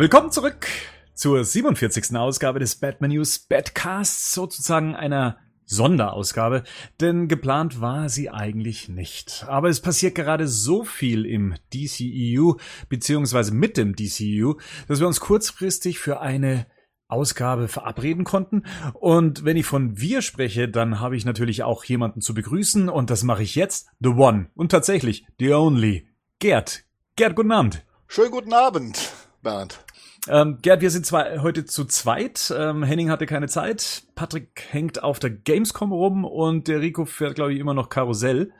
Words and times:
Willkommen 0.00 0.32
zurück 0.32 0.66
zur 1.12 1.44
47. 1.44 2.16
Ausgabe 2.16 2.58
des 2.58 2.76
Batman 2.76 3.10
News 3.10 3.38
Badcasts, 3.38 4.32
sozusagen 4.32 4.96
einer 4.96 5.36
Sonderausgabe, 5.66 6.62
denn 7.02 7.28
geplant 7.28 7.82
war 7.82 8.08
sie 8.08 8.30
eigentlich 8.30 8.88
nicht. 8.88 9.44
Aber 9.46 9.68
es 9.68 9.82
passiert 9.82 10.14
gerade 10.14 10.48
so 10.48 10.84
viel 10.84 11.26
im 11.26 11.54
DCEU, 11.74 12.54
beziehungsweise 12.88 13.52
mit 13.52 13.76
dem 13.76 13.94
DCEU, 13.94 14.54
dass 14.88 15.00
wir 15.00 15.06
uns 15.06 15.20
kurzfristig 15.20 15.98
für 15.98 16.22
eine 16.22 16.66
Ausgabe 17.06 17.68
verabreden 17.68 18.24
konnten. 18.24 18.62
Und 18.94 19.44
wenn 19.44 19.58
ich 19.58 19.66
von 19.66 20.00
wir 20.00 20.22
spreche, 20.22 20.66
dann 20.70 21.00
habe 21.00 21.14
ich 21.14 21.26
natürlich 21.26 21.62
auch 21.62 21.84
jemanden 21.84 22.22
zu 22.22 22.32
begrüßen 22.32 22.88
und 22.88 23.10
das 23.10 23.22
mache 23.22 23.42
ich 23.42 23.54
jetzt. 23.54 23.90
The 24.00 24.08
One 24.08 24.48
und 24.54 24.70
tatsächlich 24.70 25.26
The 25.38 25.52
Only. 25.52 26.08
Gerd. 26.38 26.84
Gerd, 27.16 27.36
guten 27.36 27.52
Abend. 27.52 27.84
Schönen 28.06 28.30
guten 28.30 28.54
Abend, 28.54 29.12
Bernd. 29.42 29.84
Ähm, 30.28 30.58
Gerd, 30.60 30.82
wir 30.82 30.90
sind 30.90 31.06
zwar 31.06 31.42
heute 31.42 31.64
zu 31.64 31.84
zweit. 31.84 32.52
Ähm, 32.56 32.82
Henning 32.82 33.10
hatte 33.10 33.26
keine 33.26 33.48
Zeit. 33.48 34.02
Patrick 34.14 34.66
hängt 34.70 35.02
auf 35.02 35.18
der 35.18 35.30
Gamescom 35.30 35.92
rum 35.92 36.24
und 36.24 36.68
der 36.68 36.80
Rico 36.80 37.04
fährt, 37.06 37.36
glaube 37.36 37.54
ich, 37.54 37.60
immer 37.60 37.74
noch 37.74 37.88
Karussell. 37.88 38.52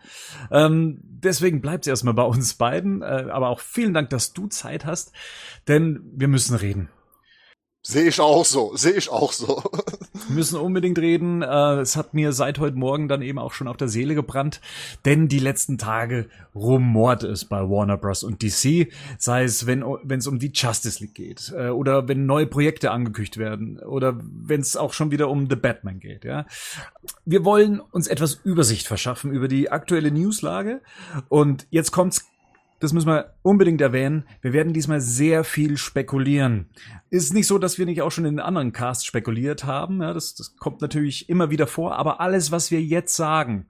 Ähm, 0.51 1.01
deswegen 1.03 1.61
bleibt 1.61 1.85
es 1.85 1.91
erstmal 1.91 2.15
bei 2.15 2.23
uns 2.23 2.55
beiden. 2.55 3.03
Äh, 3.03 3.27
aber 3.31 3.49
auch 3.49 3.61
vielen 3.61 3.93
Dank, 3.93 4.11
dass 4.11 4.33
du 4.33 4.47
Zeit 4.47 4.87
hast, 4.87 5.13
denn 5.69 6.01
wir 6.15 6.29
müssen 6.29 6.57
reden. 6.57 6.89
Sehe 7.83 8.09
ich 8.09 8.21
auch 8.21 8.45
so, 8.45 8.77
sehe 8.77 8.93
ich 8.93 9.09
auch 9.09 9.33
so. 9.33 9.63
Wir 10.29 10.37
müssen 10.37 10.61
unbedingt 10.61 10.99
reden. 10.99 11.41
Äh, 11.41 11.81
es 11.81 11.97
hat 11.97 12.13
mir 12.13 12.33
seit 12.33 12.59
heute 12.59 12.77
Morgen 12.77 13.09
dann 13.09 13.23
eben 13.23 13.39
auch 13.39 13.55
schon 13.55 13.69
auf 13.69 13.79
der 13.79 13.89
Seele 13.89 14.15
gebrannt, 14.15 14.61
denn 15.07 15.29
die 15.29 15.39
letzten 15.39 15.79
Tage 15.79 16.29
rumort 16.55 17.23
es 17.23 17.47
bei 17.47 17.63
Warner 17.63 17.97
Bros. 17.97 18.23
und 18.23 18.43
DC, 18.43 18.93
sei 19.19 19.45
es, 19.45 19.67
wenn 19.67 19.83
es 20.11 20.27
um 20.27 20.39
die 20.39 20.53
Justice 20.53 21.03
League 21.03 21.15
geht 21.15 21.55
äh, 21.57 21.69
oder 21.69 22.07
wenn 22.07 22.27
neue 22.27 22.47
Projekte 22.47 22.91
angekündigt 22.91 23.39
werden 23.39 23.79
oder 23.79 24.21
wenn 24.23 24.61
es 24.61 24.77
auch 24.77 24.93
schon 24.93 25.11
wieder 25.11 25.31
um 25.31 25.49
The 25.49 25.57
Batman 25.57 26.01
geht. 26.01 26.25
Ja, 26.25 26.45
wir 27.25 27.47
wollen 27.47 27.81
uns 27.81 28.09
etwas 28.09 28.35
Übersicht 28.45 28.87
verschaffen 28.87 29.33
über 29.33 29.49
die 29.49 29.71
aktuelle 29.71 30.11
Newslage 30.11 30.83
und 31.31 31.67
jetzt 31.71 31.93
kommt's 31.93 32.30
das 32.81 32.95
müssen 32.95 33.09
wir 33.09 33.35
unbedingt 33.43 33.81
erwähnen. 33.83 34.25
Wir 34.41 34.55
werden 34.55 34.73
diesmal 34.73 35.03
sehr 35.03 35.45
viel 35.45 35.77
spekulieren. 35.77 36.71
Ist 37.11 37.35
nicht 37.35 37.47
so, 37.47 37.59
dass 37.59 37.79
wir 37.79 37.85
nicht 37.85 38.01
auch 38.01 38.11
schon 38.11 38.25
in 38.25 38.41
anderen 38.41 38.73
Casts 38.73 39.05
spekuliert 39.05 39.65
haben. 39.65 40.01
Ja, 40.01 40.15
das, 40.15 40.35
das 40.35 40.57
kommt 40.57 40.81
natürlich 40.81 41.29
immer 41.29 41.51
wieder 41.51 41.67
vor. 41.67 41.97
Aber 41.97 42.21
alles, 42.21 42.51
was 42.51 42.71
wir 42.71 42.83
jetzt 42.83 43.15
sagen, 43.15 43.67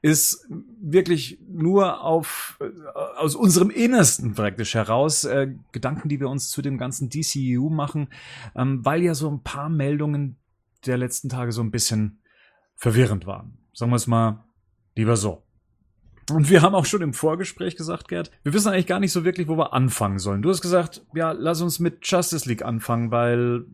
ist 0.00 0.46
wirklich 0.80 1.40
nur 1.48 2.02
auf, 2.02 2.56
äh, 2.60 2.70
aus 3.18 3.34
unserem 3.34 3.70
Innersten 3.70 4.34
praktisch 4.34 4.74
heraus 4.74 5.24
äh, 5.24 5.48
Gedanken, 5.72 6.08
die 6.08 6.20
wir 6.20 6.28
uns 6.28 6.48
zu 6.48 6.62
dem 6.62 6.78
ganzen 6.78 7.10
DCU 7.10 7.68
machen, 7.68 8.08
ähm, 8.54 8.84
weil 8.84 9.02
ja 9.02 9.14
so 9.14 9.28
ein 9.28 9.42
paar 9.42 9.68
Meldungen 9.68 10.36
der 10.86 10.98
letzten 10.98 11.28
Tage 11.28 11.50
so 11.50 11.62
ein 11.62 11.72
bisschen 11.72 12.20
verwirrend 12.76 13.26
waren. 13.26 13.58
Sagen 13.72 13.90
wir 13.90 13.96
es 13.96 14.06
mal 14.06 14.44
lieber 14.94 15.16
so. 15.16 15.42
Und 16.30 16.50
wir 16.50 16.62
haben 16.62 16.74
auch 16.74 16.86
schon 16.86 17.02
im 17.02 17.14
Vorgespräch 17.14 17.76
gesagt, 17.76 18.08
Gerd, 18.08 18.30
wir 18.42 18.52
wissen 18.52 18.68
eigentlich 18.68 18.86
gar 18.86 19.00
nicht 19.00 19.12
so 19.12 19.24
wirklich, 19.24 19.48
wo 19.48 19.56
wir 19.56 19.72
anfangen 19.72 20.18
sollen. 20.18 20.42
Du 20.42 20.50
hast 20.50 20.60
gesagt, 20.60 21.02
ja, 21.14 21.32
lass 21.32 21.60
uns 21.60 21.78
mit 21.78 22.06
Justice 22.06 22.48
League 22.48 22.62
anfangen, 22.64 23.10
weil 23.10 23.64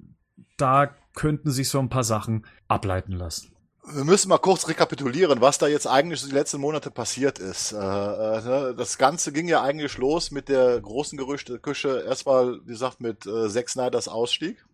da 0.57 0.95
könnten 1.15 1.51
sich 1.51 1.69
so 1.69 1.79
ein 1.79 1.89
paar 1.89 2.05
Sachen 2.05 2.47
ableiten 2.69 3.13
lassen. 3.13 3.53
Wir 3.91 4.05
müssen 4.05 4.29
mal 4.29 4.39
kurz 4.39 4.69
rekapitulieren, 4.69 5.41
was 5.41 5.57
da 5.57 5.67
jetzt 5.67 5.87
eigentlich 5.87 6.23
die 6.23 6.35
letzten 6.35 6.61
Monate 6.61 6.91
passiert 6.91 7.39
ist. 7.39 7.73
Äh, 7.73 7.77
äh, 7.77 8.43
ne, 8.43 8.75
das 8.77 8.99
Ganze 8.99 9.33
ging 9.33 9.49
ja 9.49 9.63
eigentlich 9.63 9.97
los 9.97 10.31
mit 10.31 10.51
der 10.51 10.79
großen 10.81 11.17
Gerüchteküche. 11.17 12.05
Erstmal, 12.07 12.61
wie 12.65 12.73
gesagt, 12.73 13.01
mit 13.01 13.25
äh, 13.27 13.49
Zack 13.49 13.71
Snyders 13.71 14.09
Ausstieg 14.09 14.65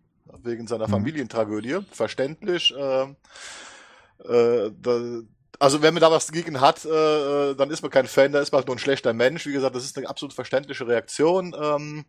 wegen 0.43 0.67
seiner 0.67 0.87
mhm. 0.87 0.91
Familientragödie. 0.91 1.79
Verständlich. 1.91 2.73
Also 5.59 5.81
wenn 5.81 5.93
man 5.93 6.01
da 6.01 6.11
was 6.11 6.31
gegen 6.31 6.61
hat, 6.61 6.85
äh, 6.85 6.89
äh, 7.51 7.55
dann 7.55 7.69
ist 7.69 7.81
man 7.81 7.91
kein 7.91 8.07
Fan, 8.07 8.31
da 8.31 8.39
ist 8.39 8.51
man 8.51 8.59
halt 8.59 8.67
nur 8.67 8.75
ein 8.75 8.79
schlechter 8.79 9.13
Mensch. 9.13 9.45
Wie 9.45 9.53
gesagt, 9.53 9.75
das 9.75 9.85
ist 9.85 9.97
eine 9.97 10.09
absolut 10.09 10.33
verständliche 10.33 10.87
Reaktion. 10.87 11.55
Ähm, 11.59 12.05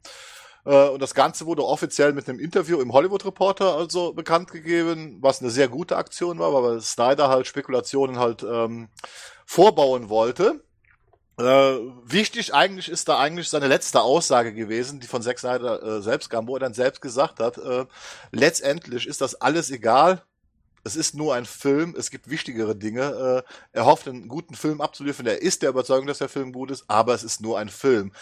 äh, 0.64 0.88
und 0.88 1.00
das 1.00 1.14
Ganze 1.14 1.46
wurde 1.46 1.64
offiziell 1.64 2.12
mit 2.12 2.28
einem 2.28 2.40
Interview 2.40 2.80
im 2.80 2.92
Hollywood 2.92 3.24
Reporter 3.24 3.76
also 3.76 4.12
bekannt 4.12 4.50
gegeben, 4.50 5.18
was 5.20 5.40
eine 5.40 5.50
sehr 5.50 5.68
gute 5.68 5.96
Aktion 5.96 6.38
war, 6.38 6.52
weil 6.52 6.80
Snyder 6.80 7.28
halt 7.28 7.46
Spekulationen 7.46 8.18
halt 8.18 8.42
ähm, 8.42 8.88
vorbauen 9.46 10.08
wollte. 10.08 10.60
Äh, 11.38 11.42
wichtig 12.04 12.54
eigentlich 12.54 12.88
ist 12.88 13.08
da 13.08 13.18
eigentlich 13.18 13.50
seine 13.50 13.68
letzte 13.68 14.00
Aussage 14.00 14.54
gewesen, 14.54 15.00
die 15.00 15.06
von 15.06 15.20
Zack 15.22 15.38
Snyder 15.38 15.82
äh, 15.82 16.02
selbst 16.02 16.30
kam, 16.30 16.48
wo 16.48 16.56
er 16.56 16.60
dann 16.60 16.72
selbst 16.72 17.02
gesagt 17.02 17.40
hat, 17.40 17.58
äh, 17.58 17.84
letztendlich 18.32 19.06
ist 19.06 19.20
das 19.20 19.34
alles 19.34 19.70
egal, 19.70 20.22
es 20.86 20.94
ist 20.94 21.14
nur 21.14 21.34
ein 21.34 21.44
Film, 21.44 21.94
es 21.98 22.10
gibt 22.10 22.30
wichtigere 22.30 22.76
Dinge. 22.76 23.44
Äh, 23.44 23.52
er 23.72 23.86
hofft, 23.86 24.06
einen 24.06 24.28
guten 24.28 24.54
Film 24.54 24.80
abzuliefern. 24.80 25.26
Er 25.26 25.42
ist 25.42 25.62
der 25.62 25.70
Überzeugung, 25.70 26.06
dass 26.06 26.18
der 26.18 26.28
Film 26.28 26.52
gut 26.52 26.70
ist, 26.70 26.84
aber 26.86 27.12
es 27.12 27.24
ist 27.24 27.40
nur 27.40 27.58
ein 27.58 27.68
Film. 27.68 28.12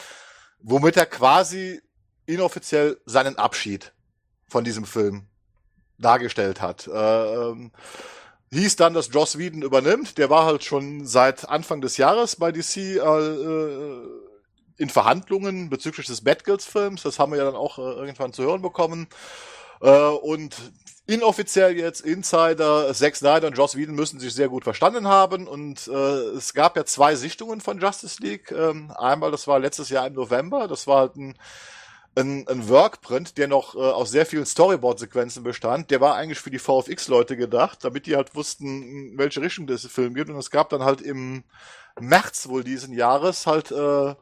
Womit 0.61 0.97
er 0.97 1.07
quasi 1.07 1.83
inoffiziell 2.27 2.99
seinen 3.05 3.37
Abschied 3.37 3.93
von 4.49 4.65
diesem 4.65 4.87
Film 4.87 5.27
dargestellt 5.99 6.63
hat. 6.63 6.87
Äh, 6.87 6.91
ähm, 7.51 7.71
hieß 8.51 8.77
dann, 8.77 8.95
dass 8.95 9.13
Joss 9.13 9.37
Whedon 9.37 9.63
übernimmt. 9.63 10.17
Der 10.17 10.31
war 10.31 10.47
halt 10.47 10.65
schon 10.65 11.07
seit 11.07 11.47
Anfang 11.49 11.83
des 11.83 11.99
Jahres 11.99 12.37
bei 12.37 12.51
DC 12.51 12.77
äh, 12.77 13.99
in 14.77 14.89
Verhandlungen 14.89 15.69
bezüglich 15.69 16.07
des 16.07 16.25
Batgirls-Films. 16.25 17.03
Das 17.03 17.19
haben 17.19 17.33
wir 17.33 17.39
ja 17.39 17.45
dann 17.45 17.57
auch 17.57 17.79
äh, 17.79 17.83
irgendwann 17.83 18.33
zu 18.33 18.43
hören 18.43 18.63
bekommen. 18.63 19.09
Äh, 19.85 20.09
und 20.09 20.57
inoffiziell 21.07 21.77
jetzt 21.77 22.01
Insider, 22.01 22.93
Zack 22.95 23.17
Snyder 23.17 23.49
und 23.49 23.57
Joss 23.59 23.77
Whedon 23.77 23.95
müssen 23.95 24.19
sich 24.19 24.33
sehr 24.33 24.49
gut 24.49 24.65
verstanden 24.65 25.07
haben 25.07 25.47
und 25.47 25.87
äh, 25.89 25.93
es 25.93 26.55
gab 26.55 26.79
ja 26.79 26.87
zwei 26.87 27.15
Sichtungen 27.15 27.61
von 27.61 27.79
Justice 27.79 28.23
League. 28.23 28.51
Ähm, 28.51 28.91
einmal, 28.97 29.31
das 29.31 29.47
war 29.47 29.59
letztes 29.59 29.91
Jahr 29.91 30.07
im 30.07 30.15
November, 30.15 30.67
das 30.69 30.87
war 30.87 31.01
halt 31.01 31.17
ein 31.17 31.39
ein, 32.17 32.47
ein 32.47 32.69
Workprint, 32.69 33.39
der 33.39 33.49
noch 33.49 33.75
äh, 33.75 33.79
aus 33.79 34.11
sehr 34.11 34.25
vielen 34.25 34.47
Storyboard-Sequenzen 34.47 35.43
bestand. 35.43 35.91
Der 35.91 36.01
war 36.01 36.15
eigentlich 36.15 36.39
für 36.39 36.51
die 36.51 36.61
VFX-Leute 36.61 37.37
gedacht, 37.37 37.83
damit 37.83 38.07
die 38.07 38.15
halt 38.17 38.35
wussten, 38.35 38.83
in 38.83 39.19
welche 39.19 39.41
Richtung 39.43 39.67
das 39.67 39.85
Film 39.87 40.15
geht. 40.15 40.29
Und 40.29 40.37
es 40.37 40.51
gab 40.51 40.69
dann 40.71 40.85
halt 40.85 41.01
im 41.01 41.43
März 41.99 42.49
wohl 42.49 42.63
diesen 42.63 42.95
Jahres 42.95 43.47
halt 43.47 43.73
äh, 43.73 44.15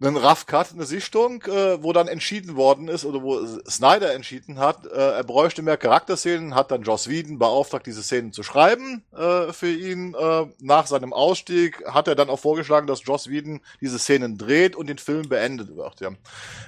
einen 0.00 0.16
Rough 0.16 0.46
Cut, 0.46 0.72
eine 0.72 0.86
Sichtung, 0.86 1.42
äh, 1.42 1.82
wo 1.82 1.92
dann 1.92 2.08
entschieden 2.08 2.56
worden 2.56 2.88
ist, 2.88 3.04
oder 3.04 3.22
wo 3.22 3.44
Snyder 3.68 4.14
entschieden 4.14 4.58
hat, 4.58 4.86
äh, 4.86 5.16
er 5.16 5.24
bräuchte 5.24 5.60
mehr 5.60 5.76
Charakterszenen, 5.76 6.54
hat 6.54 6.70
dann 6.70 6.82
Joss 6.82 7.08
Whedon 7.08 7.38
beauftragt, 7.38 7.86
diese 7.86 8.02
Szenen 8.02 8.32
zu 8.32 8.42
schreiben 8.42 9.02
äh, 9.14 9.52
für 9.52 9.70
ihn. 9.70 10.14
Äh, 10.14 10.46
nach 10.60 10.86
seinem 10.86 11.12
Ausstieg 11.12 11.84
hat 11.86 12.08
er 12.08 12.14
dann 12.14 12.30
auch 12.30 12.38
vorgeschlagen, 12.38 12.86
dass 12.86 13.04
Joss 13.04 13.28
Whedon 13.28 13.60
diese 13.82 13.98
Szenen 13.98 14.38
dreht 14.38 14.74
und 14.74 14.88
den 14.88 14.96
Film 14.96 15.28
beendet 15.28 15.76
wird. 15.76 16.00
Ja. 16.00 16.10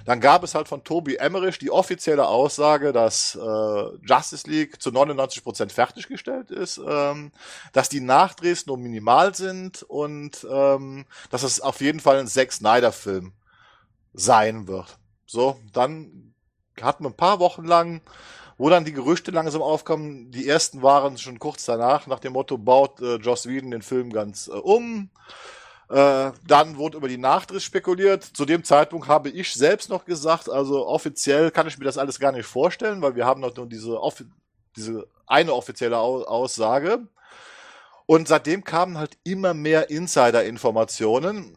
Dann 0.04 0.20
gab 0.20 0.44
es 0.44 0.54
halt 0.54 0.68
von 0.68 0.84
Toby 0.84 1.16
Emmerich 1.16 1.58
die 1.58 1.70
offizielle 1.70 2.26
Aussage, 2.26 2.92
dass 2.92 3.34
äh, 3.34 4.06
Justice 4.06 4.48
League 4.48 4.82
zu 4.82 4.90
99 4.90 5.42
Prozent 5.42 5.72
fertiggestellt 5.72 6.50
ist, 6.50 6.78
ähm, 6.86 7.32
dass 7.72 7.88
die 7.88 8.00
Nachdrehs 8.00 8.66
nur 8.66 8.76
minimal 8.76 9.34
sind 9.34 9.82
und 9.84 10.46
ähm, 10.50 11.06
dass 11.30 11.44
es 11.44 11.62
auf 11.62 11.80
jeden 11.80 12.00
Fall 12.00 12.18
ein 12.18 12.28
Zack 12.28 12.52
Snyder-Film 12.52 13.21
sein 14.12 14.66
wird. 14.68 14.98
So, 15.26 15.58
dann 15.72 16.34
hatten 16.80 17.04
wir 17.04 17.10
ein 17.10 17.16
paar 17.16 17.40
Wochen 17.40 17.64
lang, 17.64 18.02
wo 18.58 18.68
dann 18.68 18.84
die 18.84 18.92
Gerüchte 18.92 19.30
langsam 19.30 19.62
aufkamen. 19.62 20.30
Die 20.30 20.48
ersten 20.48 20.82
waren 20.82 21.18
schon 21.18 21.38
kurz 21.38 21.64
danach, 21.64 22.06
nach 22.06 22.20
dem 22.20 22.34
Motto, 22.34 22.58
baut 22.58 23.00
äh, 23.00 23.16
Joss 23.16 23.46
Whedon 23.46 23.70
den 23.70 23.82
Film 23.82 24.12
ganz 24.12 24.48
äh, 24.48 24.52
um. 24.52 25.10
Äh, 25.88 26.32
dann 26.46 26.76
wurde 26.76 26.96
über 26.96 27.08
die 27.08 27.18
Nachdrehs 27.18 27.64
spekuliert. 27.64 28.24
Zu 28.24 28.44
dem 28.44 28.64
Zeitpunkt 28.64 29.08
habe 29.08 29.28
ich 29.30 29.52
selbst 29.52 29.90
noch 29.90 30.04
gesagt, 30.04 30.48
also 30.48 30.86
offiziell 30.86 31.50
kann 31.50 31.66
ich 31.66 31.78
mir 31.78 31.84
das 31.84 31.98
alles 31.98 32.18
gar 32.18 32.32
nicht 32.32 32.46
vorstellen, 32.46 33.02
weil 33.02 33.14
wir 33.14 33.26
haben 33.26 33.40
noch 33.40 33.54
nur 33.56 33.66
diese, 33.66 33.98
diese 34.76 35.06
eine 35.26 35.52
offizielle 35.52 35.98
Aussage. 35.98 37.06
Und 38.06 38.28
seitdem 38.28 38.64
kamen 38.64 38.98
halt 38.98 39.18
immer 39.24 39.54
mehr 39.54 39.90
Insider-Informationen 39.90 41.56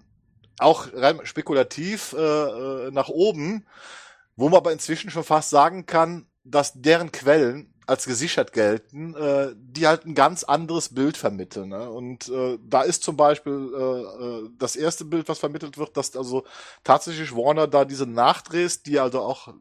auch 0.60 0.88
rein 0.94 1.20
spekulativ 1.26 2.14
äh, 2.14 2.20
äh, 2.20 2.92
nach 2.92 3.10
oben, 3.10 3.66
wo 4.36 4.50
man 4.50 4.58
aber 4.58 4.72
inzwischen 4.72 5.10
schon 5.10 5.24
fast 5.24 5.50
sagen 5.50 5.86
kann, 5.86 6.28
dass 6.44 6.74
deren 6.76 7.12
Quellen 7.12 7.74
als 7.88 8.06
gesichert 8.06 8.52
gelten, 8.52 9.16
äh, 9.16 9.54
die 9.56 9.88
halt 9.88 10.06
ein 10.06 10.16
ganz 10.16 10.44
anderes 10.44 10.94
Bild 10.94 11.18
vermitteln. 11.18 11.70
Ne? 11.70 11.90
Und 11.90 12.30
äh, 12.30 12.58
da 12.64 12.82
ist 12.82 13.04
zum 13.04 13.16
Beispiel 13.16 13.72
äh, 13.76 14.24
äh, 14.24 14.50
das 14.58 14.76
erste 14.76 15.06
Bild, 15.06 15.30
was 15.30 15.40
vermittelt 15.40 15.78
wird, 15.78 15.96
dass 15.96 16.16
also 16.16 16.46
tatsächlich 16.84 17.36
Warner 17.36 17.68
da 17.68 17.86
diese 17.86 18.08
Nachdrehs, 18.08 18.82
die 18.82 19.00
also 19.00 19.22
auch 19.22 19.54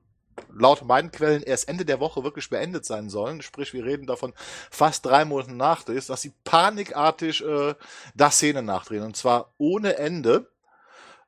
laut 0.53 0.85
meinen 0.85 1.11
Quellen 1.11 1.43
erst 1.43 1.69
Ende 1.69 1.85
der 1.85 2.01
Woche 2.01 2.25
wirklich 2.25 2.49
beendet 2.51 2.85
sein 2.85 3.09
sollen, 3.09 3.43
sprich 3.43 3.73
wir 3.73 3.85
reden 3.85 4.07
davon 4.07 4.33
fast 4.71 5.05
drei 5.07 5.25
Monate 5.25 5.55
Nachdrehs, 5.55 6.07
dass 6.07 6.23
sie 6.23 6.33
panikartig 6.45 7.45
äh, 7.45 7.75
da 8.15 8.31
Szenen 8.31 8.65
nachdrehen 8.65 9.03
und 9.03 9.17
zwar 9.17 9.53
ohne 9.59 9.97
Ende 9.97 10.51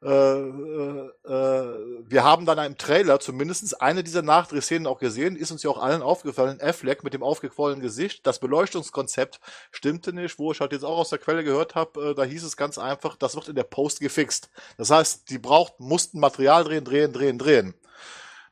äh, 0.07 0.09
äh, 0.09 2.03
wir 2.09 2.23
haben 2.23 2.47
dann 2.47 2.65
im 2.65 2.79
Trailer 2.79 3.19
zumindest 3.19 3.83
eine 3.83 4.05
dieser 4.05 4.23
Nachdrehszenen 4.23 4.87
auch 4.87 5.01
gesehen, 5.01 5.35
ist 5.35 5.51
uns 5.51 5.65
ja 5.65 5.71
auch 5.71 5.83
allen 5.83 6.01
aufgefallen, 6.01 6.61
Affleck 6.61 7.03
mit 7.03 7.13
dem 7.13 7.25
aufgequollenen 7.25 7.83
Gesicht, 7.83 8.25
das 8.25 8.39
Beleuchtungskonzept 8.39 9.41
stimmte 9.73 10.13
nicht, 10.13 10.39
wo 10.39 10.53
ich 10.53 10.61
halt 10.61 10.71
jetzt 10.71 10.85
auch 10.85 10.99
aus 10.99 11.11
der 11.11 11.19
Quelle 11.19 11.43
gehört 11.43 11.75
habe, 11.75 12.11
äh, 12.11 12.15
da 12.15 12.23
hieß 12.23 12.45
es 12.45 12.57
ganz 12.57 12.79
einfach, 12.79 13.17
das 13.17 13.35
wird 13.35 13.49
in 13.49 13.57
der 13.57 13.65
Post 13.65 13.99
gefixt. 13.99 14.49
Das 14.79 14.91
heißt, 14.91 15.29
die 15.29 15.39
braucht, 15.39 15.81
mussten 15.81 16.21
Material 16.21 16.63
drehen, 16.63 16.85
drehen, 16.85 17.13
drehen, 17.13 17.39
drehen. 17.39 17.75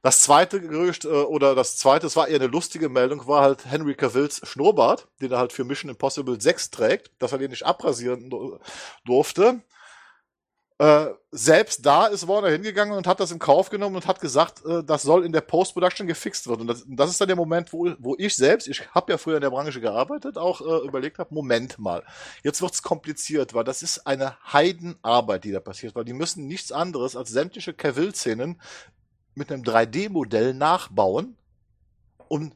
Das 0.02 0.22
zweite 0.22 0.60
Gerücht, 0.60 1.04
äh, 1.04 1.08
oder 1.08 1.54
das 1.54 1.76
zweite, 1.76 2.08
es 2.08 2.16
war 2.16 2.26
eher 2.26 2.40
eine 2.40 2.48
lustige 2.48 2.88
Meldung, 2.88 3.28
war 3.28 3.42
halt 3.42 3.64
Henry 3.64 3.94
Cavills 3.94 4.40
Schnurrbart, 4.42 5.06
den 5.20 5.30
er 5.30 5.38
halt 5.38 5.52
für 5.52 5.62
Mission 5.62 5.88
Impossible 5.88 6.40
6 6.40 6.72
trägt, 6.72 7.12
dass 7.20 7.30
er 7.30 7.38
den 7.38 7.52
nicht 7.52 7.64
abrasieren 7.64 8.28
durfte. 9.04 9.62
Äh, 10.78 11.06
selbst 11.30 11.86
da 11.86 12.06
ist 12.06 12.26
Warner 12.26 12.50
hingegangen 12.50 12.96
und 12.96 13.06
hat 13.06 13.20
das 13.20 13.30
in 13.30 13.38
Kauf 13.38 13.70
genommen 13.70 13.94
und 13.94 14.08
hat 14.08 14.20
gesagt, 14.20 14.64
äh, 14.64 14.82
das 14.82 15.02
soll 15.02 15.24
in 15.24 15.30
der 15.30 15.40
Post-Production 15.40 16.08
gefixt 16.08 16.48
werden. 16.48 16.62
Und 16.62 16.66
das, 16.66 16.84
das, 16.88 17.10
ist 17.10 17.20
dann 17.20 17.28
der 17.28 17.36
Moment, 17.36 17.72
wo, 17.72 17.92
wo 18.00 18.16
ich 18.18 18.34
selbst, 18.34 18.66
ich 18.66 18.92
habe 18.92 19.12
ja 19.12 19.18
früher 19.18 19.36
in 19.36 19.42
der 19.42 19.50
Branche 19.50 19.80
gearbeitet, 19.80 20.36
auch 20.36 20.60
äh, 20.60 20.86
überlegt 20.86 21.20
habe, 21.20 21.32
Moment 21.32 21.78
mal, 21.78 22.02
jetzt 22.42 22.60
wird's 22.60 22.82
kompliziert, 22.82 23.54
weil 23.54 23.62
das 23.62 23.84
ist 23.84 24.04
eine 24.04 24.36
Heidenarbeit, 24.52 25.44
die 25.44 25.52
da 25.52 25.60
passiert, 25.60 25.94
weil 25.94 26.04
die 26.04 26.12
müssen 26.12 26.48
nichts 26.48 26.72
anderes 26.72 27.14
als 27.14 27.30
sämtliche 27.30 27.72
Cavill-Szenen 27.72 28.60
mit 29.36 29.52
einem 29.52 29.62
3D-Modell 29.62 30.54
nachbauen, 30.54 31.36
um 32.26 32.52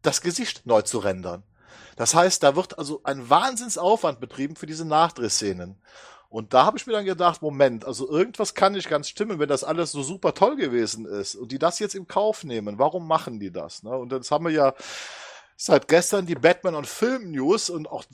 das 0.00 0.22
Gesicht 0.22 0.64
neu 0.64 0.82
zu 0.82 1.00
rendern. 1.00 1.42
Das 1.96 2.14
heißt, 2.14 2.42
da 2.42 2.56
wird 2.56 2.78
also 2.78 3.02
ein 3.04 3.28
Wahnsinnsaufwand 3.28 4.20
betrieben 4.20 4.56
für 4.56 4.66
diese 4.66 4.86
Nachdrehszenen. 4.86 5.76
Und 6.28 6.52
da 6.52 6.66
habe 6.66 6.76
ich 6.76 6.86
mir 6.86 6.92
dann 6.92 7.06
gedacht, 7.06 7.40
Moment, 7.40 7.86
also 7.86 8.08
irgendwas 8.08 8.54
kann 8.54 8.74
nicht 8.74 8.88
ganz 8.88 9.08
stimmen, 9.08 9.38
wenn 9.38 9.48
das 9.48 9.64
alles 9.64 9.92
so 9.92 10.02
super 10.02 10.34
toll 10.34 10.56
gewesen 10.56 11.06
ist 11.06 11.34
und 11.34 11.52
die 11.52 11.58
das 11.58 11.78
jetzt 11.78 11.94
im 11.94 12.06
Kauf 12.06 12.44
nehmen. 12.44 12.78
Warum 12.78 13.08
machen 13.08 13.40
die 13.40 13.50
das? 13.50 13.82
Ne? 13.82 13.96
Und 13.96 14.12
jetzt 14.12 14.30
haben 14.30 14.44
wir 14.44 14.52
ja 14.52 14.74
seit 15.56 15.88
gestern 15.88 16.26
die 16.26 16.34
Batman 16.34 16.74
und 16.74 16.86
Film 16.86 17.30
News 17.30 17.70
und 17.70 17.88
auch 17.88 18.04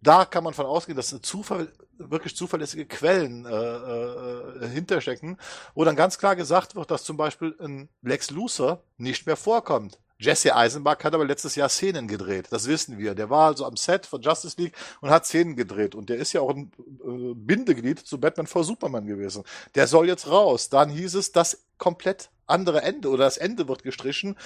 da 0.00 0.24
kann 0.24 0.44
man 0.44 0.54
von 0.54 0.66
ausgehen, 0.66 0.96
dass 0.96 1.18
Zufall, 1.22 1.72
wirklich 1.96 2.36
zuverlässige 2.36 2.86
Quellen 2.86 3.46
äh, 3.46 3.50
äh, 3.50 4.68
hinterstecken, 4.68 5.38
wo 5.74 5.84
dann 5.84 5.96
ganz 5.96 6.18
klar 6.18 6.36
gesagt 6.36 6.74
wird, 6.74 6.90
dass 6.90 7.04
zum 7.04 7.16
Beispiel 7.16 7.56
ein 7.60 7.88
Lex 8.02 8.30
Luthor 8.30 8.82
nicht 8.98 9.26
mehr 9.26 9.36
vorkommt. 9.36 9.98
Jesse 10.18 10.54
Eisenbach 10.54 11.02
hat 11.02 11.14
aber 11.14 11.24
letztes 11.24 11.56
Jahr 11.56 11.68
Szenen 11.68 12.06
gedreht, 12.06 12.46
das 12.50 12.68
wissen 12.68 12.98
wir. 12.98 13.14
Der 13.14 13.30
war 13.30 13.48
also 13.48 13.66
am 13.66 13.76
Set 13.76 14.06
von 14.06 14.22
Justice 14.22 14.56
League 14.60 14.74
und 15.00 15.10
hat 15.10 15.26
Szenen 15.26 15.56
gedreht. 15.56 15.94
Und 15.94 16.08
der 16.08 16.16
ist 16.16 16.32
ja 16.32 16.40
auch 16.40 16.50
ein 16.50 16.72
äh, 17.04 17.34
Bindeglied 17.34 17.98
zu 17.98 18.18
Batman 18.20 18.46
vor 18.46 18.64
Superman 18.64 19.06
gewesen. 19.06 19.42
Der 19.74 19.86
soll 19.86 20.06
jetzt 20.06 20.28
raus. 20.28 20.68
Dann 20.68 20.88
hieß 20.90 21.14
es, 21.14 21.32
das 21.32 21.64
komplett 21.78 22.30
andere 22.46 22.82
Ende 22.82 23.08
oder 23.08 23.24
das 23.24 23.36
Ende 23.36 23.68
wird 23.68 23.82
gestrichen, 23.82 24.36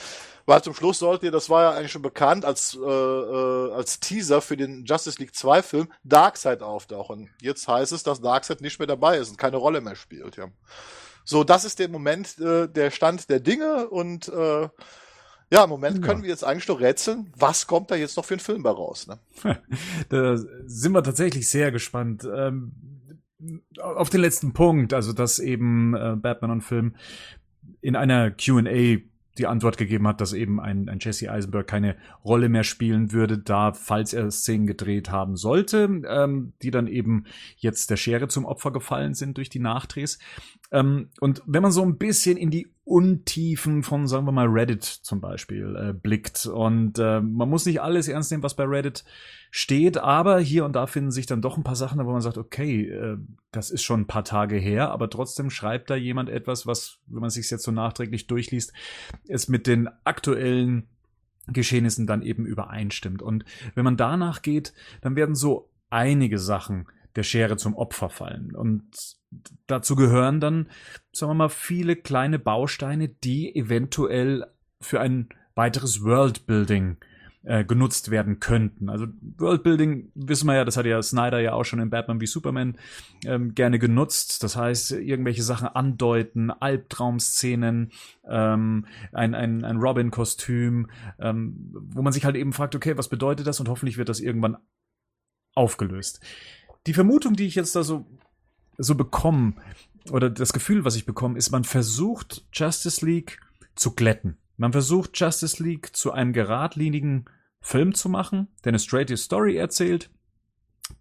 weil 0.46 0.62
zum 0.62 0.74
Schluss 0.74 1.00
sollte 1.00 1.26
ihr, 1.26 1.32
das 1.32 1.50
war 1.50 1.62
ja 1.62 1.70
eigentlich 1.72 1.92
schon 1.92 2.02
bekannt, 2.02 2.44
als, 2.44 2.76
äh, 2.80 2.88
äh, 2.88 3.72
als 3.72 4.00
Teaser 4.00 4.40
für 4.40 4.56
den 4.56 4.84
Justice 4.84 5.18
League 5.18 5.34
2 5.34 5.62
Film 5.62 5.92
Darkseid 6.04 6.62
auftauchen. 6.62 7.30
Jetzt 7.42 7.66
heißt 7.66 7.92
es, 7.92 8.02
dass 8.02 8.20
Darkseid 8.20 8.60
nicht 8.60 8.78
mehr 8.78 8.86
dabei 8.86 9.18
ist 9.18 9.30
und 9.30 9.36
keine 9.36 9.56
Rolle 9.56 9.80
mehr 9.80 9.96
spielt, 9.96 10.36
ja. 10.36 10.48
So, 11.24 11.44
das 11.44 11.66
ist 11.66 11.78
der 11.78 11.88
Moment, 11.88 12.38
äh, 12.38 12.68
der 12.68 12.90
Stand 12.90 13.28
der 13.28 13.40
Dinge 13.40 13.90
und 13.90 14.28
äh, 14.28 14.68
ja, 15.50 15.64
im 15.64 15.70
Moment 15.70 16.02
können 16.02 16.22
wir 16.22 16.28
jetzt 16.28 16.44
eigentlich 16.44 16.68
nur 16.68 16.80
rätseln, 16.80 17.32
was 17.36 17.66
kommt 17.66 17.90
da 17.90 17.96
jetzt 17.96 18.16
noch 18.16 18.24
für 18.24 18.34
ein 18.34 18.40
Film 18.40 18.62
bei 18.62 18.70
raus. 18.70 19.06
Ne? 19.06 19.18
da 20.08 20.36
sind 20.66 20.92
wir 20.92 21.02
tatsächlich 21.02 21.48
sehr 21.48 21.72
gespannt. 21.72 22.28
Ähm, 22.30 22.72
auf 23.80 24.10
den 24.10 24.20
letzten 24.20 24.52
Punkt, 24.52 24.92
also 24.92 25.12
dass 25.12 25.38
eben 25.38 25.94
äh, 25.94 26.16
Batman 26.16 26.50
und 26.50 26.62
Film 26.62 26.96
in 27.80 27.94
einer 27.94 28.32
Q&A 28.32 28.98
die 29.38 29.46
Antwort 29.46 29.78
gegeben 29.78 30.06
hat, 30.06 30.20
dass 30.20 30.32
eben 30.32 30.60
ein, 30.60 30.88
ein 30.88 30.98
Jesse 31.00 31.30
Eisenberg 31.30 31.66
keine 31.66 31.96
Rolle 32.24 32.48
mehr 32.48 32.64
spielen 32.64 33.12
würde, 33.12 33.38
da, 33.38 33.72
falls 33.72 34.12
er 34.12 34.30
Szenen 34.30 34.66
gedreht 34.66 35.10
haben 35.10 35.36
sollte, 35.36 36.02
ähm, 36.06 36.52
die 36.62 36.70
dann 36.70 36.88
eben 36.88 37.24
jetzt 37.56 37.90
der 37.90 37.96
Schere 37.96 38.28
zum 38.28 38.44
Opfer 38.44 38.72
gefallen 38.72 39.14
sind 39.14 39.36
durch 39.36 39.48
die 39.48 39.60
Nachdrehs. 39.60 40.18
Ähm, 40.70 41.10
und 41.20 41.42
wenn 41.46 41.62
man 41.62 41.72
so 41.72 41.82
ein 41.82 41.98
bisschen 41.98 42.36
in 42.36 42.50
die 42.50 42.68
Untiefen 42.88 43.82
von, 43.82 44.06
sagen 44.06 44.24
wir 44.24 44.32
mal, 44.32 44.46
Reddit 44.46 44.82
zum 44.82 45.20
Beispiel 45.20 45.76
äh, 45.76 45.92
blickt. 45.92 46.46
Und 46.46 46.98
äh, 46.98 47.20
man 47.20 47.50
muss 47.50 47.66
nicht 47.66 47.82
alles 47.82 48.08
ernst 48.08 48.30
nehmen, 48.30 48.42
was 48.42 48.56
bei 48.56 48.64
Reddit 48.64 49.04
steht, 49.50 49.98
aber 49.98 50.40
hier 50.40 50.64
und 50.64 50.74
da 50.74 50.86
finden 50.86 51.10
sich 51.10 51.26
dann 51.26 51.42
doch 51.42 51.58
ein 51.58 51.64
paar 51.64 51.76
Sachen, 51.76 52.04
wo 52.04 52.10
man 52.10 52.22
sagt, 52.22 52.38
okay, 52.38 52.88
äh, 52.88 53.18
das 53.52 53.70
ist 53.70 53.82
schon 53.82 54.00
ein 54.00 54.06
paar 54.06 54.24
Tage 54.24 54.56
her, 54.56 54.90
aber 54.90 55.10
trotzdem 55.10 55.50
schreibt 55.50 55.90
da 55.90 55.96
jemand 55.96 56.30
etwas, 56.30 56.66
was, 56.66 56.98
wenn 57.06 57.20
man 57.20 57.30
sich 57.30 57.50
jetzt 57.50 57.64
so 57.64 57.72
nachträglich 57.72 58.26
durchliest, 58.26 58.72
es 59.28 59.48
mit 59.48 59.66
den 59.66 59.90
aktuellen 60.04 60.88
Geschehnissen 61.46 62.06
dann 62.06 62.22
eben 62.22 62.46
übereinstimmt. 62.46 63.20
Und 63.20 63.44
wenn 63.74 63.84
man 63.84 63.98
danach 63.98 64.40
geht, 64.40 64.72
dann 65.02 65.14
werden 65.14 65.34
so 65.34 65.70
einige 65.90 66.38
Sachen 66.38 66.86
der 67.18 67.24
Schere 67.24 67.56
zum 67.56 67.74
Opfer 67.74 68.08
fallen. 68.08 68.54
Und 68.54 68.84
dazu 69.66 69.96
gehören 69.96 70.40
dann, 70.40 70.68
sagen 71.12 71.30
wir 71.30 71.34
mal, 71.34 71.48
viele 71.48 71.96
kleine 71.96 72.38
Bausteine, 72.38 73.08
die 73.08 73.54
eventuell 73.54 74.46
für 74.80 75.00
ein 75.00 75.28
weiteres 75.54 76.04
Worldbuilding 76.04 76.96
äh, 77.42 77.64
genutzt 77.64 78.12
werden 78.12 78.38
könnten. 78.38 78.88
Also 78.88 79.06
Worldbuilding 79.38 80.12
wissen 80.14 80.46
wir 80.46 80.54
ja, 80.54 80.64
das 80.64 80.76
hat 80.76 80.86
ja 80.86 81.02
Snyder 81.02 81.40
ja 81.40 81.54
auch 81.54 81.64
schon 81.64 81.80
in 81.80 81.90
Batman 81.90 82.20
wie 82.20 82.26
Superman 82.26 82.78
ähm, 83.24 83.54
gerne 83.54 83.80
genutzt. 83.80 84.44
Das 84.44 84.54
heißt, 84.54 84.92
irgendwelche 84.92 85.42
Sachen 85.42 85.66
andeuten, 85.66 86.52
Albtraumszenen, 86.52 87.90
ähm, 88.28 88.86
ein, 89.12 89.34
ein, 89.34 89.64
ein 89.64 89.76
Robin-Kostüm, 89.78 90.88
ähm, 91.18 91.70
wo 91.72 92.02
man 92.02 92.12
sich 92.12 92.24
halt 92.24 92.36
eben 92.36 92.52
fragt, 92.52 92.76
okay, 92.76 92.96
was 92.96 93.08
bedeutet 93.08 93.48
das? 93.48 93.58
Und 93.58 93.68
hoffentlich 93.68 93.98
wird 93.98 94.08
das 94.08 94.20
irgendwann 94.20 94.56
aufgelöst. 95.54 96.20
Die 96.88 96.94
Vermutung, 96.94 97.34
die 97.34 97.46
ich 97.46 97.54
jetzt 97.54 97.76
da 97.76 97.82
so 97.82 98.06
so 98.78 98.94
bekomme, 98.94 99.52
oder 100.10 100.30
das 100.30 100.54
Gefühl, 100.54 100.86
was 100.86 100.96
ich 100.96 101.04
bekomme, 101.04 101.36
ist, 101.36 101.50
man 101.50 101.64
versucht 101.64 102.46
Justice 102.50 103.04
League 103.04 103.40
zu 103.74 103.94
glätten. 103.94 104.38
Man 104.56 104.72
versucht 104.72 105.10
Justice 105.20 105.62
League 105.62 105.94
zu 105.94 106.12
einem 106.12 106.32
geradlinigen 106.32 107.26
Film 107.60 107.94
zu 107.94 108.08
machen, 108.08 108.48
der 108.64 108.70
eine 108.70 108.78
straight 108.78 109.16
Story 109.18 109.56
erzählt, 109.56 110.10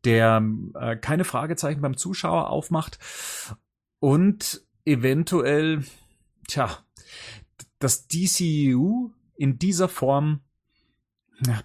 der 0.04 0.44
äh, 0.74 0.98
keine 0.98 1.24
Fragezeichen 1.24 1.80
beim 1.80 1.96
Zuschauer 1.96 2.50
aufmacht 2.50 3.00
und 4.00 4.68
eventuell, 4.84 5.86
tja, 6.50 6.80
das 7.80 8.10
DCU 8.10 9.12
in 9.38 9.58
dieser 9.58 9.88
Form 9.88 10.42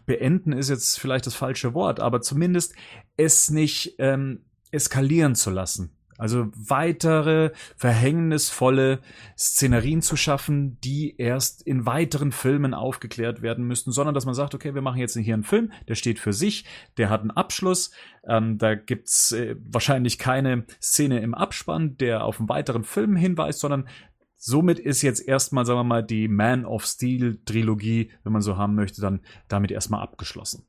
beenden 0.07 0.53
ist 0.53 0.71
jetzt 0.71 0.99
vielleicht 0.99 1.27
das 1.27 1.35
falsche 1.35 1.75
Wort, 1.75 2.01
aber 2.01 2.21
zumindest 2.21 2.75
es 3.17 3.51
nicht 3.51 3.95
ähm, 3.99 4.45
eskalieren 4.71 5.35
zu 5.35 5.51
lassen. 5.51 5.97
Also 6.19 6.53
weitere 6.55 7.51
verhängnisvolle 7.77 9.01
Szenerien 9.37 10.03
zu 10.03 10.15
schaffen, 10.15 10.79
die 10.81 11.17
erst 11.17 11.63
in 11.63 11.85
weiteren 11.85 12.31
Filmen 12.31 12.75
aufgeklärt 12.75 13.43
werden 13.43 13.67
müssten, 13.67 13.91
sondern 13.91 14.15
dass 14.15 14.25
man 14.25 14.35
sagt, 14.35 14.55
okay, 14.55 14.73
wir 14.73 14.83
machen 14.83 15.01
jetzt 15.01 15.17
hier 15.17 15.35
einen 15.35 15.43
Film, 15.43 15.73
der 15.89 15.97
steht 15.97 16.21
für 16.21 16.33
sich, 16.33 16.65
der 16.97 17.11
hat 17.11 17.23
einen 17.23 17.33
Abschluss, 17.33 17.91
ähm, 18.25 18.57
da 18.57 18.77
gibt's 18.77 19.33
äh, 19.33 19.57
wahrscheinlich 19.65 20.19
keine 20.19 20.65
Szene 20.81 21.19
im 21.21 21.35
Abspann, 21.35 21.97
der 21.97 22.25
auf 22.25 22.39
einen 22.39 22.49
weiteren 22.49 22.85
Film 22.85 23.17
hinweist, 23.17 23.59
sondern 23.59 23.89
somit 24.45 24.81
ist 24.81 25.03
jetzt 25.03 25.27
erstmal, 25.27 25.65
sagen 25.65 25.79
wir 25.79 25.85
mal, 25.85 26.03
die 26.03 26.27
Man 26.27 26.65
of 26.65 26.85
Steel 26.85 27.39
Trilogie, 27.45 28.11
wenn 28.25 28.33
man 28.33 28.43
so 28.43 28.57
haben 28.57 28.75
möchte, 28.75 29.01
dann 29.01 29.21
damit 29.49 29.71
erstmal 29.71 30.03
abgeschlossen 30.03 30.67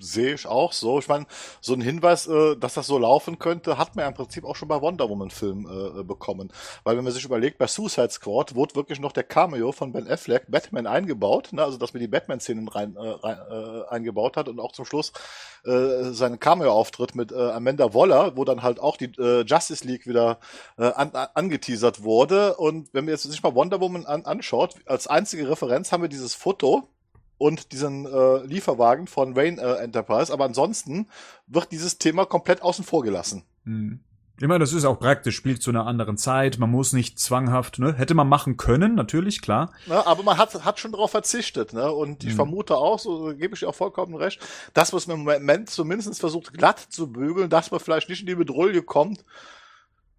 sehe 0.00 0.34
ich 0.34 0.46
auch 0.46 0.72
so. 0.72 0.98
Ich 0.98 1.08
meine, 1.08 1.26
so 1.60 1.74
ein 1.74 1.80
Hinweis, 1.80 2.26
äh, 2.26 2.56
dass 2.56 2.74
das 2.74 2.86
so 2.86 2.98
laufen 2.98 3.38
könnte, 3.38 3.78
hat 3.78 3.96
man 3.96 4.04
ja 4.04 4.08
im 4.08 4.14
Prinzip 4.14 4.44
auch 4.44 4.56
schon 4.56 4.68
bei 4.68 4.80
Wonder 4.80 5.08
Woman 5.08 5.30
Film 5.30 5.66
äh, 5.66 6.02
bekommen. 6.02 6.52
Weil 6.84 6.96
wenn 6.96 7.04
man 7.04 7.12
sich 7.12 7.24
überlegt, 7.24 7.58
bei 7.58 7.66
Suicide 7.66 8.10
Squad 8.10 8.54
wurde 8.54 8.74
wirklich 8.74 9.00
noch 9.00 9.12
der 9.12 9.24
Cameo 9.24 9.72
von 9.72 9.92
Ben 9.92 10.08
Affleck 10.08 10.50
Batman 10.50 10.86
eingebaut, 10.86 11.52
ne? 11.52 11.62
also 11.62 11.78
dass 11.78 11.94
man 11.94 12.00
die 12.00 12.08
Batman-Szenen 12.08 12.68
rein, 12.68 12.96
äh, 12.96 13.00
rein 13.00 13.38
äh, 13.50 13.88
eingebaut 13.88 14.36
hat 14.36 14.48
und 14.48 14.60
auch 14.60 14.72
zum 14.72 14.84
Schluss 14.84 15.12
äh, 15.64 16.10
seinen 16.12 16.40
Cameo-Auftritt 16.40 17.14
mit 17.14 17.32
äh, 17.32 17.50
Amanda 17.50 17.94
Waller, 17.94 18.36
wo 18.36 18.44
dann 18.44 18.62
halt 18.62 18.80
auch 18.80 18.96
die 18.96 19.12
äh, 19.18 19.42
Justice 19.42 19.86
League 19.86 20.06
wieder 20.06 20.38
äh, 20.78 20.84
an, 20.84 21.10
an, 21.12 21.28
angeteasert 21.34 22.02
wurde. 22.02 22.56
Und 22.56 22.92
wenn 22.92 23.04
man 23.04 23.12
jetzt 23.12 23.24
sich 23.24 23.42
mal 23.42 23.54
Wonder 23.54 23.80
Woman 23.80 24.06
an, 24.06 24.24
anschaut, 24.24 24.74
als 24.86 25.06
einzige 25.06 25.48
Referenz 25.48 25.92
haben 25.92 26.02
wir 26.02 26.08
dieses 26.08 26.34
Foto 26.34 26.88
und 27.40 27.72
diesen 27.72 28.04
äh, 28.04 28.44
Lieferwagen 28.44 29.06
von 29.06 29.32
Rain 29.32 29.58
äh, 29.58 29.76
Enterprise. 29.76 30.30
Aber 30.30 30.44
ansonsten 30.44 31.08
wird 31.46 31.72
dieses 31.72 31.96
Thema 31.96 32.26
komplett 32.26 32.60
außen 32.60 32.84
vor 32.84 33.02
gelassen. 33.02 33.44
Mhm. 33.64 34.00
Ich 34.38 34.46
meine, 34.46 34.58
das 34.58 34.72
ist 34.72 34.84
auch 34.84 34.98
praktisch, 34.98 35.36
spielt 35.36 35.62
zu 35.62 35.70
einer 35.70 35.86
anderen 35.86 36.16
Zeit, 36.16 36.58
man 36.58 36.70
muss 36.70 36.92
nicht 36.92 37.18
zwanghaft, 37.18 37.78
ne? 37.78 37.94
Hätte 37.94 38.14
man 38.14 38.28
machen 38.28 38.56
können, 38.56 38.94
natürlich, 38.94 39.42
klar. 39.42 39.72
Ja, 39.86 40.06
aber 40.06 40.22
man 40.22 40.38
hat, 40.38 40.64
hat 40.64 40.80
schon 40.80 40.92
darauf 40.92 41.10
verzichtet, 41.10 41.72
ne? 41.72 41.90
Und 41.92 42.24
ich 42.24 42.32
mhm. 42.32 42.36
vermute 42.36 42.76
auch, 42.76 42.98
so 42.98 43.34
gebe 43.36 43.54
ich 43.54 43.60
dir 43.60 43.68
auch 43.68 43.74
vollkommen 43.74 44.14
recht, 44.14 44.40
dass 44.72 44.92
man 44.92 44.98
es 44.98 45.08
im 45.08 45.24
Moment 45.24 45.68
zumindest 45.68 46.20
versucht, 46.20 46.54
glatt 46.54 46.78
zu 46.78 47.10
bügeln, 47.12 47.50
dass 47.50 47.70
man 47.70 47.80
vielleicht 47.80 48.08
nicht 48.08 48.20
in 48.20 48.26
die 48.26 48.34
Bedrohung 48.34 48.84
kommt, 48.86 49.24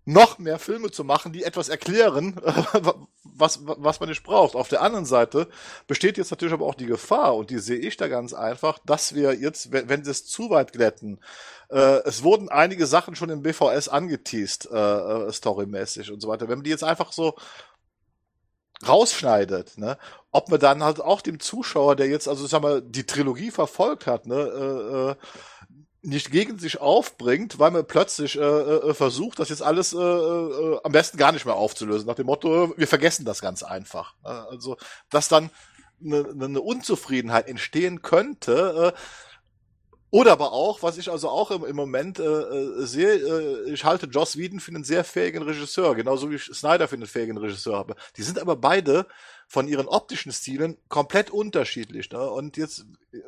noch 0.05 0.39
mehr 0.39 0.57
Filme 0.57 0.89
zu 0.89 1.03
machen, 1.03 1.31
die 1.31 1.43
etwas 1.43 1.69
erklären, 1.69 2.35
was, 3.23 3.59
was 3.63 3.99
man 3.99 4.09
nicht 4.09 4.23
braucht. 4.23 4.55
Auf 4.55 4.67
der 4.67 4.81
anderen 4.81 5.05
Seite 5.05 5.47
besteht 5.87 6.17
jetzt 6.17 6.31
natürlich 6.31 6.53
aber 6.53 6.65
auch 6.65 6.75
die 6.75 6.87
Gefahr, 6.87 7.35
und 7.35 7.49
die 7.49 7.59
sehe 7.59 7.77
ich 7.77 7.97
da 7.97 8.07
ganz 8.07 8.33
einfach, 8.33 8.79
dass 8.85 9.13
wir 9.13 9.35
jetzt, 9.35 9.71
wenn, 9.71 9.89
wenn 9.89 10.03
sie 10.03 10.11
es 10.11 10.25
zu 10.25 10.49
weit 10.49 10.73
glätten, 10.73 11.19
äh, 11.69 12.01
es 12.05 12.23
wurden 12.23 12.49
einige 12.49 12.87
Sachen 12.87 13.15
schon 13.15 13.29
im 13.29 13.43
BVS 13.43 13.89
angeteased, 13.89 14.69
äh, 14.71 14.77
äh, 14.77 15.31
storymäßig 15.31 16.11
und 16.11 16.21
so 16.21 16.27
weiter. 16.27 16.49
Wenn 16.49 16.59
man 16.59 16.63
die 16.63 16.71
jetzt 16.71 16.83
einfach 16.83 17.11
so 17.11 17.35
rausschneidet, 18.87 19.77
ne, 19.77 19.97
ob 20.31 20.49
man 20.49 20.59
dann 20.59 20.83
halt 20.83 20.99
auch 20.99 21.21
dem 21.21 21.39
Zuschauer, 21.39 21.95
der 21.95 22.07
jetzt, 22.07 22.27
also 22.27 22.47
sag 22.47 22.63
mal, 22.63 22.81
die 22.81 23.05
Trilogie 23.05 23.51
verfolgt 23.51 24.07
hat, 24.07 24.25
ne, 24.25 24.35
äh, 24.35 25.11
äh 25.11 25.15
nicht 26.03 26.31
gegen 26.31 26.57
sich 26.57 26.81
aufbringt, 26.81 27.59
weil 27.59 27.71
man 27.71 27.85
plötzlich 27.85 28.37
äh, 28.37 28.41
äh, 28.41 28.93
versucht, 28.93 29.39
das 29.39 29.49
jetzt 29.49 29.61
alles 29.61 29.93
äh, 29.93 29.97
äh, 29.97 30.79
am 30.83 30.91
besten 30.91 31.17
gar 31.17 31.31
nicht 31.31 31.45
mehr 31.45 31.55
aufzulösen, 31.55 32.07
nach 32.07 32.15
dem 32.15 32.25
Motto, 32.25 32.73
wir 32.75 32.87
vergessen 32.87 33.25
das 33.25 33.41
ganz 33.41 33.61
einfach. 33.61 34.15
Äh, 34.23 34.29
also, 34.29 34.77
dass 35.09 35.27
dann 35.27 35.51
eine, 36.03 36.27
eine 36.29 36.61
Unzufriedenheit 36.61 37.47
entstehen 37.47 38.01
könnte, 38.01 38.93
äh, 38.95 38.99
oder 40.13 40.33
aber 40.33 40.51
auch, 40.51 40.83
was 40.83 40.97
ich 40.97 41.09
also 41.09 41.29
auch 41.29 41.51
im, 41.51 41.63
im 41.63 41.75
Moment 41.75 42.19
äh, 42.19 42.23
äh, 42.23 42.85
sehe, 42.85 43.13
äh, 43.13 43.71
ich 43.71 43.85
halte 43.85 44.07
Joss 44.07 44.37
Whedon 44.37 44.59
für 44.59 44.71
einen 44.71 44.83
sehr 44.83 45.05
fähigen 45.05 45.41
Regisseur, 45.41 45.95
genauso 45.95 46.29
wie 46.29 46.35
ich 46.35 46.43
Snyder 46.43 46.89
für 46.89 46.95
einen 46.95 47.07
fähigen 47.07 47.37
Regisseur 47.37 47.77
habe. 47.77 47.95
Die 48.17 48.23
sind 48.23 48.37
aber 48.37 48.57
beide 48.57 49.07
von 49.51 49.67
ihren 49.67 49.89
optischen 49.89 50.31
Stilen 50.31 50.77
komplett 50.87 51.29
unterschiedlich. 51.29 52.09
Ne? 52.09 52.21
Und 52.21 52.55
jetzt, 52.55 52.85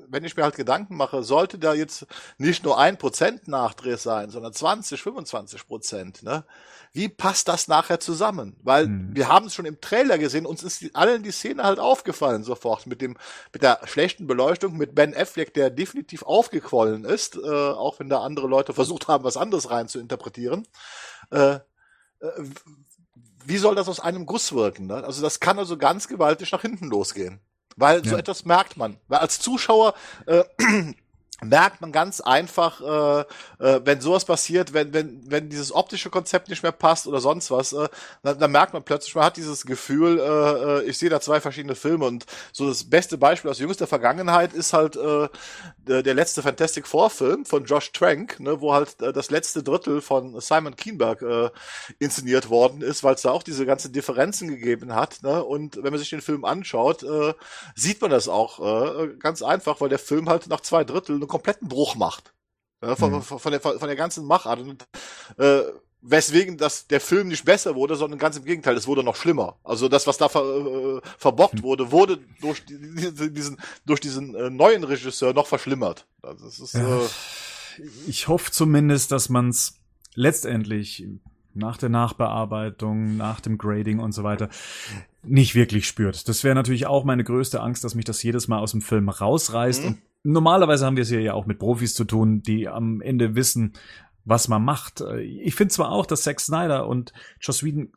wenn 0.07 0.23
ich 0.23 0.37
mir 0.37 0.43
halt 0.43 0.55
Gedanken 0.55 0.95
mache, 0.95 1.21
sollte 1.21 1.59
da 1.59 1.73
jetzt 1.73 2.07
nicht 2.37 2.63
nur 2.63 2.79
ein 2.79 2.97
Prozent 2.97 3.49
Nachdreh 3.49 3.97
sein, 3.97 4.29
sondern 4.29 4.53
20, 4.53 5.01
25 5.01 5.67
Prozent, 5.67 6.23
ne? 6.23 6.45
Wie 6.93 7.09
passt 7.09 7.49
das 7.49 7.67
nachher 7.67 7.99
zusammen? 7.99 8.55
Weil 8.63 8.85
hm. 8.85 9.09
wir 9.13 9.27
haben 9.27 9.47
es 9.47 9.53
schon 9.53 9.65
im 9.65 9.81
Trailer 9.81 10.17
gesehen, 10.17 10.45
uns 10.45 10.63
ist 10.63 10.79
die, 10.79 10.95
allen 10.95 11.23
die 11.23 11.31
Szene 11.31 11.63
halt 11.63 11.79
aufgefallen 11.79 12.45
sofort 12.45 12.87
mit 12.87 13.01
dem, 13.01 13.17
mit 13.51 13.61
der 13.61 13.81
schlechten 13.83 14.25
Beleuchtung, 14.25 14.77
mit 14.77 14.95
Ben 14.95 15.13
Affleck, 15.13 15.53
der 15.53 15.71
definitiv 15.71 16.23
aufgequollen 16.23 17.03
ist, 17.03 17.35
äh, 17.35 17.49
auch 17.49 17.99
wenn 17.99 18.07
da 18.07 18.21
andere 18.21 18.47
Leute 18.47 18.73
versucht 18.73 19.09
haben, 19.09 19.25
was 19.25 19.35
anderes 19.35 19.69
rein 19.69 19.89
zu 19.89 19.99
interpretieren. 19.99 20.65
Äh, 21.31 21.55
äh 21.55 22.29
wie 23.45 23.57
soll 23.57 23.75
das 23.75 23.87
aus 23.89 23.99
einem 23.99 24.25
Guss 24.25 24.53
wirken? 24.53 24.87
Ne? 24.87 25.03
Also 25.03 25.21
das 25.21 25.39
kann 25.39 25.59
also 25.59 25.77
ganz 25.77 26.07
gewaltig 26.07 26.51
nach 26.51 26.61
hinten 26.61 26.87
losgehen. 26.87 27.39
Weil 27.75 28.03
ja. 28.03 28.11
so 28.11 28.17
etwas 28.17 28.45
merkt 28.45 28.77
man. 28.77 28.97
Weil 29.07 29.19
als 29.19 29.39
Zuschauer 29.39 29.93
äh, 30.25 30.43
merkt 31.43 31.81
man 31.81 31.91
ganz 31.91 32.21
einfach, 32.21 32.81
äh, 32.81 33.21
äh, 33.59 33.81
wenn 33.83 34.01
sowas 34.01 34.25
passiert, 34.25 34.73
wenn, 34.73 34.93
wenn, 34.93 35.21
wenn 35.29 35.49
dieses 35.49 35.73
optische 35.73 36.09
Konzept 36.09 36.49
nicht 36.49 36.63
mehr 36.63 36.71
passt 36.71 37.07
oder 37.07 37.19
sonst 37.19 37.51
was, 37.51 37.73
äh, 37.73 37.87
dann, 38.21 38.39
dann 38.39 38.51
merkt 38.51 38.73
man 38.73 38.83
plötzlich, 38.83 39.15
man 39.15 39.25
hat 39.25 39.37
dieses 39.37 39.65
Gefühl, 39.65 40.19
äh, 40.19 40.23
äh, 40.23 40.83
ich 40.83 40.97
sehe 40.97 41.09
da 41.09 41.21
zwei 41.21 41.41
verschiedene 41.41 41.75
Filme. 41.75 42.05
Und 42.05 42.25
so 42.51 42.67
das 42.67 42.83
beste 42.83 43.17
Beispiel 43.17 43.51
aus 43.51 43.59
jüngster 43.59 43.87
Vergangenheit 43.87 44.53
ist 44.53 44.73
halt 44.73 44.95
äh, 44.95 45.27
der, 45.85 46.13
letzte 46.13 46.41
Fantastic 46.41 46.87
Four 46.87 47.09
Film 47.09 47.45
von 47.45 47.65
Josh 47.65 47.91
Trank, 47.91 48.39
ne, 48.39 48.61
wo 48.61 48.73
halt 48.73 49.01
äh, 49.01 49.11
das 49.11 49.31
letzte 49.31 49.63
Drittel 49.63 50.01
von 50.01 50.39
Simon 50.39 50.75
Keenberg 50.75 51.21
äh, 51.21 51.49
inszeniert 51.99 52.49
worden 52.49 52.81
ist, 52.81 53.03
weil 53.03 53.15
es 53.15 53.21
da 53.21 53.31
auch 53.31 53.43
diese 53.43 53.65
ganzen 53.65 53.91
Differenzen 53.91 54.47
gegeben 54.47 54.95
hat, 54.95 55.23
ne, 55.23 55.43
und 55.43 55.77
wenn 55.77 55.91
man 55.91 55.99
sich 55.99 56.09
den 56.09 56.21
Film 56.21 56.45
anschaut, 56.45 57.03
äh, 57.03 57.33
sieht 57.75 58.01
man 58.01 58.11
das 58.11 58.27
auch 58.27 58.59
äh, 58.59 59.07
ganz 59.19 59.41
einfach, 59.41 59.81
weil 59.81 59.89
der 59.89 59.99
Film 59.99 60.29
halt 60.29 60.47
nach 60.47 60.61
zwei 60.61 60.83
Dritteln 60.83 61.19
kompletten 61.33 61.67
Bruch 61.67 61.95
macht. 61.95 62.33
Ja, 62.81 62.95
von, 62.95 63.13
mhm. 63.13 63.21
von, 63.21 63.51
der, 63.51 63.61
von 63.61 63.79
der 63.79 63.95
ganzen 63.95 64.25
Machart. 64.25 64.59
Und, 64.59 64.85
äh, 65.37 65.63
weswegen 66.03 66.57
das, 66.57 66.87
der 66.87 66.99
Film 66.99 67.29
nicht 67.29 67.45
besser 67.45 67.75
wurde, 67.75 67.95
sondern 67.95 68.19
ganz 68.19 68.37
im 68.37 68.43
Gegenteil, 68.43 68.75
es 68.75 68.87
wurde 68.87 69.03
noch 69.03 69.15
schlimmer. 69.15 69.57
Also 69.63 69.87
das, 69.87 70.05
was 70.05 70.17
da 70.17 70.27
ver, 70.27 70.43
äh, 70.43 71.01
verbockt 71.17 71.55
mhm. 71.55 71.63
wurde, 71.63 71.91
wurde 71.91 72.19
durch 72.41 72.65
die, 72.65 72.77
diesen, 73.31 73.57
durch 73.85 74.01
diesen 74.01 74.35
äh, 74.35 74.49
neuen 74.49 74.83
Regisseur 74.83 75.33
noch 75.33 75.47
verschlimmert. 75.47 76.05
Also 76.21 76.45
das 76.45 76.59
ist, 76.59 76.73
ja. 76.73 76.99
äh, 76.99 77.07
ich 78.05 78.27
hoffe 78.27 78.51
zumindest, 78.51 79.11
dass 79.11 79.29
man 79.29 79.49
es 79.49 79.79
letztendlich 80.13 81.07
nach 81.53 81.77
der 81.77 81.89
Nachbearbeitung, 81.89 83.15
nach 83.15 83.39
dem 83.39 83.57
Grading 83.57 83.99
und 83.99 84.11
so 84.11 84.23
weiter 84.23 84.49
nicht 85.23 85.55
wirklich 85.55 85.87
spürt. 85.87 86.27
Das 86.27 86.43
wäre 86.43 86.55
natürlich 86.55 86.85
auch 86.85 87.05
meine 87.05 87.23
größte 87.23 87.61
Angst, 87.61 87.83
dass 87.83 87.95
mich 87.95 88.05
das 88.05 88.21
jedes 88.23 88.47
Mal 88.47 88.59
aus 88.59 88.71
dem 88.71 88.81
Film 88.81 89.07
rausreißt. 89.07 89.83
Mhm. 89.83 89.87
Und 89.87 90.01
normalerweise 90.23 90.85
haben 90.85 90.95
wir 90.95 91.03
es 91.03 91.09
hier 91.09 91.21
ja 91.21 91.33
auch 91.33 91.45
mit 91.45 91.59
Profis 91.59 91.93
zu 91.93 92.05
tun, 92.05 92.41
die 92.41 92.67
am 92.67 93.01
Ende 93.01 93.35
wissen, 93.35 93.73
was 94.25 94.47
man 94.47 94.63
macht. 94.63 95.01
Ich 95.21 95.55
finde 95.55 95.73
zwar 95.73 95.91
auch, 95.91 96.05
dass 96.05 96.23
Zack 96.23 96.39
Snyder 96.39 96.87
und 96.87 97.13
Joss 97.41 97.63
Whedon 97.63 97.91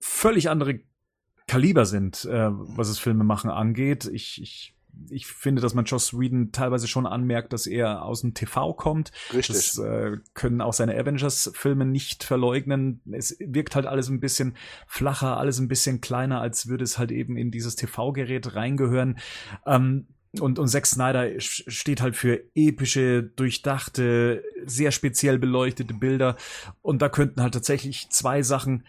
völlig 0.00 0.50
andere 0.50 0.80
Kaliber 1.46 1.86
sind, 1.86 2.24
äh, 2.24 2.50
was 2.50 2.88
das 2.88 2.98
Filmemachen 2.98 3.50
angeht. 3.50 4.06
Ich, 4.12 4.40
ich 4.42 4.74
ich 5.08 5.26
finde, 5.26 5.62
dass 5.62 5.74
man 5.74 5.84
Joss 5.84 6.18
Whedon 6.18 6.52
teilweise 6.52 6.86
schon 6.86 7.06
anmerkt, 7.06 7.52
dass 7.52 7.66
er 7.66 8.04
aus 8.04 8.20
dem 8.20 8.34
TV 8.34 8.74
kommt. 8.74 9.10
Richtig. 9.32 9.56
Das 9.56 9.78
äh, 9.78 10.18
können 10.34 10.60
auch 10.60 10.72
seine 10.72 10.96
Avengers-Filme 10.98 11.84
nicht 11.84 12.24
verleugnen. 12.24 13.00
Es 13.10 13.36
wirkt 13.40 13.74
halt 13.74 13.86
alles 13.86 14.08
ein 14.08 14.20
bisschen 14.20 14.54
flacher, 14.86 15.38
alles 15.38 15.58
ein 15.58 15.68
bisschen 15.68 16.00
kleiner, 16.00 16.40
als 16.40 16.68
würde 16.68 16.84
es 16.84 16.98
halt 16.98 17.10
eben 17.10 17.36
in 17.36 17.50
dieses 17.50 17.76
TV-Gerät 17.76 18.54
reingehören. 18.54 19.18
Ähm, 19.66 20.06
und, 20.40 20.58
und 20.58 20.68
Zack 20.68 20.86
Snyder 20.86 21.28
steht 21.38 22.00
halt 22.00 22.16
für 22.16 22.42
epische, 22.54 23.22
durchdachte, 23.22 24.42
sehr 24.64 24.90
speziell 24.90 25.38
beleuchtete 25.38 25.92
Bilder. 25.92 26.36
Und 26.80 27.02
da 27.02 27.08
könnten 27.08 27.42
halt 27.42 27.54
tatsächlich 27.54 28.08
zwei 28.10 28.42
Sachen 28.42 28.84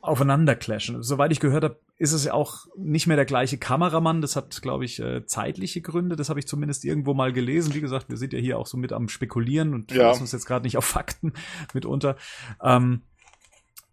aufeinander 0.00 0.56
clashen. 0.56 1.02
Soweit 1.02 1.30
ich 1.30 1.38
gehört 1.38 1.62
habe, 1.62 1.78
ist 1.96 2.12
es 2.12 2.24
ja 2.24 2.34
auch 2.34 2.66
nicht 2.76 3.06
mehr 3.06 3.16
der 3.16 3.24
gleiche 3.24 3.58
Kameramann. 3.58 4.20
Das 4.20 4.34
hat, 4.34 4.60
glaube 4.60 4.84
ich, 4.84 4.98
äh, 4.98 5.24
zeitliche 5.24 5.80
Gründe. 5.80 6.16
Das 6.16 6.28
habe 6.28 6.40
ich 6.40 6.48
zumindest 6.48 6.84
irgendwo 6.84 7.14
mal 7.14 7.32
gelesen. 7.32 7.74
Wie 7.74 7.80
gesagt, 7.80 8.08
wir 8.08 8.16
sind 8.16 8.32
ja 8.32 8.40
hier 8.40 8.58
auch 8.58 8.66
so 8.66 8.76
mit 8.76 8.92
am 8.92 9.08
Spekulieren 9.08 9.74
und 9.74 9.92
ja. 9.92 10.08
lassen 10.08 10.22
uns 10.22 10.32
jetzt 10.32 10.46
gerade 10.46 10.64
nicht 10.64 10.76
auf 10.76 10.84
Fakten 10.84 11.32
mitunter. 11.72 12.16
Ähm, 12.60 13.02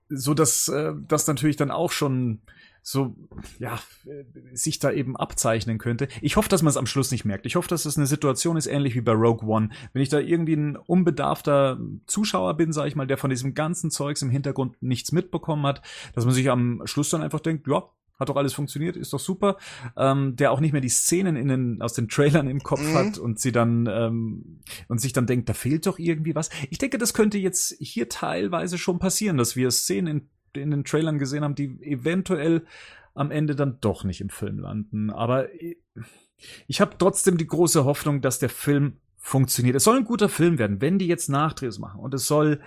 so 0.09 0.33
dass 0.33 0.67
äh, 0.69 0.93
das 1.07 1.27
natürlich 1.27 1.55
dann 1.55 1.69
auch 1.69 1.91
schon 1.91 2.41
so, 2.81 3.15
ja, 3.59 3.79
sich 4.53 4.79
da 4.79 4.91
eben 4.91 5.15
abzeichnen 5.15 5.77
könnte. 5.77 6.07
Ich 6.21 6.35
hoffe, 6.35 6.49
dass 6.49 6.61
man 6.61 6.69
es 6.69 6.77
am 6.77 6.85
Schluss 6.85 7.11
nicht 7.11 7.25
merkt. 7.25 7.45
Ich 7.45 7.55
hoffe, 7.55 7.69
dass 7.69 7.85
es 7.85 7.97
eine 7.97 8.07
Situation 8.07 8.57
ist, 8.57 8.67
ähnlich 8.67 8.95
wie 8.95 9.01
bei 9.01 9.11
Rogue 9.11 9.47
One. 9.47 9.69
Wenn 9.93 10.01
ich 10.01 10.09
da 10.09 10.19
irgendwie 10.19 10.55
ein 10.55 10.75
unbedarfter 10.75 11.79
Zuschauer 12.07 12.55
bin, 12.55 12.73
sage 12.73 12.89
ich 12.89 12.95
mal, 12.95 13.07
der 13.07 13.17
von 13.17 13.29
diesem 13.29 13.53
ganzen 13.53 13.91
Zeugs 13.91 14.21
im 14.21 14.29
Hintergrund 14.29 14.81
nichts 14.81 15.11
mitbekommen 15.11 15.65
hat, 15.65 15.81
dass 16.13 16.25
man 16.25 16.33
sich 16.33 16.49
am 16.49 16.81
Schluss 16.85 17.09
dann 17.09 17.21
einfach 17.21 17.39
denkt, 17.39 17.67
ja, 17.67 17.89
hat 18.19 18.29
doch 18.29 18.35
alles 18.35 18.53
funktioniert, 18.53 18.97
ist 18.97 19.13
doch 19.13 19.19
super, 19.19 19.57
ähm, 19.95 20.35
der 20.35 20.51
auch 20.51 20.59
nicht 20.59 20.73
mehr 20.73 20.81
die 20.81 20.89
Szenen 20.89 21.35
in 21.35 21.47
den, 21.47 21.81
aus 21.81 21.93
den 21.93 22.09
Trailern 22.09 22.49
im 22.49 22.61
Kopf 22.61 22.81
mhm. 22.81 22.93
hat 22.95 23.17
und 23.17 23.39
sie 23.39 23.51
dann 23.51 23.87
ähm, 23.89 24.59
und 24.89 24.99
sich 24.99 25.13
dann 25.13 25.25
denkt, 25.25 25.47
da 25.47 25.53
fehlt 25.53 25.87
doch 25.87 25.97
irgendwie 25.99 26.35
was. 26.35 26.49
Ich 26.69 26.77
denke, 26.77 26.97
das 26.97 27.13
könnte 27.13 27.37
jetzt 27.37 27.75
hier 27.79 28.09
teilweise 28.09 28.77
schon 28.77 28.99
passieren, 28.99 29.37
dass 29.37 29.55
wir 29.55 29.71
Szenen 29.71 30.07
in 30.07 30.29
in 30.61 30.71
den 30.71 30.83
Trailern 30.83 31.19
gesehen 31.19 31.43
haben, 31.43 31.55
die 31.55 31.77
eventuell 31.81 32.65
am 33.13 33.31
Ende 33.31 33.55
dann 33.55 33.77
doch 33.81 34.03
nicht 34.03 34.21
im 34.21 34.29
Film 34.29 34.59
landen. 34.59 35.09
Aber 35.09 35.47
ich 36.67 36.81
habe 36.81 36.95
trotzdem 36.97 37.37
die 37.37 37.47
große 37.47 37.85
Hoffnung, 37.85 38.21
dass 38.21 38.39
der 38.39 38.49
Film 38.49 38.97
funktioniert. 39.17 39.75
Es 39.75 39.83
soll 39.83 39.97
ein 39.97 40.05
guter 40.05 40.29
Film 40.29 40.57
werden, 40.57 40.81
wenn 40.81 40.97
die 40.97 41.07
jetzt 41.07 41.29
Nachdrehs 41.29 41.79
machen. 41.79 41.99
Und 41.99 42.13
es 42.13 42.27
soll, 42.27 42.61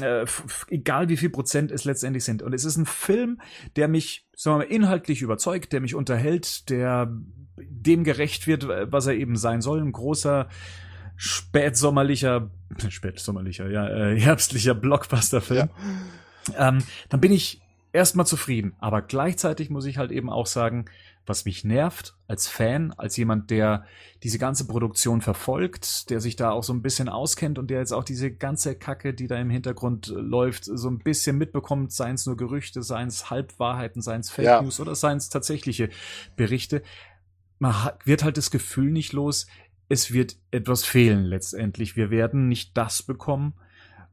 äh, 0.00 0.24
egal 0.68 1.08
wie 1.08 1.16
viel 1.16 1.30
Prozent 1.30 1.70
es 1.70 1.84
letztendlich 1.84 2.24
sind. 2.24 2.42
Und 2.42 2.54
es 2.54 2.64
ist 2.64 2.76
ein 2.76 2.86
Film, 2.86 3.40
der 3.76 3.88
mich, 3.88 4.26
sagen 4.34 4.58
wir 4.58 4.66
mal, 4.66 4.72
inhaltlich 4.72 5.22
überzeugt, 5.22 5.72
der 5.72 5.80
mich 5.80 5.94
unterhält, 5.94 6.70
der 6.70 7.14
dem 7.56 8.04
gerecht 8.04 8.46
wird, 8.46 8.66
was 8.66 9.06
er 9.06 9.14
eben 9.14 9.36
sein 9.36 9.60
soll. 9.60 9.80
Ein 9.80 9.92
großer, 9.92 10.48
spätsommerlicher, 11.16 12.50
spätsommerlicher, 12.88 13.70
ja, 13.70 13.88
äh, 13.88 14.18
herbstlicher 14.18 14.74
Blockbuster-Film. 14.74 15.68
Ja 15.68 16.23
ähm, 16.56 16.78
dann 17.08 17.20
bin 17.20 17.32
ich 17.32 17.60
erstmal 17.92 18.26
zufrieden. 18.26 18.74
Aber 18.80 19.02
gleichzeitig 19.02 19.70
muss 19.70 19.86
ich 19.86 19.98
halt 19.98 20.10
eben 20.10 20.28
auch 20.28 20.46
sagen, 20.46 20.86
was 21.26 21.46
mich 21.46 21.64
nervt 21.64 22.16
als 22.26 22.48
Fan, 22.48 22.92
als 22.92 23.16
jemand, 23.16 23.50
der 23.50 23.84
diese 24.22 24.38
ganze 24.38 24.66
Produktion 24.66 25.22
verfolgt, 25.22 26.10
der 26.10 26.20
sich 26.20 26.36
da 26.36 26.50
auch 26.50 26.64
so 26.64 26.74
ein 26.74 26.82
bisschen 26.82 27.08
auskennt 27.08 27.58
und 27.58 27.70
der 27.70 27.78
jetzt 27.78 27.92
auch 27.92 28.04
diese 28.04 28.30
ganze 28.30 28.74
Kacke, 28.74 29.14
die 29.14 29.26
da 29.26 29.38
im 29.38 29.48
Hintergrund 29.48 30.08
läuft, 30.08 30.64
so 30.64 30.88
ein 30.88 30.98
bisschen 30.98 31.38
mitbekommt, 31.38 31.92
seien 31.92 32.16
es 32.16 32.26
nur 32.26 32.36
Gerüchte, 32.36 32.82
seien 32.82 33.08
es 33.08 33.30
Halbwahrheiten, 33.30 34.02
seien 34.02 34.20
es 34.20 34.30
Fake 34.30 34.44
ja. 34.44 34.60
News 34.60 34.80
oder 34.80 34.94
seien 34.94 35.16
es 35.16 35.30
tatsächliche 35.30 35.88
Berichte. 36.36 36.82
Man 37.58 37.74
wird 38.04 38.24
halt 38.24 38.36
das 38.36 38.50
Gefühl 38.50 38.90
nicht 38.90 39.12
los, 39.12 39.46
es 39.88 40.12
wird 40.12 40.36
etwas 40.50 40.84
fehlen 40.84 41.24
letztendlich. 41.24 41.96
Wir 41.96 42.10
werden 42.10 42.48
nicht 42.48 42.76
das 42.76 43.02
bekommen, 43.02 43.54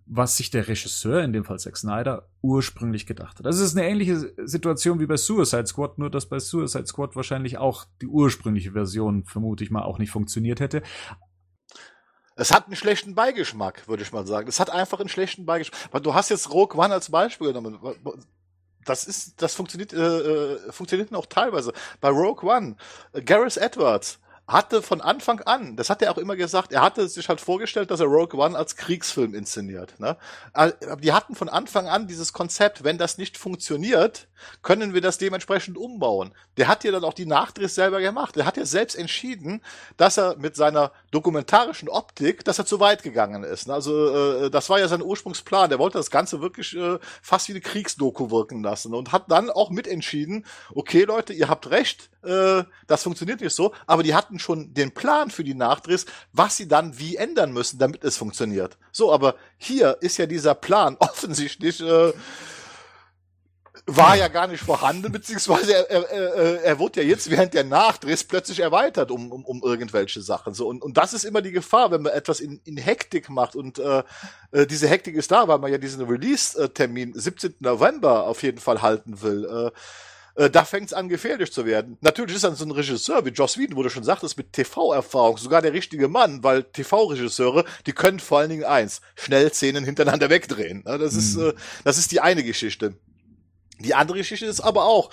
was 0.05 0.38
sich 0.38 0.50
der 0.50 0.67
Regisseur, 0.67 1.24
in 1.24 1.34
dem 1.34 1.43
Fall 1.43 1.60
Zack 1.60 1.77
Snyder, 1.77 2.27
ursprünglich 2.41 3.05
gedacht 3.05 3.39
hat. 3.39 3.46
Das 3.46 3.60
ist 3.60 3.77
eine 3.77 3.88
ähnliche 3.88 4.34
Situation 4.46 5.00
wie 5.00 5.05
bei 5.05 5.17
Suicide 5.17 5.67
Squad, 5.67 5.98
nur 5.98 6.10
dass 6.10 6.27
bei 6.27 6.39
Suicide 6.39 6.88
Squad 6.88 7.15
wahrscheinlich 7.15 7.58
auch 7.58 7.86
die 8.01 8.08
ursprüngliche 8.08 8.74
Version, 8.74 9.24
vermute 9.25 9.63
ich 9.63 9.72
mal, 9.72 9.84
auch 9.84 10.00
nicht 10.00 10.12
funktioniert 10.12 10.60
hätte. 10.60 10.81
Es 12.36 12.51
hat 12.51 12.65
einen 12.65 12.75
schlechten 12.75 13.13
Beigeschmack, 13.13 13.88
würde 13.88 14.03
ich 14.03 14.12
mal 14.12 14.25
sagen. 14.25 14.48
Es 14.48 14.60
hat 14.60 14.70
einfach 14.70 15.00
einen 15.00 15.10
schlechten 15.10 15.46
Beigeschmack. 15.46 15.79
Weil 15.91 16.01
du 16.01 16.13
hast 16.13 16.29
jetzt 16.29 16.51
Rogue 16.51 16.81
One 16.81 16.93
als 16.93 17.12
Beispiel 17.12 17.48
genommen. 17.48 17.79
Das 18.86 19.03
ist, 19.03 19.41
das 19.41 19.53
funktioniert, 19.53 19.93
äh, 19.93 19.98
äh 19.98 20.72
funktioniert 20.72 21.13
auch 21.13 21.27
teilweise. 21.27 21.72
Bei 22.00 22.10
Rogue 22.10 22.50
One, 22.50 22.77
äh, 23.13 23.22
Gareth 23.22 23.58
Edwards, 23.58 24.20
hatte 24.51 24.81
von 24.81 25.01
Anfang 25.01 25.41
an, 25.41 25.75
das 25.75 25.89
hat 25.89 26.01
er 26.01 26.12
auch 26.12 26.17
immer 26.17 26.36
gesagt, 26.36 26.72
er 26.72 26.81
hatte 26.81 27.08
sich 27.08 27.29
halt 27.29 27.41
vorgestellt, 27.41 27.91
dass 27.91 28.00
er 28.00 28.08
Rogue 28.08 28.39
One 28.39 28.58
als 28.58 28.75
Kriegsfilm 28.75 29.34
inszeniert. 29.34 30.00
Ne? 30.00 30.17
Die 31.01 31.13
hatten 31.13 31.36
von 31.36 31.50
Anfang 31.50 31.88
an 31.88 32.08
dieses 32.08 32.34
Konzept, 32.34 32.84
wenn 32.84 32.98
das 32.98 33.17
nicht 33.17 33.38
funktioniert, 33.38 34.27
können 34.62 34.93
wir 34.93 35.01
das 35.01 35.17
dementsprechend 35.17 35.77
umbauen. 35.77 36.33
Der 36.57 36.67
hat 36.67 36.83
ja 36.83 36.91
dann 36.91 37.03
auch 37.03 37.13
die 37.13 37.25
Nachdrehs 37.25 37.75
selber 37.75 38.01
gemacht. 38.01 38.38
Er 38.38 38.45
hat 38.45 38.57
ja 38.57 38.65
selbst 38.65 38.95
entschieden, 38.95 39.62
dass 39.98 40.17
er 40.17 40.38
mit 40.38 40.55
seiner 40.55 40.91
dokumentarischen 41.12 41.89
Optik, 41.89 42.43
dass 42.45 42.60
er 42.60 42.65
zu 42.65 42.79
weit 42.79 43.03
gegangen 43.03 43.43
ist. 43.43 43.67
Ne? 43.67 43.74
Also 43.74 44.45
äh, 44.45 44.50
das 44.50 44.69
war 44.69 44.79
ja 44.79 44.88
sein 44.88 45.01
Ursprungsplan. 45.01 45.69
Der 45.69 45.79
wollte 45.79 45.98
das 45.98 46.12
Ganze 46.12 46.41
wirklich 46.41 46.75
äh, 46.75 47.00
fast 47.21 47.48
wie 47.48 47.53
eine 47.53 47.62
Kriegsdoku 47.62 48.31
wirken 48.31 48.63
lassen 48.63 48.93
und 48.93 49.12
hat 49.12 49.29
dann 49.29 49.50
auch 49.50 49.69
mitentschieden, 49.69 50.45
okay 50.74 51.03
Leute, 51.03 51.33
ihr 51.33 51.50
habt 51.50 51.69
recht, 51.69 52.10
äh, 52.24 52.63
das 52.88 53.03
funktioniert 53.03 53.41
nicht 53.41 53.55
so, 53.55 53.74
aber 53.88 54.03
die 54.03 54.13
hatten 54.13 54.39
schon 54.39 54.74
den 54.74 54.93
Plan 54.93 55.31
für 55.31 55.43
die 55.43 55.53
Nachdrehs, 55.53 56.05
was 56.33 56.57
sie 56.57 56.67
dann 56.67 56.98
wie 57.00 57.15
ändern 57.15 57.51
müssen, 57.51 57.79
damit 57.79 58.03
es 58.03 58.17
funktioniert. 58.17 58.77
So, 58.91 59.12
aber 59.12 59.36
hier 59.57 59.98
ist 60.01 60.17
ja 60.17 60.25
dieser 60.25 60.55
Plan 60.55 60.98
offensichtlich 61.00 61.81
äh, 61.81 62.13
war 63.86 64.16
ja 64.16 64.28
gar 64.28 64.48
nicht 64.48 64.64
vorhanden, 64.64 65.12
beziehungsweise 65.12 65.74
er, 65.74 65.90
er, 65.90 66.10
er, 66.10 66.64
er 66.64 66.80
wurde 66.80 67.02
ja 67.02 67.08
jetzt 67.08 67.30
während 67.30 67.54
der 67.54 67.64
Nachdrehs 67.64 68.24
plötzlich 68.24 68.60
erweitert 68.60 69.12
um, 69.12 69.32
um, 69.32 69.46
um 69.46 69.62
irgendwelche 69.64 70.22
Sachen. 70.22 70.54
So 70.54 70.68
und, 70.68 70.82
und 70.82 70.98
das 70.98 71.14
ist 71.14 71.24
immer 71.24 71.42
die 71.42 71.52
Gefahr, 71.52 71.92
wenn 71.92 72.04
man 72.04 72.14
etwas 72.14 72.40
in, 72.40 72.62
in 72.64 72.78
Hektik 72.78 73.30
macht 73.30 73.56
und 73.56 73.80
äh, 73.80 74.04
äh 74.52 74.68
diese 74.68 74.88
Hektik 74.88 75.16
ist 75.16 75.32
da, 75.32 75.48
weil 75.48 75.60
man 75.60 75.72
ja 75.72 75.78
diesen 75.78 76.06
Release-Termin 76.06 77.14
17. 77.14 77.56
November 77.60 78.28
auf 78.28 78.44
jeden 78.44 78.60
Fall 78.60 78.82
halten 78.82 79.22
will. 79.22 79.46
Äh, 79.46 79.72
äh, 80.36 80.50
da 80.50 80.64
fängt 80.64 80.88
es 80.88 80.94
an, 80.94 81.10
gefährlich 81.10 81.52
zu 81.52 81.66
werden. 81.66 81.98
Natürlich 82.02 82.36
ist 82.36 82.44
dann 82.44 82.56
so 82.56 82.66
ein 82.66 82.72
Regisseur 82.72 83.26
wie 83.26 83.30
Joss 83.30 83.58
Whedon, 83.58 83.76
wo 83.76 83.84
du 83.84 83.90
schon 83.90 84.04
sagtest, 84.04 84.38
mit 84.38 84.54
TV-Erfahrung 84.54 85.38
sogar 85.38 85.62
der 85.62 85.74
richtige 85.74 86.08
Mann, 86.08 86.44
weil 86.44 86.64
TV-Regisseure, 86.64 87.66
die 87.86 87.92
können 87.92 88.20
vor 88.20 88.40
allen 88.40 88.50
Dingen 88.50 88.64
eins, 88.64 89.02
schnell 89.16 89.52
Szenen 89.52 89.84
hintereinander 89.84 90.30
wegdrehen. 90.30 90.84
Das 90.86 91.16
ist, 91.16 91.36
mhm. 91.36 91.50
äh, 91.50 91.54
das 91.84 91.98
ist 91.98 92.12
die 92.12 92.22
eine 92.22 92.44
Geschichte. 92.44 92.96
Die 93.82 93.96
andere 93.96 94.18
Geschichte 94.18 94.46
ist 94.46 94.62
aber 94.62 94.86
auch, 94.86 95.10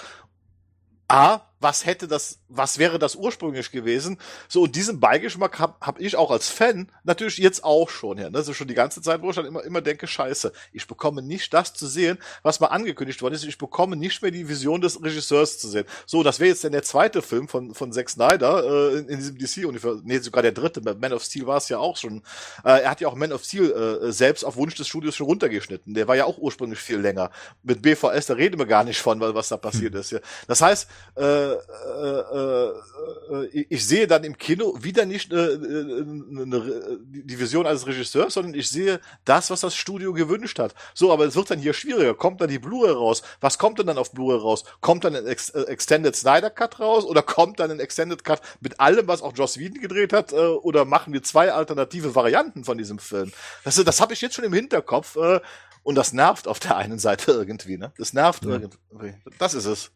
A, 1.09 1.41
was 1.61 1.87
hätte 1.87 2.07
das, 2.07 2.39
was 2.49 2.79
wäre 2.79 2.99
das 2.99 3.17
ursprünglich 3.17 3.71
gewesen? 3.73 4.19
So, 4.49 4.63
und 4.63 4.77
diesen 4.77 5.01
Beigeschmack 5.01 5.59
habe 5.59 5.75
hab 5.81 6.01
ich 6.01 6.17
auch 6.17 6.31
als 6.31 6.49
Fan 6.49 6.91
natürlich 7.05 7.39
jetzt 7.39 7.65
auch 7.65 7.91
schon, 7.91 8.19
ja. 8.19 8.31
Das 8.31 8.49
ist 8.49 8.57
schon 8.57 8.69
die 8.69 8.75
ganze 8.75 9.03
Zeit, 9.03 9.23
wo 9.23 9.31
ich 9.31 9.37
dann 9.37 9.47
immer, 9.47 9.65
immer 9.65 9.81
denke, 9.81 10.07
scheiße, 10.07 10.53
ich 10.73 10.87
bekomme 10.87 11.23
nicht 11.23 11.53
das 11.53 11.75
zu 11.75 11.87
sehen, 11.87 12.19
was 12.43 12.61
mal 12.61 12.69
angekündigt 12.69 13.23
worden 13.23 13.35
ist. 13.35 13.45
Ich 13.45 13.59
bekomme 13.59 13.97
nicht 13.97 14.23
mehr 14.23 14.31
die 14.31 14.49
Vision 14.49 14.81
des 14.81 15.03
Regisseurs 15.03 15.59
zu 15.59 15.69
sehen. 15.69 15.85
So, 16.07 16.23
das 16.23 16.39
wäre 16.39 16.51
jetzt 16.51 16.65
dann 16.65 16.73
der 16.73 16.83
zweite 16.83 17.23
Film 17.23 17.49
von, 17.49 17.75
von 17.75 17.93
Zack 17.93 18.11
Snyder 18.11 18.65
äh, 18.65 18.99
in, 18.99 19.09
in 19.09 19.19
diesem 19.19 19.39
DC-Universum. 19.39 20.03
Nee, 20.05 20.19
sogar 20.19 20.43
der 20.43 20.53
dritte. 20.53 20.81
Bei 20.81 20.95
Man 20.95 21.13
of 21.13 21.25
Steel 21.25 21.47
war 21.47 21.57
es 21.57 21.69
ja 21.69 21.79
auch 21.79 21.97
schon. 21.97 22.23
Äh, 22.65 22.83
er 22.83 22.91
hat 22.91 23.01
ja 23.01 23.09
auch 23.09 23.15
Man 23.15 23.33
of 23.33 23.45
Steel 23.45 23.71
äh, 23.73 24.13
selbst 24.13 24.45
auf 24.45 24.57
Wunsch 24.57 24.77
des 24.77 24.87
Studios 24.87 25.17
schon 25.17 25.27
runtergeschnitten. 25.27 25.95
Der 25.95 26.07
war 26.07 26.17
ja 26.17 26.25
auch 26.25 26.39
ursprünglich 26.39 26.79
viel 26.79 26.99
länger. 26.99 27.31
Mit 27.63 27.83
BVS, 27.83 28.27
da 28.27 28.35
reden 28.35 28.59
wir 28.59 28.67
gar 28.67 28.85
nicht 28.85 29.01
von, 29.01 29.21
weil 29.21 29.35
was 29.35 29.49
da 29.49 29.57
passiert 29.57 29.95
hm. 29.95 30.01
ist. 30.01 30.13
Ja. 30.13 30.21
Das 30.47 30.61
heißt, 30.61 30.89
äh, 31.17 31.48
äh, 31.53 33.35
äh, 33.35 33.67
ich 33.69 33.87
sehe 33.87 34.07
dann 34.07 34.25
im 34.25 34.37
Kino 34.37 34.77
wieder 34.81 35.05
nicht 35.07 35.33
äh, 35.33 35.37
äh, 35.37 36.03
eine, 36.03 36.99
die 37.07 37.39
Vision 37.39 37.67
als 37.67 37.87
Regisseur, 37.87 38.31
sondern 38.31 38.55
ich 38.55 38.69
sehe 38.69 39.01
das, 39.25 39.51
was 39.51 39.61
das 39.61 39.75
Studio 39.75 40.13
gewünscht 40.13 40.59
hat. 40.59 40.75
So, 40.95 41.13
aber 41.13 41.27
es 41.27 41.37
wird 41.37 41.51
dann 41.51 41.59
hier 41.59 41.73
schwieriger. 41.73 42.15
Kommt 42.15 42.41
dann 42.41 42.49
die 42.49 42.59
Blu-ray 42.59 42.93
raus? 42.93 43.23
Was 43.41 43.59
kommt 43.59 43.79
denn 43.79 43.87
dann 43.87 43.99
auf 43.99 44.13
Blu-ray 44.13 44.39
raus? 44.39 44.65
Kommt 44.81 45.05
dann 45.05 45.15
ein 45.15 45.27
Ex 45.27 45.51
äh, 45.51 45.63
Extended 45.63 46.15
Snyder 46.17 46.51
Cut 46.51 46.81
raus 46.81 47.05
oder 47.05 47.23
kommt 47.23 47.61
dann 47.61 47.71
ein 47.71 47.81
Extended 47.81 48.25
Cut 48.25 48.41
mit 48.61 48.81
allem, 48.81 49.09
was 49.09 49.23
auch 49.23 49.35
Joss 49.35 49.59
Whedon 49.59 49.81
gedreht 49.81 50.13
hat? 50.13 50.33
Äh, 50.33 50.37
oder 50.37 50.85
machen 50.85 51.13
wir 51.13 51.23
zwei 51.23 51.53
alternative 51.53 52.15
Varianten 52.15 52.65
von 52.65 52.79
diesem 52.79 52.99
Film? 52.99 53.33
Das, 53.65 53.77
das 53.77 54.01
habe 54.01 54.13
ich 54.13 54.21
jetzt 54.21 54.35
schon 54.35 54.45
im 54.45 54.53
Hinterkopf. 54.53 55.17
Äh, 55.17 55.41
und 55.83 55.95
das 55.95 56.13
nervt 56.13 56.49
auf 56.49 56.59
der 56.59 56.77
einen 56.77 56.99
Seite 56.99 57.33
irgendwie, 57.33 57.79
ne? 57.79 57.93
Das 57.97 58.13
nervt 58.13 58.45
ja. 58.45 58.51
irgendwie. 58.51 59.15
Das 59.39 59.55
ist 59.55 59.65
es. 59.65 59.91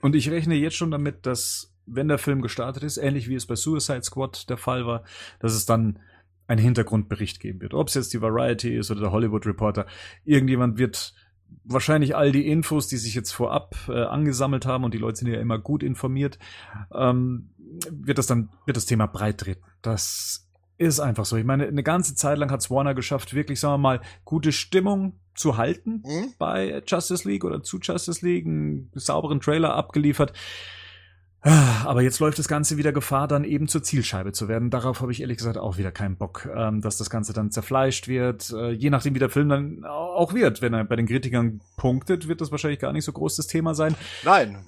Und 0.00 0.14
ich 0.14 0.30
rechne 0.30 0.54
jetzt 0.54 0.76
schon 0.76 0.90
damit, 0.90 1.26
dass, 1.26 1.74
wenn 1.86 2.08
der 2.08 2.18
Film 2.18 2.42
gestartet 2.42 2.82
ist, 2.82 2.96
ähnlich 2.96 3.28
wie 3.28 3.34
es 3.34 3.46
bei 3.46 3.56
Suicide 3.56 4.02
Squad 4.02 4.48
der 4.50 4.58
Fall 4.58 4.86
war, 4.86 5.04
dass 5.40 5.54
es 5.54 5.66
dann 5.66 5.98
einen 6.46 6.60
Hintergrundbericht 6.60 7.40
geben 7.40 7.60
wird. 7.60 7.74
Ob 7.74 7.88
es 7.88 7.94
jetzt 7.94 8.12
die 8.12 8.20
Variety 8.20 8.76
ist 8.76 8.90
oder 8.90 9.00
der 9.00 9.12
Hollywood 9.12 9.46
Reporter, 9.46 9.86
irgendjemand 10.24 10.78
wird 10.78 11.14
wahrscheinlich 11.64 12.14
all 12.16 12.32
die 12.32 12.48
Infos, 12.48 12.88
die 12.88 12.96
sich 12.96 13.14
jetzt 13.14 13.32
vorab 13.32 13.74
äh, 13.88 14.02
angesammelt 14.02 14.66
haben 14.66 14.84
und 14.84 14.94
die 14.94 14.98
Leute 14.98 15.18
sind 15.18 15.28
ja 15.28 15.40
immer 15.40 15.58
gut 15.58 15.82
informiert, 15.82 16.38
ähm, 16.94 17.50
wird 17.90 18.18
das 18.18 18.26
dann 18.26 18.50
wird 18.64 18.76
das 18.76 18.86
Thema 18.86 19.06
breit 19.06 19.38
treten. 19.38 19.64
Das 19.82 20.45
ist 20.78 21.00
einfach 21.00 21.24
so. 21.24 21.36
Ich 21.36 21.44
meine, 21.44 21.66
eine 21.66 21.82
ganze 21.82 22.14
Zeit 22.14 22.38
lang 22.38 22.50
hat 22.50 22.70
Warner 22.70 22.94
geschafft, 22.94 23.34
wirklich, 23.34 23.60
sagen 23.60 23.74
wir 23.74 23.78
mal, 23.78 24.00
gute 24.24 24.52
Stimmung 24.52 25.18
zu 25.34 25.56
halten 25.56 26.02
mhm. 26.04 26.32
bei 26.38 26.82
Justice 26.86 27.28
League 27.28 27.44
oder 27.44 27.62
zu 27.62 27.78
Justice 27.78 28.24
League, 28.24 28.46
einen 28.46 28.90
sauberen 28.94 29.40
Trailer 29.40 29.74
abgeliefert. 29.74 30.32
Aber 31.84 32.02
jetzt 32.02 32.18
läuft 32.18 32.38
das 32.38 32.48
Ganze 32.48 32.76
wieder 32.76 32.92
Gefahr, 32.92 33.28
dann 33.28 33.44
eben 33.44 33.68
zur 33.68 33.82
Zielscheibe 33.82 34.32
zu 34.32 34.48
werden. 34.48 34.70
Darauf 34.70 35.00
habe 35.00 35.12
ich 35.12 35.20
ehrlich 35.20 35.36
gesagt 35.36 35.58
auch 35.58 35.78
wieder 35.78 35.92
keinen 35.92 36.16
Bock, 36.16 36.48
ähm, 36.52 36.80
dass 36.80 36.96
das 36.96 37.08
Ganze 37.08 37.32
dann 37.32 37.52
zerfleischt 37.52 38.08
wird. 38.08 38.50
Äh, 38.50 38.70
je 38.72 38.90
nachdem, 38.90 39.14
wie 39.14 39.20
der 39.20 39.30
Film 39.30 39.48
dann 39.48 39.84
auch 39.84 40.34
wird. 40.34 40.60
Wenn 40.60 40.74
er 40.74 40.84
bei 40.84 40.96
den 40.96 41.06
Kritikern 41.06 41.60
punktet, 41.76 42.26
wird 42.26 42.40
das 42.40 42.50
wahrscheinlich 42.50 42.80
gar 42.80 42.92
nicht 42.92 43.04
so 43.04 43.12
groß 43.12 43.36
das 43.36 43.46
Thema 43.46 43.74
sein. 43.74 43.94
Nein. 44.24 44.64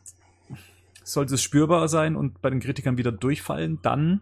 Sollte 1.02 1.34
es 1.34 1.42
spürbar 1.42 1.88
sein 1.88 2.14
und 2.14 2.40
bei 2.42 2.50
den 2.50 2.60
Kritikern 2.60 2.96
wieder 2.96 3.10
durchfallen, 3.10 3.80
dann, 3.82 4.20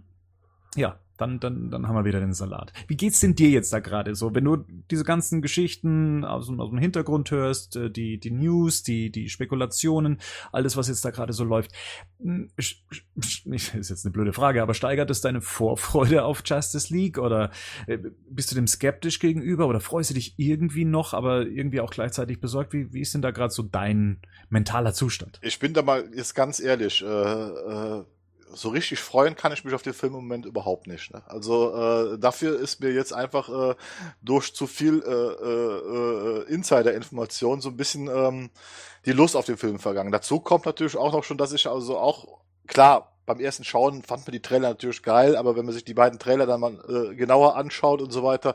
ja, 0.76 0.98
dann, 1.16 1.40
dann, 1.40 1.70
dann 1.70 1.88
haben 1.88 1.94
wir 1.94 2.04
wieder 2.04 2.20
den 2.20 2.32
Salat. 2.32 2.72
Wie 2.88 2.96
geht's 2.96 3.20
denn 3.20 3.34
dir 3.34 3.50
jetzt 3.50 3.72
da 3.72 3.80
gerade 3.80 4.14
so, 4.14 4.34
wenn 4.34 4.44
du 4.44 4.56
diese 4.90 5.04
ganzen 5.04 5.42
Geschichten 5.42 6.24
aus, 6.24 6.50
aus 6.50 6.70
dem 6.70 6.78
Hintergrund 6.78 7.30
hörst, 7.30 7.76
äh, 7.76 7.90
die, 7.90 8.18
die 8.18 8.30
News, 8.30 8.82
die, 8.82 9.10
die 9.10 9.28
Spekulationen, 9.28 10.18
alles, 10.52 10.76
was 10.76 10.88
jetzt 10.88 11.04
da 11.04 11.10
gerade 11.10 11.32
so 11.32 11.44
läuft? 11.44 11.72
Hm, 12.20 12.50
ist 12.56 12.82
jetzt 13.72 14.04
eine 14.04 14.12
blöde 14.12 14.32
Frage, 14.32 14.62
aber 14.62 14.74
steigert 14.74 15.10
es 15.10 15.20
deine 15.20 15.40
Vorfreude 15.40 16.24
auf 16.24 16.42
Justice 16.44 16.92
League 16.92 17.18
oder 17.18 17.50
äh, 17.86 17.98
bist 18.30 18.50
du 18.50 18.54
dem 18.54 18.66
skeptisch 18.66 19.18
gegenüber 19.18 19.66
oder 19.66 19.80
freust 19.80 20.10
du 20.10 20.14
dich 20.14 20.34
irgendwie 20.38 20.84
noch, 20.84 21.14
aber 21.14 21.46
irgendwie 21.46 21.80
auch 21.80 21.90
gleichzeitig 21.90 22.40
besorgt? 22.40 22.72
Wie, 22.72 22.92
wie 22.92 23.00
ist 23.00 23.14
denn 23.14 23.22
da 23.22 23.30
gerade 23.30 23.52
so 23.52 23.62
dein 23.62 24.20
mentaler 24.48 24.92
Zustand? 24.92 25.38
Ich 25.42 25.58
bin 25.58 25.72
da 25.72 25.82
mal 25.82 26.08
jetzt 26.14 26.34
ganz 26.34 26.60
ehrlich, 26.60 27.02
äh, 27.02 27.06
äh 27.06 28.04
so 28.52 28.70
richtig 28.70 29.00
freuen 29.00 29.36
kann 29.36 29.52
ich 29.52 29.64
mich 29.64 29.74
auf 29.74 29.82
den 29.82 29.94
Film 29.94 30.14
im 30.14 30.20
Moment 30.20 30.46
überhaupt 30.46 30.86
nicht. 30.86 31.12
Ne? 31.12 31.22
Also 31.26 32.14
äh, 32.14 32.18
dafür 32.18 32.58
ist 32.58 32.80
mir 32.80 32.92
jetzt 32.92 33.12
einfach 33.12 33.48
äh, 33.48 33.74
durch 34.22 34.54
zu 34.54 34.66
viel 34.66 35.02
äh, 35.02 35.10
äh, 35.10 36.42
äh 36.42 36.54
Insider-Information 36.54 37.60
so 37.60 37.70
ein 37.70 37.76
bisschen 37.76 38.08
ähm, 38.08 38.50
die 39.04 39.12
Lust 39.12 39.36
auf 39.36 39.46
den 39.46 39.56
Film 39.56 39.78
vergangen. 39.78 40.12
Dazu 40.12 40.40
kommt 40.40 40.66
natürlich 40.66 40.96
auch 40.96 41.12
noch 41.12 41.24
schon, 41.24 41.38
dass 41.38 41.52
ich 41.52 41.66
also 41.66 41.98
auch, 41.98 42.40
klar, 42.66 43.12
beim 43.26 43.40
ersten 43.40 43.64
Schauen 43.64 44.02
fand 44.02 44.26
man 44.26 44.32
die 44.32 44.40
Trailer 44.40 44.68
natürlich 44.68 45.02
geil, 45.02 45.36
aber 45.36 45.56
wenn 45.56 45.64
man 45.64 45.74
sich 45.74 45.84
die 45.84 45.94
beiden 45.94 46.18
Trailer 46.18 46.46
dann 46.46 46.60
mal 46.60 46.78
äh, 46.88 47.14
genauer 47.14 47.56
anschaut 47.56 48.00
und 48.00 48.12
so 48.12 48.22
weiter, 48.22 48.54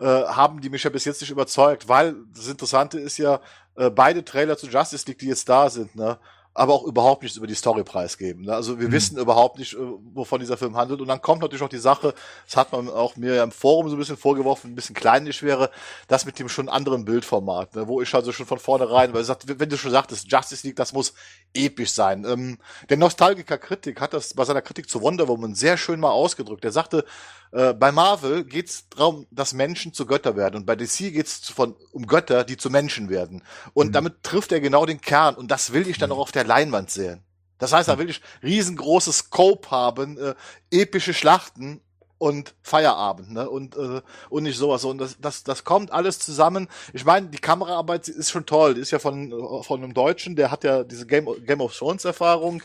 äh, 0.00 0.04
haben 0.04 0.60
die 0.60 0.70
mich 0.70 0.84
ja 0.84 0.90
bis 0.90 1.04
jetzt 1.04 1.20
nicht 1.20 1.30
überzeugt, 1.30 1.88
weil 1.88 2.16
das 2.34 2.48
Interessante 2.48 2.98
ist 2.98 3.18
ja, 3.18 3.40
äh, 3.76 3.90
beide 3.90 4.24
Trailer 4.24 4.56
zu 4.56 4.68
Justice 4.68 5.04
League, 5.06 5.18
die 5.18 5.28
jetzt 5.28 5.48
da 5.48 5.68
sind, 5.68 5.94
ne, 5.94 6.18
aber 6.56 6.72
auch 6.72 6.84
überhaupt 6.84 7.22
nichts 7.22 7.36
über 7.36 7.46
die 7.46 7.54
Story 7.54 7.84
preisgeben. 7.84 8.46
Ne? 8.46 8.54
Also 8.54 8.80
wir 8.80 8.88
mhm. 8.88 8.92
wissen 8.92 9.18
überhaupt 9.18 9.58
nicht, 9.58 9.74
äh, 9.74 9.78
wovon 10.14 10.40
dieser 10.40 10.56
Film 10.56 10.76
handelt. 10.76 11.00
Und 11.00 11.08
dann 11.08 11.20
kommt 11.20 11.42
natürlich 11.42 11.62
auch 11.62 11.68
die 11.68 11.76
Sache, 11.76 12.14
das 12.46 12.56
hat 12.56 12.72
man 12.72 12.88
auch 12.88 13.16
mir 13.16 13.34
ja 13.34 13.44
im 13.44 13.52
Forum 13.52 13.88
so 13.88 13.96
ein 13.96 13.98
bisschen 13.98 14.16
vorgeworfen, 14.16 14.72
ein 14.72 14.74
bisschen 14.74 14.94
kleinlich 14.94 15.42
wäre, 15.42 15.70
das 16.08 16.24
mit 16.24 16.38
dem 16.38 16.48
schon 16.48 16.68
anderen 16.68 17.04
Bildformat, 17.04 17.76
ne? 17.76 17.86
wo 17.86 18.00
ich 18.00 18.14
also 18.14 18.32
schon 18.32 18.46
von 18.46 18.58
vornherein, 18.58 19.12
weil 19.12 19.24
sagt, 19.24 19.44
wenn 19.46 19.68
du 19.68 19.76
schon 19.76 19.90
sagtest, 19.90 20.30
Justice 20.32 20.66
League, 20.66 20.76
das 20.76 20.92
muss 20.92 21.12
episch 21.54 21.90
sein. 21.90 22.24
Ähm, 22.24 22.58
der 22.88 22.96
Nostalgiker 22.96 23.58
Kritik 23.58 24.00
hat 24.00 24.14
das 24.14 24.34
bei 24.34 24.44
seiner 24.44 24.62
Kritik 24.62 24.88
zu 24.88 25.02
Wonder 25.02 25.28
Woman 25.28 25.54
sehr 25.54 25.76
schön 25.76 26.00
mal 26.00 26.10
ausgedrückt. 26.10 26.64
Er 26.64 26.72
sagte, 26.72 27.04
äh, 27.52 27.74
bei 27.74 27.92
Marvel 27.92 28.44
geht 28.44 28.68
es 28.68 28.88
darum, 28.88 29.26
dass 29.30 29.54
Menschen 29.54 29.92
zu 29.92 30.06
Götter 30.06 30.36
werden. 30.36 30.56
Und 30.56 30.66
bei 30.66 30.76
DC 30.76 31.12
geht 31.12 31.26
es 31.26 31.52
um 31.92 32.06
Götter, 32.06 32.44
die 32.44 32.56
zu 32.56 32.70
Menschen 32.70 33.08
werden. 33.08 33.42
Und 33.72 33.88
mhm. 33.88 33.92
damit 33.92 34.22
trifft 34.22 34.52
er 34.52 34.60
genau 34.60 34.86
den 34.86 35.00
Kern. 35.00 35.34
Und 35.34 35.50
das 35.50 35.72
will 35.72 35.88
ich 35.88 35.98
dann 35.98 36.10
mhm. 36.10 36.16
auch 36.16 36.20
auf 36.20 36.32
der 36.32 36.44
Leinwand 36.46 36.90
sehen. 36.90 37.22
Das 37.58 37.72
heißt, 37.72 37.88
da 37.88 37.98
will 37.98 38.10
ich 38.10 38.20
riesengroßes 38.42 39.18
Scope 39.18 39.70
haben, 39.70 40.18
äh, 40.18 40.34
epische 40.70 41.14
Schlachten 41.14 41.80
und 42.18 42.54
Feierabend, 42.62 43.32
ne? 43.32 43.48
Und, 43.48 43.76
äh, 43.76 44.00
und 44.30 44.42
nicht 44.44 44.56
sowas. 44.56 44.84
Und 44.84 44.98
das, 44.98 45.18
das, 45.20 45.44
das 45.44 45.64
kommt 45.64 45.92
alles 45.92 46.18
zusammen. 46.18 46.68
Ich 46.92 47.04
meine, 47.04 47.28
die 47.28 47.38
Kameraarbeit 47.38 48.08
ist 48.08 48.30
schon 48.30 48.46
toll. 48.46 48.74
Die 48.74 48.80
ist 48.80 48.90
ja 48.90 48.98
von, 48.98 49.62
von 49.62 49.82
einem 49.82 49.92
Deutschen, 49.92 50.34
der 50.34 50.50
hat 50.50 50.64
ja 50.64 50.82
diese 50.82 51.06
Game, 51.06 51.28
Game 51.44 51.60
of 51.60 51.76
Thrones 51.76 52.04
Erfahrung. 52.04 52.62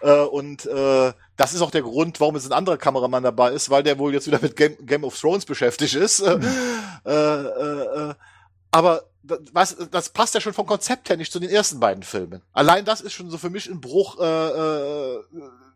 Äh, 0.00 0.12
und 0.12 0.66
äh, 0.66 1.12
das 1.36 1.54
ist 1.54 1.62
auch 1.62 1.70
der 1.70 1.82
Grund, 1.82 2.18
warum 2.20 2.34
jetzt 2.34 2.46
ein 2.46 2.52
anderer 2.52 2.78
Kameramann 2.78 3.22
dabei 3.22 3.52
ist, 3.52 3.70
weil 3.70 3.84
der 3.84 3.98
wohl 3.98 4.12
jetzt 4.12 4.26
wieder 4.26 4.40
mit 4.42 4.56
Game, 4.56 4.76
Game 4.84 5.04
of 5.04 5.18
Thrones 5.18 5.44
beschäftigt 5.44 5.94
ist. 5.94 6.20
Mhm. 6.24 6.46
Äh, 7.06 7.12
äh, 7.12 8.10
äh, 8.10 8.14
aber 8.72 9.09
was, 9.22 9.76
das 9.90 10.10
passt 10.10 10.34
ja 10.34 10.40
schon 10.40 10.54
vom 10.54 10.66
Konzept 10.66 11.08
her 11.08 11.16
nicht 11.16 11.32
zu 11.32 11.40
den 11.40 11.50
ersten 11.50 11.80
beiden 11.80 12.02
Filmen. 12.02 12.42
Allein 12.52 12.84
das 12.84 13.00
ist 13.00 13.12
schon 13.12 13.30
so 13.30 13.38
für 13.38 13.50
mich 13.50 13.68
ein 13.68 13.80
Bruch, 13.80 14.18
äh, 14.18 14.24
äh, 14.24 15.24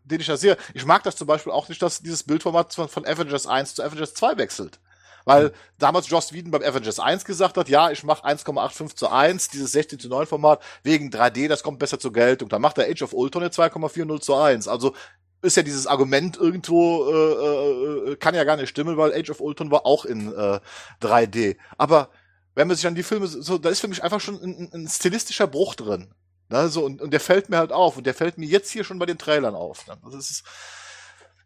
den 0.03 0.19
ich 0.19 0.27
da 0.27 0.37
sehe. 0.37 0.57
Ich 0.73 0.85
mag 0.85 1.03
das 1.03 1.15
zum 1.15 1.27
Beispiel 1.27 1.51
auch 1.51 1.69
nicht, 1.69 1.81
dass 1.81 2.01
dieses 2.01 2.23
Bildformat 2.23 2.73
von, 2.73 2.89
von 2.89 3.05
Avengers 3.05 3.47
1 3.47 3.75
zu 3.75 3.83
Avengers 3.83 4.13
2 4.13 4.37
wechselt. 4.37 4.79
Weil 5.25 5.45
mhm. 5.45 5.51
damals 5.79 6.09
Joss 6.09 6.33
Whedon 6.33 6.51
beim 6.51 6.61
Avengers 6.61 6.99
1 6.99 7.25
gesagt 7.25 7.57
hat, 7.57 7.67
ja, 7.67 7.89
ich 7.89 8.03
mache 8.03 8.25
1,85 8.25 8.95
zu 8.95 9.09
1, 9.09 9.49
dieses 9.49 9.71
16 9.71 9.99
zu 9.99 10.07
9 10.07 10.27
Format, 10.27 10.61
wegen 10.83 11.09
3D, 11.09 11.47
das 11.47 11.63
kommt 11.63 11.79
besser 11.79 11.99
zur 11.99 12.13
Geltung. 12.13 12.47
Dann 12.49 12.61
macht 12.61 12.77
der 12.77 12.87
Age 12.87 13.01
of 13.01 13.13
Ultron 13.13 13.43
eine 13.43 13.51
2,40 13.51 14.21
zu 14.21 14.35
1. 14.35 14.67
Also 14.67 14.93
ist 15.41 15.57
ja 15.57 15.63
dieses 15.63 15.87
Argument 15.87 16.37
irgendwo, 16.37 17.05
äh, 17.09 18.11
äh, 18.11 18.15
kann 18.17 18.35
ja 18.35 18.43
gar 18.43 18.57
nicht 18.57 18.69
stimmen, 18.69 18.97
weil 18.97 19.13
Age 19.13 19.31
of 19.31 19.41
Ultron 19.41 19.71
war 19.71 19.85
auch 19.85 20.05
in 20.05 20.31
äh, 20.31 20.59
3D. 21.01 21.57
Aber 21.77 22.09
wenn 22.55 22.67
man 22.67 22.75
sich 22.75 22.87
an 22.87 22.95
die 22.95 23.03
Filme 23.03 23.27
so, 23.27 23.57
da 23.57 23.69
ist 23.69 23.81
für 23.81 23.87
mich 23.87 24.03
einfach 24.03 24.21
schon 24.21 24.41
ein, 24.41 24.69
ein 24.73 24.87
stilistischer 24.87 25.45
Bruch 25.45 25.75
drin. 25.75 26.13
Ne, 26.49 26.69
so, 26.69 26.85
und, 26.85 27.01
und 27.01 27.11
der 27.11 27.19
fällt 27.19 27.49
mir 27.49 27.57
halt 27.57 27.71
auf. 27.71 27.97
Und 27.97 28.05
der 28.05 28.13
fällt 28.13 28.37
mir 28.37 28.45
jetzt 28.45 28.71
hier 28.71 28.83
schon 28.83 28.99
bei 28.99 29.05
den 29.05 29.17
Trailern 29.17 29.55
auf. 29.55 29.85
Ne? 29.87 29.97
Also 30.03 30.17
ist, 30.17 30.43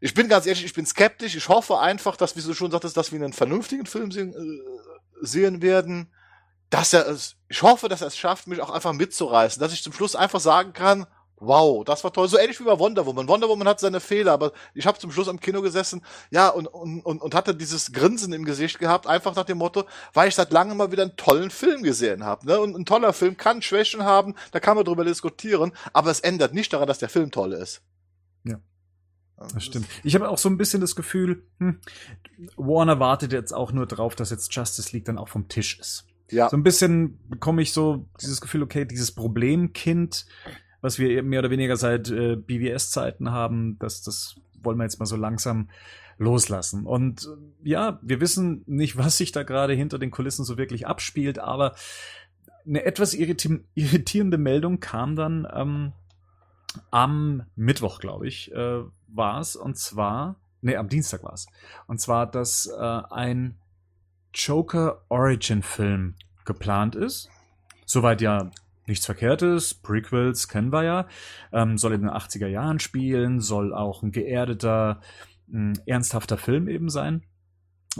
ich 0.01 0.13
bin 0.13 0.29
ganz 0.29 0.45
ehrlich, 0.45 0.65
ich 0.65 0.73
bin 0.73 0.85
skeptisch. 0.85 1.35
Ich 1.35 1.49
hoffe 1.49 1.79
einfach, 1.79 2.15
dass, 2.15 2.35
wie 2.35 2.41
du 2.41 2.53
schon 2.53 2.71
sagtest, 2.71 2.95
dass 2.95 3.11
wir 3.11 3.21
einen 3.21 3.33
vernünftigen 3.33 3.85
Film 3.85 4.11
sehen, 4.11 4.33
äh, 4.33 5.25
sehen 5.25 5.61
werden. 5.61 6.13
Dass 6.69 6.93
er 6.93 7.07
es, 7.07 7.35
ich 7.47 7.63
hoffe, 7.63 7.89
dass 7.89 8.01
er 8.01 8.07
es 8.07 8.17
schafft, 8.17 8.47
mich 8.47 8.61
auch 8.61 8.69
einfach 8.69 8.93
mitzureißen. 8.93 9.59
Dass 9.59 9.73
ich 9.73 9.81
zum 9.81 9.93
Schluss 9.93 10.15
einfach 10.15 10.39
sagen 10.39 10.73
kann, 10.73 11.07
wow, 11.39 11.83
das 11.83 12.03
war 12.03 12.13
toll. 12.13 12.27
So 12.27 12.37
ähnlich 12.37 12.59
wie 12.59 12.63
bei 12.63 12.77
Wonder 12.77 13.05
Woman. 13.05 13.27
Wonder 13.27 13.47
Woman 13.49 13.67
hat 13.67 13.79
seine 13.79 13.99
Fehler, 13.99 14.33
aber 14.33 14.51
ich 14.73 14.85
habe 14.85 14.99
zum 14.99 15.11
Schluss 15.11 15.27
am 15.27 15.39
Kino 15.39 15.61
gesessen, 15.61 16.01
ja, 16.31 16.49
und, 16.49 16.67
und, 16.67 17.01
und, 17.01 17.21
und 17.21 17.35
hatte 17.35 17.55
dieses 17.55 17.91
Grinsen 17.91 18.33
im 18.33 18.45
Gesicht 18.45 18.79
gehabt, 18.79 19.07
einfach 19.07 19.35
nach 19.35 19.45
dem 19.45 19.57
Motto, 19.57 19.85
weil 20.13 20.29
ich 20.29 20.35
seit 20.35 20.51
langem 20.51 20.77
mal 20.77 20.91
wieder 20.91 21.03
einen 21.03 21.17
tollen 21.17 21.51
Film 21.51 21.83
gesehen 21.83 22.23
habe. 22.23 22.45
Ne? 22.45 22.59
Und 22.59 22.75
ein 22.75 22.85
toller 22.85 23.13
Film 23.13 23.37
kann 23.37 23.61
Schwächen 23.61 24.03
haben, 24.03 24.35
da 24.51 24.59
kann 24.59 24.75
man 24.75 24.85
drüber 24.85 25.05
diskutieren, 25.05 25.71
aber 25.93 26.11
es 26.11 26.19
ändert 26.19 26.53
nicht 26.53 26.73
daran, 26.73 26.87
dass 26.87 26.99
der 26.99 27.09
Film 27.09 27.31
toll 27.31 27.53
ist. 27.53 27.81
Ja. 28.43 28.59
Das 29.37 29.63
stimmt. 29.63 29.87
Ich 30.03 30.15
habe 30.15 30.29
auch 30.29 30.37
so 30.37 30.49
ein 30.49 30.57
bisschen 30.57 30.81
das 30.81 30.95
Gefühl, 30.95 31.43
hm, 31.59 31.79
Warner 32.57 32.99
wartet 32.99 33.31
jetzt 33.31 33.53
auch 33.53 33.71
nur 33.71 33.85
drauf, 33.85 34.15
dass 34.15 34.31
jetzt 34.31 34.53
Justice 34.53 34.91
League 34.91 35.05
dann 35.05 35.17
auch 35.17 35.29
vom 35.29 35.47
Tisch 35.47 35.79
ist. 35.79 36.05
Ja. 36.31 36.49
So 36.49 36.57
ein 36.57 36.63
bisschen 36.63 37.19
bekomme 37.27 37.61
ich 37.61 37.73
so 37.73 38.05
dieses 38.21 38.41
Gefühl, 38.41 38.63
okay, 38.63 38.85
dieses 38.85 39.13
Problemkind, 39.13 40.25
was 40.81 40.99
wir 40.99 41.23
mehr 41.23 41.39
oder 41.39 41.49
weniger 41.49 41.77
seit 41.77 42.09
äh, 42.09 42.35
BWS-Zeiten 42.35 43.31
haben, 43.31 43.77
das, 43.79 44.01
das 44.01 44.35
wollen 44.61 44.77
wir 44.77 44.83
jetzt 44.83 44.99
mal 44.99 45.05
so 45.05 45.15
langsam 45.15 45.69
loslassen. 46.17 46.85
Und 46.85 47.25
äh, 47.25 47.69
ja, 47.69 47.99
wir 48.01 48.21
wissen 48.21 48.63
nicht, 48.67 48.97
was 48.97 49.17
sich 49.17 49.31
da 49.31 49.43
gerade 49.43 49.73
hinter 49.73 49.99
den 49.99 50.11
Kulissen 50.11 50.45
so 50.45 50.57
wirklich 50.57 50.87
abspielt, 50.87 51.39
aber 51.39 51.75
eine 52.67 52.83
etwas 52.85 53.13
irriti 53.13 53.61
irritierende 53.73 54.37
Meldung 54.37 54.79
kam 54.79 55.15
dann 55.15 55.47
ähm, 55.51 55.93
am 56.91 57.43
Mittwoch, 57.55 57.99
glaube 57.99 58.27
ich, 58.27 58.51
äh, 58.51 58.83
war 59.07 59.39
es. 59.39 59.55
Und 59.55 59.77
zwar, 59.77 60.35
nee, 60.61 60.75
am 60.75 60.89
Dienstag 60.89 61.23
war 61.23 61.33
es. 61.33 61.47
Und 61.87 61.99
zwar, 61.99 62.29
dass 62.29 62.67
äh, 62.67 63.01
ein 63.09 63.57
Joker 64.33 65.03
Origin 65.09 65.63
Film 65.63 66.15
geplant 66.45 66.95
ist. 66.95 67.29
Soweit 67.85 68.21
ja 68.21 68.51
nichts 68.89 69.05
Verkehrtes. 69.05 69.73
Prequels 69.73 70.47
kennen 70.47 70.73
wir 70.73 70.83
ja. 70.83 71.07
Ähm, 71.53 71.77
soll 71.77 71.93
in 71.93 72.01
den 72.01 72.09
80er 72.09 72.47
Jahren 72.47 72.79
spielen, 72.79 73.39
soll 73.39 73.73
auch 73.73 74.03
ein 74.03 74.11
geerdeter, 74.11 75.01
ein 75.51 75.79
ernsthafter 75.85 76.37
Film 76.37 76.67
eben 76.67 76.89
sein. 76.89 77.23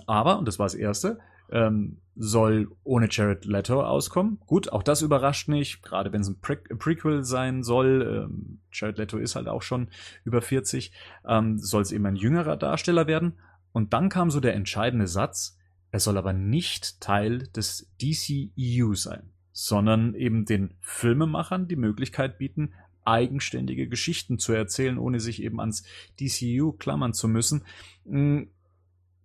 Aber, 0.06 0.38
und 0.38 0.48
das 0.48 0.60
war 0.60 0.66
das 0.66 0.76
Erste, 0.76 1.20
ähm, 1.52 2.02
soll 2.16 2.70
ohne 2.84 3.08
Jared 3.10 3.46
Leto 3.46 3.82
auskommen. 3.82 4.40
Gut, 4.46 4.72
auch 4.72 4.84
das 4.84 5.02
überrascht 5.02 5.48
nicht, 5.48 5.82
gerade 5.82 6.12
wenn 6.12 6.22
es 6.22 6.28
ein 6.28 6.40
Pre 6.42 6.58
Prequel 6.58 7.24
sein 7.24 7.64
soll. 7.64 8.28
Ähm, 8.28 8.62
Jared 8.72 8.98
Leto 8.98 9.18
ist 9.18 9.36
halt 9.36 9.48
auch 9.48 9.62
schon 9.62 9.90
über 10.26 10.42
40. 10.42 10.92
Ähm, 11.28 11.58
soll 11.58 11.82
es 11.82 11.92
eben 11.92 12.06
ein 12.06 12.16
jüngerer 12.16 12.58
Darsteller 12.58 13.08
werden. 13.08 13.40
Und 13.72 13.94
dann 13.94 14.10
kam 14.10 14.30
so 14.32 14.40
der 14.40 14.56
entscheidende 14.56 15.08
Satz, 15.08 15.58
er 15.92 16.00
soll 16.00 16.18
aber 16.18 16.34
nicht 16.34 17.02
Teil 17.02 17.48
des 17.48 17.92
DCEU 18.00 18.94
sein 18.94 19.32
sondern 19.62 20.16
eben 20.16 20.46
den 20.46 20.74
Filmemachern 20.80 21.68
die 21.68 21.76
Möglichkeit 21.76 22.38
bieten, 22.38 22.74
eigenständige 23.04 23.90
Geschichten 23.90 24.40
zu 24.40 24.54
erzählen, 24.54 24.98
ohne 24.98 25.20
sich 25.20 25.44
eben 25.44 25.60
ans 25.60 25.84
DCU 26.18 26.72
klammern 26.72 27.14
zu 27.14 27.28
müssen. 27.28 27.66
Mm, 28.06 28.44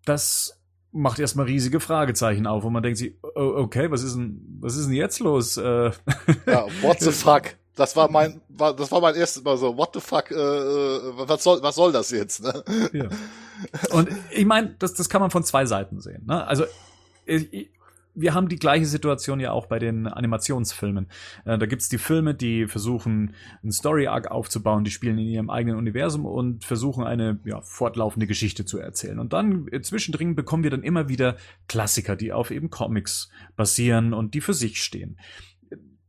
das 0.04 0.60
macht 0.90 1.20
erstmal 1.20 1.46
riesige 1.46 1.78
Fragezeichen 1.78 2.48
auf 2.48 2.64
und 2.64 2.72
man 2.72 2.82
denkt 2.82 2.98
sich, 2.98 3.14
okay, 3.34 3.92
was 3.92 4.02
ist 4.02 4.16
denn, 4.16 4.58
was 4.60 4.76
ist 4.76 4.86
denn 4.86 4.94
jetzt 4.94 5.20
los? 5.20 5.56
Äh, 5.56 5.92
ja, 6.46 6.66
what 6.82 7.00
the 7.00 7.12
fuck? 7.12 7.54
Das 7.76 7.94
war 7.94 8.10
mein, 8.10 8.40
war, 8.48 8.74
das 8.74 8.90
war 8.90 9.00
mein 9.00 9.14
erstes 9.14 9.42
Mal 9.44 9.56
so, 9.56 9.76
what 9.76 9.90
the 9.94 10.00
fuck, 10.00 10.32
äh, 10.32 10.34
äh 10.34 11.12
was 11.16 11.44
soll, 11.44 11.62
was 11.62 11.76
soll 11.76 11.92
das 11.92 12.10
jetzt? 12.10 12.42
Ne? 12.42 12.64
Ja. 12.92 13.08
Und 13.90 14.08
ich 14.32 14.46
meine, 14.46 14.74
das, 14.80 14.94
das 14.94 15.08
kann 15.08 15.20
man 15.20 15.30
von 15.30 15.44
zwei 15.44 15.64
Seiten 15.64 16.00
sehen. 16.00 16.24
Ne? 16.26 16.44
Also 16.44 16.64
ich, 17.24 17.70
wir 18.14 18.34
haben 18.34 18.48
die 18.48 18.58
gleiche 18.58 18.86
Situation 18.86 19.40
ja 19.40 19.52
auch 19.52 19.66
bei 19.66 19.78
den 19.78 20.06
Animationsfilmen. 20.06 21.08
Äh, 21.44 21.58
da 21.58 21.66
gibt's 21.66 21.88
die 21.88 21.98
Filme, 21.98 22.34
die 22.34 22.66
versuchen, 22.66 23.34
einen 23.62 23.72
Story-Arc 23.72 24.30
aufzubauen, 24.30 24.84
die 24.84 24.90
spielen 24.90 25.18
in 25.18 25.26
ihrem 25.26 25.50
eigenen 25.50 25.76
Universum 25.76 26.24
und 26.24 26.64
versuchen, 26.64 27.04
eine 27.04 27.40
ja, 27.44 27.60
fortlaufende 27.60 28.26
Geschichte 28.26 28.64
zu 28.64 28.78
erzählen. 28.78 29.18
Und 29.18 29.32
dann 29.32 29.66
äh, 29.72 29.80
zwischendrin 29.80 30.34
bekommen 30.34 30.62
wir 30.62 30.70
dann 30.70 30.82
immer 30.82 31.08
wieder 31.08 31.36
Klassiker, 31.68 32.16
die 32.16 32.32
auf 32.32 32.50
eben 32.50 32.70
Comics 32.70 33.30
basieren 33.56 34.14
und 34.14 34.34
die 34.34 34.40
für 34.40 34.54
sich 34.54 34.82
stehen. 34.82 35.18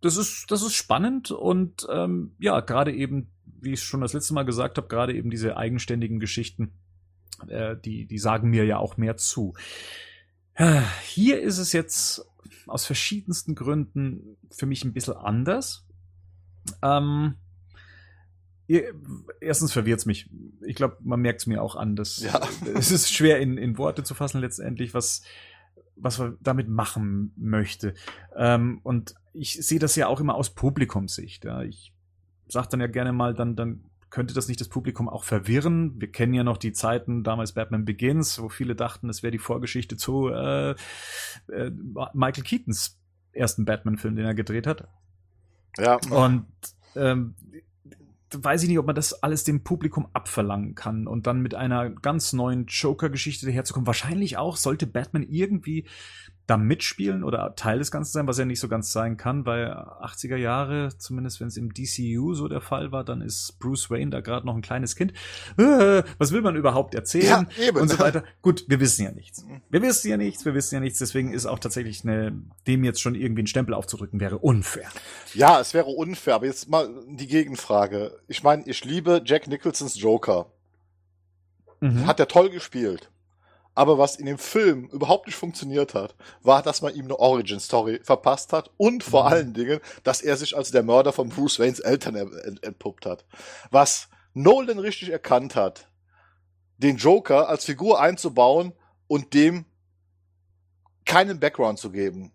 Das 0.01 0.17
ist, 0.17 0.51
das 0.51 0.61
ist 0.61 0.75
spannend 0.75 1.31
und 1.31 1.87
ähm, 1.91 2.35
ja, 2.37 2.59
gerade 2.59 2.93
eben, 2.93 3.31
wie 3.59 3.73
ich 3.73 3.81
schon 3.81 4.01
das 4.01 4.13
letzte 4.13 4.35
Mal 4.35 4.43
gesagt 4.43 4.77
habe, 4.77 4.87
gerade 4.87 5.15
eben 5.15 5.31
diese 5.31 5.57
eigenständigen 5.57 6.19
Geschichten, 6.19 6.73
äh, 7.47 7.75
die, 7.83 8.05
die 8.05 8.19
sagen 8.19 8.51
mir 8.51 8.65
ja 8.65 8.77
auch 8.77 8.97
mehr 8.97 9.17
zu. 9.17 9.55
Hier 11.03 11.41
ist 11.41 11.57
es 11.57 11.73
jetzt 11.73 12.25
aus 12.67 12.85
verschiedensten 12.85 13.55
Gründen 13.55 14.37
für 14.51 14.65
mich 14.65 14.83
ein 14.83 14.93
bisschen 14.93 15.15
anders. 15.15 15.85
Ähm, 16.81 17.35
erstens 19.39 19.71
verwirrt 19.71 19.99
es 19.99 20.05
mich. 20.05 20.29
Ich 20.61 20.75
glaube, 20.75 20.97
man 21.01 21.21
merkt 21.21 21.41
es 21.41 21.47
mir 21.47 21.61
auch 21.61 21.75
an. 21.75 21.95
Dass, 21.95 22.21
ja. 22.21 22.39
Es 22.75 22.91
ist 22.91 23.11
schwer 23.11 23.39
in, 23.39 23.57
in 23.57 23.77
Worte 23.77 24.03
zu 24.03 24.13
fassen 24.13 24.41
letztendlich, 24.41 24.93
was, 24.93 25.21
was 25.95 26.17
man 26.17 26.37
damit 26.41 26.67
machen 26.67 27.33
möchte. 27.35 27.93
Ähm, 28.35 28.79
und 28.83 29.15
ich 29.33 29.53
sehe 29.65 29.79
das 29.79 29.95
ja 29.95 30.07
auch 30.07 30.19
immer 30.19 30.35
aus 30.35 30.51
Publikumssicht. 30.51 31.45
Ja. 31.45 31.61
Ich 31.63 31.93
sage 32.47 32.69
dann 32.71 32.79
ja 32.79 32.87
gerne 32.87 33.13
mal, 33.13 33.33
dann, 33.33 33.55
dann 33.55 33.83
könnte 34.15 34.34
das 34.34 34.47
nicht 34.47 34.62
das 34.62 34.69
Publikum 34.69 35.10
auch 35.10 35.25
verwirren? 35.25 35.99
Wir 35.99 36.10
kennen 36.10 36.34
ja 36.34 36.45
noch 36.45 36.56
die 36.56 36.71
Zeiten 36.71 37.25
damals 37.25 37.51
Batman 37.51 37.84
Begins, 37.84 38.41
wo 38.41 38.47
viele 38.47 38.73
dachten, 38.73 39.10
es 39.10 39.23
wäre 39.23 39.32
die 39.32 39.39
Vorgeschichte 39.39 39.97
zu 39.97 40.30
äh, 40.30 40.71
äh, 40.71 41.69
Michael 42.13 42.45
Keatons 42.45 42.97
ersten 43.34 43.65
Batman-Film, 43.65 44.15
den 44.15 44.25
er 44.25 44.34
gedreht 44.34 44.67
hat. 44.67 44.88
Ja. 45.78 45.99
Und 46.10 46.45
ähm, 46.95 47.36
weiß 48.32 48.63
ich 48.63 48.69
nicht, 48.69 48.80
ob 48.80 48.86
man 48.86 48.95
das 48.95 49.21
alles 49.21 49.43
dem 49.43 49.65
Publikum 49.65 50.08
abverlangen 50.13 50.75
kann 50.75 51.08
und 51.08 51.28
dann 51.28 51.41
mit 51.41 51.54
einer 51.54 51.89
ganz 51.89 52.32
neuen 52.32 52.67
Joker-Geschichte 52.67 53.45
daherzukommen. 53.45 53.86
Wahrscheinlich 53.86 54.38
auch 54.38 54.56
sollte 54.56 54.88
Batman 54.88 55.23
irgendwie 55.23 55.89
da 56.47 56.58
mitspielen 56.58 57.23
oder 57.23 57.55
Teil 57.55 57.79
des 57.79 57.89
Ganzen 57.89 58.12
sein, 58.12 58.27
was 58.27 58.38
ja 58.38 58.45
nicht 58.45 58.60
so 58.60 58.67
ganz 58.67 58.91
sein 58.91 59.17
kann, 59.17 59.45
weil 59.45 59.71
80er 59.71 60.36
Jahre, 60.36 60.89
zumindest 60.97 61.39
wenn 61.39 61.47
es 61.47 61.58
im 61.58 61.73
DCU 61.73 62.36
so 62.36 62.47
der 62.47 62.62
Fall 62.62 62.91
war, 62.91 63.03
dann 63.03 63.21
ist 63.21 63.58
Bruce 63.60 63.89
Wayne 63.89 64.12
da 64.12 64.21
gerade 64.21 64.45
noch 64.45 64.55
ein 64.55 64.62
kleines 64.62 64.95
Kind. 64.95 65.13
Äh, 65.58 66.03
was 66.19 66.31
will 66.31 66.41
man 66.41 66.55
überhaupt 66.55 66.93
erzählen? 66.93 67.47
Ja, 67.58 67.67
eben. 67.67 67.77
Und 67.77 67.89
so 67.89 67.97
weiter. 67.97 68.23
Gut, 68.43 68.65
wir 68.67 68.79
wissen 68.79 69.05
ja 69.05 69.12
nichts. 69.12 69.43
Wir 69.69 69.81
wissen 69.81 70.10
ja 70.10 70.17
nichts, 70.17 70.45
wir 70.45 70.53
wissen 70.53 70.75
ja 70.75 70.81
nichts, 70.81 70.99
deswegen 70.99 71.34
ist 71.34 71.47
auch 71.47 71.60
tatsächlich 71.60 72.03
eine, 72.03 72.39
dem 72.67 72.84
jetzt 72.84 73.01
schon 73.01 73.15
irgendwie 73.15 73.41
einen 73.41 73.47
Stempel 73.47 73.73
aufzudrücken, 73.73 74.19
wäre 74.19 74.38
unfair. 74.38 74.89
Ja, 75.34 75.60
es 75.60 75.73
wäre 75.73 75.88
unfair, 75.88 76.36
aber 76.36 76.45
jetzt 76.45 76.69
mal 76.69 76.89
die 77.10 77.27
Gegenfrage. 77.27 78.19
Ich 78.27 78.43
meine, 78.43 78.63
ich 78.67 78.86
liebe 78.86 79.21
Jack 79.25 79.47
Nicholsons 79.47 79.99
Joker. 79.99 80.51
Mhm. 81.79 82.05
Hat 82.05 82.19
er 82.19 82.27
toll 82.27 82.49
gespielt. 82.51 83.10
Aber 83.75 83.97
was 83.97 84.15
in 84.15 84.25
dem 84.25 84.38
Film 84.38 84.85
überhaupt 84.85 85.27
nicht 85.27 85.35
funktioniert 85.35 85.93
hat, 85.93 86.15
war, 86.41 86.63
dass 86.63 86.81
man 86.81 86.95
ihm 86.95 87.05
eine 87.05 87.19
Origin-Story 87.19 87.99
verpasst 88.03 88.53
hat 88.53 88.71
und 88.77 89.03
vor 89.03 89.25
mhm. 89.25 89.27
allen 89.27 89.53
Dingen, 89.53 89.81
dass 90.03 90.21
er 90.21 90.38
sich 90.38 90.55
als 90.55 90.71
der 90.71 90.83
Mörder 90.83 91.11
von 91.11 91.29
Bruce 91.29 91.59
Waynes 91.59 91.81
Eltern 91.81 92.15
entpuppt 92.61 93.05
hat. 93.05 93.25
Was 93.71 94.07
Nolan 94.33 94.79
richtig 94.79 95.09
erkannt 95.09 95.55
hat, 95.55 95.89
den 96.77 96.97
Joker 96.97 97.49
als 97.49 97.65
Figur 97.65 97.99
einzubauen 97.99 98.73
und 99.07 99.33
dem 99.33 99.65
keinen 101.05 101.39
Background 101.39 101.77
zu 101.77 101.91
geben. 101.91 102.31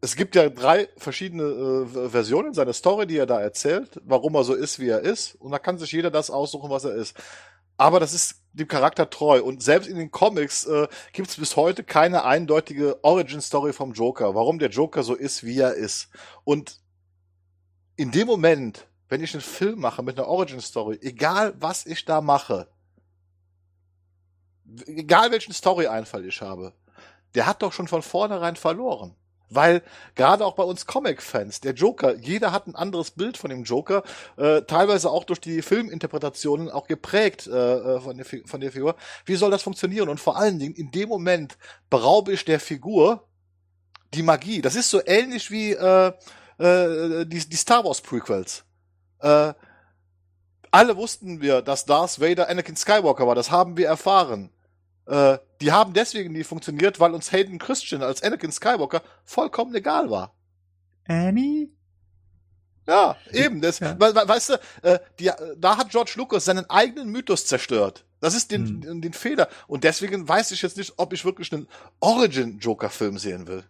Es 0.00 0.14
gibt 0.14 0.36
ja 0.36 0.48
drei 0.48 0.88
verschiedene 0.96 1.42
äh, 1.42 2.08
Versionen 2.08 2.54
seiner 2.54 2.72
Story, 2.72 3.06
die 3.06 3.16
er 3.16 3.26
da 3.26 3.40
erzählt, 3.40 4.00
warum 4.04 4.34
er 4.34 4.44
so 4.44 4.54
ist, 4.54 4.78
wie 4.78 4.88
er 4.88 5.00
ist. 5.00 5.34
Und 5.36 5.50
da 5.50 5.58
kann 5.58 5.78
sich 5.78 5.90
jeder 5.92 6.10
das 6.10 6.30
aussuchen, 6.30 6.70
was 6.70 6.84
er 6.84 6.94
ist. 6.94 7.16
Aber 7.76 8.00
das 8.00 8.14
ist 8.14 8.42
dem 8.52 8.68
Charakter 8.68 9.10
treu. 9.10 9.42
Und 9.42 9.62
selbst 9.62 9.88
in 9.88 9.96
den 9.96 10.10
Comics 10.10 10.64
äh, 10.66 10.88
gibt 11.12 11.28
es 11.28 11.36
bis 11.36 11.56
heute 11.56 11.84
keine 11.84 12.24
eindeutige 12.24 13.02
Origin-Story 13.04 13.72
vom 13.72 13.92
Joker, 13.92 14.34
warum 14.34 14.58
der 14.58 14.70
Joker 14.70 15.02
so 15.02 15.14
ist, 15.14 15.44
wie 15.44 15.58
er 15.58 15.74
ist. 15.74 16.08
Und 16.44 16.80
in 17.96 18.10
dem 18.10 18.26
Moment, 18.26 18.86
wenn 19.08 19.22
ich 19.22 19.34
einen 19.34 19.42
Film 19.42 19.80
mache 19.80 20.02
mit 20.02 20.18
einer 20.18 20.28
Origin-Story, 20.28 20.98
egal 21.02 21.54
was 21.58 21.86
ich 21.86 22.04
da 22.04 22.20
mache, 22.20 22.68
egal 24.86 25.30
welchen 25.30 25.52
Story-Einfall 25.52 26.24
ich 26.24 26.40
habe, 26.40 26.72
der 27.34 27.46
hat 27.46 27.62
doch 27.62 27.72
schon 27.72 27.88
von 27.88 28.02
vornherein 28.02 28.56
verloren. 28.56 29.14
Weil 29.48 29.82
gerade 30.14 30.44
auch 30.44 30.54
bei 30.54 30.64
uns 30.64 30.86
Comic-Fans, 30.86 31.60
der 31.60 31.74
Joker, 31.74 32.16
jeder 32.16 32.52
hat 32.52 32.66
ein 32.66 32.74
anderes 32.74 33.12
Bild 33.12 33.36
von 33.36 33.50
dem 33.50 33.64
Joker, 33.64 34.02
äh, 34.36 34.62
teilweise 34.62 35.10
auch 35.10 35.24
durch 35.24 35.40
die 35.40 35.62
Filminterpretationen 35.62 36.70
auch 36.70 36.86
geprägt 36.86 37.46
äh, 37.46 37.50
äh 37.50 38.00
von, 38.00 38.16
der, 38.16 38.26
von 38.44 38.60
der 38.60 38.72
Figur. 38.72 38.96
Wie 39.24 39.36
soll 39.36 39.50
das 39.50 39.62
funktionieren? 39.62 40.08
Und 40.08 40.18
vor 40.18 40.36
allen 40.36 40.58
Dingen, 40.58 40.74
in 40.74 40.90
dem 40.90 41.08
Moment 41.08 41.58
beraube 41.90 42.32
ich 42.32 42.44
der 42.44 42.58
Figur 42.58 43.28
die 44.14 44.22
Magie. 44.22 44.62
Das 44.62 44.74
ist 44.74 44.90
so 44.90 45.00
ähnlich 45.06 45.50
wie 45.50 45.72
äh, 45.72 46.12
äh, 46.58 47.26
die, 47.26 47.48
die 47.48 47.56
Star 47.56 47.84
Wars 47.84 48.00
Prequels. 48.00 48.64
Äh, 49.20 49.52
alle 50.70 50.96
wussten 50.96 51.40
wir, 51.40 51.62
dass 51.62 51.86
Darth 51.86 52.20
Vader 52.20 52.48
Anakin 52.48 52.76
Skywalker 52.76 53.26
war. 53.26 53.34
Das 53.34 53.50
haben 53.50 53.76
wir 53.76 53.86
erfahren. 53.86 54.50
Äh, 55.06 55.38
die 55.60 55.72
haben 55.72 55.92
deswegen 55.92 56.32
nie 56.32 56.44
funktioniert, 56.44 57.00
weil 57.00 57.14
uns 57.14 57.32
Hayden 57.32 57.58
Christian 57.58 58.02
als 58.02 58.22
Anakin 58.22 58.52
Skywalker 58.52 59.02
vollkommen 59.24 59.74
egal 59.74 60.10
war. 60.10 60.34
Annie? 61.06 61.70
Ja, 62.86 63.16
eben. 63.32 63.60
Das, 63.60 63.78
ja. 63.78 63.98
We, 63.98 64.14
we, 64.14 64.28
weißt 64.28 64.50
du, 64.50 64.54
äh, 64.82 64.98
die, 65.18 65.30
da 65.56 65.76
hat 65.76 65.90
George 65.90 66.12
Lucas 66.16 66.44
seinen 66.44 66.68
eigenen 66.70 67.10
Mythos 67.10 67.46
zerstört. 67.46 68.04
Das 68.20 68.34
ist 68.34 68.50
den, 68.50 68.82
hm. 68.82 69.00
den 69.02 69.12
Fehler. 69.12 69.48
Und 69.66 69.84
deswegen 69.84 70.28
weiß 70.28 70.50
ich 70.52 70.62
jetzt 70.62 70.76
nicht, 70.76 70.94
ob 70.96 71.12
ich 71.12 71.24
wirklich 71.24 71.52
einen 71.52 71.68
Origin-Joker-Film 72.00 73.18
sehen 73.18 73.46
will. 73.46 73.64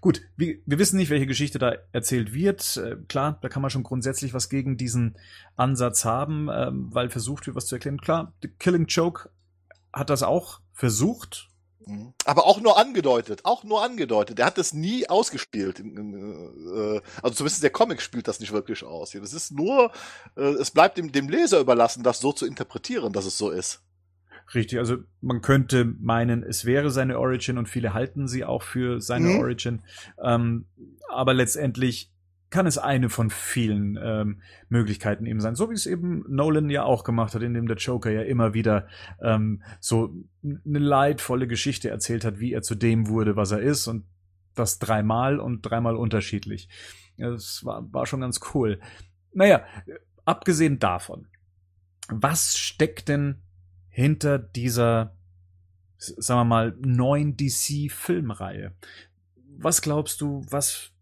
Gut, 0.00 0.20
wir, 0.36 0.58
wir 0.66 0.78
wissen 0.78 0.98
nicht, 0.98 1.10
welche 1.10 1.26
Geschichte 1.26 1.58
da 1.58 1.74
erzählt 1.92 2.32
wird. 2.32 2.76
Äh, 2.76 2.96
klar, 3.08 3.38
da 3.40 3.48
kann 3.48 3.62
man 3.62 3.70
schon 3.70 3.82
grundsätzlich 3.82 4.34
was 4.34 4.48
gegen 4.48 4.76
diesen 4.76 5.16
Ansatz 5.56 6.04
haben, 6.04 6.48
ähm, 6.52 6.88
weil 6.92 7.08
versucht 7.08 7.46
wird, 7.46 7.56
was 7.56 7.66
zu 7.66 7.76
erklären. 7.76 8.00
Klar, 8.00 8.32
The 8.42 8.48
Killing 8.48 8.86
Joke 8.86 9.30
hat 9.92 10.10
das 10.10 10.22
auch 10.22 10.60
versucht. 10.76 11.48
Mhm. 11.86 12.12
Aber 12.24 12.46
auch 12.46 12.60
nur 12.60 12.78
angedeutet, 12.78 13.44
auch 13.44 13.64
nur 13.64 13.82
angedeutet. 13.82 14.38
Er 14.38 14.46
hat 14.46 14.58
das 14.58 14.72
nie 14.72 15.08
ausgespielt. 15.08 15.80
Äh, 15.80 17.00
also 17.22 17.34
zumindest 17.34 17.62
der 17.62 17.70
Comic 17.70 18.02
spielt 18.02 18.28
das 18.28 18.40
nicht 18.40 18.52
wirklich 18.52 18.84
aus. 18.84 19.12
Das 19.12 19.32
ist 19.32 19.52
nur, 19.52 19.90
äh, 20.36 20.42
es 20.42 20.70
bleibt 20.70 20.98
dem, 20.98 21.10
dem 21.12 21.28
Leser 21.28 21.60
überlassen, 21.60 22.02
das 22.02 22.20
so 22.20 22.32
zu 22.32 22.46
interpretieren, 22.46 23.12
dass 23.12 23.24
es 23.24 23.38
so 23.38 23.50
ist. 23.50 23.82
Richtig, 24.54 24.78
also 24.78 24.98
man 25.20 25.40
könnte 25.42 25.84
meinen, 25.84 26.44
es 26.44 26.64
wäre 26.64 26.90
seine 26.90 27.18
Origin 27.18 27.58
und 27.58 27.68
viele 27.68 27.94
halten 27.94 28.28
sie 28.28 28.44
auch 28.44 28.62
für 28.62 29.00
seine 29.00 29.28
mhm. 29.28 29.38
Origin. 29.40 29.82
Ähm, 30.22 30.66
aber 31.08 31.34
letztendlich 31.34 32.12
kann 32.56 32.66
es 32.66 32.78
eine 32.78 33.10
von 33.10 33.28
vielen 33.28 33.98
ähm, 34.02 34.40
Möglichkeiten 34.70 35.26
eben 35.26 35.42
sein. 35.42 35.56
So 35.56 35.68
wie 35.68 35.74
es 35.74 35.84
eben 35.84 36.24
Nolan 36.26 36.70
ja 36.70 36.84
auch 36.84 37.04
gemacht 37.04 37.34
hat, 37.34 37.42
indem 37.42 37.68
der 37.68 37.76
Joker 37.76 38.10
ja 38.10 38.22
immer 38.22 38.54
wieder 38.54 38.88
ähm, 39.20 39.62
so 39.78 40.14
eine 40.42 40.78
leidvolle 40.78 41.48
Geschichte 41.48 41.90
erzählt 41.90 42.24
hat, 42.24 42.40
wie 42.40 42.54
er 42.54 42.62
zu 42.62 42.74
dem 42.74 43.08
wurde, 43.08 43.36
was 43.36 43.50
er 43.50 43.60
ist 43.60 43.88
und 43.88 44.06
das 44.54 44.78
dreimal 44.78 45.38
und 45.38 45.60
dreimal 45.60 45.96
unterschiedlich. 45.96 46.70
Das 47.18 47.62
war, 47.62 47.92
war 47.92 48.06
schon 48.06 48.22
ganz 48.22 48.40
cool. 48.54 48.80
Naja, 49.34 49.62
abgesehen 50.24 50.78
davon, 50.78 51.26
was 52.08 52.56
steckt 52.56 53.10
denn 53.10 53.42
hinter 53.90 54.38
dieser, 54.38 55.14
sagen 55.98 56.40
wir 56.40 56.44
mal, 56.44 56.74
neuen 56.80 57.36
DC-Filmreihe? 57.36 58.72
Was 59.58 59.82
glaubst 59.82 60.22
du, 60.22 60.46
was 60.48 60.95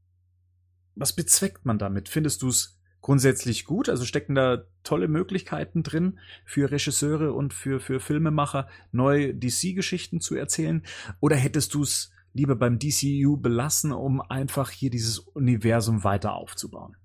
was 0.95 1.15
bezweckt 1.15 1.65
man 1.65 1.79
damit? 1.79 2.09
Findest 2.09 2.43
du 2.43 2.49
es 2.49 2.79
grundsätzlich 3.01 3.65
gut? 3.65 3.89
Also 3.89 4.05
stecken 4.05 4.35
da 4.35 4.65
tolle 4.83 5.09
Möglichkeiten 5.09 5.83
drin 5.83 6.19
für 6.45 6.71
Regisseure 6.71 7.33
und 7.33 7.53
für, 7.53 7.81
für 7.81 8.01
Filmemacher, 8.01 8.69
neue 8.93 9.35
DC-Geschichten 9.35 10.21
zu 10.21 10.35
erzählen? 10.35 10.83
Oder 11.21 11.37
hättest 11.37 11.75
du 11.75 11.83
es 11.83 12.13
lieber 12.33 12.57
beim 12.57 12.79
DCU 12.79 13.37
belassen, 13.37 13.93
um 13.93 14.21
einfach 14.21 14.71
hier 14.71 14.91
dieses 14.91 15.19
Universum 15.19 16.05
weiter 16.05 16.35
aufzubauen? 16.35 16.97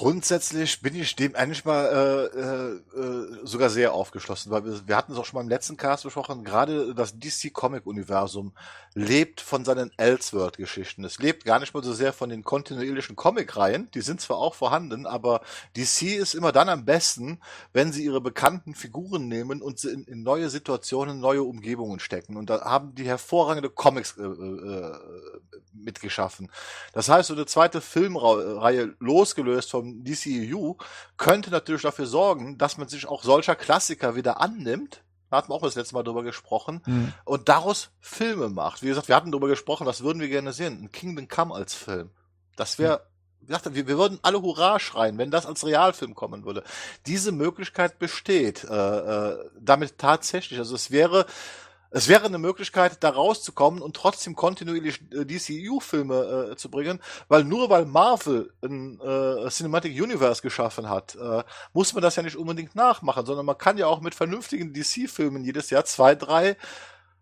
Grundsätzlich 0.00 0.80
bin 0.80 0.94
ich 0.94 1.14
dem 1.14 1.36
eigentlich 1.36 1.66
mal 1.66 1.84
äh, 1.84 2.38
äh, 2.40 3.02
äh, 3.02 3.40
sogar 3.44 3.68
sehr 3.68 3.92
aufgeschlossen, 3.92 4.50
weil 4.50 4.64
wir, 4.64 4.88
wir 4.88 4.96
hatten 4.96 5.12
es 5.12 5.18
auch 5.18 5.26
schon 5.26 5.36
mal 5.36 5.42
im 5.42 5.50
letzten 5.50 5.76
Cast 5.76 6.04
besprochen, 6.04 6.42
gerade 6.42 6.94
das 6.94 7.18
DC 7.18 7.52
Comic 7.52 7.84
Universum 7.84 8.54
lebt 8.94 9.42
von 9.42 9.62
seinen 9.66 9.90
Elseworld 9.98 10.56
Geschichten. 10.56 11.04
Es 11.04 11.18
lebt 11.18 11.44
gar 11.44 11.60
nicht 11.60 11.74
mal 11.74 11.84
so 11.84 11.92
sehr 11.92 12.14
von 12.14 12.30
den 12.30 12.44
kontinuierlichen 12.44 13.14
Comic 13.14 13.58
Reihen, 13.58 13.90
die 13.90 14.00
sind 14.00 14.22
zwar 14.22 14.38
auch 14.38 14.54
vorhanden, 14.54 15.04
aber 15.04 15.42
DC 15.76 16.16
ist 16.16 16.34
immer 16.34 16.52
dann 16.52 16.70
am 16.70 16.86
besten, 16.86 17.38
wenn 17.74 17.92
sie 17.92 18.02
ihre 18.02 18.22
bekannten 18.22 18.74
Figuren 18.74 19.28
nehmen 19.28 19.60
und 19.60 19.80
sie 19.80 19.90
in, 19.90 20.04
in 20.04 20.22
neue 20.22 20.48
Situationen, 20.48 21.20
neue 21.20 21.42
Umgebungen 21.42 22.00
stecken 22.00 22.38
und 22.38 22.48
da 22.48 22.62
haben 22.62 22.94
die 22.94 23.04
hervorragende 23.04 23.68
Comics 23.68 24.16
äh, 24.16 24.22
äh, 24.22 24.98
mitgeschaffen. 25.72 26.50
Das 26.92 27.08
heißt, 27.08 27.28
so 27.28 27.34
eine 27.34 27.46
zweite 27.46 27.80
Filmreihe 27.80 28.94
losgelöst 28.98 29.70
vom 29.70 30.04
DCU 30.04 30.76
könnte 31.16 31.50
natürlich 31.50 31.82
dafür 31.82 32.06
sorgen, 32.06 32.58
dass 32.58 32.78
man 32.78 32.88
sich 32.88 33.06
auch 33.06 33.22
solcher 33.22 33.56
Klassiker 33.56 34.16
wieder 34.16 34.40
annimmt. 34.40 35.02
Da 35.30 35.36
hatten 35.36 35.50
wir 35.50 35.54
auch 35.54 35.62
das 35.62 35.76
letzte 35.76 35.94
Mal 35.94 36.02
drüber 36.02 36.22
gesprochen. 36.22 36.82
Mhm. 36.86 37.12
Und 37.24 37.48
daraus 37.48 37.90
Filme 38.00 38.48
macht. 38.48 38.82
Wie 38.82 38.88
gesagt, 38.88 39.08
wir 39.08 39.14
hatten 39.14 39.30
drüber 39.30 39.48
gesprochen, 39.48 39.86
was 39.86 40.02
würden 40.02 40.20
wir 40.20 40.28
gerne 40.28 40.52
sehen? 40.52 40.82
Ein 40.82 40.92
Kingdom 40.92 41.28
Come 41.28 41.54
als 41.54 41.74
Film. 41.74 42.10
Das 42.56 42.78
wäre, 42.78 43.02
mhm. 43.46 43.74
wir, 43.74 43.86
wir 43.86 43.98
würden 43.98 44.18
alle 44.22 44.42
Hurra 44.42 44.80
schreien, 44.80 45.18
wenn 45.18 45.30
das 45.30 45.46
als 45.46 45.64
Realfilm 45.64 46.16
kommen 46.16 46.44
würde. 46.44 46.64
Diese 47.06 47.30
Möglichkeit 47.30 48.00
besteht 48.00 48.64
äh, 48.64 48.74
äh, 48.74 49.50
damit 49.60 49.98
tatsächlich. 49.98 50.58
Also 50.58 50.74
es 50.74 50.90
wäre 50.90 51.26
es 51.90 52.08
wäre 52.08 52.24
eine 52.24 52.38
Möglichkeit, 52.38 53.02
da 53.02 53.10
rauszukommen 53.10 53.82
und 53.82 53.96
trotzdem 53.96 54.36
kontinuierlich 54.36 55.00
äh, 55.12 55.24
DCU-Filme 55.24 56.50
äh, 56.52 56.56
zu 56.56 56.70
bringen, 56.70 57.00
weil 57.28 57.44
nur 57.44 57.68
weil 57.68 57.84
Marvel 57.84 58.52
ein 58.62 59.00
äh, 59.00 59.48
Cinematic 59.48 60.00
Universe 60.00 60.40
geschaffen 60.42 60.88
hat, 60.88 61.16
äh, 61.16 61.42
muss 61.72 61.92
man 61.92 62.02
das 62.02 62.16
ja 62.16 62.22
nicht 62.22 62.36
unbedingt 62.36 62.74
nachmachen, 62.74 63.26
sondern 63.26 63.46
man 63.46 63.58
kann 63.58 63.78
ja 63.78 63.86
auch 63.86 64.00
mit 64.00 64.14
vernünftigen 64.14 64.72
DC-Filmen 64.72 65.44
jedes 65.44 65.70
Jahr 65.70 65.84
zwei, 65.84 66.14
drei 66.14 66.56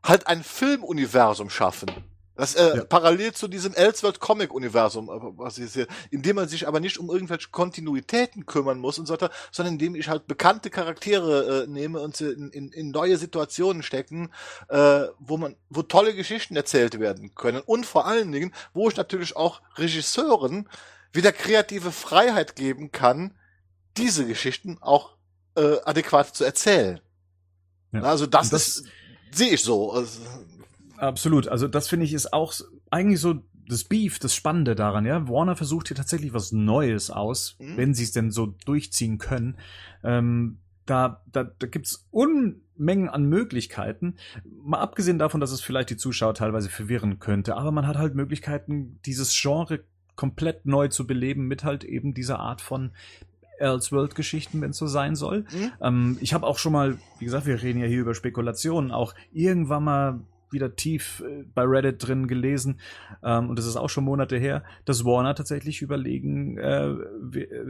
halt 0.02 0.26
ein 0.26 0.44
Filmuniversum 0.44 1.50
schaffen. 1.50 1.90
Das 2.38 2.55
äh, 2.55 2.77
ja. 2.77 2.85
parallel 2.85 3.33
zu 3.33 3.48
diesem 3.48 3.74
Elseworld 3.74 4.20
Comic 4.20 4.55
Universum, 4.55 5.09
äh, 5.09 5.18
was 5.37 5.59
ich 5.59 5.72
sehe, 5.72 5.88
in 6.12 6.22
dem 6.22 6.37
man 6.37 6.46
sich 6.46 6.68
aber 6.68 6.79
nicht 6.79 6.96
um 6.96 7.11
irgendwelche 7.11 7.48
Kontinuitäten 7.51 8.46
kümmern 8.46 8.79
muss 8.79 8.96
und 8.96 9.07
so 9.07 9.14
weiter, 9.14 9.33
sondern 9.51 9.74
indem 9.74 9.96
ich 9.96 10.09
halt 10.09 10.29
bekannte 10.29 10.70
Charaktere 10.70 11.64
äh, 11.64 11.66
nehme 11.66 12.01
und 12.01 12.16
sie 12.16 12.31
in, 12.31 12.51
in, 12.51 12.70
in 12.70 12.92
neue 12.92 13.18
Situationen 13.18 13.83
stecken, 13.83 14.31
äh, 14.68 15.07
wo 15.18 15.37
man, 15.37 15.57
wo 15.68 15.83
tolle 15.83 16.14
Geschichten 16.14 16.55
erzählt 16.55 17.01
werden 17.01 17.35
können 17.35 17.61
und 17.66 17.87
vor 17.87 18.07
allen 18.07 18.31
Dingen, 18.31 18.55
wo 18.72 18.88
ich 18.88 18.96
natürlich 18.96 19.35
auch 19.35 19.61
Regisseuren 19.74 20.68
wieder 21.12 21.33
kreative 21.33 21.90
Freiheit 21.90 22.55
geben 22.55 22.92
kann, 22.92 23.37
diese 23.96 24.24
Geschichten 24.24 24.79
auch 24.81 25.16
äh, 25.57 25.79
adäquat 25.85 26.37
zu 26.37 26.44
erzählen. 26.44 27.01
Ja. 27.90 28.03
Also 28.03 28.27
das, 28.27 28.51
das 28.51 28.68
ist 28.68 28.85
sehe 29.31 29.55
ich 29.55 29.62
so. 29.62 29.92
Also, 29.92 30.20
Absolut. 30.99 31.49
Also 31.49 31.69
das 31.69 31.89
finde 31.89 32.07
ich 32.07 32.13
ist 32.13 32.33
auch 32.33 32.53
eigentlich 32.91 33.21
so 33.21 33.43
das 33.69 33.85
Beef, 33.85 34.19
das 34.19 34.35
Spannende 34.35 34.75
daran, 34.75 35.05
ja. 35.05 35.29
Warner 35.29 35.55
versucht 35.55 35.89
hier 35.89 35.97
tatsächlich 35.97 36.33
was 36.33 36.53
Neues 36.53 37.11
aus, 37.11 37.57
mhm. 37.59 37.77
wenn 37.77 37.95
sie 37.95 38.05
es 38.05 38.13
denn 38.13 38.31
so 38.31 38.47
durchziehen 38.65 39.19
können. 39.19 39.59
Ähm, 40.03 40.59
da, 40.87 41.23
da, 41.31 41.45
da 41.45 41.67
gibt's 41.67 42.09
Unmengen 42.11 43.11
an 43.11 43.27
Möglichkeiten. 43.27 44.17
Mal 44.63 44.81
abgesehen 44.81 45.19
davon, 45.19 45.41
dass 45.41 45.53
es 45.53 45.61
vielleicht 45.61 45.91
die 45.91 45.99
Zuschauer 45.99 46.35
teilweise 46.35 46.71
verwirren 46.71 47.19
könnte, 47.19 47.57
aber 47.57 47.73
man 47.73 47.87
hat 47.87 47.99
halt 47.99 48.15
Möglichkeiten, 48.15 48.99
dieses 49.05 49.39
Genre 49.39 49.81
komplett 50.17 50.67
neu 50.67 50.89
zu 50.89 51.07
beleben 51.07 51.47
mit 51.47 51.63
halt 51.63 51.85
eben 51.85 52.15
dieser 52.15 52.41
Art 52.41 52.61
von 52.61 52.93
Elseworld-Geschichten, 53.59 54.61
wenn 54.61 54.71
es 54.71 54.79
so 54.79 54.87
sein 54.87 55.15
soll. 55.15 55.41
Mhm. 55.41 55.73
Ähm, 55.81 56.19
ich 56.21 56.33
habe 56.33 56.47
auch 56.47 56.59
schon 56.59 56.73
mal, 56.73 56.99
wie 57.19 57.25
gesagt, 57.27 57.47
wir 57.47 57.63
reden 57.63 57.81
ja 57.81 57.87
hier 57.87 58.01
über 58.01 58.15
Spekulationen, 58.15 58.91
auch 58.91 59.15
irgendwann 59.33 59.85
mal 59.85 60.21
wieder 60.51 60.77
tief 60.77 61.23
äh, 61.27 61.45
bei 61.55 61.63
Reddit 61.63 62.07
drin 62.07 62.29
gelesen, 62.29 62.81
ähm, 63.23 63.51
und 63.51 63.59
das 63.59 63.67
ist 63.67 63.77
auch 63.77 63.91
schon 63.91 64.05
Monate 64.05 64.37
her, 64.39 64.65
dass 64.85 65.05
Warner 65.05 65.35
tatsächlich 65.35 65.83
überlegen 65.83 66.59
äh, 66.59 66.95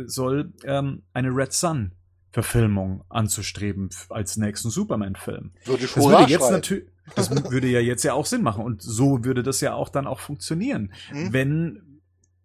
soll, 0.07 0.53
ähm, 0.64 1.03
eine 1.12 1.31
Red 1.31 1.53
Sun 1.53 1.93
Verfilmung 2.31 3.05
anzustreben 3.09 3.88
als 4.11 4.37
nächsten 4.37 4.71
Superman-Film. 4.71 5.53
Würde 5.64 5.85
ich 5.85 5.95
Das 5.95 6.05
würde 6.05 6.31
jetzt 6.31 6.51
natürlich, 6.51 6.85
das 7.17 7.31
würde 7.51 7.69
ja 7.69 7.81
jetzt 7.81 8.03
ja 8.05 8.12
auch 8.12 8.27
Sinn 8.27 8.43
machen 8.43 8.64
und 8.64 8.83
so 8.83 9.25
würde 9.25 9.43
das 9.43 9.61
ja 9.61 9.75
auch 9.75 9.88
dann 9.88 10.07
auch 10.07 10.21
funktionieren, 10.21 10.93
Mhm. 11.12 11.33
wenn 11.33 11.83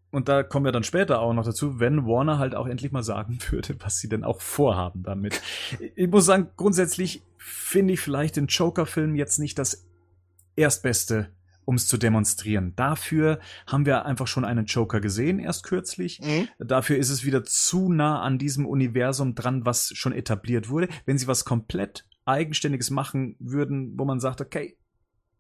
und 0.10 0.30
da 0.30 0.44
kommen 0.44 0.64
wir 0.64 0.72
dann 0.72 0.84
später 0.84 1.22
auch 1.22 1.34
noch 1.34 1.44
dazu, 1.44 1.80
wenn 1.80 2.06
Warner 2.06 2.38
halt 2.38 2.54
auch 2.54 2.68
endlich 2.68 2.92
mal 2.92 3.02
sagen 3.02 3.40
würde, 3.50 3.76
was 3.80 3.98
sie 3.98 4.08
denn 4.08 4.24
auch 4.24 4.42
vorhaben 4.42 5.02
damit. 5.02 5.42
Ich 5.96 6.08
muss 6.08 6.26
sagen, 6.26 6.50
grundsätzlich 6.56 7.24
finde 7.38 7.94
ich 7.94 8.00
vielleicht 8.00 8.36
den 8.36 8.46
Joker-Film 8.46 9.16
jetzt 9.16 9.40
nicht 9.40 9.58
das 9.58 9.88
erstbeste, 10.56 11.30
um 11.66 11.76
es 11.76 11.88
zu 11.88 11.98
demonstrieren. 11.98 12.74
Dafür 12.76 13.40
haben 13.68 13.86
wir 13.86 14.06
einfach 14.06 14.28
schon 14.28 14.46
einen 14.46 14.66
Joker 14.66 15.00
gesehen, 15.00 15.40
erst 15.40 15.64
kürzlich. 15.64 16.20
Mhm. 16.22 16.48
Dafür 16.60 16.98
ist 16.98 17.10
es 17.10 17.24
wieder 17.24 17.44
zu 17.44 17.92
nah 17.92 18.22
an 18.22 18.38
diesem 18.38 18.66
Universum 18.66 19.36
dran, 19.36 19.66
was 19.66 19.92
schon 19.96 20.14
etabliert 20.14 20.70
wurde. 20.70 20.90
Wenn 21.06 21.18
sie 21.18 21.28
was 21.28 21.46
komplett 21.46 22.06
Eigenständiges 22.26 22.90
machen 22.90 23.36
würden, 23.40 23.94
wo 23.98 24.06
man 24.06 24.20
sagt, 24.20 24.42
okay, 24.42 24.78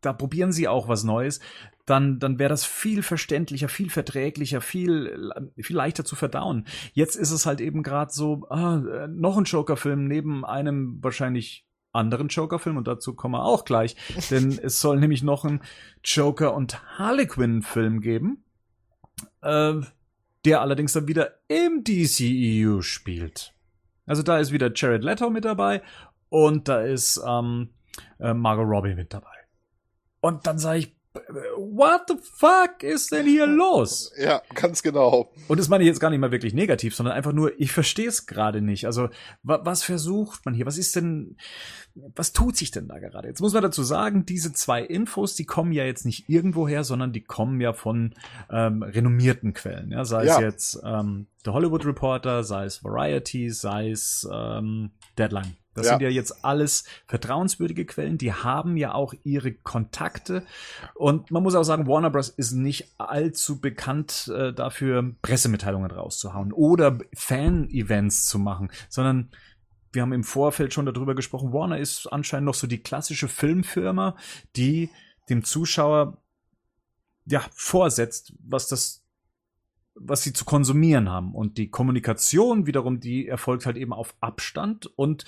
da 0.01 0.13
probieren 0.13 0.51
sie 0.51 0.67
auch 0.67 0.87
was 0.87 1.03
Neues, 1.03 1.39
dann, 1.85 2.19
dann 2.19 2.39
wäre 2.39 2.49
das 2.49 2.65
viel 2.65 3.03
verständlicher, 3.03 3.69
viel 3.69 3.89
verträglicher, 3.89 4.61
viel, 4.61 5.31
viel 5.57 5.75
leichter 5.75 6.05
zu 6.05 6.15
verdauen. 6.15 6.65
Jetzt 6.93 7.15
ist 7.15 7.31
es 7.31 7.45
halt 7.45 7.61
eben 7.61 7.83
gerade 7.83 8.11
so, 8.11 8.45
ah, 8.49 8.77
äh, 8.77 9.07
noch 9.07 9.37
ein 9.37 9.45
Joker-Film 9.45 10.07
neben 10.07 10.45
einem 10.45 11.01
wahrscheinlich 11.01 11.65
anderen 11.93 12.27
Joker-Film 12.27 12.77
und 12.77 12.87
dazu 12.87 13.13
kommen 13.13 13.35
wir 13.35 13.45
auch 13.45 13.65
gleich, 13.65 13.95
denn 14.29 14.57
es 14.63 14.81
soll 14.81 14.99
nämlich 14.99 15.23
noch 15.23 15.45
einen 15.45 15.61
Joker- 16.03 16.53
und 16.53 16.97
Harlequin-Film 16.97 18.01
geben, 18.01 18.43
äh, 19.41 19.73
der 20.45 20.61
allerdings 20.61 20.93
dann 20.93 21.07
wieder 21.07 21.39
im 21.47 21.83
DCEU 21.83 22.81
spielt. 22.81 23.53
Also 24.05 24.21
da 24.23 24.39
ist 24.39 24.51
wieder 24.51 24.71
Jared 24.73 25.03
Leto 25.03 25.29
mit 25.29 25.45
dabei 25.45 25.81
und 26.29 26.67
da 26.67 26.81
ist 26.81 27.21
ähm, 27.25 27.69
äh, 28.19 28.33
Margot 28.33 28.67
Robbie 28.67 28.95
mit 28.95 29.13
dabei. 29.13 29.29
Und 30.19 30.47
dann 30.47 30.57
sage 30.57 30.79
ich, 30.79 30.95
what 31.57 32.01
the 32.07 32.15
fuck 32.21 32.81
ist 32.83 33.11
denn 33.11 33.25
hier 33.25 33.45
los? 33.45 34.11
Ja, 34.17 34.41
ganz 34.55 34.81
genau. 34.81 35.31
Und 35.47 35.59
das 35.59 35.69
meine 35.69 35.83
ich 35.83 35.87
jetzt 35.87 35.99
gar 35.99 36.09
nicht 36.09 36.19
mal 36.19 36.31
wirklich 36.31 36.53
negativ, 36.53 36.95
sondern 36.95 37.15
einfach 37.15 37.33
nur, 37.33 37.59
ich 37.59 37.71
verstehe 37.71 38.07
es 38.07 38.25
gerade 38.25 38.61
nicht. 38.61 38.85
Also, 38.85 39.09
wa 39.43 39.61
was 39.63 39.83
versucht 39.83 40.45
man 40.45 40.53
hier? 40.53 40.65
Was 40.65 40.77
ist 40.77 40.95
denn, 40.95 41.37
was 41.95 42.33
tut 42.33 42.57
sich 42.57 42.71
denn 42.71 42.87
da 42.87 42.99
gerade? 42.99 43.27
Jetzt 43.27 43.41
muss 43.41 43.53
man 43.53 43.63
dazu 43.63 43.83
sagen, 43.83 44.25
diese 44.25 44.53
zwei 44.53 44.81
Infos, 44.81 45.35
die 45.35 45.45
kommen 45.45 45.71
ja 45.71 45.85
jetzt 45.85 46.05
nicht 46.05 46.29
irgendwo 46.29 46.67
her, 46.67 46.83
sondern 46.83 47.13
die 47.13 47.21
kommen 47.23 47.61
ja 47.61 47.73
von 47.73 48.15
ähm, 48.49 48.81
renommierten 48.83 49.53
Quellen. 49.53 49.91
Ja? 49.91 50.05
Sei 50.05 50.25
Ja. 50.25 50.35
es 50.35 50.41
jetzt 50.41 50.79
ähm, 50.83 51.27
The 51.45 51.51
Hollywood 51.51 51.85
Reporter, 51.85 52.43
sei 52.43 52.65
es 52.65 52.83
Variety, 52.83 53.49
sei 53.51 53.91
es 53.91 54.27
ähm, 54.31 54.91
Deadline. 55.17 55.55
Das 55.73 55.87
Ja. 55.87 55.93
sind 55.93 56.01
ja 56.03 56.09
jetzt 56.09 56.45
alles 56.45 56.83
vertrauenswürdige 57.07 57.85
Quellen, 57.85 58.17
die 58.17 58.33
haben 58.33 58.77
ja 58.77 58.93
auch 58.93 59.13
ihre 59.23 59.53
Kontakte. 59.53 60.45
Und 60.93 61.31
man 61.31 61.43
muss 61.43 61.55
auch 61.55 61.63
sagen, 61.63 61.87
Warner 61.87 62.09
Bros. 62.09 62.29
ist 62.29 62.51
nicht 62.51 62.93
allzu 62.99 63.59
bekannt 63.59 64.31
äh, 64.35 64.53
dafür, 64.53 65.13
Pressemitteilungen 65.21 65.89
rauszuhauen 65.91 66.53
oder 66.53 66.99
Fan-Events 67.15 68.27
zu 68.27 68.39
machen, 68.39 68.69
sondern 68.89 69.29
wir 69.91 70.01
haben 70.01 70.13
im 70.13 70.23
Vorfeld 70.23 70.73
schon 70.73 70.85
darüber 70.85 71.13
gesprochen, 71.15 71.53
Warner 71.53 71.77
ist 71.77 72.07
anscheinend 72.07 72.45
noch 72.45 72.55
so 72.55 72.65
die 72.67 72.79
klassische 72.81 73.27
Filmfirma, 73.27 74.15
die 74.55 74.89
dem 75.29 75.43
Zuschauer 75.43 76.17
ja 77.25 77.43
vorsetzt, 77.53 78.33
was 78.39 78.67
das 78.67 79.03
was 79.95 80.23
sie 80.23 80.33
zu 80.33 80.43
konsumieren 80.43 81.07
haben 81.09 81.35
und 81.35 81.59
die 81.59 81.69
Kommunikation 81.69 82.65
wiederum, 82.65 82.99
die 82.99 83.27
erfolgt 83.27 83.67
halt 83.67 83.77
eben 83.77 83.93
auf 83.93 84.15
Abstand 84.21 84.87
und 84.95 85.23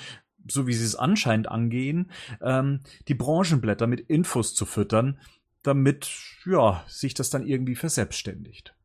so 0.48 0.68
wie 0.68 0.74
sie 0.74 0.86
es 0.86 0.96
anscheinend 0.96 1.50
angehen, 1.50 2.12
ähm, 2.42 2.82
die 3.08 3.16
Branchenblätter 3.16 3.88
mit 3.88 4.02
Infos 4.02 4.54
zu 4.56 4.66
füttern, 4.66 5.20
damit 5.64 6.10
ja 6.46 6.84
sich 6.88 7.14
das 7.14 7.30
dann 7.30 7.46
irgendwie 7.46 7.76
verselbstständigt. 7.76 8.76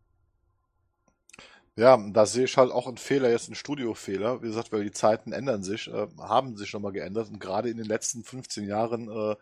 Ja, 1.77 1.96
da 2.12 2.27
sehe 2.27 2.44
ich 2.44 2.57
halt 2.57 2.73
auch 2.73 2.87
einen 2.87 2.99
Fehler, 2.99 3.31
jetzt 3.31 3.49
einen 3.49 3.55
Studiofehler. 3.55 4.42
Wie 4.42 4.49
gesagt, 4.49 4.73
weil 4.73 4.85
die 4.85 4.90
Zeiten 4.90 5.33
ändern 5.33 5.62
sich, 5.62 5.88
äh, 5.88 6.09
haben 6.18 6.57
sich 6.57 6.73
nochmal 6.73 6.92
geändert 6.92 7.29
und 7.29 7.40
gerade 7.40 7.70
in 7.70 7.77
den 7.77 7.87
letzten 7.87 8.25
15 8.25 8.66
Jahren 8.66 9.09
äh, 9.09 9.37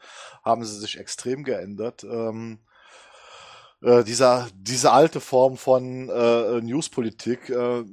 haben 0.44 0.64
sie 0.64 0.78
sich 0.78 0.98
extrem 0.98 1.42
geändert. 1.42 2.04
Ähm, 2.04 2.61
äh, 3.83 4.04
dieser, 4.04 4.48
diese 4.54 4.92
alte 4.92 5.20
Form 5.20 5.57
von 5.57 6.09
äh, 6.09 6.61
Newspolitik, 6.61 7.48
äh, 7.50 7.85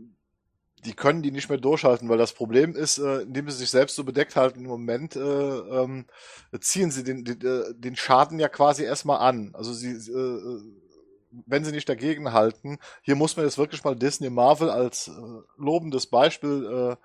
die 0.86 0.94
können 0.94 1.22
die 1.22 1.32
nicht 1.32 1.50
mehr 1.50 1.58
durchhalten, 1.58 2.10
weil 2.10 2.18
das 2.18 2.34
Problem 2.34 2.76
ist, 2.76 2.98
äh, 2.98 3.22
indem 3.22 3.50
sie 3.50 3.58
sich 3.58 3.72
selbst 3.72 3.96
so 3.96 4.04
bedeckt 4.04 4.36
halten 4.36 4.60
im 4.60 4.68
Moment, 4.68 5.16
äh, 5.16 5.20
ähm, 5.20 6.06
ziehen 6.60 6.92
sie 6.92 7.04
den, 7.04 7.26
den, 7.26 7.42
äh, 7.42 7.74
den 7.76 7.96
Schaden 7.96 8.40
ja 8.40 8.48
quasi 8.48 8.84
erstmal 8.84 9.20
an. 9.20 9.52
Also 9.54 9.74
sie, 9.74 9.92
äh, 9.92 10.62
wenn 11.46 11.66
sie 11.66 11.72
nicht 11.72 11.90
dagegen 11.90 12.32
halten, 12.34 12.78
hier 13.02 13.16
muss 13.16 13.36
man 13.36 13.46
jetzt 13.46 13.58
wirklich 13.58 13.84
mal 13.84 13.96
Disney 13.96 14.30
Marvel 14.30 14.70
als 14.70 15.08
äh, 15.08 15.12
lobendes 15.58 16.08
Beispiel 16.08 16.98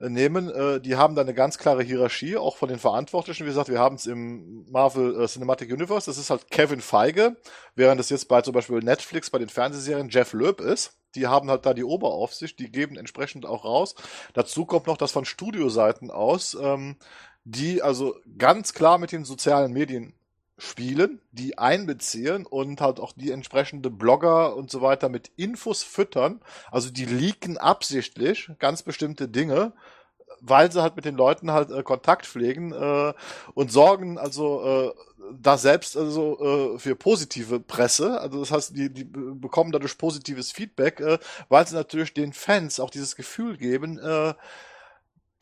äh, 0.00 0.08
nehmen. 0.08 0.50
Äh, 0.50 0.80
die 0.80 0.96
haben 0.96 1.14
da 1.14 1.22
eine 1.22 1.34
ganz 1.34 1.58
klare 1.58 1.82
Hierarchie, 1.82 2.36
auch 2.36 2.56
von 2.56 2.68
den 2.68 2.78
Verantwortlichen. 2.78 3.44
Wie 3.44 3.50
gesagt, 3.50 3.68
wir 3.68 3.78
haben 3.78 3.96
es 3.96 4.06
im 4.06 4.66
Marvel 4.70 5.22
äh, 5.22 5.26
Cinematic 5.26 5.72
Universe. 5.72 6.06
Das 6.06 6.18
ist 6.18 6.30
halt 6.30 6.50
Kevin 6.50 6.80
Feige, 6.80 7.36
während 7.74 8.00
es 8.00 8.10
jetzt 8.10 8.28
bei 8.28 8.42
zum 8.42 8.52
Beispiel 8.54 8.78
Netflix 8.78 9.30
bei 9.30 9.38
den 9.38 9.48
Fernsehserien 9.48 10.08
Jeff 10.08 10.32
Loeb 10.32 10.60
ist. 10.60 10.98
Die 11.14 11.26
haben 11.26 11.50
halt 11.50 11.66
da 11.66 11.74
die 11.74 11.84
Oberaufsicht, 11.84 12.58
die 12.58 12.70
geben 12.70 12.96
entsprechend 12.96 13.46
auch 13.46 13.64
raus. 13.64 13.94
Dazu 14.32 14.66
kommt 14.66 14.86
noch 14.86 14.96
das 14.96 15.12
von 15.12 15.24
Studioseiten 15.24 16.10
aus, 16.10 16.56
ähm, 16.60 16.96
die 17.44 17.82
also 17.82 18.16
ganz 18.38 18.72
klar 18.72 18.98
mit 18.98 19.12
den 19.12 19.24
sozialen 19.24 19.72
Medien 19.72 20.14
spielen, 20.56 21.20
die 21.32 21.58
einbeziehen 21.58 22.46
und 22.46 22.80
halt 22.80 23.00
auch 23.00 23.12
die 23.12 23.32
entsprechende 23.32 23.90
Blogger 23.90 24.56
und 24.56 24.70
so 24.70 24.82
weiter 24.82 25.08
mit 25.08 25.30
Infos 25.36 25.82
füttern. 25.82 26.40
Also 26.70 26.90
die 26.90 27.06
leaken 27.06 27.58
absichtlich 27.58 28.50
ganz 28.58 28.82
bestimmte 28.82 29.28
Dinge, 29.28 29.72
weil 30.40 30.70
sie 30.70 30.82
halt 30.82 30.96
mit 30.96 31.04
den 31.04 31.16
Leuten 31.16 31.50
halt 31.50 31.70
äh, 31.70 31.82
Kontakt 31.82 32.26
pflegen 32.26 32.72
äh, 32.72 33.14
und 33.54 33.72
sorgen 33.72 34.18
also 34.18 34.64
äh, 34.64 34.92
da 35.32 35.58
selbst 35.58 35.96
also 35.96 36.74
äh, 36.74 36.78
für 36.78 36.96
positive 36.96 37.60
Presse. 37.60 38.20
Also 38.20 38.40
das 38.40 38.50
heißt, 38.50 38.76
die, 38.76 38.92
die 38.92 39.04
be- 39.04 39.34
bekommen 39.34 39.72
dadurch 39.72 39.96
positives 39.98 40.52
Feedback, 40.52 41.00
äh, 41.00 41.18
weil 41.48 41.66
sie 41.66 41.74
natürlich 41.74 42.14
den 42.14 42.32
Fans 42.32 42.80
auch 42.80 42.90
dieses 42.90 43.16
Gefühl 43.16 43.56
geben, 43.56 43.98
äh, 43.98 44.34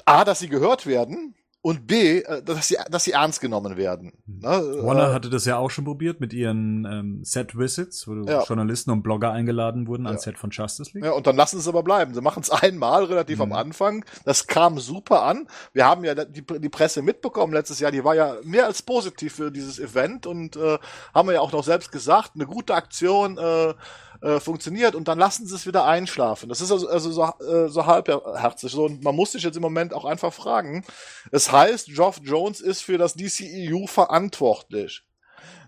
A, 0.05 0.25
dass 0.25 0.41
sie 0.41 0.49
gehört 0.49 0.87
werden 0.87 1.35
und 1.65 1.87
B, 1.87 2.19
äh, 2.19 2.43
dass 2.43 2.67
sie, 2.69 2.77
dass 2.91 3.05
sie 3.05 3.13
ernst 3.13 3.41
genommen 3.41 3.77
werden. 3.77 4.13
Ne? 4.27 4.49
Warner 4.49 5.11
Äh, 5.11 5.13
hatte 5.15 5.31
das 5.31 5.45
ja 5.45 5.59
auch 5.59 5.71
schon 5.71 5.85
probiert 5.85 6.21
mit 6.21 6.33
ihren 6.33 6.85
ähm, 6.85 7.21
Set-Visits, 7.25 8.09
wo 8.09 8.15
Ja. 8.29 8.43
Journalisten 8.43 8.91
und 8.91 9.03
Blogger 9.05 9.31
eingeladen 9.31 9.87
wurden 9.87 10.07
ans 10.07 10.25
Ja. 10.25 10.33
Set 10.33 10.39
von 10.41 10.51
Justice 10.51 10.91
League. 10.93 11.05
Ja, 11.05 11.13
und 11.13 11.27
dann 11.29 11.37
lassen 11.37 11.57
sie 11.57 11.61
es 11.63 11.69
aber 11.69 11.85
bleiben. 11.85 12.15
Sie 12.15 12.21
machen 12.21 12.43
es 12.43 12.51
einmal 12.51 13.05
relativ 13.05 13.39
Mhm. 13.39 13.43
am 13.45 13.53
Anfang. 13.53 14.05
Das 14.25 14.49
kam 14.49 14.79
super 14.81 15.23
an. 15.23 15.47
Wir 15.73 15.87
haben 15.87 16.05
ja 16.05 16.17
die, 16.25 16.43
die 16.45 16.69
Presse 16.69 17.01
mitbekommen 17.01 17.53
letztes 17.53 17.79
Jahr. 17.79 17.93
Die 17.93 18.03
war 18.03 18.17
ja 18.17 18.35
mehr 18.43 18.67
als 18.67 18.83
positiv 18.83 19.35
für 19.35 19.53
dieses 19.53 19.79
Event 19.79 20.27
und 20.27 20.57
äh, 20.57 20.79
haben 21.15 21.29
wir 21.29 21.35
ja 21.35 21.41
auch 21.41 21.53
noch 21.53 21.63
selbst 21.65 21.93
gesagt, 21.93 22.33
eine 22.35 22.47
gute 22.47 22.75
Aktion 22.75 23.39
äh, 23.39 23.75
äh, 24.23 24.41
funktioniert 24.41 24.95
und 24.95 25.09
dann 25.09 25.19
lassen 25.19 25.47
sie 25.47 25.55
es 25.55 25.67
wieder 25.67 25.85
einschlafen. 25.85 26.49
Das 26.49 26.61
ist 26.61 26.71
also, 26.71 26.89
also 26.89 27.11
so, 27.11 27.25
äh, 27.45 27.69
so 27.69 27.87
halbherzig. 27.87 28.71
So, 28.71 28.85
und 28.85 29.03
man 29.03 29.17
muss 29.17 29.33
sich 29.33 29.43
jetzt 29.43 29.57
im 29.57 29.63
Moment 29.63 29.93
auch 29.93 30.05
einfach 30.05 30.33
fragen. 30.33 30.85
Es 31.33 31.51
heißt, 31.51 31.89
Geoff 31.89 32.21
Jones 32.23 32.61
ist 32.61 32.83
für 32.83 32.99
das 32.99 33.15
DCEU 33.15 33.87
verantwortlich. 33.87 35.03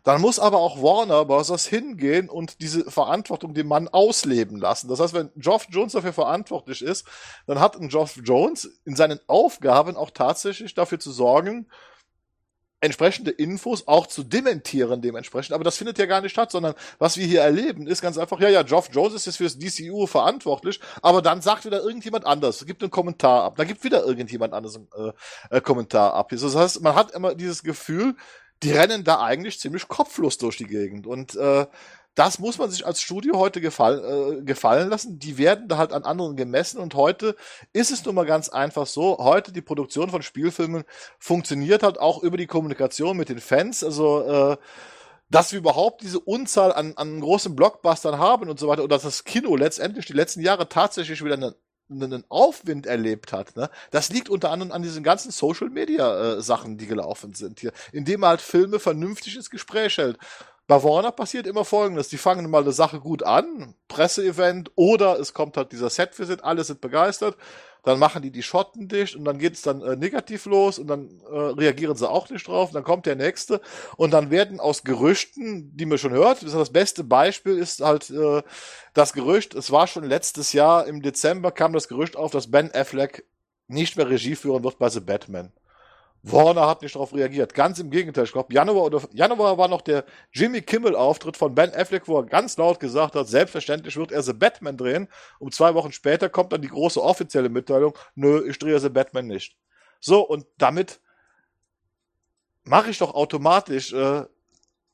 Dann 0.05 0.21
muss 0.21 0.38
aber 0.38 0.59
auch 0.59 0.83
Warner 0.83 1.25
Bros. 1.25 1.67
hingehen 1.67 2.29
und 2.29 2.61
diese 2.61 2.90
Verantwortung 2.90 3.55
dem 3.55 3.67
Mann 3.67 3.88
ausleben 3.88 4.59
lassen. 4.59 4.87
Das 4.88 5.01
heißt, 5.01 5.14
wenn 5.14 5.31
Geoff 5.35 5.67
Jones 5.71 5.95
dafür 5.95 6.12
verantwortlich 6.12 6.83
ist, 6.83 7.07
dann 7.47 7.59
hat 7.59 7.75
ein 7.75 7.88
Geoff 7.88 8.21
Jones 8.23 8.69
in 8.85 8.95
seinen 8.97 9.19
Aufgaben 9.27 9.97
auch 9.97 10.11
tatsächlich 10.11 10.74
dafür 10.74 11.01
zu 11.01 11.11
sorgen, 11.11 11.68
entsprechende 12.85 13.30
Infos 13.30 13.89
auch 13.89 14.07
zu 14.07 14.22
dementieren 14.22 15.01
dementsprechend. 15.03 15.55
Aber 15.55 15.64
das 15.64 15.76
findet 15.76 15.99
ja 15.99 16.07
gar 16.07 16.20
nicht 16.20 16.32
statt, 16.32 16.51
sondern 16.51 16.74
was 16.99 17.16
wir 17.16 17.26
hier 17.26 17.41
erleben, 17.41 17.87
ist 17.87 18.03
ganz 18.03 18.18
einfach, 18.18 18.39
ja, 18.41 18.49
ja, 18.49 18.62
Geoff 18.62 18.91
Jones 18.93 19.14
ist 19.14 19.26
jetzt 19.26 19.37
für 19.39 19.45
das 19.45 19.59
DCU 19.59 20.07
verantwortlich, 20.07 20.80
aber 21.03 21.22
dann 21.22 21.41
sagt 21.41 21.64
wieder 21.64 21.82
irgendjemand 21.82 22.26
anders, 22.26 22.64
gibt 22.66 22.82
einen 22.82 22.91
Kommentar 22.91 23.45
ab, 23.45 23.57
da 23.57 23.64
gibt 23.64 23.85
wieder 23.85 24.05
irgendjemand 24.05 24.53
anders 24.53 24.76
einen 24.76 24.89
äh, 25.51 25.57
äh, 25.57 25.61
Kommentar 25.61 26.14
ab. 26.14 26.28
Das 26.30 26.55
heißt, 26.55 26.82
man 26.82 26.95
hat 26.95 27.12
immer 27.12 27.35
dieses 27.35 27.62
Gefühl, 27.62 28.14
die 28.62 28.72
rennen 28.72 29.05
da 29.05 29.20
eigentlich 29.20 29.59
ziemlich 29.61 29.89
kopflos 29.89 30.39
durch 30.39 30.57
die 30.57 30.66
Gegend. 30.66 31.07
Und 31.07 31.35
äh, 31.37 31.66
das 32.15 32.39
muss 32.39 32.59
man 32.59 32.71
sich 32.71 32.87
als 32.87 33.01
Studio 33.01 33.39
heute 33.39 33.61
gefall, 33.61 34.39
äh, 34.39 34.43
gefallen 34.43 34.89
lassen. 34.89 35.19
Die 35.19 35.37
werden 35.37 35.69
da 35.69 35.79
halt 35.79 35.93
an 35.93 36.05
anderen 36.05 36.37
gemessen. 36.37 36.79
Und 36.79 36.95
heute 36.95 37.35
ist 37.73 37.91
es 37.91 38.05
nun 38.05 38.15
mal 38.15 38.27
ganz 38.27 38.49
einfach 38.49 38.87
so. 38.87 39.19
Heute 39.19 39.53
die 39.53 39.62
Produktion 39.62 40.11
von 40.11 40.23
Spielfilmen 40.23 40.85
funktioniert 41.19 41.83
halt 41.83 41.99
auch 41.99 42.23
über 42.23 42.37
die 42.37 42.47
Kommunikation 42.47 43.17
mit 43.17 43.29
den 43.29 43.41
Fans. 43.41 43.83
Also 43.83 44.53
äh, 44.53 44.57
dass 45.31 45.53
wir 45.53 45.59
überhaupt 45.59 46.03
diese 46.03 46.21
Unzahl 46.21 46.73
an, 46.73 46.93
an 46.97 47.21
großen 47.21 47.57
Blockbustern 47.57 48.19
haben 48.19 48.49
und 48.49 48.59
so 48.61 48.69
weiter 48.69 48.85
und 48.85 48.93
dass 48.93 49.03
das 49.03 49.25
Kino 49.25 49.57
letztendlich 49.57 50.07
die 50.07 50.12
letzten 50.12 50.41
Jahre 50.41 50.69
tatsächlich 50.69 51.25
wieder 51.25 51.35
eine 51.35 51.55
einen 51.91 52.25
Aufwind 52.31 52.87
erlebt 52.87 53.33
hat, 53.33 53.57
ne, 53.57 53.69
das 53.91 54.09
liegt 54.09 54.31
unter 54.31 54.51
anderem 54.51 54.73
an 54.73 54.83
diesen 54.83 55.05
ganzen 55.05 55.31
Social 55.31 55.69
Media 55.69 56.37
äh, 56.37 56.41
Sachen, 56.41 56.79
die 56.79 56.87
gelaufen 56.87 57.35
sind 57.35 57.61
hier, 57.61 57.73
indem 57.93 58.23
er 58.23 58.31
halt 58.31 58.41
Filme 58.41 58.79
vernünftig 58.79 59.37
ins 59.37 59.51
Gespräch 59.51 59.99
hält. 59.99 60.19
Bei 60.67 60.83
Warner 60.83 61.12
passiert 61.12 61.47
immer 61.47 61.65
Folgendes. 61.65 62.09
Die 62.09 62.17
fangen 62.17 62.49
mal 62.49 62.62
eine 62.62 62.73
Sache 62.73 62.99
gut 62.99 63.23
an, 63.23 63.75
Presseevent, 63.89 64.71
oder 64.77 65.19
es 65.21 65.35
kommt 65.35 65.59
halt 65.59 65.73
dieser 65.73 65.91
Set-Visit, 65.91 66.43
alle 66.43 66.65
sind 66.65 66.81
begeistert, 66.81 67.37
dann 67.83 67.99
machen 67.99 68.23
die 68.23 68.31
die 68.31 68.43
Schotten 68.43 68.89
dicht 68.89 69.15
und 69.15 69.27
dann 69.27 69.39
geht 69.39 69.55
es 69.55 69.62
dann 69.62 69.83
äh, 69.83 69.95
negativ 69.95 70.47
los 70.47 70.79
und 70.79 70.87
dann 70.87 71.21
äh, 71.31 71.37
reagieren 71.37 71.97
sie 71.97 72.09
auch 72.09 72.31
nicht 72.31 72.49
drauf, 72.49 72.71
dann 72.73 72.83
kommt 72.83 73.05
der 73.05 73.15
nächste 73.15 73.61
und 73.99 74.11
dann 74.11 74.31
werden 74.31 74.59
aus 74.59 74.85
Gerüchten, 74.85 75.77
die 75.77 75.85
man 75.85 75.99
schon 75.99 76.12
hört, 76.12 76.43
das 76.43 76.73
beste 76.73 77.05
Beispiel 77.05 77.59
ist 77.59 77.83
halt 77.83 78.09
äh, 78.09 78.43
das 78.95 79.12
Gerücht, 79.12 79.55
es 79.55 79.71
war 79.71 79.87
schon 79.87 80.05
letztes 80.05 80.55
Jahr 80.55 80.87
im 80.87 81.03
Dezember 81.03 81.53
kam 81.53 81.75
das 81.75 81.89
Gerücht 81.89 82.17
auf, 82.17 82.31
dass 82.31 82.51
Ben 82.51 82.75
Affleck 82.75 83.27
nicht 83.69 83.97
mehr 83.97 84.09
Regie 84.09 84.35
führen 84.35 84.65
wird 84.65 84.79
bei 84.79 84.89
The 84.89 85.01
Batman. 85.01 85.53
Warner 86.27 86.66
hat 86.66 86.81
nicht 86.81 86.95
darauf 86.95 87.12
reagiert. 87.12 87.53
Ganz 87.53 87.79
im 87.79 87.91
Gegenteil. 87.91 88.25
Ich 88.25 88.33
glaube, 88.33 88.53
Januar 88.53 88.85
oder 88.85 89.03
Januar 89.12 89.59
war 89.59 89.68
noch 89.68 89.83
der 89.83 90.05
Jimmy 90.33 90.62
Kimmel-Auftritt 90.62 91.37
von 91.37 91.55
Ben 91.55 91.75
Affleck, 91.75 92.09
wo 92.09 92.16
er 92.18 92.25
ganz 92.25 92.57
laut 92.57 92.81
gesagt 92.81 93.14
hat, 93.14 93.29
selbstverständlich 93.29 93.97
wird 93.97 94.11
er 94.11 94.22
The 94.22 94.33
Batman 94.33 94.79
drehen. 94.79 95.09
Um 95.39 95.53
zwei 95.53 95.75
Wochen 95.75 95.93
später 95.93 96.31
kommt 96.31 96.53
dann 96.55 96.62
die 96.62 96.68
große 96.68 97.03
offizielle 97.03 97.51
Mitteilung, 97.51 97.97
nö, 98.14 98.43
ich 98.49 98.59
drehe 98.59 98.81
The 98.81 98.89
Batman 98.89 99.27
nicht. 99.27 99.55
So, 100.01 100.27
und 100.27 100.47
damit 100.57 100.99
mache 102.64 102.89
ich 102.89 102.97
doch 102.97 103.14
automatisch 103.14 103.93
äh, 103.93 104.25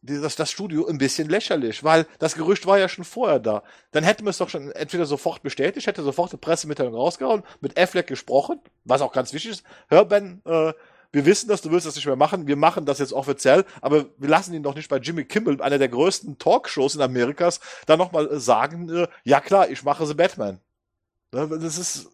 dieses, 0.02 0.34
das 0.34 0.50
Studio 0.50 0.86
ein 0.86 0.98
bisschen 0.98 1.28
lächerlich, 1.28 1.84
weil 1.84 2.06
das 2.18 2.34
Gerücht 2.34 2.66
war 2.66 2.78
ja 2.78 2.88
schon 2.88 3.04
vorher 3.04 3.38
da. 3.38 3.62
Dann 3.92 4.02
hätten 4.02 4.24
wir 4.24 4.30
es 4.30 4.38
doch 4.38 4.48
schon 4.48 4.72
entweder 4.72 5.06
sofort 5.06 5.42
bestätigt, 5.42 5.86
hätte 5.86 6.02
sofort 6.02 6.32
eine 6.32 6.38
Pressemitteilung 6.38 6.94
rausgehauen, 6.94 7.44
mit 7.60 7.78
Affleck 7.78 8.08
gesprochen, 8.08 8.60
was 8.84 9.00
auch 9.00 9.12
ganz 9.12 9.32
wichtig 9.32 9.52
ist. 9.52 9.64
Hör 9.88 10.04
Ben, 10.04 10.42
äh, 10.44 10.72
wir 11.12 11.26
wissen 11.26 11.48
das, 11.48 11.62
du 11.62 11.70
willst 11.70 11.86
das 11.86 11.96
nicht 11.96 12.06
mehr 12.06 12.16
machen, 12.16 12.46
wir 12.46 12.56
machen 12.56 12.86
das 12.86 12.98
jetzt 12.98 13.12
offiziell, 13.12 13.64
aber 13.80 14.06
wir 14.16 14.28
lassen 14.28 14.54
ihn 14.54 14.62
doch 14.62 14.74
nicht 14.74 14.88
bei 14.88 14.98
Jimmy 14.98 15.24
Kimmel, 15.24 15.60
einer 15.60 15.78
der 15.78 15.88
größten 15.88 16.38
Talkshows 16.38 16.94
in 16.94 17.02
Amerikas, 17.02 17.60
da 17.86 17.96
nochmal 17.96 18.38
sagen, 18.38 18.88
äh, 18.88 19.08
ja 19.24 19.40
klar, 19.40 19.68
ich 19.68 19.82
mache 19.82 20.06
The 20.06 20.14
Batman. 20.14 20.60
Ne, 21.32 21.48
das 21.48 21.78
ist, 21.78 22.08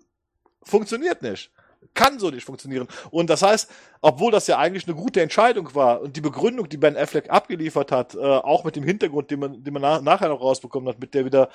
funktioniert 0.63 1.23
nicht. 1.23 1.51
Kann 1.95 2.19
so 2.19 2.31
nicht 2.31 2.45
funktionieren. 2.45 2.89
Und 3.11 3.31
das 3.31 3.43
heißt, 3.43 3.71
obwohl 4.01 4.33
das 4.33 4.47
ja 4.47 4.59
eigentlich 4.59 4.87
eine 4.87 4.97
gute 4.97 5.23
Entscheidung 5.23 5.75
war 5.75 6.01
und 6.01 6.17
die 6.17 6.21
Begründung, 6.21 6.69
die 6.69 6.77
Ben 6.77 6.97
Affleck 6.97 7.31
abgeliefert 7.31 7.93
hat, 7.93 8.15
äh, 8.15 8.19
auch 8.19 8.65
mit 8.65 8.77
dem 8.77 8.85
Hintergrund, 8.85 9.31
den 9.31 9.41
man, 9.41 9.63
den 9.63 9.73
man 9.73 9.83
nach, 9.83 10.01
nachher 10.01 10.29
noch 10.29 10.41
rausbekommen 10.41 10.89
hat, 10.89 10.99
mit 10.99 11.15
der 11.15 11.25
wieder 11.25 11.49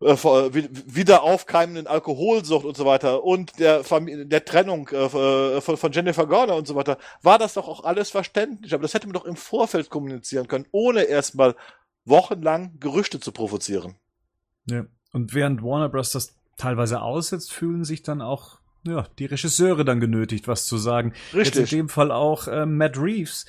äh, 0.00 0.68
wieder 0.86 1.22
aufkeimenden 1.22 1.86
Alkoholsucht 1.86 2.66
und 2.66 2.76
so 2.76 2.84
weiter 2.84 3.24
und 3.24 3.58
der, 3.58 3.82
Familie, 3.82 4.26
der 4.26 4.44
Trennung 4.44 4.88
äh, 4.92 5.06
äh, 5.06 5.60
von, 5.60 5.76
von 5.76 5.92
Jennifer 5.92 6.26
Garner 6.26 6.56
und 6.56 6.66
so 6.66 6.74
weiter, 6.74 6.98
war 7.22 7.38
das 7.38 7.54
doch 7.54 7.66
auch 7.66 7.84
alles 7.84 8.10
verständlich. 8.10 8.74
Aber 8.74 8.82
das 8.82 8.92
hätte 8.92 9.06
man 9.06 9.14
doch 9.14 9.24
im 9.24 9.36
Vorfeld 9.36 9.88
kommunizieren 9.88 10.48
können, 10.48 10.66
ohne 10.70 11.04
erstmal 11.04 11.54
wochenlang 12.04 12.78
Gerüchte 12.78 13.20
zu 13.20 13.32
provozieren. 13.32 13.96
Ja. 14.66 14.84
Und 15.12 15.32
während 15.34 15.62
Warner 15.62 15.88
Bros. 15.88 16.12
das 16.12 16.36
teilweise 16.58 17.00
aussetzt, 17.00 17.52
fühlen 17.52 17.84
sich 17.84 18.02
dann 18.02 18.20
auch 18.20 18.58
ja, 18.84 19.06
die 19.18 19.26
Regisseure 19.26 19.84
dann 19.84 20.00
genötigt, 20.00 20.46
was 20.46 20.66
zu 20.66 20.76
sagen. 20.76 21.14
Richtig. 21.32 21.54
Jetzt 21.54 21.72
in 21.72 21.78
dem 21.78 21.88
Fall 21.88 22.12
auch 22.12 22.48
äh, 22.48 22.66
Matt 22.66 22.98
Reeves. 22.98 23.46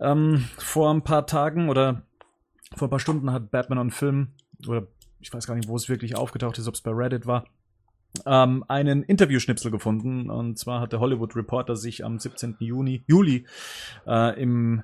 Ähm, 0.00 0.48
vor 0.58 0.92
ein 0.92 1.04
paar 1.04 1.26
Tagen 1.26 1.68
oder 1.68 2.02
vor 2.76 2.88
ein 2.88 2.90
paar 2.90 3.00
Stunden 3.00 3.32
hat 3.32 3.52
Batman 3.52 3.78
on 3.78 3.90
Film 3.92 4.32
oder 4.66 4.86
ich 5.24 5.32
weiß 5.32 5.46
gar 5.46 5.54
nicht, 5.54 5.68
wo 5.68 5.76
es 5.76 5.88
wirklich 5.88 6.16
aufgetaucht 6.16 6.58
ist, 6.58 6.68
ob 6.68 6.74
es 6.74 6.82
bei 6.82 6.90
Reddit 6.90 7.26
war, 7.26 7.46
ähm, 8.26 8.62
einen 8.68 9.02
Interviewschnipsel 9.02 9.70
gefunden. 9.70 10.28
Und 10.28 10.58
zwar 10.58 10.82
hat 10.82 10.92
der 10.92 11.00
Hollywood 11.00 11.34
Reporter 11.34 11.76
sich 11.76 12.04
am 12.04 12.18
17. 12.18 12.56
Juni, 12.60 13.04
Juli 13.06 13.46
äh, 14.06 14.40
im 14.40 14.82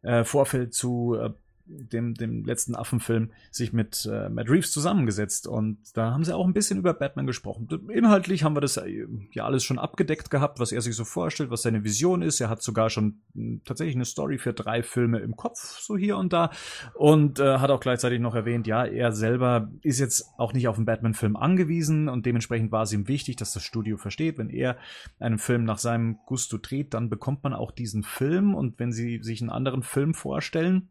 äh, 0.00 0.24
Vorfeld 0.24 0.72
zu 0.72 1.14
äh, 1.20 1.30
dem, 1.66 2.14
dem 2.14 2.44
letzten 2.44 2.74
Affenfilm, 2.74 3.30
sich 3.50 3.72
mit 3.72 4.08
äh, 4.10 4.28
Matt 4.28 4.50
Reeves 4.50 4.72
zusammengesetzt. 4.72 5.46
Und 5.46 5.78
da 5.94 6.12
haben 6.12 6.24
sie 6.24 6.34
auch 6.34 6.46
ein 6.46 6.52
bisschen 6.52 6.78
über 6.78 6.94
Batman 6.94 7.26
gesprochen. 7.26 7.68
Inhaltlich 7.88 8.44
haben 8.44 8.56
wir 8.56 8.60
das 8.60 8.76
äh, 8.76 9.06
ja 9.32 9.44
alles 9.44 9.64
schon 9.64 9.78
abgedeckt 9.78 10.30
gehabt, 10.30 10.60
was 10.60 10.72
er 10.72 10.80
sich 10.80 10.94
so 10.94 11.04
vorstellt, 11.04 11.50
was 11.50 11.62
seine 11.62 11.84
Vision 11.84 12.22
ist. 12.22 12.40
Er 12.40 12.48
hat 12.48 12.62
sogar 12.62 12.90
schon 12.90 13.20
hm, 13.34 13.62
tatsächlich 13.64 13.96
eine 13.96 14.04
Story 14.04 14.38
für 14.38 14.52
drei 14.52 14.82
Filme 14.82 15.18
im 15.20 15.36
Kopf, 15.36 15.58
so 15.80 15.96
hier 15.96 16.16
und 16.16 16.32
da. 16.32 16.50
Und 16.94 17.38
äh, 17.38 17.58
hat 17.58 17.70
auch 17.70 17.80
gleichzeitig 17.80 18.20
noch 18.20 18.34
erwähnt, 18.34 18.66
ja, 18.66 18.84
er 18.84 19.12
selber 19.12 19.70
ist 19.82 19.98
jetzt 19.98 20.26
auch 20.38 20.52
nicht 20.52 20.68
auf 20.68 20.76
einen 20.76 20.86
Batman-Film 20.86 21.36
angewiesen 21.36 22.08
und 22.08 22.26
dementsprechend 22.26 22.72
war 22.72 22.82
es 22.82 22.92
ihm 22.92 23.08
wichtig, 23.08 23.36
dass 23.36 23.52
das 23.52 23.62
Studio 23.62 23.96
versteht, 23.96 24.38
wenn 24.38 24.50
er 24.50 24.76
einen 25.18 25.38
Film 25.38 25.64
nach 25.64 25.78
seinem 25.78 26.18
Gusto 26.26 26.58
dreht, 26.58 26.94
dann 26.94 27.08
bekommt 27.08 27.42
man 27.42 27.54
auch 27.54 27.70
diesen 27.70 28.02
Film. 28.02 28.54
Und 28.54 28.78
wenn 28.78 28.92
sie 28.92 29.20
sich 29.22 29.40
einen 29.40 29.50
anderen 29.50 29.82
Film 29.82 30.14
vorstellen, 30.14 30.88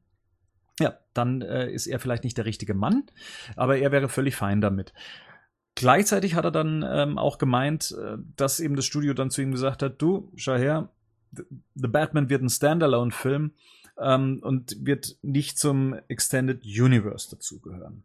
ja, 0.80 0.98
dann 1.14 1.42
äh, 1.42 1.72
ist 1.72 1.88
er 1.88 2.00
vielleicht 2.00 2.24
nicht 2.24 2.38
der 2.38 2.46
richtige 2.46 2.74
Mann, 2.74 3.04
aber 3.56 3.78
er 3.78 3.92
wäre 3.92 4.10
völlig 4.10 4.36
fein 4.36 4.62
damit. 4.62 4.94
Gleichzeitig 5.76 6.36
hat 6.36 6.46
er 6.46 6.52
dann 6.52 6.86
ähm, 6.88 7.18
auch 7.18 7.38
gemeint, 7.38 7.92
äh, 7.92 8.18
dass 8.36 8.60
eben 8.60 8.76
das 8.76 8.86
Studio 8.86 9.14
dann 9.14 9.32
zu 9.32 9.42
ihm 9.42 9.52
gesagt 9.52 9.82
hat, 9.84 10.02
du, 10.02 10.32
schau 10.36 10.56
her, 10.56 10.90
The 11.32 11.88
Batman 11.88 12.30
wird 12.30 12.42
ein 12.42 12.50
Standalone-Film 12.50 13.54
ähm, 13.98 14.40
und 14.42 14.86
wird 14.86 15.18
nicht 15.22 15.58
zum 15.58 15.96
Extended 16.08 16.66
Universe 16.66 17.30
dazugehören. 17.30 18.04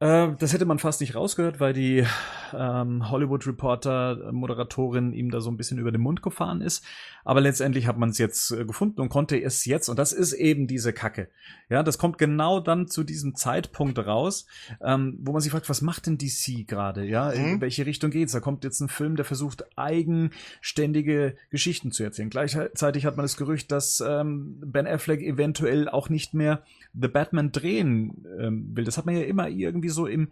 Äh, 0.00 0.28
das 0.38 0.52
hätte 0.52 0.64
man 0.64 0.78
fast 0.78 1.00
nicht 1.00 1.16
rausgehört, 1.16 1.58
weil 1.58 1.72
die 1.72 2.06
ähm, 2.54 3.10
Hollywood 3.10 3.46
Reporter 3.46 4.30
Moderatorin 4.32 5.12
ihm 5.12 5.30
da 5.30 5.40
so 5.40 5.50
ein 5.50 5.56
bisschen 5.56 5.78
über 5.78 5.90
den 5.90 6.00
Mund 6.00 6.22
gefahren 6.22 6.60
ist. 6.60 6.84
Aber 7.24 7.40
letztendlich 7.40 7.86
hat 7.86 7.98
man 7.98 8.10
es 8.10 8.18
jetzt 8.18 8.52
äh, 8.52 8.64
gefunden 8.64 9.00
und 9.00 9.08
konnte 9.08 9.40
es 9.42 9.64
jetzt, 9.64 9.88
und 9.88 9.98
das 9.98 10.12
ist 10.12 10.32
eben 10.32 10.66
diese 10.66 10.92
Kacke. 10.92 11.28
Ja, 11.68 11.82
das 11.82 11.98
kommt 11.98 12.16
genau 12.16 12.60
dann 12.60 12.86
zu 12.86 13.02
diesem 13.02 13.34
Zeitpunkt 13.34 13.98
raus, 13.98 14.46
ähm, 14.80 15.18
wo 15.20 15.32
man 15.32 15.42
sich 15.42 15.50
fragt, 15.50 15.68
was 15.68 15.82
macht 15.82 16.06
denn 16.06 16.16
DC 16.16 16.66
gerade? 16.66 17.04
Ja, 17.04 17.30
in 17.30 17.56
mhm. 17.56 17.60
welche 17.60 17.84
Richtung 17.84 18.10
geht's? 18.10 18.32
Da 18.32 18.40
kommt 18.40 18.64
jetzt 18.64 18.80
ein 18.80 18.88
Film, 18.88 19.16
der 19.16 19.24
versucht, 19.24 19.64
eigenständige 19.76 21.36
Geschichten 21.50 21.90
zu 21.90 22.04
erzählen. 22.04 22.30
Gleichzeitig 22.30 23.04
hat 23.04 23.16
man 23.16 23.24
das 23.24 23.36
Gerücht, 23.36 23.72
dass 23.72 24.00
ähm, 24.00 24.62
Ben 24.64 24.86
Affleck 24.86 25.20
eventuell 25.20 25.88
auch 25.88 26.08
nicht 26.08 26.34
mehr 26.34 26.62
The 26.94 27.08
Batman 27.08 27.52
drehen 27.52 28.24
ähm, 28.40 28.70
will. 28.74 28.84
Das 28.84 28.96
hat 28.96 29.06
man 29.06 29.16
ja 29.16 29.22
immer 29.22 29.48
irgendwie 29.48 29.87
so 29.90 30.06
im, 30.06 30.30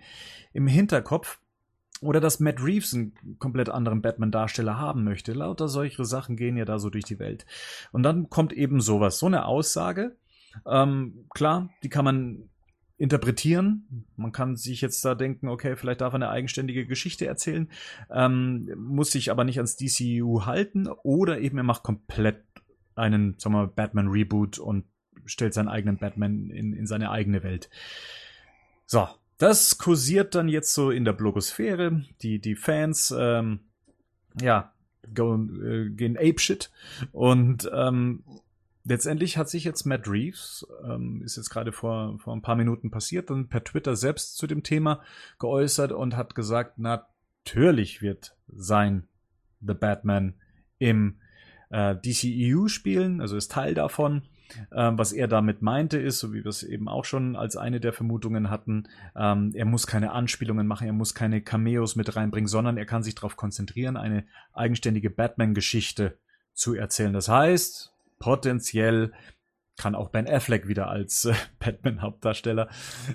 im 0.53 0.67
Hinterkopf. 0.67 1.39
Oder 2.03 2.21
dass 2.21 2.41
Matt 2.41 2.63
Reeves 2.63 2.93
einen 2.93 3.15
komplett 3.39 3.71
anderen 3.71 4.03
Batman-Darsteller 4.03 4.79
haben 4.79 5.03
möchte. 5.03 5.33
Lauter 5.33 5.67
solche 5.69 6.05
Sachen 6.05 6.37
gehen 6.37 6.59
ja 6.59 6.67
da 6.67 6.79
so 6.79 6.91
durch 6.91 7.05
die 7.05 7.19
Welt. 7.19 7.47
Und 7.91 8.03
dann 8.03 8.29
kommt 8.29 8.53
eben 8.53 8.83
sowas, 8.83 9.19
so 9.19 9.27
eine 9.27 9.47
Aussage. 9.47 10.17
Ähm, 10.67 11.25
klar, 11.31 11.71
die 11.83 11.89
kann 11.89 12.05
man 12.05 12.51
interpretieren. 12.99 14.07
Man 14.17 14.33
kann 14.33 14.57
sich 14.57 14.81
jetzt 14.81 15.05
da 15.05 15.15
denken, 15.15 15.49
okay, 15.49 15.77
vielleicht 15.77 16.01
darf 16.01 16.13
er 16.13 16.17
eine 16.17 16.31
eigenständige 16.31 16.87
Geschichte 16.87 17.27
erzählen, 17.27 17.71
ähm, 18.11 18.71
muss 18.77 19.11
sich 19.11 19.31
aber 19.31 19.45
nicht 19.45 19.59
ans 19.59 19.77
DCU 19.77 20.47
halten 20.47 20.89
oder 21.03 21.41
eben 21.41 21.59
er 21.59 21.65
macht 21.65 21.83
komplett 21.83 22.43
einen, 22.95 23.35
sagen 23.39 23.55
wir 23.55 23.67
Batman-Reboot 23.67 24.59
und 24.59 24.85
stellt 25.27 25.53
seinen 25.53 25.69
eigenen 25.69 25.99
Batman 25.99 26.51
in, 26.51 26.73
in 26.73 26.87
seine 26.87 27.11
eigene 27.11 27.43
Welt. 27.43 27.69
So, 28.87 29.09
das 29.39 29.79
kursiert 29.79 30.35
dann 30.35 30.49
jetzt 30.49 30.73
so 30.73 30.91
in 30.91 31.05
der 31.05 31.13
Blogosphäre. 31.13 32.05
Die, 32.23 32.39
die 32.39 32.57
Fans, 32.57 33.15
ähm, 33.17 33.61
ja, 34.41 34.73
go, 35.15 35.35
äh, 35.37 35.91
gehen 35.91 36.17
apeshit. 36.17 36.71
Und 37.13 37.71
ähm, 37.75 38.25
letztendlich 38.85 39.37
hat 39.37 39.51
sich 39.51 39.65
jetzt 39.65 39.85
Matt 39.85 40.09
Reeves, 40.09 40.67
ähm, 40.85 41.23
ist 41.23 41.37
jetzt 41.37 41.51
gerade 41.51 41.73
vor, 41.73 42.19
vor 42.19 42.35
ein 42.35 42.43
paar 42.43 42.57
Minuten 42.57 42.91
passiert, 42.91 43.31
dann 43.31 43.49
per 43.49 43.65
Twitter 43.65 43.97
selbst 43.97 44.37
zu 44.37 44.47
dem 44.47 44.63
Thema 44.63 45.03
geäußert 45.39 45.93
und 45.93 46.17
hat 46.17 46.35
gesagt, 46.35 46.79
natürlich 46.79 48.01
wird 48.01 48.37
sein 48.49 49.07
The 49.61 49.75
Batman 49.75 50.35
im 50.79 51.19
äh, 51.71 51.97
DCEU 51.97 52.69
spielen, 52.69 53.21
also 53.21 53.37
ist 53.37 53.53
Teil 53.53 53.75
davon. 53.75 54.23
Ähm, 54.73 54.99
was 54.99 55.13
er 55.13 55.29
damit 55.29 55.63
meinte, 55.63 55.99
ist, 55.99 56.19
so 56.19 56.33
wie 56.33 56.45
wir 56.45 56.51
es 56.51 56.63
eben 56.63 56.89
auch 56.89 57.05
schon 57.05 57.37
als 57.37 57.57
eine 57.57 57.81
der 57.81 57.93
Vermutungen 57.93 58.51
hatten, 58.51 58.89
ähm, 59.17 59.53
er 59.55 59.65
muss 59.65 59.87
keine 59.87 60.13
Anspielungen 60.13 60.67
machen, 60.67 60.87
er 60.87 60.93
muss 60.93 61.15
keine 61.15 61.41
Cameos 61.41 61.97
mit 61.97 62.17
reinbringen, 62.17 62.49
sondern 62.49 62.77
er 62.77 62.87
kann 62.87 63.03
sich 63.03 63.15
darauf 63.15 63.37
konzentrieren, 63.37 63.97
eine 63.97 64.25
eigenständige 64.53 65.11
Batman-Geschichte 65.11 66.19
zu 66.55 66.75
erzählen. 66.75 67.13
Das 67.13 67.29
heißt, 67.29 67.93
potenziell 68.19 69.13
kann 69.77 69.95
auch 69.95 70.09
Ben 70.09 70.29
Affleck 70.29 70.69
wieder 70.69 70.89
als 70.89 71.27
äh, 71.27 71.35
Batman-Hauptdarsteller 71.59 72.69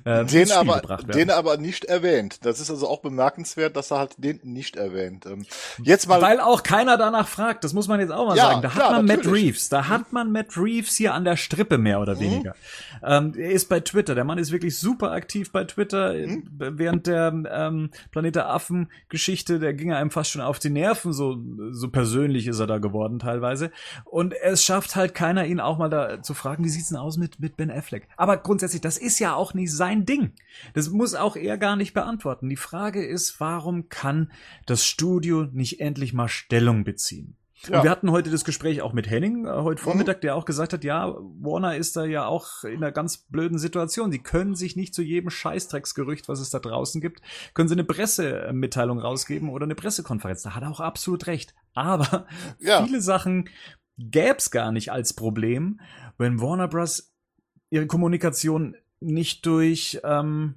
äh, 0.05 0.25
den 0.25 0.51
aber, 0.51 0.81
den 1.03 1.31
aber 1.31 1.57
nicht 1.57 1.85
erwähnt. 1.85 2.45
Das 2.45 2.59
ist 2.59 2.69
also 2.69 2.87
auch 2.87 3.01
bemerkenswert, 3.01 3.75
dass 3.75 3.91
er 3.91 3.99
halt 3.99 4.15
den 4.17 4.39
nicht 4.43 4.75
erwähnt. 4.75 5.25
Ähm, 5.25 5.45
jetzt 5.83 6.07
mal, 6.07 6.21
weil 6.21 6.39
auch 6.39 6.63
keiner 6.63 6.97
danach 6.97 7.27
fragt. 7.27 7.63
Das 7.63 7.73
muss 7.73 7.87
man 7.87 7.99
jetzt 7.99 8.11
auch 8.11 8.27
mal 8.27 8.37
ja, 8.37 8.49
sagen. 8.49 8.61
Da 8.61 8.69
klar, 8.69 8.85
hat 8.85 8.91
man 8.97 9.05
natürlich. 9.05 9.25
Matt 9.25 9.35
Reeves. 9.35 9.69
Da 9.69 9.87
hat 9.87 10.13
man 10.13 10.31
Matt 10.31 10.57
Reeves 10.57 10.95
hier 10.95 11.13
an 11.13 11.25
der 11.25 11.35
Strippe 11.35 11.77
mehr 11.77 11.99
oder 11.99 12.15
mhm. 12.15 12.19
weniger. 12.19 12.55
Ähm, 13.03 13.33
er 13.35 13.51
ist 13.51 13.67
bei 13.67 13.79
Twitter. 13.79 14.13
Der 14.13 14.23
Mann 14.23 14.37
ist 14.37 14.51
wirklich 14.51 14.77
super 14.77 15.11
aktiv 15.11 15.51
bei 15.51 15.63
Twitter. 15.63 16.13
Mhm. 16.13 16.43
Während 16.57 17.07
der 17.07 17.33
ähm, 17.51 17.89
Planet 18.11 18.35
der 18.35 18.49
Affen-Geschichte, 18.49 19.59
der 19.59 19.73
ging 19.73 19.93
einem 19.93 20.11
fast 20.11 20.31
schon 20.31 20.41
auf 20.41 20.59
die 20.59 20.69
Nerven. 20.69 21.11
So 21.11 21.37
so 21.71 21.89
persönlich 21.89 22.47
ist 22.47 22.59
er 22.59 22.67
da 22.67 22.77
geworden 22.77 23.19
teilweise. 23.19 23.71
Und 24.05 24.33
es 24.33 24.63
schafft 24.63 24.95
halt 24.95 25.15
keiner, 25.15 25.45
ihn 25.45 25.59
auch 25.59 25.77
mal 25.77 25.89
da 25.89 26.21
zu 26.21 26.33
fragen 26.33 26.50
fragen, 26.51 26.65
wie 26.65 26.69
sieht's 26.69 26.89
denn 26.89 26.97
aus 26.97 27.17
mit, 27.17 27.39
mit 27.39 27.55
Ben 27.55 27.71
Affleck? 27.71 28.09
Aber 28.17 28.37
grundsätzlich, 28.37 28.81
das 28.81 28.97
ist 28.97 29.19
ja 29.19 29.35
auch 29.35 29.53
nicht 29.53 29.71
sein 29.71 30.05
Ding. 30.05 30.33
Das 30.73 30.89
muss 30.89 31.15
auch 31.15 31.37
er 31.37 31.57
gar 31.57 31.77
nicht 31.77 31.93
beantworten. 31.93 32.49
Die 32.49 32.57
Frage 32.57 33.05
ist, 33.05 33.39
warum 33.39 33.87
kann 33.87 34.31
das 34.65 34.85
Studio 34.85 35.47
nicht 35.51 35.79
endlich 35.79 36.13
mal 36.13 36.27
Stellung 36.27 36.83
beziehen? 36.83 37.37
Ja. 37.67 37.77
Und 37.77 37.83
wir 37.83 37.91
hatten 37.91 38.11
heute 38.11 38.31
das 38.31 38.43
Gespräch 38.43 38.81
auch 38.81 38.91
mit 38.91 39.09
Henning, 39.09 39.45
äh, 39.45 39.49
heute 39.49 39.79
mhm. 39.81 39.85
Vormittag, 39.85 40.21
der 40.21 40.35
auch 40.35 40.45
gesagt 40.45 40.73
hat, 40.73 40.83
ja, 40.83 41.15
Warner 41.39 41.77
ist 41.77 41.95
da 41.95 42.03
ja 42.03 42.25
auch 42.25 42.63
in 42.63 42.77
einer 42.77 42.91
ganz 42.91 43.17
blöden 43.17 43.59
Situation. 43.59 44.11
Die 44.11 44.19
können 44.19 44.55
sich 44.55 44.75
nicht 44.75 44.93
zu 44.93 45.03
jedem 45.03 45.29
Scheißdrecksgerücht, 45.29 46.27
was 46.27 46.41
es 46.41 46.49
da 46.49 46.59
draußen 46.59 46.99
gibt, 46.99 47.21
können 47.53 47.69
sie 47.69 47.75
eine 47.75 47.83
Pressemitteilung 47.83 48.99
rausgeben 48.99 49.49
oder 49.49 49.65
eine 49.65 49.75
Pressekonferenz. 49.75 50.41
Da 50.41 50.55
hat 50.55 50.63
er 50.63 50.71
auch 50.71 50.79
absolut 50.79 51.27
recht. 51.27 51.53
Aber 51.73 52.25
ja. 52.59 52.83
viele 52.83 52.99
Sachen 52.99 53.47
gäb's 53.97 54.51
gar 54.51 54.71
nicht 54.71 54.91
als 54.91 55.13
Problem, 55.13 55.79
wenn 56.21 56.39
Warner 56.39 56.67
Bros. 56.67 57.11
ihre 57.69 57.87
Kommunikation 57.87 58.77
nicht 59.01 59.45
durch, 59.45 59.99
ähm, 60.03 60.55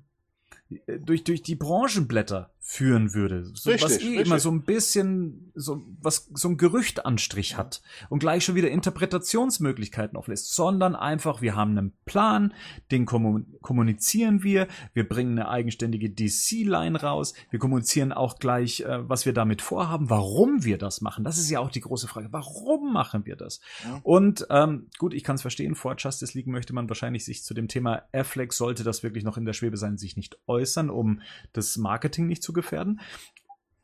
durch, 0.86 1.24
durch 1.24 1.42
die 1.42 1.56
Branchenblätter 1.56 2.53
führen 2.66 3.12
würde. 3.12 3.44
So, 3.52 3.70
richtig, 3.70 3.84
was 3.84 3.98
eh 3.98 4.06
richtig. 4.06 4.26
immer 4.26 4.38
so 4.40 4.50
ein 4.50 4.62
bisschen, 4.62 5.52
so, 5.54 5.82
was 6.00 6.30
so 6.32 6.48
ein 6.48 6.56
Gerüchtanstrich 6.56 7.58
hat 7.58 7.82
und 8.08 8.20
gleich 8.20 8.42
schon 8.42 8.54
wieder 8.54 8.70
Interpretationsmöglichkeiten 8.70 10.16
auflässt, 10.16 10.54
sondern 10.54 10.96
einfach, 10.96 11.42
wir 11.42 11.54
haben 11.56 11.76
einen 11.76 11.92
Plan, 12.06 12.54
den 12.90 13.04
kommunizieren 13.04 14.42
wir, 14.42 14.66
wir 14.94 15.06
bringen 15.06 15.38
eine 15.38 15.50
eigenständige 15.50 16.08
DC-Line 16.08 16.98
raus, 16.98 17.34
wir 17.50 17.58
kommunizieren 17.58 18.12
auch 18.12 18.38
gleich, 18.38 18.80
äh, 18.80 19.06
was 19.06 19.26
wir 19.26 19.34
damit 19.34 19.60
vorhaben, 19.60 20.08
warum 20.08 20.64
wir 20.64 20.78
das 20.78 21.02
machen. 21.02 21.22
Das 21.22 21.36
ist 21.36 21.50
ja 21.50 21.60
auch 21.60 21.70
die 21.70 21.82
große 21.82 22.08
Frage. 22.08 22.28
Warum 22.30 22.94
machen 22.94 23.26
wir 23.26 23.36
das? 23.36 23.60
Ja. 23.84 24.00
Und 24.02 24.46
ähm, 24.48 24.86
gut, 24.96 25.12
ich 25.12 25.22
kann 25.22 25.36
es 25.36 25.42
verstehen, 25.42 25.74
vor 25.74 25.96
Justice 25.98 26.32
League 26.36 26.46
möchte 26.46 26.72
man 26.72 26.88
wahrscheinlich 26.88 27.26
sich 27.26 27.44
zu 27.44 27.52
dem 27.52 27.68
Thema 27.68 28.04
Affleck, 28.12 28.54
sollte 28.54 28.84
das 28.84 29.02
wirklich 29.02 29.22
noch 29.22 29.36
in 29.36 29.44
der 29.44 29.52
Schwebe 29.52 29.76
sein, 29.76 29.98
sich 29.98 30.16
nicht 30.16 30.38
äußern, 30.46 30.88
um 30.88 31.20
das 31.52 31.76
Marketing 31.76 32.26
nicht 32.26 32.42
zu 32.42 32.53
gefährden. 32.55 33.00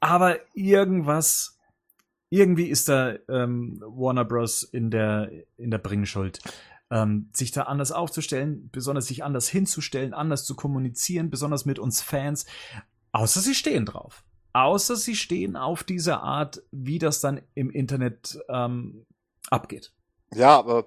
Aber 0.00 0.38
irgendwas, 0.54 1.58
irgendwie 2.30 2.68
ist 2.68 2.88
da 2.88 3.14
ähm, 3.28 3.82
Warner 3.86 4.24
Bros. 4.24 4.62
in 4.62 4.90
der, 4.90 5.30
in 5.56 5.70
der 5.70 5.78
Bringschuld. 5.78 6.40
Ähm, 6.92 7.28
sich 7.32 7.52
da 7.52 7.64
anders 7.64 7.92
aufzustellen, 7.92 8.68
besonders 8.72 9.06
sich 9.06 9.22
anders 9.22 9.48
hinzustellen, 9.48 10.12
anders 10.12 10.44
zu 10.44 10.56
kommunizieren, 10.56 11.30
besonders 11.30 11.64
mit 11.64 11.78
uns 11.78 12.00
Fans. 12.00 12.46
Außer 13.12 13.40
sie 13.40 13.54
stehen 13.54 13.84
drauf. 13.84 14.24
Außer 14.52 14.96
sie 14.96 15.14
stehen 15.14 15.54
auf 15.56 15.84
diese 15.84 16.18
Art, 16.20 16.62
wie 16.72 16.98
das 16.98 17.20
dann 17.20 17.42
im 17.54 17.70
Internet 17.70 18.40
ähm, 18.48 19.06
abgeht. 19.50 19.92
Ja, 20.34 20.58
aber 20.58 20.86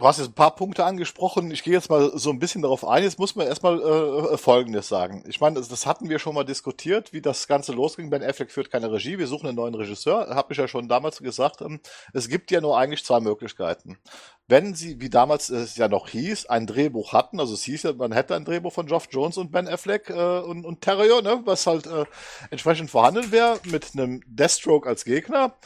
Du 0.00 0.06
hast 0.06 0.18
jetzt 0.18 0.28
ein 0.28 0.34
paar 0.34 0.54
Punkte 0.54 0.84
angesprochen. 0.84 1.50
Ich 1.50 1.64
gehe 1.64 1.72
jetzt 1.72 1.90
mal 1.90 2.12
so 2.16 2.30
ein 2.30 2.38
bisschen 2.38 2.62
darauf 2.62 2.86
ein. 2.86 3.02
Jetzt 3.02 3.18
muss 3.18 3.34
man 3.34 3.48
erstmal 3.48 3.82
äh, 3.82 4.38
Folgendes 4.38 4.86
sagen. 4.86 5.24
Ich 5.26 5.40
meine, 5.40 5.56
das, 5.56 5.66
das, 5.66 5.86
hatten 5.86 6.08
wir 6.08 6.20
schon 6.20 6.36
mal 6.36 6.44
diskutiert, 6.44 7.12
wie 7.12 7.20
das 7.20 7.48
Ganze 7.48 7.72
losging. 7.72 8.08
Ben 8.08 8.22
Affleck 8.22 8.52
führt 8.52 8.70
keine 8.70 8.92
Regie. 8.92 9.18
Wir 9.18 9.26
suchen 9.26 9.48
einen 9.48 9.56
neuen 9.56 9.74
Regisseur. 9.74 10.28
Hab 10.28 10.52
ich 10.52 10.58
ja 10.58 10.68
schon 10.68 10.88
damals 10.88 11.18
gesagt. 11.18 11.62
Ähm, 11.62 11.80
es 12.12 12.28
gibt 12.28 12.52
ja 12.52 12.60
nur 12.60 12.78
eigentlich 12.78 13.04
zwei 13.04 13.18
Möglichkeiten. 13.18 13.98
Wenn 14.46 14.72
sie, 14.76 15.00
wie 15.00 15.10
damals 15.10 15.50
es 15.50 15.76
ja 15.76 15.88
noch 15.88 16.06
hieß, 16.06 16.46
ein 16.46 16.68
Drehbuch 16.68 17.12
hatten, 17.12 17.40
also 17.40 17.54
es 17.54 17.64
hieß 17.64 17.82
ja, 17.82 17.92
man 17.92 18.12
hätte 18.12 18.36
ein 18.36 18.44
Drehbuch 18.44 18.72
von 18.72 18.86
Geoff 18.86 19.08
Jones 19.10 19.36
und 19.36 19.50
Ben 19.50 19.66
Affleck 19.66 20.10
äh, 20.10 20.38
und, 20.38 20.64
und 20.64 20.80
Terrier, 20.80 21.22
ne, 21.22 21.42
was 21.44 21.66
halt 21.66 21.88
äh, 21.88 22.04
entsprechend 22.52 22.88
vorhanden 22.88 23.32
wäre, 23.32 23.58
mit 23.64 23.90
einem 23.94 24.22
Deathstroke 24.28 24.88
als 24.88 25.04
Gegner, 25.04 25.56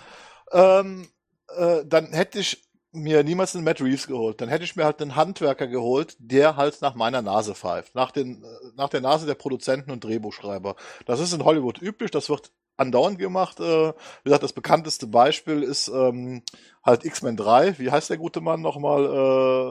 ähm, 0.52 1.06
äh, 1.54 1.84
dann 1.84 2.14
hätte 2.14 2.38
ich 2.38 2.71
mir 2.92 3.24
niemals 3.24 3.56
einen 3.56 3.64
Matt 3.64 3.80
Reeves 3.80 4.06
geholt. 4.06 4.40
Dann 4.40 4.48
hätte 4.48 4.64
ich 4.64 4.76
mir 4.76 4.84
halt 4.84 5.00
einen 5.00 5.16
Handwerker 5.16 5.66
geholt, 5.66 6.16
der 6.18 6.56
halt 6.56 6.80
nach 6.82 6.94
meiner 6.94 7.22
Nase 7.22 7.54
pfeift. 7.54 7.94
Nach, 7.94 8.10
den, 8.10 8.44
nach 8.76 8.90
der 8.90 9.00
Nase 9.00 9.26
der 9.26 9.34
Produzenten 9.34 9.90
und 9.90 10.04
Drehbuchschreiber. 10.04 10.76
Das 11.06 11.18
ist 11.18 11.32
in 11.32 11.44
Hollywood 11.44 11.80
üblich, 11.80 12.10
das 12.10 12.28
wird 12.28 12.52
andauernd 12.76 13.18
gemacht. 13.18 13.60
Äh, 13.60 13.92
wie 13.92 14.24
gesagt, 14.24 14.42
das 14.42 14.52
bekannteste 14.52 15.06
Beispiel 15.06 15.62
ist 15.62 15.88
ähm, 15.88 16.42
halt 16.84 17.04
X-Men 17.04 17.36
3. 17.36 17.78
Wie 17.78 17.90
heißt 17.90 18.10
der 18.10 18.18
gute 18.18 18.40
Mann 18.40 18.60
nochmal? 18.60 19.04
Äh, 19.04 19.68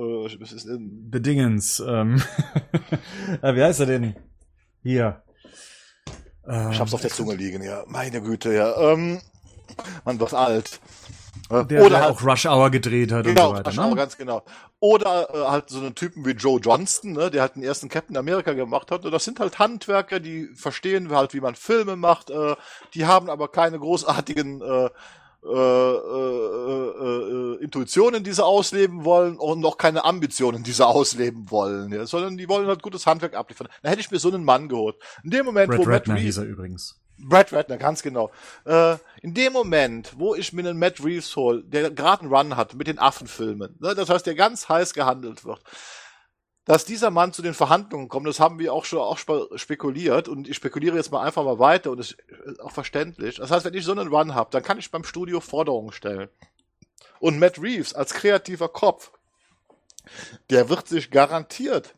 äh, 0.00 0.34
äh, 0.34 0.78
Bedingens. 0.80 1.80
Ähm. 1.80 2.20
wie 3.42 3.62
heißt 3.62 3.80
er 3.80 3.86
denn? 3.86 4.16
Hier. 4.82 5.22
ich 6.46 6.80
hab's 6.80 6.92
auf 6.92 7.00
der 7.00 7.10
Zunge 7.10 7.36
liegen, 7.36 7.62
ja. 7.62 7.84
Meine 7.86 8.20
Güte, 8.20 8.52
ja. 8.52 8.92
Ähm, 8.92 9.20
man 10.04 10.20
wird 10.20 10.34
alt. 10.34 10.80
Der, 11.50 11.60
oder 11.60 11.88
der 11.88 12.00
halt, 12.02 12.10
auch 12.10 12.22
Rush 12.24 12.46
Hour 12.46 12.70
gedreht 12.70 13.12
hat 13.12 13.26
genau, 13.26 13.50
und 13.50 13.56
so 13.56 13.58
weiter. 13.58 13.70
Rush 13.70 13.76
ne? 13.76 13.84
Hour, 13.84 13.96
ganz 13.96 14.16
genau. 14.16 14.42
Oder 14.80 15.28
äh, 15.34 15.46
halt 15.46 15.68
so 15.68 15.78
einen 15.78 15.94
Typen 15.94 16.24
wie 16.24 16.30
Joe 16.30 16.58
Johnston, 16.58 17.12
ne, 17.12 17.30
der 17.30 17.42
halt 17.42 17.56
den 17.56 17.62
ersten 17.62 17.88
Captain 17.88 18.16
America 18.16 18.54
gemacht 18.54 18.90
hat. 18.90 19.04
Und 19.04 19.12
das 19.12 19.24
sind 19.24 19.40
halt 19.40 19.58
Handwerker, 19.58 20.20
die 20.20 20.48
verstehen 20.54 21.10
halt, 21.10 21.34
wie 21.34 21.40
man 21.40 21.54
Filme 21.54 21.96
macht. 21.96 22.30
Äh, 22.30 22.56
die 22.94 23.04
haben 23.04 23.28
aber 23.28 23.48
keine 23.48 23.78
großartigen 23.78 24.62
äh, 24.62 24.88
äh, 25.46 25.50
äh, 25.52 26.88
äh, 27.58 27.62
Intuitionen, 27.62 28.24
die 28.24 28.32
sie 28.32 28.42
ausleben 28.42 29.04
wollen 29.04 29.36
und 29.36 29.60
noch 29.60 29.76
keine 29.76 30.02
Ambitionen, 30.02 30.62
die 30.62 30.72
sie 30.72 30.86
ausleben 30.86 31.50
wollen, 31.50 31.92
ja, 31.92 32.06
sondern 32.06 32.38
die 32.38 32.48
wollen 32.48 32.66
halt 32.66 32.80
gutes 32.80 33.06
Handwerk 33.06 33.34
abliefern. 33.34 33.68
Da 33.82 33.90
hätte 33.90 34.00
ich 34.00 34.10
mir 34.10 34.18
so 34.18 34.28
einen 34.28 34.42
Mann 34.42 34.70
geholt. 34.70 34.96
In 35.22 35.28
dem 35.28 35.44
Moment, 35.44 35.68
Brad 35.68 35.80
wo 35.80 35.82
Redner 35.82 36.14
Matt 36.14 36.22
hieß 36.22 36.38
er 36.38 36.44
übrigens. 36.44 36.98
Brad 37.28 37.52
Ratner, 37.52 37.76
ganz 37.76 38.02
genau. 38.02 38.30
Äh, 38.64 38.96
in 39.22 39.34
dem 39.34 39.52
Moment, 39.52 40.12
wo 40.18 40.34
ich 40.34 40.52
mir 40.52 40.68
einen 40.68 40.78
Matt 40.78 41.02
Reeves 41.02 41.34
hole, 41.36 41.62
der 41.64 41.90
gerade 41.90 42.22
einen 42.22 42.34
Run 42.34 42.56
hat 42.56 42.74
mit 42.74 42.86
den 42.86 42.98
Affenfilmen, 42.98 43.76
ne, 43.80 43.94
das 43.94 44.08
heißt, 44.08 44.26
der 44.26 44.34
ganz 44.34 44.68
heiß 44.68 44.94
gehandelt 44.94 45.44
wird, 45.44 45.60
dass 46.64 46.84
dieser 46.84 47.10
Mann 47.10 47.32
zu 47.32 47.42
den 47.42 47.54
Verhandlungen 47.54 48.08
kommt, 48.08 48.26
das 48.26 48.40
haben 48.40 48.58
wir 48.58 48.72
auch 48.72 48.84
schon 48.84 49.00
auch 49.00 49.18
spekuliert 49.18 50.28
und 50.28 50.48
ich 50.48 50.56
spekuliere 50.56 50.96
jetzt 50.96 51.12
mal 51.12 51.22
einfach 51.22 51.44
mal 51.44 51.58
weiter 51.58 51.90
und 51.90 51.98
das 51.98 52.12
ist 52.46 52.60
auch 52.60 52.72
verständlich. 52.72 53.36
Das 53.36 53.50
heißt, 53.50 53.64
wenn 53.64 53.74
ich 53.74 53.84
so 53.84 53.92
einen 53.92 54.08
Run 54.08 54.34
habe, 54.34 54.50
dann 54.50 54.62
kann 54.62 54.78
ich 54.78 54.90
beim 54.90 55.04
Studio 55.04 55.40
Forderungen 55.40 55.92
stellen. 55.92 56.28
Und 57.20 57.38
Matt 57.38 57.60
Reeves 57.60 57.94
als 57.94 58.14
kreativer 58.14 58.68
Kopf, 58.68 59.12
der 60.50 60.68
wird 60.68 60.88
sich 60.88 61.10
garantiert 61.10 61.94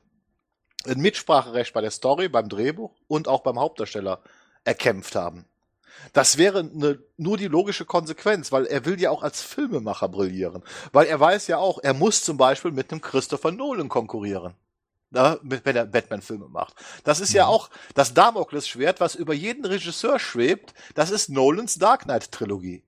ein 0.86 1.00
Mitspracherecht 1.00 1.72
bei 1.72 1.80
der 1.80 1.90
Story, 1.90 2.28
beim 2.28 2.48
Drehbuch 2.48 2.94
und 3.08 3.28
auch 3.28 3.42
beim 3.42 3.58
Hauptdarsteller 3.58 4.20
erkämpft 4.66 5.14
haben. 5.14 5.46
Das 6.12 6.38
wäre 6.38 6.64
ne, 6.64 6.98
nur 7.16 7.36
die 7.36 7.48
logische 7.48 7.84
Konsequenz, 7.84 8.52
weil 8.52 8.66
er 8.66 8.84
will 8.84 9.00
ja 9.00 9.10
auch 9.10 9.22
als 9.22 9.42
Filmemacher 9.42 10.08
brillieren. 10.08 10.62
Weil 10.92 11.06
er 11.06 11.20
weiß 11.20 11.46
ja 11.46 11.58
auch, 11.58 11.78
er 11.82 11.94
muss 11.94 12.22
zum 12.22 12.36
Beispiel 12.36 12.70
mit 12.70 12.90
einem 12.90 13.00
Christopher 13.00 13.52
Nolan 13.52 13.88
konkurrieren. 13.88 14.54
Na, 15.10 15.38
wenn 15.42 15.76
er 15.76 15.86
Batman-Filme 15.86 16.48
macht. 16.48 16.74
Das 17.04 17.20
ist 17.20 17.32
ja, 17.32 17.42
ja 17.42 17.46
mhm. 17.46 17.52
auch 17.52 17.70
das 17.94 18.12
Damoklesschwert, 18.12 18.98
was 19.00 19.14
über 19.14 19.34
jeden 19.34 19.64
Regisseur 19.64 20.18
schwebt. 20.18 20.74
Das 20.94 21.10
ist 21.10 21.28
Nolans 21.28 21.76
Dark 21.76 22.04
Knight-Trilogie. 22.04 22.82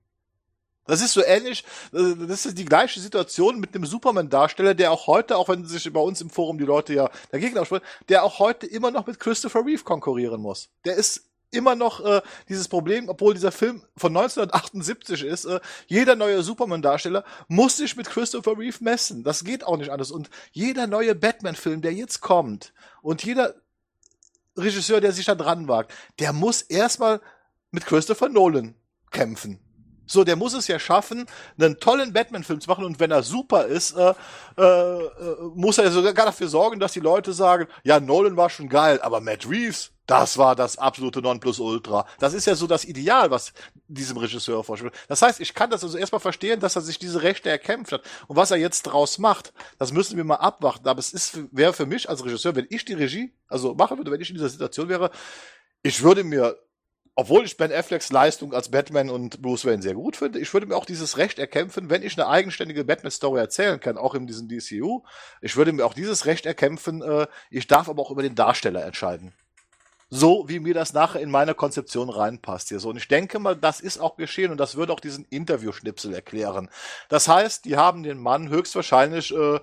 Das 0.85 1.01
ist 1.01 1.13
so 1.13 1.23
ähnlich, 1.23 1.63
äh, 1.93 2.15
das 2.27 2.47
ist 2.47 2.57
die 2.57 2.65
gleiche 2.65 2.99
Situation 2.99 3.59
mit 3.59 3.75
dem 3.75 3.85
Superman-Darsteller, 3.85 4.73
der 4.73 4.91
auch 4.91 5.07
heute, 5.07 5.37
auch 5.37 5.47
wenn 5.47 5.65
sich 5.65 5.91
bei 5.93 5.99
uns 5.99 6.19
im 6.19 6.31
Forum 6.31 6.57
die 6.57 6.65
Leute 6.65 6.93
ja 6.93 7.09
dagegen 7.31 7.57
aussprechen, 7.57 7.85
der 8.09 8.23
auch 8.23 8.39
heute 8.39 8.65
immer 8.65 8.89
noch 8.89 9.05
mit 9.05 9.19
Christopher 9.19 9.63
Reeve 9.65 9.83
konkurrieren 9.83 10.41
muss. 10.41 10.69
Der 10.85 10.95
ist 10.95 11.28
immer 11.51 11.75
noch 11.75 12.03
äh, 12.03 12.21
dieses 12.47 12.67
Problem, 12.67 13.09
obwohl 13.09 13.33
dieser 13.33 13.51
Film 13.51 13.81
von 13.97 14.15
1978 14.15 15.23
ist, 15.23 15.45
äh, 15.45 15.59
jeder 15.87 16.15
neue 16.15 16.43
Superman-Darsteller 16.43 17.23
muss 17.47 17.77
sich 17.77 17.95
mit 17.95 18.09
Christopher 18.09 18.57
Reeve 18.57 18.77
messen. 18.81 19.23
Das 19.23 19.43
geht 19.43 19.63
auch 19.63 19.77
nicht 19.77 19.91
anders. 19.91 20.11
Und 20.11 20.29
jeder 20.51 20.87
neue 20.87 21.15
Batman-Film, 21.15 21.81
der 21.81 21.93
jetzt 21.93 22.21
kommt, 22.21 22.73
und 23.01 23.23
jeder 23.23 23.55
Regisseur, 24.57 25.01
der 25.01 25.11
sich 25.11 25.25
da 25.25 25.35
dran 25.35 25.67
wagt, 25.67 25.93
der 26.19 26.33
muss 26.33 26.61
erstmal 26.61 27.21
mit 27.71 27.85
Christopher 27.85 28.29
Nolan 28.29 28.75
kämpfen. 29.11 29.59
So, 30.11 30.23
der 30.23 30.35
muss 30.35 30.53
es 30.53 30.67
ja 30.67 30.79
schaffen, 30.79 31.27
einen 31.59 31.79
tollen 31.79 32.13
Batman-Film 32.13 32.59
zu 32.59 32.69
machen 32.69 32.83
und 32.83 32.99
wenn 32.99 33.11
er 33.11 33.21
super 33.21 33.65
ist, 33.65 33.95
äh, 33.95 34.13
äh, 34.57 34.63
äh, 34.63 35.07
muss 35.53 35.77
er 35.77 35.91
sogar 35.91 36.25
dafür 36.25 36.47
sorgen, 36.47 36.79
dass 36.79 36.93
die 36.93 36.99
Leute 36.99 37.31
sagen, 37.31 37.67
ja, 37.83 37.99
Nolan 37.99 38.35
war 38.35 38.49
schon 38.49 38.69
geil, 38.69 38.99
aber 39.03 39.21
Matt 39.21 39.47
Reeves, 39.47 39.91
das 40.07 40.39
war 40.39 40.55
das 40.55 40.79
absolute 40.79 41.21
Nonplusultra. 41.21 42.07
Das 42.17 42.33
ist 42.33 42.47
ja 42.47 42.55
so 42.55 42.65
das 42.65 42.85
Ideal, 42.85 43.29
was 43.29 43.53
diesem 43.87 44.17
Regisseur 44.17 44.63
vorstellt. 44.63 44.95
Das 45.07 45.21
heißt, 45.21 45.39
ich 45.39 45.53
kann 45.53 45.69
das 45.69 45.83
also 45.83 45.95
erstmal 45.99 46.19
verstehen, 46.19 46.59
dass 46.59 46.75
er 46.75 46.81
sich 46.81 46.97
diese 46.97 47.21
Rechte 47.21 47.47
erkämpft 47.51 47.91
hat. 47.91 48.01
Und 48.27 48.35
was 48.35 48.49
er 48.49 48.57
jetzt 48.57 48.81
draus 48.83 49.19
macht, 49.19 49.53
das 49.77 49.93
müssen 49.93 50.17
wir 50.17 50.23
mal 50.23 50.37
abwarten. 50.37 50.87
Aber 50.87 50.97
es 50.97 51.13
ist, 51.13 51.37
wäre 51.51 51.73
für 51.73 51.85
mich 51.85 52.09
als 52.09 52.25
Regisseur, 52.25 52.55
wenn 52.55 52.65
ich 52.71 52.85
die 52.85 52.93
Regie, 52.93 53.31
also 53.47 53.75
machen 53.75 53.99
würde, 53.99 54.09
wenn 54.09 54.19
ich 54.19 54.31
in 54.31 54.35
dieser 54.37 54.49
Situation 54.49 54.89
wäre, 54.89 55.11
ich 55.83 56.01
würde 56.01 56.23
mir 56.23 56.57
obwohl 57.19 57.43
ich 57.43 57.57
Ben 57.57 57.69
Afflecks 57.69 58.13
Leistung 58.13 58.53
als 58.53 58.71
Batman 58.71 59.09
und 59.09 59.41
Bruce 59.41 59.65
Wayne 59.65 59.81
sehr 59.81 59.93
gut 59.93 60.15
finde, 60.15 60.39
ich 60.39 60.53
würde 60.53 60.67
mir 60.67 60.77
auch 60.77 60.85
dieses 60.85 61.17
Recht 61.17 61.37
erkämpfen, 61.37 61.89
wenn 61.89 62.01
ich 62.01 62.17
eine 62.17 62.29
eigenständige 62.29 62.85
Batman-Story 62.85 63.41
erzählen 63.41 63.77
kann, 63.77 63.97
auch 63.97 64.15
in 64.15 64.25
diesem 64.25 64.47
DCU. 64.47 65.01
Ich 65.41 65.57
würde 65.57 65.73
mir 65.73 65.85
auch 65.85 65.93
dieses 65.93 66.25
Recht 66.25 66.45
erkämpfen, 66.45 67.01
äh, 67.01 67.27
ich 67.49 67.67
darf 67.67 67.89
aber 67.89 68.01
auch 68.01 68.11
über 68.11 68.21
den 68.21 68.35
Darsteller 68.35 68.85
entscheiden. 68.85 69.33
So, 70.09 70.47
wie 70.47 70.59
mir 70.59 70.73
das 70.73 70.93
nachher 70.93 71.19
in 71.19 71.29
meine 71.29 71.55
Konzeption 71.55 72.09
reinpasst 72.09 72.69
hier 72.69 72.79
so. 72.79 72.87
Und 72.89 72.95
ich 72.95 73.09
denke 73.09 73.37
mal, 73.37 73.57
das 73.57 73.81
ist 73.81 73.97
auch 73.97 74.15
geschehen 74.15 74.51
und 74.51 74.57
das 74.57 74.77
würde 74.77 74.93
auch 74.93 75.01
diesen 75.01 75.25
Interview-Schnipsel 75.25 76.13
erklären. 76.13 76.69
Das 77.09 77.27
heißt, 77.27 77.65
die 77.65 77.75
haben 77.75 78.01
den 78.03 78.17
Mann 78.17 78.47
höchstwahrscheinlich 78.47 79.35
äh, 79.35 79.59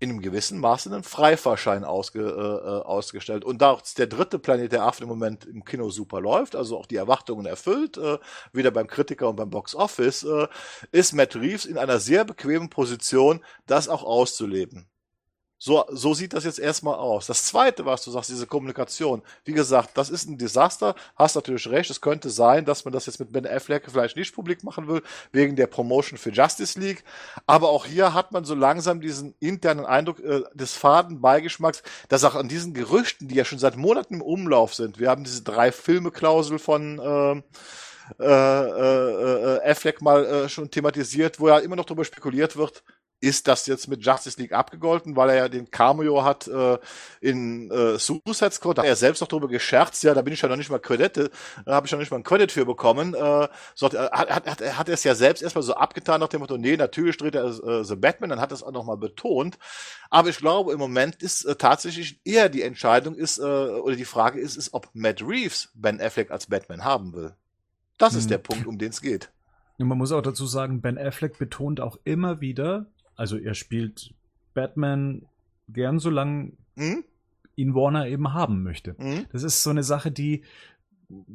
in 0.00 0.10
einem 0.10 0.22
gewissen 0.22 0.58
Maße 0.58 0.92
einen 0.92 1.04
Freifahrschein 1.04 1.84
ausge, 1.84 2.20
äh, 2.20 2.24
äh, 2.24 2.82
ausgestellt. 2.82 3.44
Und 3.44 3.62
da 3.62 3.78
der 3.98 4.06
dritte 4.06 4.38
Planet 4.38 4.72
der 4.72 4.82
Affen 4.84 5.04
im 5.04 5.10
Moment 5.10 5.44
im 5.44 5.64
Kino 5.64 5.90
super 5.90 6.20
läuft, 6.20 6.56
also 6.56 6.78
auch 6.78 6.86
die 6.86 6.96
Erwartungen 6.96 7.46
erfüllt, 7.46 7.98
äh, 7.98 8.18
wieder 8.52 8.70
beim 8.70 8.86
Kritiker 8.86 9.28
und 9.28 9.36
beim 9.36 9.50
Box 9.50 9.74
Office, 9.74 10.24
äh, 10.24 10.48
ist 10.90 11.12
Matt 11.12 11.36
Reeves 11.36 11.66
in 11.66 11.78
einer 11.78 12.00
sehr 12.00 12.24
bequemen 12.24 12.70
Position, 12.70 13.44
das 13.66 13.88
auch 13.88 14.02
auszuleben. 14.02 14.89
So, 15.62 15.84
so 15.90 16.14
sieht 16.14 16.32
das 16.32 16.44
jetzt 16.44 16.58
erstmal 16.58 16.94
aus. 16.94 17.26
Das 17.26 17.44
zweite, 17.44 17.84
was 17.84 18.02
du 18.02 18.10
sagst, 18.10 18.30
diese 18.30 18.46
Kommunikation. 18.46 19.20
Wie 19.44 19.52
gesagt, 19.52 19.90
das 19.92 20.08
ist 20.08 20.26
ein 20.26 20.38
Desaster. 20.38 20.94
Hast 21.16 21.34
natürlich 21.34 21.68
recht. 21.68 21.90
Es 21.90 22.00
könnte 22.00 22.30
sein, 22.30 22.64
dass 22.64 22.86
man 22.86 22.92
das 22.92 23.04
jetzt 23.04 23.20
mit 23.20 23.30
Ben 23.30 23.46
Affleck 23.46 23.84
vielleicht 23.90 24.16
nicht 24.16 24.34
publik 24.34 24.64
machen 24.64 24.88
will, 24.88 25.02
wegen 25.32 25.56
der 25.56 25.66
Promotion 25.66 26.16
für 26.16 26.30
Justice 26.30 26.80
League. 26.80 27.04
Aber 27.46 27.68
auch 27.68 27.84
hier 27.84 28.14
hat 28.14 28.32
man 28.32 28.46
so 28.46 28.54
langsam 28.54 29.02
diesen 29.02 29.34
internen 29.38 29.84
Eindruck 29.84 30.20
äh, 30.20 30.44
des 30.54 30.72
faden 30.72 31.20
Beigeschmacks, 31.20 31.82
dass 32.08 32.24
auch 32.24 32.36
an 32.36 32.48
diesen 32.48 32.72
Gerüchten, 32.72 33.28
die 33.28 33.34
ja 33.34 33.44
schon 33.44 33.58
seit 33.58 33.76
Monaten 33.76 34.14
im 34.14 34.22
Umlauf 34.22 34.74
sind, 34.74 34.98
wir 34.98 35.10
haben 35.10 35.24
diese 35.24 35.42
drei 35.42 35.72
Filme-Klausel 35.72 36.58
von, 36.58 36.98
äh, 36.98 37.42
äh, 38.18 38.24
äh, 38.24 39.56
äh, 39.56 39.70
Affleck 39.70 40.00
mal 40.02 40.24
äh, 40.24 40.48
schon 40.48 40.70
thematisiert, 40.70 41.38
wo 41.38 41.48
ja 41.48 41.58
immer 41.58 41.76
noch 41.76 41.84
darüber 41.84 42.04
spekuliert 42.04 42.56
wird, 42.56 42.82
ist 43.20 43.48
das 43.48 43.66
jetzt 43.66 43.88
mit 43.88 44.04
Justice 44.04 44.40
League 44.40 44.52
abgegolten, 44.52 45.14
weil 45.14 45.30
er 45.30 45.36
ja 45.36 45.48
den 45.48 45.70
Cameo 45.70 46.24
hat 46.24 46.48
äh, 46.48 46.78
in 47.20 47.70
äh, 47.70 47.98
Suicide 47.98 48.50
Squad, 48.50 48.78
da 48.78 48.82
hat 48.82 48.88
er 48.88 48.96
selbst 48.96 49.20
noch 49.20 49.28
drüber 49.28 49.48
gescherzt, 49.48 50.02
ja, 50.02 50.14
da 50.14 50.22
bin 50.22 50.32
ich 50.32 50.40
ja 50.40 50.48
noch 50.48 50.56
nicht 50.56 50.70
mal 50.70 50.78
Credit, 50.78 51.30
da 51.64 51.72
habe 51.72 51.86
ich 51.86 51.90
ja 51.90 51.96
noch 51.96 52.00
nicht 52.00 52.10
mal 52.10 52.16
einen 52.16 52.24
Credit 52.24 52.50
für 52.50 52.64
bekommen. 52.64 53.14
Äh, 53.14 53.48
so 53.74 53.86
hat, 53.86 53.94
hat, 53.94 54.46
hat, 54.46 54.78
hat 54.78 54.88
er 54.88 54.94
es 54.94 55.04
ja 55.04 55.14
selbst 55.14 55.42
erstmal 55.42 55.62
so 55.62 55.74
abgetan 55.74 56.20
nach 56.20 56.28
dem 56.28 56.40
Motto, 56.40 56.56
nee, 56.56 56.76
natürlich 56.76 57.16
dreht 57.16 57.34
er 57.34 57.46
äh, 57.46 57.84
The 57.84 57.96
Batman, 57.96 58.30
dann 58.30 58.40
hat 58.40 58.52
er 58.52 58.54
es 58.54 58.62
auch 58.62 58.72
nochmal 58.72 58.96
betont. 58.96 59.58
Aber 60.08 60.28
ich 60.28 60.38
glaube, 60.38 60.72
im 60.72 60.78
Moment 60.78 61.22
ist 61.22 61.44
äh, 61.44 61.56
tatsächlich 61.56 62.20
eher 62.24 62.48
die 62.48 62.62
Entscheidung 62.62 63.14
ist, 63.14 63.38
äh, 63.38 63.42
oder 63.42 63.96
die 63.96 64.04
Frage 64.04 64.40
ist, 64.40 64.56
ist, 64.56 64.72
ob 64.72 64.88
Matt 64.94 65.22
Reeves 65.22 65.70
Ben 65.74 66.00
Affleck 66.00 66.30
als 66.30 66.46
Batman 66.46 66.84
haben 66.84 67.12
will. 67.12 67.34
Das 67.98 68.14
ist 68.14 68.24
hm. 68.24 68.30
der 68.30 68.38
Punkt, 68.38 68.66
um 68.66 68.78
den 68.78 68.90
es 68.90 69.02
geht. 69.02 69.30
Man 69.76 69.96
muss 69.96 70.12
auch 70.12 70.20
dazu 70.20 70.46
sagen, 70.46 70.80
Ben 70.80 70.98
Affleck 70.98 71.38
betont 71.38 71.80
auch 71.80 71.98
immer 72.04 72.40
wieder, 72.40 72.86
also 73.20 73.36
er 73.36 73.52
spielt 73.52 74.14
Batman 74.54 75.26
gern, 75.68 75.98
solange 75.98 76.52
mhm. 76.74 77.04
ihn 77.54 77.74
Warner 77.74 78.06
eben 78.08 78.32
haben 78.32 78.62
möchte. 78.62 78.96
Mhm. 78.96 79.26
Das 79.30 79.42
ist 79.42 79.62
so 79.62 79.68
eine 79.68 79.82
Sache, 79.82 80.10
die 80.10 80.42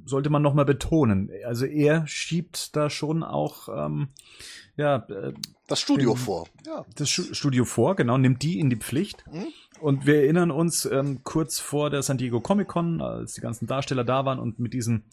sollte 0.04 0.32
man 0.32 0.42
nochmal 0.42 0.66
betonen. 0.66 1.30
Also 1.46 1.68
er 1.68 2.08
schiebt 2.08 2.76
da 2.76 2.90
schon 2.90 3.22
auch 3.22 3.70
ähm, 3.70 4.08
ja 4.78 5.06
äh, 5.10 5.34
das 5.68 5.80
Studio 5.80 6.14
den, 6.14 6.18
vor. 6.18 6.48
Ja. 6.66 6.86
Das 6.96 7.08
Studio 7.08 7.66
vor, 7.66 7.96
genau, 7.96 8.18
nimmt 8.18 8.42
die 8.42 8.60
in 8.60 8.72
die 8.72 8.78
Pflicht. 8.78 9.24
Mhm. 9.32 9.46
Und 9.80 10.08
wir 10.08 10.16
erinnern 10.24 10.50
uns 10.50 10.86
ähm, 10.86 11.20
kurz 11.24 11.60
vor 11.60 11.92
der 11.92 12.02
San 12.02 12.18
Diego 12.18 12.42
Comic 12.42 12.68
Con, 12.68 13.00
als 13.00 13.36
die 13.36 13.42
ganzen 13.42 13.68
Darsteller 13.68 14.04
da 14.04 14.26
waren 14.26 14.40
und 14.40 14.58
mit 14.58 14.74
diesem 14.74 15.04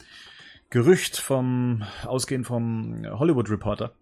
Gerücht 0.71 1.19
vom 1.19 1.83
ausgehend 2.07 2.47
vom 2.47 3.05
Hollywood 3.07 3.51
Reporter 3.51 3.93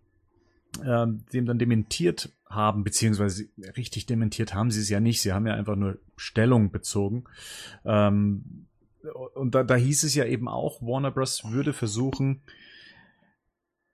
äh, 0.78 1.06
dem 1.32 1.46
dann 1.46 1.58
dementiert 1.58 2.32
haben, 2.46 2.84
beziehungsweise 2.84 3.48
richtig 3.76 4.06
dementiert 4.06 4.54
haben 4.54 4.70
sie 4.70 4.80
es 4.80 4.88
ja 4.88 5.00
nicht. 5.00 5.22
Sie 5.22 5.32
haben 5.32 5.46
ja 5.46 5.54
einfach 5.54 5.76
nur 5.76 5.98
Stellung 6.16 6.70
bezogen. 6.70 7.24
Ähm, 7.84 8.66
und 9.34 9.54
da, 9.54 9.62
da 9.62 9.76
hieß 9.76 10.04
es 10.04 10.14
ja 10.14 10.24
eben 10.24 10.48
auch, 10.48 10.82
Warner 10.82 11.10
Bros. 11.10 11.44
würde 11.44 11.72
versuchen, 11.72 12.42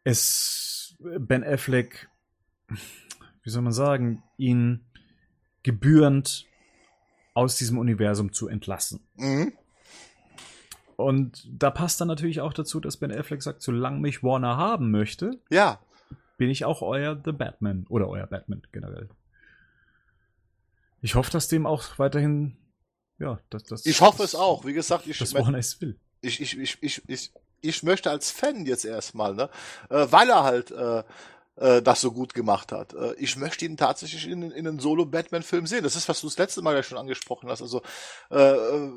es 0.05 0.97
Ben 0.99 1.45
Affleck, 1.45 2.09
wie 3.43 3.51
soll 3.51 3.63
man 3.63 3.73
sagen, 3.73 4.23
ihn 4.37 4.85
gebührend 5.63 6.47
aus 7.35 7.57
diesem 7.57 7.79
Universum 7.79 8.33
zu 8.33 8.49
entlassen. 8.49 9.01
Mhm. 9.17 9.53
Und 10.97 11.47
da 11.53 11.71
passt 11.71 12.01
dann 12.01 12.09
natürlich 12.09 12.41
auch 12.41 12.55
dazu, 12.55 12.81
dass 12.81 12.97
Ben 12.97 13.13
Affleck 13.13 13.43
sagt, 13.43 13.61
solange 13.61 14.01
mich 14.01 14.23
Warner 14.23 14.57
haben 14.57 14.91
möchte, 14.91 15.39
ja 15.51 15.79
bin 16.37 16.51
ich 16.51 16.65
auch 16.65 16.83
euer 16.83 17.21
The 17.25 17.33
Batman 17.33 17.87
oder 17.89 18.09
euer 18.09 18.27
Batman 18.27 18.63
generell. 18.73 19.09
Ich 21.03 21.15
hoffe, 21.15 21.31
dass 21.31 21.49
dem 21.49 21.67
auch 21.67 21.99
weiterhin, 21.99 22.57
ja, 23.19 23.39
dass 23.51 23.65
das. 23.65 23.87
Ich 23.87 24.01
hoffe 24.01 24.23
es 24.23 24.35
auch. 24.35 24.65
Wie 24.65 24.73
gesagt, 24.73 25.07
ich, 25.07 25.19
das 25.19 25.35
es 25.35 25.81
will. 25.81 25.99
Ich, 26.21 26.41
ich, 26.41 26.59
ich, 26.59 26.79
ich, 26.83 27.03
ich, 27.07 27.33
ich 27.61 27.83
möchte 27.83 28.11
als 28.11 28.31
Fan 28.31 28.67
jetzt 28.67 28.85
erstmal, 28.85 29.35
ne, 29.35 29.51
äh, 29.91 30.07
weil 30.11 30.29
er 30.29 30.43
halt 30.45 30.71
äh, 30.71 31.03
äh, 31.57 31.83
das 31.83 32.01
so 32.01 32.13
gut 32.13 32.35
gemacht 32.35 32.73
hat. 32.73 32.95
Äh, 32.95 33.15
ich 33.15 33.37
möchte 33.37 33.65
ihn 33.65 33.77
tatsächlich 33.77 34.29
in, 34.29 34.51
in 34.51 34.67
einen 34.67 34.79
Solo-Batman-Film 34.79 35.67
sehen. 35.67 35.85
Das 35.85 35.97
ist, 35.97 36.09
was 36.09 36.21
du 36.21 36.27
das 36.27 36.39
letzte 36.39 36.63
Mal 36.63 36.75
ja 36.75 36.83
schon 36.83 36.99
angesprochen 36.99 37.49
hast. 37.49 37.63
Also 37.63 37.83
äh, 38.31 38.37
äh 38.37 38.93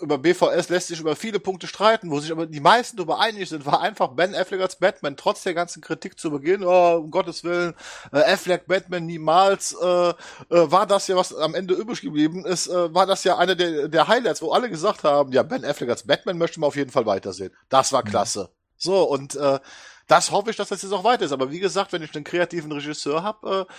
über 0.00 0.18
BVS 0.18 0.68
lässt 0.68 0.88
sich 0.88 1.00
über 1.00 1.16
viele 1.16 1.40
Punkte 1.40 1.66
streiten, 1.66 2.10
wo 2.10 2.20
sich 2.20 2.30
aber 2.32 2.46
die 2.46 2.60
meisten 2.60 2.96
darüber 2.96 3.20
einig 3.20 3.48
sind, 3.48 3.66
war 3.66 3.80
einfach 3.80 4.08
Ben 4.08 4.34
Affleck 4.34 4.60
als 4.60 4.76
Batman, 4.76 5.16
trotz 5.16 5.42
der 5.42 5.54
ganzen 5.54 5.82
Kritik 5.82 6.18
zu 6.18 6.30
Beginn, 6.30 6.64
oh, 6.64 6.96
um 6.98 7.10
Gottes 7.10 7.44
Willen, 7.44 7.74
äh, 8.12 8.18
Affleck 8.18 8.66
Batman 8.66 9.06
niemals, 9.06 9.76
äh, 9.80 10.08
äh, 10.08 10.14
war 10.48 10.86
das 10.86 11.08
ja, 11.08 11.16
was 11.16 11.34
am 11.34 11.54
Ende 11.54 11.74
übrig 11.74 12.00
geblieben 12.00 12.44
ist, 12.44 12.68
äh, 12.68 12.94
war 12.94 13.06
das 13.06 13.24
ja 13.24 13.36
einer 13.38 13.54
der, 13.54 13.88
der 13.88 14.08
Highlights, 14.08 14.42
wo 14.42 14.52
alle 14.52 14.70
gesagt 14.70 15.04
haben, 15.04 15.32
ja, 15.32 15.42
Ben 15.42 15.64
Affleck 15.64 15.90
als 15.90 16.06
Batman 16.06 16.38
möchte 16.38 16.60
man 16.60 16.68
auf 16.68 16.76
jeden 16.76 16.90
Fall 16.90 17.06
weitersehen. 17.06 17.52
Das 17.68 17.92
war 17.92 18.04
mhm. 18.04 18.10
klasse. 18.10 18.50
So, 18.76 19.02
und 19.02 19.34
äh, 19.34 19.58
das 20.06 20.30
hoffe 20.30 20.50
ich, 20.50 20.56
dass 20.56 20.68
das 20.68 20.82
jetzt 20.82 20.92
auch 20.92 21.04
weiter 21.04 21.24
ist. 21.24 21.32
Aber 21.32 21.50
wie 21.50 21.60
gesagt, 21.60 21.92
wenn 21.92 22.02
ich 22.02 22.14
einen 22.14 22.24
kreativen 22.24 22.72
Regisseur 22.72 23.22
habe, 23.22 23.66
äh, 23.68 23.72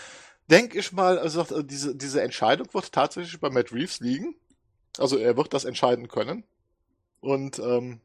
denke 0.50 0.80
ich 0.80 0.92
mal, 0.92 1.18
also 1.20 1.44
diese, 1.62 1.96
diese 1.96 2.22
Entscheidung 2.22 2.68
wird 2.74 2.92
tatsächlich 2.92 3.40
bei 3.40 3.50
Matt 3.50 3.72
Reeves 3.72 4.00
liegen. 4.00 4.36
Also 5.00 5.18
er 5.18 5.38
wird 5.38 5.54
das 5.54 5.66
entscheiden 5.66 6.08
können. 6.08 6.43
Und 7.22 7.60
ähm, 7.60 8.02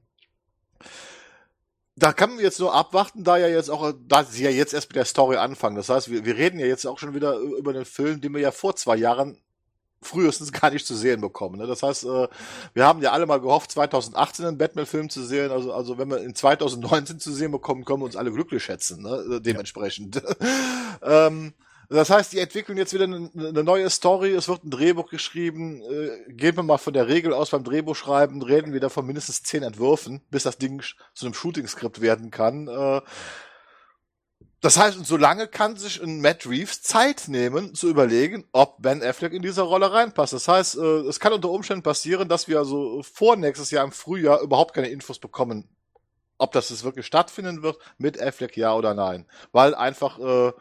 da 1.96 2.12
kann 2.12 2.30
man 2.30 2.40
jetzt 2.40 2.58
nur 2.58 2.74
abwarten, 2.74 3.22
da 3.22 3.36
ja 3.36 3.46
jetzt 3.48 3.70
auch, 3.70 3.92
da 4.06 4.24
sie 4.24 4.44
ja 4.44 4.50
jetzt 4.50 4.74
erst 4.74 4.88
mit 4.88 4.96
der 4.96 5.04
Story 5.04 5.36
anfangen. 5.36 5.76
Das 5.76 5.88
heißt, 5.88 6.10
wir, 6.10 6.24
wir 6.24 6.36
reden 6.36 6.58
ja 6.58 6.66
jetzt 6.66 6.86
auch 6.86 6.98
schon 6.98 7.14
wieder 7.14 7.36
über 7.36 7.72
den 7.72 7.84
Film, 7.84 8.20
den 8.20 8.34
wir 8.34 8.40
ja 8.40 8.50
vor 8.50 8.74
zwei 8.74 8.96
Jahren 8.96 9.38
frühestens 10.02 10.52
gar 10.60 10.70
nicht 10.70 10.86
zu 10.86 10.94
sehen 10.94 11.20
bekommen. 11.20 11.58
Ne? 11.58 11.66
Das 11.66 11.82
heißt, 11.82 12.04
äh, 12.04 12.28
wir 12.74 12.84
haben 12.86 13.00
ja 13.00 13.12
alle 13.12 13.26
mal 13.26 13.40
gehofft, 13.40 13.70
2018 13.70 14.44
einen 14.44 14.58
Batman-Film 14.58 15.08
zu 15.08 15.24
sehen. 15.24 15.50
Also, 15.52 15.72
also 15.72 15.96
wenn 15.96 16.10
wir 16.10 16.18
in 16.18 16.34
2019 16.34 17.20
zu 17.20 17.32
sehen 17.32 17.52
bekommen, 17.52 17.84
können 17.84 18.00
wir 18.00 18.06
uns 18.06 18.16
alle 18.16 18.32
glücklich 18.32 18.64
schätzen, 18.64 19.02
ne? 19.02 19.40
dementsprechend. 19.40 20.16
Ja. 21.02 21.26
ähm, 21.28 21.54
das 21.88 22.10
heißt, 22.10 22.32
die 22.32 22.38
entwickeln 22.38 22.78
jetzt 22.78 22.94
wieder 22.94 23.04
eine, 23.04 23.30
eine, 23.34 23.64
neue 23.64 23.90
Story, 23.90 24.32
es 24.32 24.48
wird 24.48 24.64
ein 24.64 24.70
Drehbuch 24.70 25.10
geschrieben. 25.10 25.82
Äh, 25.82 26.32
gehen 26.32 26.56
wir 26.56 26.62
mal 26.62 26.78
von 26.78 26.92
der 26.92 27.08
Regel 27.08 27.32
aus 27.32 27.50
beim 27.50 27.64
Drehbuchschreiben, 27.64 28.42
reden 28.42 28.72
wir 28.72 28.80
da 28.80 28.88
von 28.88 29.06
mindestens 29.06 29.42
zehn 29.42 29.62
Entwürfen, 29.62 30.22
bis 30.30 30.44
das 30.44 30.58
Ding 30.58 30.82
zu 31.14 31.26
einem 31.26 31.34
Shooting-Skript 31.34 32.00
werden 32.00 32.30
kann. 32.30 32.68
Äh, 32.68 33.00
das 34.64 34.78
heißt, 34.78 34.96
und 34.96 35.06
solange 35.06 35.46
kann 35.46 35.76
sich 35.76 36.02
ein 36.02 36.22
Matt 36.22 36.46
Reeves 36.46 36.80
Zeit 36.80 37.28
nehmen, 37.28 37.74
zu 37.74 37.86
überlegen, 37.90 38.48
ob 38.52 38.80
Ben 38.80 39.02
Affleck 39.02 39.34
in 39.34 39.42
diese 39.42 39.60
Rolle 39.60 39.92
reinpasst. 39.92 40.32
Das 40.32 40.48
heißt, 40.48 40.78
äh, 40.78 41.00
es 41.00 41.20
kann 41.20 41.34
unter 41.34 41.50
Umständen 41.50 41.82
passieren, 41.82 42.30
dass 42.30 42.48
wir 42.48 42.60
also 42.60 43.02
vor 43.02 43.36
nächstes 43.36 43.70
Jahr 43.70 43.84
im 43.84 43.92
Frühjahr 43.92 44.40
überhaupt 44.40 44.72
keine 44.72 44.88
Infos 44.88 45.18
bekommen, 45.18 45.68
ob 46.38 46.52
das 46.52 46.70
jetzt 46.70 46.82
wirklich 46.82 47.04
stattfinden 47.04 47.62
wird, 47.62 47.76
mit 47.98 48.18
Affleck 48.18 48.56
ja 48.56 48.72
oder 48.74 48.94
nein. 48.94 49.26
Weil 49.52 49.74
einfach, 49.74 50.18
äh, 50.18 50.52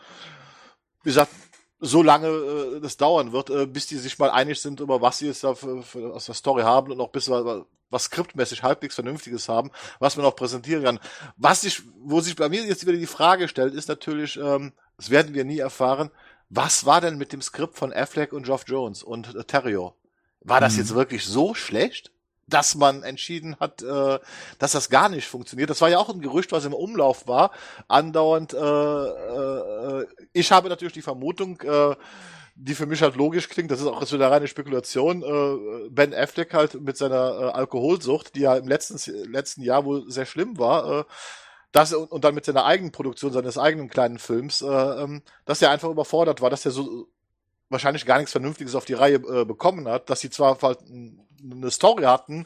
wie 1.04 1.10
gesagt, 1.10 1.32
so 1.80 2.02
lange 2.02 2.28
äh, 2.28 2.80
das 2.80 2.98
dauern 2.98 3.34
wird, 3.34 3.50
äh, 3.50 3.66
bis 3.66 3.88
die 3.88 3.98
sich 3.98 4.18
mal 4.18 4.32
einig 4.32 4.62
sind, 4.62 4.80
über 4.80 5.02
was 5.02 5.20
sie 5.20 5.28
jetzt 5.28 5.44
da 5.44 5.54
für, 5.54 5.84
für, 5.84 6.14
aus 6.14 6.26
der 6.26 6.36
Story 6.36 6.64
haben 6.64 6.92
und 6.92 7.02
auch 7.02 7.10
bis 7.10 7.30
wir 7.30 7.66
was 7.90 8.06
skriptmäßig 8.06 8.64
halbwegs 8.64 8.96
Vernünftiges 8.96 9.48
haben, 9.48 9.70
was 10.00 10.18
man 10.18 10.26
auch 10.26 10.36
präsentieren 10.36 10.84
kann. 10.84 11.00
Was 11.38 11.62
sich, 11.62 11.84
wo 12.00 12.22
sich 12.22 12.36
bei 12.36 12.50
mir 12.50 12.64
jetzt 12.64 12.88
wieder 12.88 12.98
die 12.98 13.06
Frage 13.06 13.48
stellt, 13.48 13.74
ist 13.76 13.88
natürlich, 13.88 14.38
ähm, 14.38 14.74
das 14.98 15.10
werden 15.10 15.34
wir 15.34 15.46
nie 15.46 15.60
erfahren, 15.60 16.10
was 16.50 16.86
war 16.86 17.02
denn 17.02 17.18
mit 17.18 17.34
dem 17.34 17.42
Skript 17.42 17.78
von 17.78 17.94
Affleck 17.94 18.34
und 18.34 18.44
Geoff 18.44 18.64
Jones 18.68 19.04
und 19.04 19.36
äh, 19.36 19.44
Terrio? 19.44 19.96
War 20.42 20.60
das 20.60 20.74
hm. 20.74 20.80
jetzt 20.80 20.96
wirklich 20.96 21.26
so 21.26 21.54
schlecht? 21.54 22.13
Dass 22.48 22.76
man 22.76 23.04
entschieden 23.04 23.56
hat, 23.60 23.82
äh, 23.82 24.20
dass 24.60 24.74
das 24.74 24.90
gar 24.90 25.10
nicht 25.10 25.28
funktioniert. 25.28 25.70
Das 25.70 25.82
war 25.82 25.90
ja 25.90 26.00
auch 26.00 26.10
ein 26.10 26.22
Gerücht, 26.22 26.52
was 26.52 26.66
im 26.66 26.74
Umlauf 26.74 27.28
war. 27.28 27.52
Andauernd, 27.88 28.54
äh, 28.54 28.58
äh, 28.58 30.08
ich 30.34 30.52
habe 30.52 30.70
natürlich 30.70 30.94
die 30.94 31.02
Vermutung, 31.02 31.62
äh, 31.62 31.96
die 32.56 32.76
für 32.76 32.86
mich 32.86 33.02
halt 33.02 33.16
logisch 33.16 33.50
klingt, 33.50 33.72
das 33.72 33.82
ist 33.82 33.88
auch 33.88 34.06
so 34.06 34.16
eine 34.16 34.30
reine 34.30 34.48
Spekulation, 34.48 35.24
äh, 35.24 35.90
Ben 35.90 36.14
Affleck 36.14 36.54
halt 36.54 36.80
mit 36.80 36.98
seiner 36.98 37.40
äh, 37.40 37.52
Alkoholsucht, 37.52 38.36
die 38.36 38.42
ja 38.42 38.56
im 38.56 38.68
letzten, 38.68 39.00
letzten 39.32 39.64
Jahr 39.64 39.86
wohl 39.86 40.10
sehr 40.12 40.26
schlimm 40.26 40.60
war, 40.60 41.00
äh, 41.00 41.04
und, 41.96 42.12
und 42.12 42.24
dann 42.24 42.36
mit 42.36 42.46
seiner 42.46 42.66
eigenen 42.66 42.92
Produktion 42.92 43.34
seines 43.34 43.58
eigenen 43.58 43.90
kleinen 43.90 44.20
Films, 44.20 44.62
äh, 44.62 44.68
ähm, 44.68 45.24
dass 45.46 45.62
er 45.64 45.72
einfach 45.72 45.90
überfordert 45.90 46.42
war, 46.42 46.52
dass 46.52 46.66
er 46.66 46.72
so 46.72 47.08
wahrscheinlich 47.74 48.06
gar 48.06 48.18
nichts 48.18 48.32
Vernünftiges 48.32 48.76
auf 48.76 48.86
die 48.86 48.94
Reihe 48.94 49.16
äh, 49.16 49.44
bekommen 49.44 49.90
hat, 49.90 50.10
dass 50.10 50.22
sie 50.22 50.30
zwar 50.30 50.58
halt 50.62 50.80
eine 51.44 51.72
Story 51.72 52.04
hatten, 52.04 52.46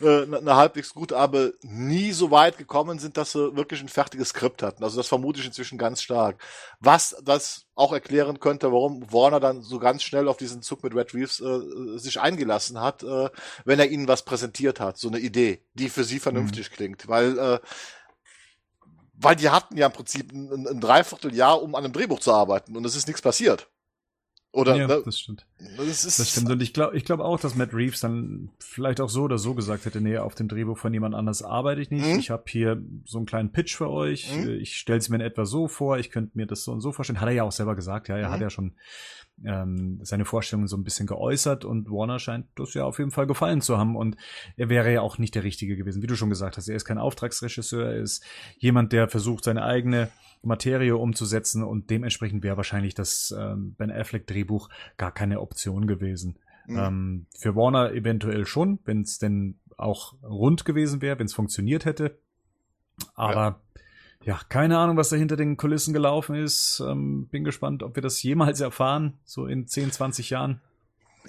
äh, 0.00 0.22
eine 0.22 0.56
halbwegs 0.56 0.94
gute, 0.94 1.18
aber 1.18 1.50
nie 1.62 2.12
so 2.12 2.30
weit 2.30 2.56
gekommen 2.56 2.98
sind, 2.98 3.18
dass 3.18 3.32
sie 3.32 3.54
wirklich 3.56 3.82
ein 3.82 3.88
fertiges 3.88 4.30
Skript 4.30 4.62
hatten. 4.62 4.82
Also 4.82 4.96
das 4.96 5.08
vermute 5.08 5.40
ich 5.40 5.46
inzwischen 5.46 5.76
ganz 5.76 6.00
stark. 6.00 6.42
Was 6.80 7.16
das 7.22 7.66
auch 7.74 7.92
erklären 7.92 8.40
könnte, 8.40 8.72
warum 8.72 9.12
Warner 9.12 9.40
dann 9.40 9.62
so 9.62 9.78
ganz 9.78 10.02
schnell 10.02 10.28
auf 10.28 10.38
diesen 10.38 10.62
Zug 10.62 10.82
mit 10.82 10.94
Red 10.94 11.12
Reeves 11.12 11.40
äh, 11.40 11.98
sich 11.98 12.18
eingelassen 12.18 12.80
hat, 12.80 13.02
äh, 13.02 13.28
wenn 13.66 13.78
er 13.78 13.90
ihnen 13.90 14.08
was 14.08 14.24
präsentiert 14.24 14.80
hat, 14.80 14.96
so 14.96 15.08
eine 15.08 15.18
Idee, 15.18 15.62
die 15.74 15.90
für 15.90 16.04
sie 16.04 16.18
vernünftig 16.18 16.70
mhm. 16.70 16.74
klingt. 16.74 17.08
Weil 17.08 17.38
äh, 17.38 17.58
weil 19.22 19.36
die 19.36 19.50
hatten 19.50 19.76
ja 19.76 19.86
im 19.86 19.92
Prinzip 19.92 20.32
ein, 20.32 20.66
ein 20.66 20.80
Dreivierteljahr, 20.80 21.60
um 21.60 21.74
an 21.74 21.84
einem 21.84 21.92
Drehbuch 21.92 22.20
zu 22.20 22.32
arbeiten 22.32 22.76
und 22.76 22.84
es 22.86 22.96
ist 22.96 23.06
nichts 23.06 23.20
passiert. 23.20 23.68
Oder, 24.52 24.74
ja, 24.74 24.88
ne? 24.88 25.00
das 25.04 25.20
stimmt. 25.20 25.46
Das, 25.76 26.04
ist, 26.04 26.18
das 26.18 26.30
stimmt. 26.30 26.50
Und 26.50 26.60
ich 26.60 26.74
glaube 26.74 26.96
ich 26.96 27.04
glaube 27.04 27.24
auch, 27.24 27.38
dass 27.38 27.54
Matt 27.54 27.72
Reeves 27.72 28.00
dann 28.00 28.50
vielleicht 28.58 29.00
auch 29.00 29.08
so 29.08 29.22
oder 29.22 29.38
so 29.38 29.54
gesagt 29.54 29.84
hätte, 29.84 30.00
nee, 30.00 30.18
auf 30.18 30.34
dem 30.34 30.48
Drehbuch 30.48 30.76
von 30.76 30.92
jemand 30.92 31.14
anders 31.14 31.44
arbeite 31.44 31.80
ich 31.80 31.90
nicht. 31.90 32.04
Mhm. 32.04 32.18
Ich 32.18 32.30
habe 32.30 32.42
hier 32.48 32.82
so 33.04 33.18
einen 33.18 33.26
kleinen 33.26 33.52
Pitch 33.52 33.76
für 33.76 33.88
euch. 33.88 34.34
Mhm. 34.34 34.50
Ich 34.60 34.76
stelle 34.76 34.98
es 34.98 35.08
mir 35.08 35.16
in 35.16 35.22
etwa 35.22 35.44
so 35.44 35.68
vor. 35.68 35.98
Ich 35.98 36.10
könnte 36.10 36.36
mir 36.36 36.46
das 36.46 36.64
so 36.64 36.72
und 36.72 36.80
so 36.80 36.90
vorstellen. 36.90 37.20
Hat 37.20 37.28
er 37.28 37.34
ja 37.34 37.44
auch 37.44 37.52
selber 37.52 37.76
gesagt. 37.76 38.08
Ja, 38.08 38.16
er 38.16 38.28
mhm. 38.28 38.32
hat 38.32 38.40
ja 38.40 38.50
schon 38.50 38.74
ähm, 39.44 40.00
seine 40.02 40.24
Vorstellungen 40.24 40.66
so 40.66 40.76
ein 40.76 40.82
bisschen 40.84 41.06
geäußert 41.06 41.64
und 41.64 41.88
Warner 41.88 42.18
scheint 42.18 42.46
das 42.56 42.74
ja 42.74 42.84
auf 42.84 42.98
jeden 42.98 43.12
Fall 43.12 43.28
gefallen 43.28 43.60
zu 43.60 43.78
haben. 43.78 43.94
Und 43.94 44.16
er 44.56 44.68
wäre 44.68 44.92
ja 44.92 45.00
auch 45.00 45.18
nicht 45.18 45.36
der 45.36 45.44
Richtige 45.44 45.76
gewesen. 45.76 46.02
Wie 46.02 46.08
du 46.08 46.16
schon 46.16 46.28
gesagt 46.28 46.56
hast, 46.56 46.68
er 46.68 46.74
ist 46.74 46.84
kein 46.84 46.98
Auftragsregisseur. 46.98 47.86
Er 47.86 48.00
ist 48.00 48.24
jemand, 48.58 48.92
der 48.92 49.08
versucht, 49.08 49.44
seine 49.44 49.62
eigene 49.62 50.10
Materie 50.42 50.96
umzusetzen 50.96 51.62
und 51.62 51.90
dementsprechend 51.90 52.42
wäre 52.42 52.56
wahrscheinlich 52.56 52.94
das 52.94 53.34
ähm, 53.38 53.74
Ben 53.76 53.90
Affleck 53.90 54.26
Drehbuch 54.26 54.68
gar 54.96 55.12
keine 55.12 55.40
Option 55.40 55.86
gewesen. 55.86 56.38
Mhm. 56.66 56.78
Ähm, 56.78 57.26
für 57.36 57.56
Warner 57.56 57.92
eventuell 57.92 58.46
schon, 58.46 58.78
wenn 58.84 59.02
es 59.02 59.18
denn 59.18 59.58
auch 59.76 60.14
rund 60.22 60.64
gewesen 60.64 61.02
wäre, 61.02 61.18
wenn 61.18 61.26
es 61.26 61.34
funktioniert 61.34 61.84
hätte. 61.84 62.18
Aber 63.14 63.60
ja. 64.24 64.34
ja. 64.34 64.40
keine 64.48 64.78
Ahnung, 64.78 64.96
was 64.96 65.08
da 65.08 65.16
hinter 65.16 65.36
den 65.36 65.56
Kulissen 65.56 65.92
gelaufen 65.92 66.36
ist. 66.36 66.82
Ähm, 66.86 67.28
bin 67.28 67.44
gespannt, 67.44 67.82
ob 67.82 67.96
wir 67.96 68.02
das 68.02 68.22
jemals 68.22 68.60
erfahren, 68.60 69.18
so 69.24 69.46
in 69.46 69.66
10, 69.66 69.92
20 69.92 70.30
Jahren. 70.30 70.60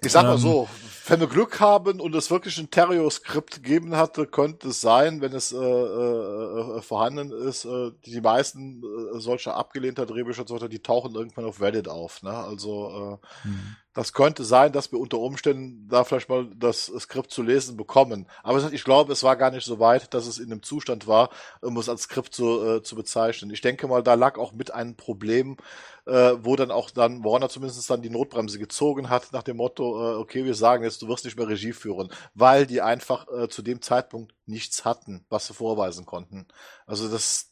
Ich 0.02 0.12
sag 0.12 0.24
mal 0.24 0.34
ähm, 0.34 0.40
so, 0.40 0.68
wenn 1.08 1.20
wir 1.20 1.28
Glück 1.28 1.60
haben 1.60 2.00
und 2.00 2.16
es 2.16 2.32
wirklich 2.32 2.58
ein 2.58 2.72
Terrio-Skript 2.72 3.56
gegeben 3.56 3.96
hatte, 3.96 4.28
könnte 4.28 4.70
es 4.70 4.82
sein, 4.82 5.22
wenn 5.22 5.34
es 5.34 5.52
äh, 5.52 5.58
äh, 5.58 6.78
äh 6.78 6.82
vorhanden 6.82 7.32
ist, 7.32 7.66
äh, 7.66 7.92
die 8.06 8.22
meisten 8.22 8.82
äh, 8.82 9.20
solcher 9.20 9.56
abgelehnter 9.56 10.06
Drehbücher, 10.06 10.46
die 10.70 10.80
tauchen 10.80 11.16
irgendwann 11.16 11.46
auf 11.46 11.62
Reddit 11.62 11.88
auf. 11.88 12.24
Ne? 12.24 12.32
Also 12.32 13.20
äh, 13.44 13.48
hm. 13.48 13.76
Das 13.94 14.14
könnte 14.14 14.46
sein, 14.46 14.72
dass 14.72 14.92
wir 14.92 15.00
unter 15.00 15.20
Umständen 15.20 15.88
da 15.90 16.06
vielleicht 16.06 16.30
mal 16.30 16.50
das 16.56 16.86
Skript 16.86 17.32
zu 17.32 17.44
lesen 17.44 17.76
bekommen. 17.76 18.26
Aber 18.42 18.72
ich 18.72 18.84
glaube, 18.86 19.12
es 19.12 19.24
war 19.24 19.36
gar 19.36 19.52
nicht 19.52 19.66
so 19.66 19.80
weit, 19.80 20.14
dass 20.14 20.28
es 20.28 20.40
in 20.40 20.50
dem 20.50 20.64
Zustand 20.64 21.08
war, 21.08 21.30
um 21.62 21.78
es 21.78 21.90
als 21.90 22.04
Skript 22.04 22.34
zu, 22.34 22.66
äh, 22.66 22.84
zu 22.84 22.96
bezeichnen. 22.96 23.52
Ich 23.52 23.60
denke 23.60 23.88
mal, 23.88 24.02
da 24.02 24.14
lag 24.14 24.38
auch 24.38 24.54
mit 24.54 24.74
einem 24.74 24.96
Problem, 24.96 25.58
äh, 26.06 26.34
wo 26.40 26.56
dann 26.56 26.72
auch 26.72 26.90
dann 26.90 27.24
Warner 27.24 27.50
zumindest 27.50 27.90
dann 27.90 28.02
die 28.02 28.10
Notbremse 28.10 28.60
gezogen 28.60 29.10
hat, 29.10 29.34
nach 29.34 29.44
dem 29.44 29.58
Motto, 29.58 30.14
äh, 30.14 30.16
okay, 30.16 30.46
wir 30.46 30.56
sagen 30.56 30.84
jetzt, 30.84 31.02
du 31.02 31.08
wirst 31.08 31.26
nicht 31.26 31.38
mehr 31.38 31.48
Regie 31.48 31.74
führen, 31.74 32.12
weil 32.34 32.66
die 32.66 32.82
einfach 32.82 33.28
äh, 33.28 33.50
zu 33.50 33.62
dem 33.62 33.82
Zeitpunkt 33.82 34.34
nichts 34.46 34.86
hatten, 34.86 35.26
was 35.30 35.48
sie 35.48 35.54
vorweisen 35.54 36.06
konnten. 36.06 36.48
Also 36.86 37.10
das, 37.10 37.51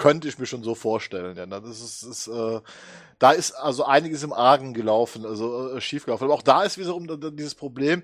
könnte 0.00 0.28
ich 0.28 0.38
mir 0.38 0.46
schon 0.46 0.62
so 0.62 0.74
vorstellen. 0.74 1.36
Ja, 1.36 1.44
das 1.44 1.80
ist, 1.80 2.02
ist 2.02 2.26
äh, 2.26 2.60
da 3.18 3.32
ist 3.32 3.52
also 3.52 3.84
einiges 3.84 4.22
im 4.22 4.32
Argen 4.32 4.72
gelaufen, 4.72 5.26
also 5.26 5.76
äh, 5.76 5.80
schief. 5.82 6.08
Aber 6.08 6.32
auch 6.32 6.40
da 6.40 6.62
ist 6.62 6.78
wiederum 6.78 7.06
dieses 7.36 7.54
Problem, 7.54 8.02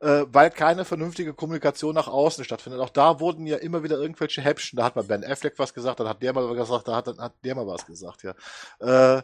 äh, 0.00 0.26
weil 0.30 0.50
keine 0.50 0.84
vernünftige 0.84 1.32
Kommunikation 1.32 1.94
nach 1.94 2.06
außen 2.06 2.44
stattfindet. 2.44 2.80
Auch 2.82 2.90
da 2.90 3.18
wurden 3.18 3.46
ja 3.46 3.56
immer 3.56 3.82
wieder 3.82 3.98
irgendwelche 3.98 4.42
Häppchen. 4.42 4.76
Da 4.76 4.84
hat 4.84 4.94
mal 4.94 5.04
Ben 5.04 5.24
Affleck 5.24 5.58
was 5.58 5.72
gesagt, 5.72 6.00
dann 6.00 6.08
hat 6.08 6.22
der 6.22 6.34
mal 6.34 6.46
was 6.50 6.68
gesagt, 6.68 6.86
da 6.86 6.96
hat, 6.96 7.18
hat 7.18 7.32
der 7.42 7.54
mal 7.54 7.66
was 7.66 7.86
gesagt. 7.86 8.24
Ja. 8.24 9.16
Äh, 9.16 9.22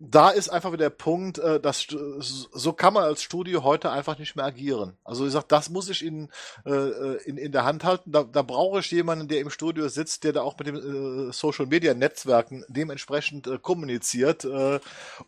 da 0.00 0.30
ist 0.30 0.48
einfach 0.48 0.70
wieder 0.70 0.84
der 0.84 0.90
Punkt, 0.90 1.38
äh, 1.38 1.58
dass 1.58 1.88
so 1.88 2.72
kann 2.72 2.94
man 2.94 3.02
als 3.02 3.20
Studio 3.20 3.64
heute 3.64 3.90
einfach 3.90 4.16
nicht 4.18 4.36
mehr 4.36 4.44
agieren. 4.44 4.96
Also 5.02 5.26
ich 5.26 5.32
sag, 5.32 5.48
das 5.48 5.70
muss 5.70 5.88
ich 5.88 6.04
in, 6.04 6.28
äh, 6.64 7.16
in, 7.24 7.36
in 7.36 7.50
der 7.50 7.64
Hand 7.64 7.82
halten. 7.82 8.12
Da, 8.12 8.22
da 8.22 8.42
brauche 8.42 8.78
ich 8.78 8.90
jemanden, 8.92 9.26
der 9.26 9.40
im 9.40 9.50
Studio 9.50 9.88
sitzt, 9.88 10.22
der 10.22 10.32
da 10.32 10.42
auch 10.42 10.56
mit 10.56 10.68
den 10.68 10.76
äh, 11.28 11.32
Social 11.32 11.66
Media 11.66 11.94
Netzwerken 11.94 12.64
dementsprechend 12.68 13.48
äh, 13.48 13.58
kommuniziert, 13.58 14.44
äh, 14.44 14.78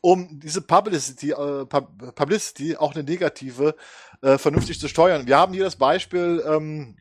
um 0.01 0.39
diese 0.39 0.63
Publicity, 0.63 1.33
äh, 1.33 1.67
Publicity, 1.67 2.77
auch 2.77 2.95
eine 2.95 3.03
negative, 3.03 3.75
äh, 4.23 4.39
vernünftig 4.39 4.79
zu 4.79 4.87
steuern. 4.87 5.27
Wir 5.27 5.37
haben 5.37 5.53
hier 5.53 5.65
das 5.65 5.77
Beispiel 5.77 6.45
ähm, 6.47 6.97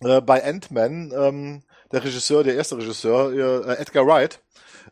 äh, 0.00 0.20
bei 0.20 0.44
Ant-Man, 0.44 1.12
ähm, 1.16 1.62
der 1.92 2.02
Regisseur, 2.02 2.42
der 2.42 2.56
erste 2.56 2.76
Regisseur, 2.76 3.68
äh, 3.68 3.80
Edgar 3.80 4.04
Wright, 4.04 4.40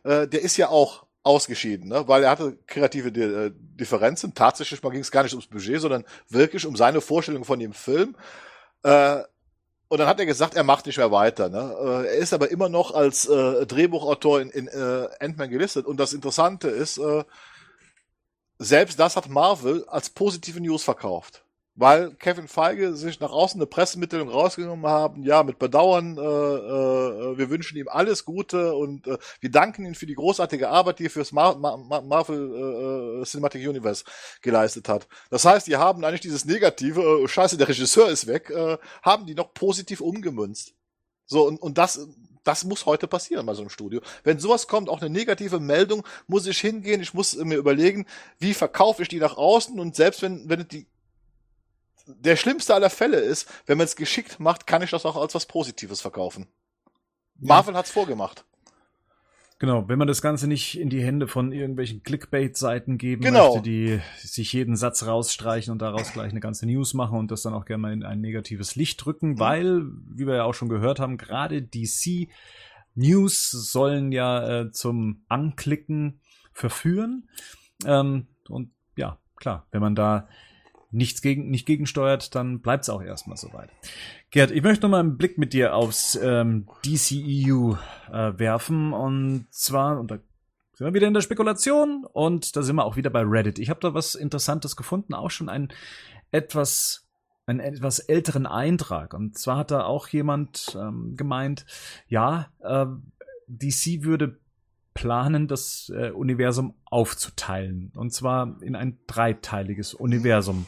äh, 0.05 0.25
der 0.25 0.41
ist 0.41 0.55
ja 0.55 0.69
auch 0.69 1.05
ausgeschieden, 1.23 1.89
ne? 1.89 2.07
weil 2.07 2.23
er 2.23 2.31
hatte 2.31 2.57
kreative 2.67 3.09
äh, 3.09 3.51
Differenzen. 3.55 4.33
Tatsächlich 4.33 4.83
mal 4.83 4.89
ging 4.89 5.01
es 5.01 5.11
gar 5.11 5.23
nicht 5.23 5.33
ums 5.33 5.47
Budget, 5.47 5.81
sondern 5.81 6.03
wirklich 6.29 6.65
um 6.65 6.75
seine 6.75 7.01
Vorstellung 7.01 7.45
von 7.45 7.59
dem 7.59 7.73
Film. 7.73 8.15
Äh, 8.83 9.23
und 9.87 9.99
dann 9.99 10.07
hat 10.07 10.19
er 10.19 10.25
gesagt, 10.25 10.55
er 10.55 10.63
macht 10.63 10.85
nicht 10.85 10.97
mehr 10.97 11.11
weiter. 11.11 11.49
Ne? 11.49 11.75
Äh, 11.79 12.07
er 12.07 12.15
ist 12.15 12.33
aber 12.33 12.51
immer 12.51 12.67
noch 12.67 12.93
als 12.93 13.25
äh, 13.27 13.65
Drehbuchautor 13.65 14.41
in, 14.41 14.49
in 14.49 14.67
äh, 14.67 15.07
Ant-Man 15.19 15.49
gelistet. 15.49 15.85
Und 15.85 15.97
das 15.97 16.13
Interessante 16.13 16.67
ist, 16.67 16.97
äh, 16.97 17.23
selbst 18.57 18.99
das 18.99 19.15
hat 19.15 19.29
Marvel 19.29 19.85
als 19.87 20.09
positive 20.09 20.59
News 20.59 20.83
verkauft 20.83 21.42
weil 21.75 22.13
Kevin 22.15 22.47
Feige 22.47 22.95
sich 22.95 23.19
nach 23.19 23.31
außen 23.31 23.59
eine 23.59 23.65
Pressemitteilung 23.65 24.29
rausgenommen 24.29 24.85
haben, 24.85 25.23
ja, 25.23 25.43
mit 25.43 25.57
Bedauern, 25.57 26.17
äh, 26.17 26.21
äh, 26.21 27.37
wir 27.37 27.49
wünschen 27.49 27.77
ihm 27.77 27.87
alles 27.87 28.25
Gute 28.25 28.75
und 28.75 29.07
äh, 29.07 29.17
wir 29.39 29.49
danken 29.49 29.85
ihm 29.85 29.95
für 29.95 30.05
die 30.05 30.13
großartige 30.13 30.69
Arbeit, 30.69 30.99
die 30.99 31.05
er 31.05 31.09
fürs 31.09 31.31
Mar 31.31 31.57
Mar 31.57 32.01
Marvel 32.01 33.21
äh, 33.21 33.25
Cinematic 33.25 33.67
Universe 33.67 34.03
geleistet 34.41 34.87
hat. 34.87 35.07
Das 35.29 35.45
heißt, 35.45 35.67
die 35.67 35.77
haben 35.77 36.03
eigentlich 36.03 36.21
dieses 36.21 36.45
negative, 36.45 37.01
äh, 37.01 37.27
scheiße, 37.27 37.57
der 37.57 37.67
Regisseur 37.67 38.09
ist 38.09 38.27
weg, 38.27 38.49
äh, 38.51 38.77
haben 39.01 39.25
die 39.25 39.35
noch 39.35 39.53
positiv 39.53 40.01
umgemünzt. 40.01 40.73
So, 41.25 41.47
und, 41.47 41.59
und 41.59 41.77
das, 41.77 42.07
das 42.43 42.65
muss 42.65 42.85
heute 42.85 43.07
passieren 43.07 43.45
bei 43.45 43.53
so 43.55 43.61
einem 43.61 43.69
Studio. 43.69 44.01
Wenn 44.23 44.37
sowas 44.37 44.67
kommt, 44.67 44.89
auch 44.89 45.01
eine 45.01 45.09
negative 45.09 45.59
Meldung, 45.59 46.05
muss 46.27 46.45
ich 46.45 46.59
hingehen, 46.59 47.01
ich 47.01 47.13
muss 47.13 47.35
mir 47.35 47.57
überlegen, 47.57 48.05
wie 48.37 48.53
verkaufe 48.53 49.01
ich 49.01 49.07
die 49.07 49.19
nach 49.19 49.37
außen 49.37 49.79
und 49.79 49.95
selbst 49.95 50.21
wenn, 50.21 50.49
wenn 50.49 50.67
die 50.67 50.85
der 52.05 52.35
schlimmste 52.35 52.73
aller 52.73 52.89
Fälle 52.89 53.17
ist, 53.17 53.49
wenn 53.65 53.77
man 53.77 53.85
es 53.85 53.95
geschickt 53.95 54.39
macht, 54.39 54.67
kann 54.67 54.81
ich 54.81 54.91
das 54.91 55.05
auch 55.05 55.15
als 55.15 55.35
was 55.35 55.45
Positives 55.45 56.01
verkaufen. 56.01 56.47
Ja. 57.39 57.47
Marvel 57.47 57.75
hat's 57.75 57.91
vorgemacht. 57.91 58.45
Genau, 59.59 59.87
wenn 59.87 59.97
man 59.97 60.09
das 60.09 60.21
Ganze 60.21 60.47
nicht 60.47 60.77
in 60.77 60.89
die 60.89 61.01
Hände 61.01 61.27
von 61.27 61.53
irgendwelchen 61.53 62.03
Clickbait-Seiten 62.03 62.97
geben 62.97 63.21
genau. 63.21 63.53
möchte, 63.53 63.61
die 63.61 64.01
sich 64.17 64.51
jeden 64.51 64.75
Satz 64.75 65.05
rausstreichen 65.05 65.71
und 65.71 65.81
daraus 65.81 66.11
gleich 66.11 66.31
eine 66.31 66.41
ganze 66.41 66.65
News 66.65 66.93
machen 66.93 67.17
und 67.17 67.31
das 67.31 67.43
dann 67.43 67.53
auch 67.53 67.63
gerne 67.63 67.81
mal 67.81 67.93
in 67.93 68.03
ein 68.03 68.19
negatives 68.19 68.75
Licht 68.75 69.05
drücken, 69.05 69.29
mhm. 69.29 69.39
weil, 69.39 69.83
wie 70.09 70.27
wir 70.27 70.35
ja 70.35 70.43
auch 70.43 70.53
schon 70.53 70.67
gehört 70.67 70.99
haben, 70.99 71.17
gerade 71.17 71.61
DC 71.61 72.27
News 72.95 73.51
sollen 73.51 74.11
ja 74.11 74.63
äh, 74.63 74.71
zum 74.71 75.23
Anklicken 75.29 76.19
verführen. 76.51 77.29
Ähm, 77.85 78.27
und 78.49 78.71
ja, 78.97 79.17
klar, 79.37 79.65
wenn 79.71 79.81
man 79.81 79.95
da 79.95 80.27
nichts 80.93 81.21
gegen, 81.21 81.49
nicht 81.49 81.65
gegensteuert, 81.65 82.35
dann 82.35 82.61
bleibt 82.61 82.83
es 82.83 82.89
auch 82.89 83.01
erstmal 83.01 83.37
soweit. 83.37 83.69
Gerd, 84.31 84.51
ich 84.51 84.63
möchte 84.63 84.85
noch 84.85 84.91
mal 84.91 84.99
einen 84.99 85.17
Blick 85.17 85.37
mit 85.37 85.53
dir 85.53 85.75
aufs 85.75 86.15
ähm, 86.21 86.67
DCEU 86.85 87.75
äh, 88.11 88.37
werfen 88.37 88.93
und 88.93 89.47
zwar, 89.51 89.99
und 89.99 90.11
da 90.11 90.19
sind 90.75 90.87
wir 90.87 90.93
wieder 90.93 91.07
in 91.07 91.13
der 91.13 91.21
Spekulation 91.21 92.05
und 92.11 92.55
da 92.55 92.63
sind 92.63 92.75
wir 92.75 92.85
auch 92.85 92.95
wieder 92.95 93.09
bei 93.09 93.23
Reddit. 93.23 93.59
Ich 93.59 93.69
habe 93.69 93.79
da 93.79 93.93
was 93.93 94.15
Interessantes 94.15 94.75
gefunden, 94.75 95.13
auch 95.13 95.31
schon 95.31 95.49
ein 95.49 95.69
etwas 96.31 97.03
einen 97.45 97.59
etwas 97.59 97.99
älteren 97.99 98.45
Eintrag. 98.45 99.13
Und 99.13 99.37
zwar 99.37 99.57
hat 99.57 99.71
da 99.71 99.83
auch 99.83 100.07
jemand 100.07 100.77
ähm, 100.79 101.15
gemeint, 101.17 101.65
ja, 102.07 102.47
äh, 102.61 102.85
DC 103.47 104.03
würde 104.03 104.39
planen, 104.93 105.47
das 105.47 105.91
äh, 105.93 106.11
Universum 106.11 106.75
aufzuteilen. 106.85 107.91
Und 107.95 108.13
zwar 108.13 108.61
in 108.61 108.75
ein 108.75 108.99
dreiteiliges 109.07 109.93
Universum. 109.93 110.65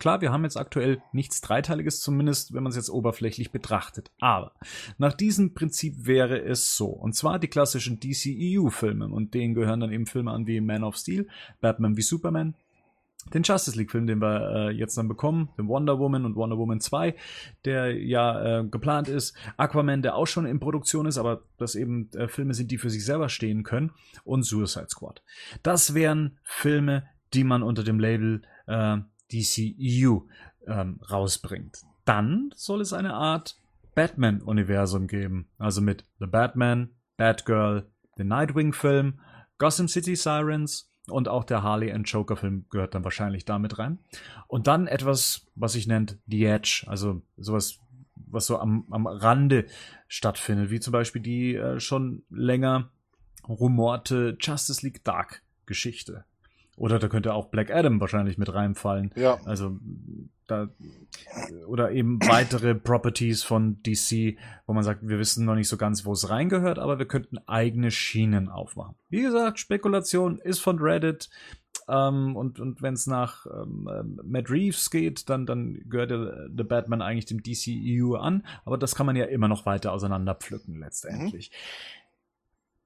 Klar, 0.00 0.22
wir 0.22 0.32
haben 0.32 0.44
jetzt 0.44 0.56
aktuell 0.56 1.02
nichts 1.12 1.42
Dreiteiliges, 1.42 2.00
zumindest 2.00 2.54
wenn 2.54 2.62
man 2.62 2.70
es 2.70 2.76
jetzt 2.76 2.88
oberflächlich 2.88 3.52
betrachtet. 3.52 4.10
Aber 4.18 4.52
nach 4.96 5.12
diesem 5.12 5.52
Prinzip 5.52 6.06
wäre 6.06 6.40
es 6.40 6.74
so. 6.74 6.86
Und 6.86 7.14
zwar 7.14 7.38
die 7.38 7.48
klassischen 7.48 8.00
DCEU-Filme. 8.00 9.06
Und 9.08 9.34
denen 9.34 9.54
gehören 9.54 9.80
dann 9.80 9.92
eben 9.92 10.06
Filme 10.06 10.32
an 10.32 10.46
wie 10.46 10.62
Man 10.62 10.84
of 10.84 10.96
Steel, 10.96 11.28
Batman 11.60 11.98
wie 11.98 12.02
Superman, 12.02 12.54
den 13.34 13.42
Justice 13.42 13.76
League-Film, 13.76 14.06
den 14.06 14.22
wir 14.22 14.70
äh, 14.70 14.70
jetzt 14.70 14.96
dann 14.96 15.06
bekommen, 15.06 15.50
den 15.58 15.68
Wonder 15.68 15.98
Woman 15.98 16.24
und 16.24 16.34
Wonder 16.34 16.56
Woman 16.56 16.80
2, 16.80 17.14
der 17.66 17.94
ja 18.02 18.60
äh, 18.60 18.64
geplant 18.64 19.08
ist, 19.08 19.36
Aquaman, 19.58 20.00
der 20.00 20.16
auch 20.16 20.26
schon 20.26 20.46
in 20.46 20.60
Produktion 20.60 21.04
ist, 21.04 21.18
aber 21.18 21.42
das 21.58 21.74
eben 21.74 22.10
äh, 22.14 22.26
Filme 22.26 22.54
sind, 22.54 22.70
die 22.70 22.78
für 22.78 22.88
sich 22.88 23.04
selber 23.04 23.28
stehen 23.28 23.64
können, 23.64 23.92
und 24.24 24.44
Suicide 24.44 24.88
Squad. 24.88 25.22
Das 25.62 25.92
wären 25.92 26.38
Filme, 26.42 27.04
die 27.34 27.44
man 27.44 27.62
unter 27.62 27.84
dem 27.84 28.00
Label 28.00 28.40
äh, 28.66 28.96
DCEU 29.32 30.26
ähm, 30.66 31.00
rausbringt. 31.10 31.82
Dann 32.04 32.52
soll 32.56 32.80
es 32.80 32.92
eine 32.92 33.14
Art 33.14 33.56
Batman-Universum 33.94 35.06
geben, 35.06 35.48
also 35.58 35.80
mit 35.80 36.04
The 36.18 36.26
Batman, 36.26 36.90
Batgirl, 37.16 37.86
den 38.18 38.28
Nightwing-Film, 38.28 39.20
Gotham 39.58 39.88
City 39.88 40.16
Sirens, 40.16 40.90
und 41.10 41.28
auch 41.28 41.44
der 41.44 41.62
Harley 41.62 41.92
and 41.92 42.08
Joker 42.08 42.36
Film 42.36 42.66
gehört 42.70 42.94
dann 42.94 43.04
wahrscheinlich 43.04 43.44
damit 43.44 43.78
rein. 43.78 43.98
Und 44.46 44.66
dann 44.66 44.86
etwas, 44.86 45.46
was 45.54 45.72
sich 45.72 45.86
nennt 45.86 46.18
The 46.26 46.44
Edge, 46.44 46.84
also 46.86 47.22
sowas, 47.36 47.78
was 48.14 48.46
so 48.46 48.58
am, 48.58 48.86
am 48.90 49.06
Rande 49.06 49.66
stattfindet, 50.08 50.70
wie 50.70 50.80
zum 50.80 50.92
Beispiel 50.92 51.22
die 51.22 51.56
äh, 51.56 51.80
schon 51.80 52.22
länger 52.30 52.90
rumorte 53.48 54.36
Justice 54.40 54.84
League 54.84 55.04
Dark 55.04 55.42
Geschichte. 55.66 56.24
Oder 56.80 56.98
da 56.98 57.08
könnte 57.08 57.34
auch 57.34 57.50
Black 57.50 57.70
Adam 57.70 58.00
wahrscheinlich 58.00 58.38
mit 58.38 58.54
reinfallen. 58.54 59.12
Ja. 59.14 59.38
Also 59.44 59.78
da, 60.46 60.70
oder 61.66 61.92
eben 61.92 62.18
weitere 62.26 62.74
Properties 62.74 63.42
von 63.42 63.82
DC, 63.82 64.38
wo 64.66 64.72
man 64.72 64.82
sagt, 64.82 65.06
wir 65.06 65.18
wissen 65.18 65.44
noch 65.44 65.56
nicht 65.56 65.68
so 65.68 65.76
ganz, 65.76 66.06
wo 66.06 66.12
es 66.12 66.30
reingehört, 66.30 66.78
aber 66.78 66.98
wir 66.98 67.04
könnten 67.04 67.36
eigene 67.46 67.90
Schienen 67.90 68.48
aufmachen. 68.48 68.94
Wie 69.10 69.20
gesagt, 69.20 69.58
Spekulation 69.58 70.38
ist 70.38 70.60
von 70.60 70.78
Reddit. 70.78 71.28
Ähm, 71.86 72.34
und 72.34 72.58
und 72.58 72.80
wenn 72.80 72.94
es 72.94 73.06
nach 73.06 73.44
ähm, 73.44 74.18
Matt 74.24 74.48
Reeves 74.48 74.90
geht, 74.90 75.28
dann, 75.28 75.44
dann 75.44 75.82
gehört 75.86 76.10
der, 76.10 76.48
der 76.48 76.64
Batman 76.64 77.02
eigentlich 77.02 77.26
dem 77.26 77.42
DCEU 77.42 78.14
an. 78.14 78.46
Aber 78.64 78.78
das 78.78 78.94
kann 78.94 79.04
man 79.04 79.16
ja 79.16 79.26
immer 79.26 79.48
noch 79.48 79.66
weiter 79.66 79.92
auseinanderpflücken 79.92 80.80
letztendlich. 80.80 81.50
Mhm. 81.50 81.56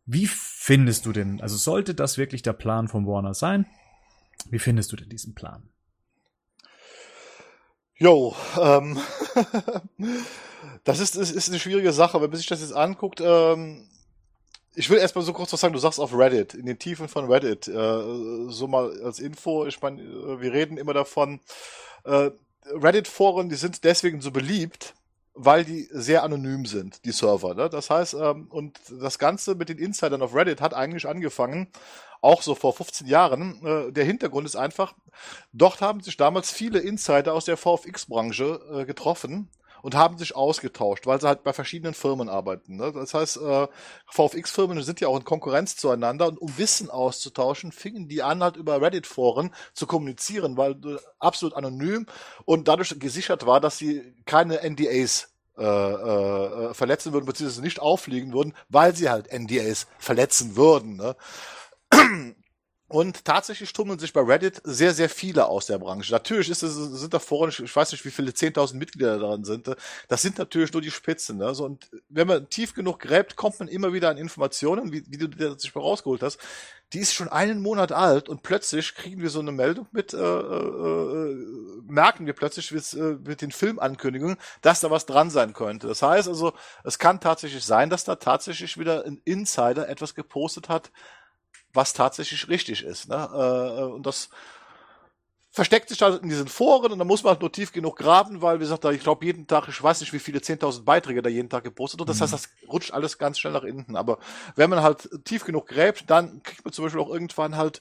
Wie 0.06 0.26
findest 0.26 1.06
du 1.06 1.12
denn, 1.12 1.40
also 1.40 1.56
sollte 1.56 1.94
das 1.94 2.18
wirklich 2.18 2.42
der 2.42 2.54
Plan 2.54 2.88
von 2.88 3.06
Warner 3.06 3.34
sein? 3.34 3.66
Wie 4.50 4.58
findest 4.58 4.92
du 4.92 4.96
denn 4.96 5.08
diesen 5.08 5.34
Plan? 5.34 5.68
Jo, 7.96 8.34
ähm, 8.60 8.98
das 10.84 10.98
ist, 10.98 11.16
ist, 11.16 11.30
ist 11.30 11.48
eine 11.48 11.60
schwierige 11.60 11.92
Sache, 11.92 12.20
wenn 12.20 12.30
man 12.30 12.36
sich 12.36 12.46
das 12.46 12.60
jetzt 12.60 12.74
anguckt. 12.74 13.20
Ähm, 13.20 13.88
ich 14.74 14.90
will 14.90 14.98
erstmal 14.98 15.24
so 15.24 15.32
kurz 15.32 15.52
was 15.52 15.60
sagen, 15.60 15.72
du 15.72 15.78
sagst 15.78 16.00
auf 16.00 16.16
Reddit, 16.16 16.54
in 16.54 16.66
den 16.66 16.78
Tiefen 16.78 17.08
von 17.08 17.30
Reddit, 17.30 17.68
äh, 17.68 18.50
so 18.50 18.66
mal 18.66 19.00
als 19.02 19.20
Info, 19.20 19.66
ich 19.66 19.80
meine, 19.80 20.02
äh, 20.02 20.40
wir 20.40 20.52
reden 20.52 20.76
immer 20.76 20.92
davon, 20.92 21.40
äh, 22.04 22.30
Reddit-Foren, 22.66 23.48
die 23.48 23.56
sind 23.56 23.84
deswegen 23.84 24.20
so 24.20 24.30
beliebt, 24.30 24.94
weil 25.34 25.64
die 25.64 25.88
sehr 25.92 26.22
anonym 26.22 26.66
sind, 26.66 27.04
die 27.04 27.12
Server. 27.12 27.54
Ne? 27.54 27.68
Das 27.68 27.90
heißt, 27.90 28.14
ähm, 28.14 28.46
und 28.50 28.78
das 29.00 29.18
Ganze 29.18 29.54
mit 29.54 29.68
den 29.68 29.78
Insidern 29.78 30.22
auf 30.22 30.34
Reddit 30.34 30.60
hat 30.60 30.74
eigentlich 30.74 31.06
angefangen, 31.06 31.68
auch 32.24 32.42
so 32.42 32.54
vor 32.54 32.72
15 32.72 33.06
Jahren. 33.06 33.64
Äh, 33.64 33.92
der 33.92 34.04
Hintergrund 34.04 34.46
ist 34.46 34.56
einfach, 34.56 34.94
dort 35.52 35.80
haben 35.80 36.00
sich 36.00 36.16
damals 36.16 36.50
viele 36.50 36.80
Insider 36.80 37.34
aus 37.34 37.44
der 37.44 37.56
VFX-Branche 37.56 38.60
äh, 38.72 38.84
getroffen 38.86 39.50
und 39.82 39.94
haben 39.94 40.16
sich 40.16 40.34
ausgetauscht, 40.34 41.06
weil 41.06 41.20
sie 41.20 41.28
halt 41.28 41.44
bei 41.44 41.52
verschiedenen 41.52 41.92
Firmen 41.92 42.30
arbeiten. 42.30 42.76
Ne? 42.76 42.90
Das 42.92 43.12
heißt, 43.12 43.36
äh, 43.36 43.68
VFX-Firmen 44.06 44.82
sind 44.82 45.00
ja 45.00 45.08
auch 45.08 45.18
in 45.18 45.24
Konkurrenz 45.24 45.76
zueinander 45.76 46.26
und 46.26 46.38
um 46.38 46.56
Wissen 46.56 46.88
auszutauschen, 46.88 47.70
fingen 47.70 48.08
die 48.08 48.22
an, 48.22 48.42
halt 48.42 48.56
über 48.56 48.80
Reddit-Foren 48.80 49.54
zu 49.74 49.86
kommunizieren, 49.86 50.56
weil 50.56 50.72
äh, 50.72 50.96
absolut 51.18 51.54
anonym 51.54 52.06
und 52.46 52.66
dadurch 52.68 52.98
gesichert 52.98 53.44
war, 53.44 53.60
dass 53.60 53.76
sie 53.76 54.14
keine 54.24 54.62
NDAs 54.62 55.34
äh, 55.56 55.62
äh, 55.62 56.74
verletzen 56.74 57.12
würden, 57.12 57.26
beziehungsweise 57.26 57.62
nicht 57.62 57.78
auffliegen 57.78 58.32
würden, 58.32 58.54
weil 58.70 58.96
sie 58.96 59.08
halt 59.08 59.32
NDAs 59.32 59.86
verletzen 59.98 60.56
würden. 60.56 60.96
Ne? 60.96 61.14
Und 62.94 63.24
tatsächlich 63.24 63.72
tummeln 63.72 63.98
sich 63.98 64.12
bei 64.12 64.20
Reddit 64.20 64.60
sehr, 64.62 64.94
sehr 64.94 65.08
viele 65.08 65.46
aus 65.46 65.66
der 65.66 65.78
Branche. 65.78 66.12
Natürlich 66.12 66.50
ist 66.50 66.62
es, 66.62 66.74
sind 66.74 67.12
da 67.12 67.18
Foren, 67.18 67.48
ich 67.50 67.74
weiß 67.74 67.90
nicht, 67.90 68.04
wie 68.04 68.10
viele 68.10 68.30
10.000 68.30 68.76
Mitglieder 68.76 69.18
daran 69.18 69.42
sind. 69.42 69.74
Das 70.08 70.22
sind 70.22 70.38
natürlich 70.38 70.72
nur 70.72 70.80
die 70.82 70.92
Spitzen. 70.92 71.38
Ne? 71.38 71.50
Und 71.50 71.90
wenn 72.08 72.28
man 72.28 72.48
tief 72.50 72.72
genug 72.72 73.00
gräbt, 73.00 73.36
kommt 73.36 73.58
man 73.58 73.68
immer 73.68 73.94
wieder 73.94 74.10
an 74.10 74.16
Informationen, 74.16 74.92
wie, 74.92 75.02
wie 75.08 75.16
du 75.16 75.28
das 75.28 75.62
sich 75.62 75.74
mal 75.74 75.80
rausgeholt 75.80 76.22
hast. 76.22 76.38
Die 76.92 77.00
ist 77.00 77.14
schon 77.14 77.28
einen 77.28 77.62
Monat 77.62 77.90
alt 77.90 78.28
und 78.28 78.42
plötzlich 78.42 78.94
kriegen 78.94 79.22
wir 79.22 79.30
so 79.30 79.40
eine 79.40 79.50
Meldung 79.50 79.88
mit, 79.90 80.14
äh, 80.14 80.18
äh, 80.18 80.20
äh 80.20 81.36
merken 81.88 82.26
wir 82.26 82.34
plötzlich 82.34 82.70
mit, 82.70 82.92
äh, 82.92 83.16
mit 83.26 83.40
den 83.40 83.50
Filmankündigungen, 83.50 84.36
dass 84.60 84.80
da 84.80 84.90
was 84.90 85.06
dran 85.06 85.30
sein 85.30 85.54
könnte. 85.54 85.88
Das 85.88 86.02
heißt 86.02 86.28
also, 86.28 86.52
es 86.84 87.00
kann 87.00 87.18
tatsächlich 87.18 87.64
sein, 87.64 87.90
dass 87.90 88.04
da 88.04 88.14
tatsächlich 88.16 88.78
wieder 88.78 89.04
ein 89.04 89.20
Insider 89.24 89.88
etwas 89.88 90.14
gepostet 90.14 90.68
hat, 90.68 90.92
was 91.74 91.92
tatsächlich 91.92 92.48
richtig 92.48 92.82
ist. 92.82 93.08
Ne? 93.08 93.16
Äh, 93.16 93.82
und 93.92 94.06
das 94.06 94.30
versteckt 95.50 95.88
sich 95.88 96.02
halt 96.02 96.20
in 96.22 96.28
diesen 96.28 96.48
Foren 96.48 96.90
und 96.90 96.98
da 96.98 97.04
muss 97.04 97.22
man 97.22 97.30
halt 97.30 97.40
nur 97.40 97.52
tief 97.52 97.70
genug 97.70 97.96
graben, 97.96 98.42
weil, 98.42 98.56
wie 98.56 98.64
gesagt, 98.64 98.84
ich 98.86 99.02
glaube, 99.02 99.24
jeden 99.24 99.46
Tag, 99.46 99.68
ich 99.68 99.80
weiß 99.80 100.00
nicht, 100.00 100.12
wie 100.12 100.18
viele 100.18 100.40
10.000 100.40 100.82
Beiträge 100.82 101.22
da 101.22 101.30
jeden 101.30 101.48
Tag 101.48 101.62
gepostet 101.62 102.00
wird. 102.00 102.08
Das 102.08 102.18
mhm. 102.18 102.22
heißt, 102.22 102.32
das 102.32 102.48
rutscht 102.68 102.92
alles 102.92 103.18
ganz 103.18 103.38
schnell 103.38 103.52
nach 103.52 103.62
hinten. 103.62 103.94
Aber 103.94 104.18
wenn 104.56 104.68
man 104.68 104.82
halt 104.82 105.08
tief 105.24 105.44
genug 105.44 105.68
gräbt, 105.68 106.10
dann 106.10 106.42
kriegt 106.42 106.64
man 106.64 106.72
zum 106.72 106.84
Beispiel 106.84 107.00
auch 107.00 107.08
irgendwann 107.08 107.56
halt 107.56 107.80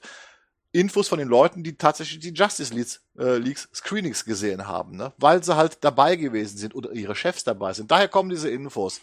Infos 0.70 1.08
von 1.08 1.18
den 1.18 1.28
Leuten, 1.28 1.64
die 1.64 1.76
tatsächlich 1.76 2.20
die 2.20 2.32
Justice 2.32 2.72
Leagues, 2.72 3.00
äh, 3.18 3.38
Leagues 3.38 3.68
Screenings 3.74 4.24
gesehen 4.24 4.68
haben, 4.68 4.96
ne? 4.96 5.12
weil 5.18 5.42
sie 5.42 5.56
halt 5.56 5.78
dabei 5.82 6.14
gewesen 6.14 6.58
sind 6.58 6.76
oder 6.76 6.92
ihre 6.92 7.16
Chefs 7.16 7.42
dabei 7.42 7.72
sind. 7.72 7.90
Daher 7.90 8.08
kommen 8.08 8.30
diese 8.30 8.50
Infos. 8.50 9.00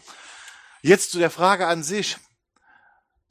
Jetzt 0.82 1.12
zu 1.12 1.20
der 1.20 1.30
Frage 1.30 1.68
an 1.68 1.84
sich 1.84 2.18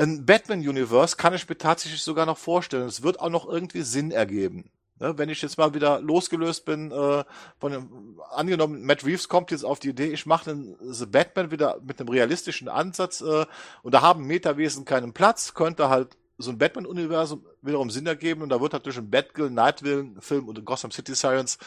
ein 0.00 0.24
Batman-Universe 0.24 1.16
kann 1.16 1.34
ich 1.34 1.48
mir 1.48 1.58
tatsächlich 1.58 2.02
sogar 2.02 2.26
noch 2.26 2.38
vorstellen. 2.38 2.86
Es 2.86 3.02
wird 3.02 3.20
auch 3.20 3.28
noch 3.28 3.48
irgendwie 3.48 3.82
Sinn 3.82 4.10
ergeben. 4.10 4.70
Ne, 4.98 5.16
wenn 5.16 5.30
ich 5.30 5.40
jetzt 5.40 5.56
mal 5.56 5.72
wieder 5.72 6.00
losgelöst 6.00 6.66
bin, 6.66 6.90
äh, 6.90 7.24
von 7.58 7.72
dem, 7.72 8.20
angenommen, 8.30 8.84
Matt 8.84 9.04
Reeves 9.04 9.28
kommt 9.28 9.50
jetzt 9.50 9.64
auf 9.64 9.78
die 9.78 9.88
Idee, 9.88 10.12
ich 10.12 10.26
mache 10.26 10.50
den 10.50 10.76
The 10.80 11.06
Batman 11.06 11.50
wieder 11.50 11.80
mit 11.82 12.00
einem 12.00 12.10
realistischen 12.10 12.68
Ansatz 12.68 13.22
äh, 13.22 13.46
und 13.82 13.94
da 13.94 14.02
haben 14.02 14.26
Metawesen 14.26 14.84
keinen 14.84 15.14
Platz, 15.14 15.54
könnte 15.54 15.88
halt 15.88 16.18
so 16.36 16.50
ein 16.50 16.58
Batman-Universum 16.58 17.46
wiederum 17.62 17.88
Sinn 17.88 18.06
ergeben 18.06 18.42
und 18.42 18.50
da 18.50 18.60
wird 18.60 18.84
durch 18.84 18.98
einen 18.98 19.10
Batgirl, 19.10 19.50
Nightwing-Film 19.50 20.48
und 20.48 20.64
Gotham 20.66 20.90
City 20.90 21.14
Sirens 21.14 21.58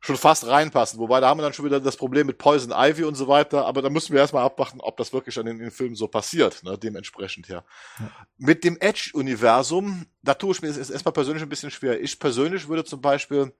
schon 0.00 0.16
fast 0.16 0.46
reinpassen. 0.46 0.98
Wobei 0.98 1.20
da 1.20 1.28
haben 1.28 1.38
wir 1.38 1.42
dann 1.42 1.52
schon 1.52 1.64
wieder 1.64 1.80
das 1.80 1.96
Problem 1.96 2.26
mit 2.26 2.38
Poison 2.38 2.72
Ivy 2.74 3.04
und 3.04 3.14
so 3.14 3.28
weiter. 3.28 3.66
Aber 3.66 3.82
da 3.82 3.90
müssen 3.90 4.12
wir 4.12 4.20
erstmal 4.20 4.44
abwarten, 4.44 4.80
ob 4.80 4.96
das 4.96 5.12
wirklich 5.12 5.34
dann 5.34 5.46
in 5.46 5.58
den 5.58 5.70
Filmen 5.70 5.96
so 5.96 6.08
passiert, 6.08 6.62
ne, 6.62 6.78
dementsprechend 6.78 7.48
ja. 7.48 7.64
ja. 7.98 8.10
Mit 8.38 8.64
dem 8.64 8.76
Edge-Universum, 8.78 10.06
da 10.22 10.34
tue 10.34 10.52
ich 10.52 10.62
mir 10.62 10.68
erstmal 10.68 11.12
persönlich 11.12 11.42
ein 11.42 11.48
bisschen 11.48 11.70
schwer. 11.70 12.00
Ich 12.00 12.18
persönlich 12.18 12.68
würde 12.68 12.84
zum 12.84 13.00
Beispiel 13.00 13.52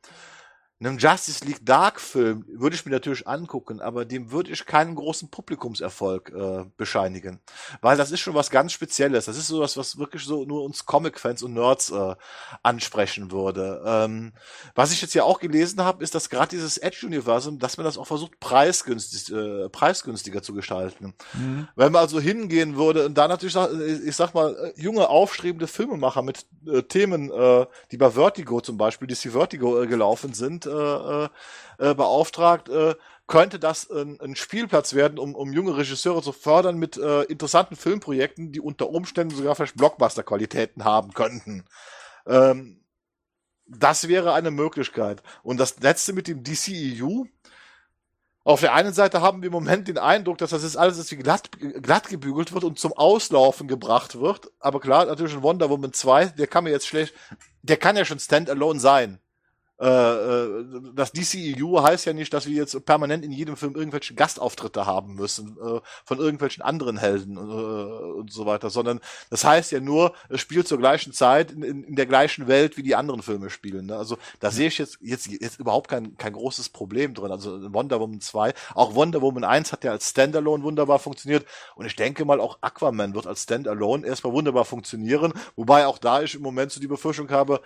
einem 0.78 0.98
Justice 0.98 1.42
League 1.44 1.64
Dark 1.64 2.00
Film 2.00 2.44
würde 2.48 2.76
ich 2.76 2.84
mir 2.84 2.92
natürlich 2.92 3.26
angucken, 3.26 3.80
aber 3.80 4.04
dem 4.04 4.30
würde 4.30 4.52
ich 4.52 4.66
keinen 4.66 4.94
großen 4.94 5.30
Publikumserfolg 5.30 6.30
äh, 6.36 6.64
bescheinigen, 6.76 7.40
weil 7.80 7.96
das 7.96 8.10
ist 8.10 8.20
schon 8.20 8.34
was 8.34 8.50
ganz 8.50 8.72
Spezielles. 8.72 9.24
Das 9.24 9.38
ist 9.38 9.46
sowas, 9.46 9.78
was 9.78 9.98
wirklich 9.98 10.24
so 10.24 10.44
nur 10.44 10.64
uns 10.64 10.84
Comic-Fans 10.84 11.42
und 11.42 11.54
Nerds 11.54 11.90
äh, 11.90 12.14
ansprechen 12.62 13.30
würde. 13.30 13.82
Ähm, 13.86 14.34
was 14.74 14.92
ich 14.92 15.00
jetzt 15.00 15.14
ja 15.14 15.24
auch 15.24 15.40
gelesen 15.40 15.80
habe, 15.80 16.04
ist, 16.04 16.14
dass 16.14 16.28
gerade 16.28 16.50
dieses 16.50 16.76
Edge-Universum, 16.76 17.58
dass 17.58 17.78
man 17.78 17.84
das 17.84 17.96
auch 17.96 18.06
versucht, 18.06 18.38
preisgünstig, 18.38 19.34
äh, 19.34 19.70
preisgünstiger 19.70 20.42
zu 20.42 20.52
gestalten. 20.52 21.14
Mhm. 21.32 21.68
Wenn 21.74 21.92
man 21.92 22.02
also 22.02 22.20
hingehen 22.20 22.76
würde 22.76 23.06
und 23.06 23.14
da 23.16 23.28
natürlich, 23.28 23.56
ich 24.04 24.14
sag 24.14 24.34
mal, 24.34 24.54
äh, 24.54 24.80
junge 24.80 25.08
aufstrebende 25.08 25.68
Filmemacher 25.68 26.20
mit 26.20 26.44
äh, 26.66 26.82
Themen, 26.82 27.30
äh, 27.30 27.64
die 27.90 27.96
bei 27.96 28.10
Vertigo 28.10 28.60
zum 28.60 28.76
Beispiel, 28.76 29.08
die 29.08 29.14
DC 29.14 29.32
Vertigo 29.32 29.82
äh, 29.82 29.86
gelaufen 29.86 30.34
sind 30.34 30.65
äh, 30.66 31.28
äh, 31.78 31.94
beauftragt, 31.94 32.68
äh, 32.68 32.94
könnte 33.26 33.58
das 33.58 33.90
ein, 33.90 34.20
ein 34.20 34.36
Spielplatz 34.36 34.94
werden, 34.94 35.18
um, 35.18 35.34
um 35.34 35.52
junge 35.52 35.76
Regisseure 35.76 36.22
zu 36.22 36.32
fördern 36.32 36.76
mit 36.78 36.96
äh, 36.96 37.22
interessanten 37.22 37.76
Filmprojekten, 37.76 38.52
die 38.52 38.60
unter 38.60 38.88
Umständen 38.88 39.34
sogar 39.34 39.54
vielleicht 39.56 39.76
Blockbuster-Qualitäten 39.76 40.84
haben 40.84 41.12
könnten. 41.12 41.64
Ähm, 42.26 42.84
das 43.66 44.06
wäre 44.06 44.32
eine 44.32 44.52
Möglichkeit. 44.52 45.22
Und 45.42 45.58
das 45.58 45.80
letzte 45.80 46.12
mit 46.12 46.28
dem 46.28 46.44
DCEU, 46.44 47.24
auf 48.44 48.60
der 48.60 48.74
einen 48.74 48.92
Seite 48.92 49.22
haben 49.22 49.42
wir 49.42 49.48
im 49.48 49.52
Moment 49.52 49.88
den 49.88 49.98
Eindruck, 49.98 50.38
dass 50.38 50.50
das 50.50 50.62
jetzt 50.62 50.76
alles 50.76 51.10
wie 51.10 51.16
glatt, 51.16 51.50
glatt 51.82 52.08
gebügelt 52.08 52.52
wird 52.52 52.62
und 52.62 52.78
zum 52.78 52.92
Auslaufen 52.92 53.66
gebracht 53.66 54.20
wird. 54.20 54.52
Aber 54.60 54.78
klar, 54.78 55.06
natürlich 55.06 55.34
ein 55.34 55.42
Wonder 55.42 55.68
Woman 55.68 55.92
2, 55.92 56.26
der 56.26 56.46
kann 56.46 56.62
mir 56.62 56.70
jetzt 56.70 56.86
schlecht, 56.86 57.12
der 57.62 57.76
kann 57.76 57.96
ja 57.96 58.04
schon 58.04 58.20
Standalone 58.20 58.78
sein. 58.78 59.18
Äh, 59.78 59.88
äh, 59.88 60.64
das 60.94 61.12
DCEU 61.12 61.82
heißt 61.82 62.06
ja 62.06 62.14
nicht, 62.14 62.32
dass 62.32 62.46
wir 62.46 62.54
jetzt 62.54 62.84
permanent 62.86 63.24
in 63.24 63.32
jedem 63.32 63.56
Film 63.56 63.74
irgendwelche 63.74 64.14
Gastauftritte 64.14 64.86
haben 64.86 65.14
müssen 65.14 65.58
äh, 65.58 65.80
von 66.04 66.18
irgendwelchen 66.18 66.62
anderen 66.62 66.96
Helden 66.96 67.36
und 67.36 68.32
so 68.32 68.46
weiter, 68.46 68.70
sondern 68.70 69.00
das 69.28 69.44
heißt 69.44 69.72
ja 69.72 69.80
nur, 69.80 70.14
es 70.30 70.40
spielt 70.40 70.66
zur 70.66 70.78
gleichen 70.78 71.12
Zeit 71.12 71.50
in, 71.50 71.62
in, 71.62 71.84
in 71.84 71.96
der 71.96 72.06
gleichen 72.06 72.48
Welt, 72.48 72.76
wie 72.78 72.82
die 72.82 72.96
anderen 72.96 73.22
Filme 73.22 73.50
spielen. 73.50 73.86
Ne? 73.86 73.96
Also 73.96 74.16
da 74.40 74.50
sehe 74.50 74.68
ich 74.68 74.78
jetzt, 74.78 74.98
jetzt 75.02 75.26
jetzt 75.26 75.60
überhaupt 75.60 75.88
kein 75.88 76.16
kein 76.16 76.32
großes 76.32 76.70
Problem 76.70 77.12
drin. 77.12 77.30
Also 77.30 77.72
Wonder 77.72 78.00
Woman 78.00 78.20
2, 78.20 78.54
auch 78.74 78.94
Wonder 78.94 79.20
Woman 79.20 79.44
1 79.44 79.72
hat 79.72 79.84
ja 79.84 79.90
als 79.90 80.08
Standalone 80.08 80.62
wunderbar 80.64 80.98
funktioniert 80.98 81.44
und 81.74 81.84
ich 81.84 81.96
denke 81.96 82.24
mal 82.24 82.40
auch 82.40 82.58
Aquaman 82.62 83.14
wird 83.14 83.26
als 83.26 83.42
Standalone 83.42 84.06
erstmal 84.06 84.32
wunderbar 84.32 84.64
funktionieren, 84.64 85.34
wobei 85.54 85.86
auch 85.86 85.98
da 85.98 86.22
ich 86.22 86.34
im 86.34 86.42
Moment 86.42 86.72
so 86.72 86.80
die 86.80 86.86
Befürchtung 86.86 87.30
habe, 87.30 87.60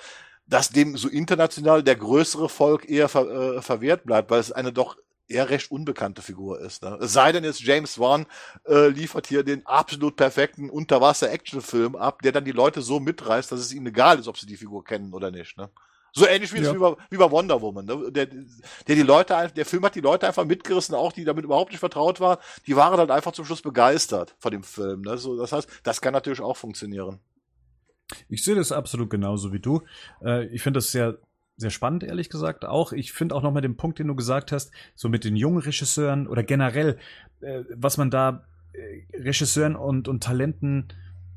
dass 0.50 0.70
dem 0.70 0.96
so 0.96 1.08
international 1.08 1.82
der 1.82 1.96
größere 1.96 2.48
Volk 2.48 2.88
eher 2.88 3.08
ver, 3.08 3.56
äh, 3.56 3.62
verwehrt 3.62 4.04
bleibt, 4.04 4.30
weil 4.30 4.40
es 4.40 4.52
eine 4.52 4.72
doch 4.72 4.96
eher 5.28 5.48
recht 5.48 5.70
unbekannte 5.70 6.22
Figur 6.22 6.60
ist. 6.60 6.82
Ne? 6.82 6.98
Es 7.00 7.12
sei 7.12 7.30
denn 7.30 7.44
jetzt 7.44 7.60
James 7.60 8.00
Wan 8.00 8.26
äh, 8.66 8.88
liefert 8.88 9.28
hier 9.28 9.44
den 9.44 9.64
absolut 9.64 10.16
perfekten 10.16 10.68
Unterwasser-Actionfilm 10.68 11.94
ab, 11.94 12.20
der 12.22 12.32
dann 12.32 12.44
die 12.44 12.50
Leute 12.50 12.82
so 12.82 12.98
mitreißt, 12.98 13.52
dass 13.52 13.60
es 13.60 13.72
ihnen 13.72 13.86
egal 13.86 14.18
ist, 14.18 14.26
ob 14.26 14.36
sie 14.36 14.46
die 14.46 14.56
Figur 14.56 14.82
kennen 14.82 15.14
oder 15.14 15.30
nicht. 15.30 15.56
Ne? 15.56 15.70
So 16.12 16.26
ähnlich 16.26 16.52
wie, 16.52 16.60
ja. 16.60 16.74
wie, 16.74 16.78
bei, 16.78 16.96
wie 17.10 17.16
bei 17.16 17.30
Wonder 17.30 17.62
Woman. 17.62 17.84
Ne? 17.84 18.10
Der, 18.10 18.26
der 18.26 18.96
die 18.96 19.02
Leute, 19.02 19.52
der 19.54 19.64
Film 19.64 19.84
hat 19.84 19.94
die 19.94 20.00
Leute 20.00 20.26
einfach 20.26 20.44
mitgerissen, 20.44 20.96
auch 20.96 21.12
die 21.12 21.24
damit 21.24 21.44
überhaupt 21.44 21.70
nicht 21.70 21.80
vertraut 21.80 22.18
waren. 22.18 22.38
Die 22.66 22.74
waren 22.74 22.96
dann 22.96 23.12
einfach 23.12 23.30
zum 23.30 23.44
Schluss 23.44 23.62
begeistert 23.62 24.34
von 24.40 24.50
dem 24.50 24.64
Film. 24.64 25.02
Ne? 25.02 25.16
So, 25.16 25.36
das 25.36 25.52
heißt, 25.52 25.68
das 25.84 26.00
kann 26.00 26.12
natürlich 26.12 26.40
auch 26.40 26.56
funktionieren. 26.56 27.20
Ich 28.28 28.44
sehe 28.44 28.54
das 28.54 28.72
absolut 28.72 29.10
genauso 29.10 29.52
wie 29.52 29.60
du. 29.60 29.82
Äh, 30.22 30.46
ich 30.46 30.62
finde 30.62 30.78
das 30.78 30.92
sehr, 30.92 31.18
sehr 31.56 31.70
spannend, 31.70 32.02
ehrlich 32.02 32.30
gesagt. 32.30 32.64
Auch, 32.64 32.92
ich 32.92 33.12
finde 33.12 33.34
auch 33.34 33.42
nochmal 33.42 33.62
den 33.62 33.76
Punkt, 33.76 33.98
den 33.98 34.08
du 34.08 34.14
gesagt 34.14 34.52
hast, 34.52 34.72
so 34.94 35.08
mit 35.08 35.24
den 35.24 35.36
jungen 35.36 35.58
Regisseuren 35.58 36.26
oder 36.26 36.42
generell, 36.42 36.98
äh, 37.40 37.64
was 37.74 37.96
man 37.96 38.10
da 38.10 38.44
äh, 38.72 39.16
Regisseuren 39.16 39.76
und, 39.76 40.08
und 40.08 40.22
Talenten 40.22 40.88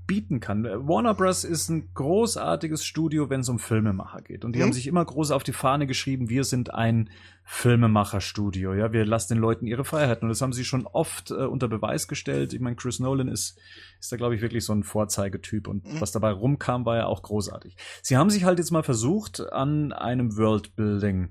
bieten 0.05 0.39
kann. 0.39 0.63
Warner 0.63 1.13
Bros. 1.13 1.43
ist 1.43 1.69
ein 1.69 1.89
großartiges 1.93 2.85
Studio, 2.85 3.29
wenn 3.29 3.41
es 3.41 3.49
um 3.49 3.59
Filmemacher 3.59 4.21
geht. 4.21 4.43
Und 4.43 4.53
die 4.53 4.59
mhm. 4.59 4.63
haben 4.63 4.73
sich 4.73 4.87
immer 4.87 5.03
groß 5.03 5.31
auf 5.31 5.43
die 5.43 5.53
Fahne 5.53 5.87
geschrieben, 5.87 6.29
wir 6.29 6.43
sind 6.43 6.73
ein 6.73 7.09
Filmemacherstudio. 7.45 8.73
Ja, 8.73 8.91
wir 8.91 9.05
lassen 9.05 9.35
den 9.35 9.41
Leuten 9.41 9.65
ihre 9.65 9.85
Freiheiten. 9.85 10.25
Und 10.25 10.29
das 10.29 10.41
haben 10.41 10.53
sie 10.53 10.65
schon 10.65 10.85
oft 10.87 11.31
äh, 11.31 11.45
unter 11.45 11.67
Beweis 11.67 12.07
gestellt. 12.07 12.53
Ich 12.53 12.59
meine, 12.59 12.75
Chris 12.75 12.99
Nolan 12.99 13.27
ist, 13.27 13.57
ist 13.99 14.11
da, 14.11 14.17
glaube 14.17 14.35
ich, 14.35 14.41
wirklich 14.41 14.65
so 14.65 14.73
ein 14.73 14.83
Vorzeigetyp. 14.83 15.67
Und 15.67 15.85
mhm. 15.85 16.01
was 16.01 16.11
dabei 16.11 16.31
rumkam, 16.31 16.85
war 16.85 16.97
ja 16.97 17.05
auch 17.05 17.21
großartig. 17.21 17.77
Sie 18.01 18.17
haben 18.17 18.29
sich 18.29 18.43
halt 18.43 18.59
jetzt 18.59 18.71
mal 18.71 18.83
versucht 18.83 19.39
an 19.51 19.93
einem 19.93 20.37
Worldbuilding 20.37 21.29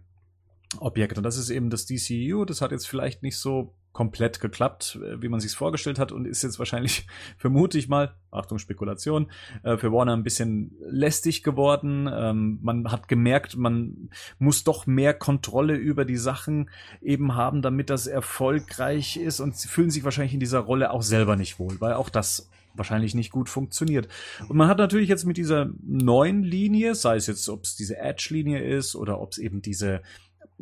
Objekt. 0.78 1.18
Und 1.18 1.24
das 1.24 1.36
ist 1.36 1.50
eben 1.50 1.70
das 1.70 1.86
DCU. 1.86 2.44
Das 2.44 2.62
hat 2.62 2.72
jetzt 2.72 2.88
vielleicht 2.88 3.22
nicht 3.22 3.36
so 3.36 3.74
komplett 3.92 4.40
geklappt, 4.40 4.98
äh, 5.02 5.20
wie 5.22 5.28
man 5.28 5.40
sich 5.40 5.52
vorgestellt 5.52 5.98
hat 5.98 6.12
und 6.12 6.26
ist 6.26 6.42
jetzt 6.42 6.58
wahrscheinlich, 6.58 7.06
vermute 7.36 7.78
ich 7.78 7.88
mal, 7.88 8.14
Achtung 8.30 8.58
Spekulation, 8.58 9.30
äh, 9.62 9.76
für 9.76 9.92
Warner 9.92 10.14
ein 10.14 10.22
bisschen 10.22 10.76
lästig 10.80 11.42
geworden. 11.42 12.08
Ähm, 12.12 12.58
man 12.62 12.90
hat 12.90 13.08
gemerkt, 13.08 13.56
man 13.56 14.10
muss 14.38 14.64
doch 14.64 14.86
mehr 14.86 15.14
Kontrolle 15.14 15.74
über 15.74 16.04
die 16.04 16.16
Sachen 16.16 16.70
eben 17.00 17.34
haben, 17.34 17.62
damit 17.62 17.90
das 17.90 18.06
erfolgreich 18.06 19.16
ist 19.16 19.40
und 19.40 19.56
sie 19.56 19.68
fühlen 19.68 19.90
sich 19.90 20.04
wahrscheinlich 20.04 20.34
in 20.34 20.40
dieser 20.40 20.60
Rolle 20.60 20.90
auch 20.90 21.02
selber 21.02 21.36
nicht 21.36 21.58
wohl, 21.58 21.80
weil 21.80 21.94
auch 21.94 22.08
das 22.08 22.50
wahrscheinlich 22.74 23.14
nicht 23.14 23.30
gut 23.30 23.48
funktioniert. 23.48 24.08
Und 24.48 24.56
man 24.56 24.68
hat 24.68 24.78
natürlich 24.78 25.08
jetzt 25.08 25.26
mit 25.26 25.36
dieser 25.36 25.70
neuen 25.82 26.42
Linie, 26.42 26.94
sei 26.94 27.16
es 27.16 27.26
jetzt, 27.26 27.48
ob 27.48 27.64
es 27.64 27.76
diese 27.76 27.98
Edge-Linie 27.98 28.60
ist 28.60 28.96
oder 28.96 29.20
ob 29.20 29.32
es 29.32 29.38
eben 29.38 29.60
diese 29.62 30.02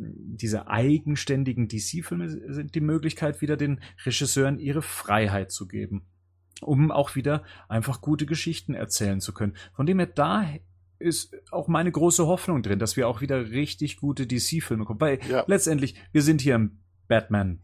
diese 0.00 0.68
eigenständigen 0.68 1.68
DC-Filme 1.68 2.28
sind 2.28 2.74
die 2.74 2.80
Möglichkeit, 2.80 3.40
wieder 3.40 3.56
den 3.56 3.80
Regisseuren 4.04 4.58
ihre 4.58 4.82
Freiheit 4.82 5.50
zu 5.50 5.68
geben, 5.68 6.06
um 6.60 6.90
auch 6.90 7.14
wieder 7.14 7.44
einfach 7.68 8.00
gute 8.00 8.26
Geschichten 8.26 8.74
erzählen 8.74 9.20
zu 9.20 9.34
können. 9.34 9.56
Von 9.74 9.86
dem 9.86 9.98
her 9.98 10.08
da 10.08 10.46
ist 10.98 11.34
auch 11.50 11.68
meine 11.68 11.90
große 11.90 12.26
Hoffnung 12.26 12.62
drin, 12.62 12.78
dass 12.78 12.96
wir 12.96 13.08
auch 13.08 13.20
wieder 13.20 13.50
richtig 13.50 13.96
gute 13.96 14.26
DC-Filme 14.26 14.84
kommen. 14.84 15.00
Weil 15.00 15.18
ja. 15.28 15.44
letztendlich, 15.46 15.94
wir 16.12 16.22
sind 16.22 16.40
hier 16.40 16.54
im 16.54 16.78
Batman 17.08 17.60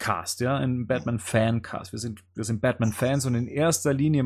Cast, 0.00 0.40
ja, 0.40 0.56
ein 0.56 0.86
Batman-Fan-Cast. 0.86 1.92
Wir 1.92 1.98
sind, 1.98 2.24
wir 2.34 2.44
sind 2.44 2.62
Batman-Fans 2.62 3.26
und 3.26 3.34
in 3.34 3.46
erster 3.46 3.92
Linie, 3.92 4.24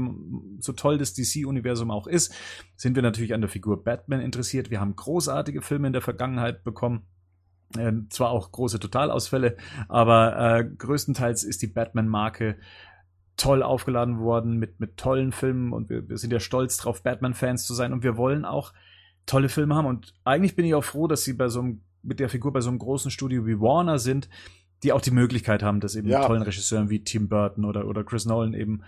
so 0.60 0.72
toll 0.72 0.98
das 0.98 1.14
DC-Universum 1.14 1.90
auch 1.90 2.06
ist, 2.06 2.32
sind 2.76 2.94
wir 2.94 3.02
natürlich 3.02 3.34
an 3.34 3.40
der 3.40 3.50
Figur 3.50 3.82
Batman 3.82 4.20
interessiert. 4.20 4.70
Wir 4.70 4.80
haben 4.80 4.94
großartige 4.94 5.62
Filme 5.62 5.88
in 5.88 5.92
der 5.92 6.00
Vergangenheit 6.00 6.62
bekommen. 6.62 7.08
Äh, 7.76 7.92
zwar 8.08 8.30
auch 8.30 8.52
große 8.52 8.78
Totalausfälle, 8.78 9.56
aber 9.88 10.58
äh, 10.58 10.64
größtenteils 10.64 11.42
ist 11.42 11.60
die 11.60 11.66
Batman-Marke 11.66 12.56
toll 13.36 13.64
aufgeladen 13.64 14.20
worden 14.20 14.58
mit, 14.58 14.78
mit 14.78 14.96
tollen 14.96 15.32
Filmen 15.32 15.72
und 15.72 15.90
wir, 15.90 16.08
wir 16.08 16.18
sind 16.18 16.32
ja 16.32 16.38
stolz 16.38 16.76
drauf, 16.76 17.02
Batman-Fans 17.02 17.66
zu 17.66 17.74
sein 17.74 17.92
und 17.92 18.04
wir 18.04 18.16
wollen 18.16 18.44
auch 18.44 18.72
tolle 19.26 19.48
Filme 19.48 19.74
haben 19.74 19.86
und 19.86 20.14
eigentlich 20.22 20.54
bin 20.54 20.66
ich 20.66 20.74
auch 20.74 20.84
froh, 20.84 21.08
dass 21.08 21.24
sie 21.24 21.32
bei 21.32 21.48
so 21.48 21.60
einem, 21.60 21.82
mit 22.02 22.20
der 22.20 22.28
Figur 22.28 22.52
bei 22.52 22.60
so 22.60 22.68
einem 22.68 22.78
großen 22.78 23.10
Studio 23.10 23.44
wie 23.44 23.58
Warner 23.58 23.98
sind, 23.98 24.28
die 24.84 24.92
auch 24.92 25.00
die 25.00 25.10
Möglichkeit 25.10 25.62
haben, 25.62 25.80
das 25.80 25.96
eben 25.96 26.08
ja. 26.08 26.18
mit 26.18 26.28
tollen 26.28 26.42
Regisseuren 26.42 26.90
wie 26.90 27.02
Tim 27.02 27.28
Burton 27.28 27.64
oder, 27.64 27.88
oder 27.88 28.04
Chris 28.04 28.26
Nolan 28.26 28.54
eben 28.54 28.82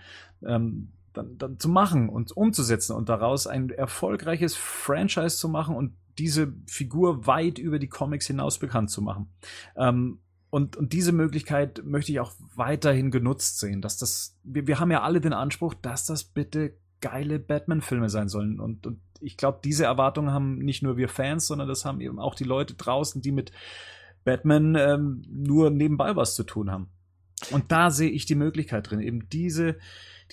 ähm, 0.45 0.89
dann, 1.13 1.37
dann 1.37 1.59
zu 1.59 1.67
machen 1.67 2.07
und 2.07 2.31
umzusetzen 2.31 2.95
und 2.95 3.09
daraus 3.09 3.47
ein 3.47 3.71
erfolgreiches 3.71 4.55
Franchise 4.55 5.37
zu 5.37 5.49
machen 5.49 5.75
und 5.75 5.93
diese 6.19 6.53
Figur 6.67 7.25
weit 7.27 7.57
über 7.57 7.79
die 7.79 7.89
Comics 7.89 8.27
hinaus 8.27 8.59
bekannt 8.59 8.91
zu 8.91 9.01
machen. 9.01 9.27
Ähm, 9.75 10.19
und, 10.49 10.77
und 10.77 10.93
diese 10.93 11.11
Möglichkeit 11.11 11.81
möchte 11.83 12.11
ich 12.11 12.19
auch 12.19 12.31
weiterhin 12.55 13.11
genutzt 13.11 13.59
sehen, 13.59 13.81
dass 13.81 13.97
das, 13.97 14.37
wir, 14.43 14.67
wir 14.67 14.79
haben 14.79 14.91
ja 14.91 15.01
alle 15.01 15.19
den 15.19 15.33
Anspruch, 15.33 15.73
dass 15.73 16.05
das 16.05 16.23
bitte 16.23 16.73
geile 17.01 17.39
Batman-Filme 17.39 18.09
sein 18.09 18.29
sollen. 18.29 18.59
Und, 18.59 18.87
und 18.87 18.99
ich 19.19 19.35
glaube, 19.37 19.59
diese 19.63 19.85
Erwartungen 19.85 20.31
haben 20.31 20.59
nicht 20.59 20.83
nur 20.83 20.95
wir 20.95 21.09
Fans, 21.09 21.47
sondern 21.47 21.67
das 21.67 21.85
haben 21.85 22.01
eben 22.01 22.19
auch 22.19 22.35
die 22.35 22.43
Leute 22.43 22.75
draußen, 22.75 23.21
die 23.21 23.31
mit 23.31 23.51
Batman 24.27 24.75
ähm, 24.75 25.23
nur 25.31 25.69
nebenbei 25.69 26.17
was 26.17 26.35
zu 26.35 26.43
tun 26.43 26.69
haben. 26.69 26.89
Und 27.51 27.71
da 27.71 27.91
sehe 27.91 28.09
ich 28.09 28.25
die 28.25 28.35
Möglichkeit 28.35 28.89
drin, 28.89 28.99
eben 28.99 29.29
diese, 29.29 29.77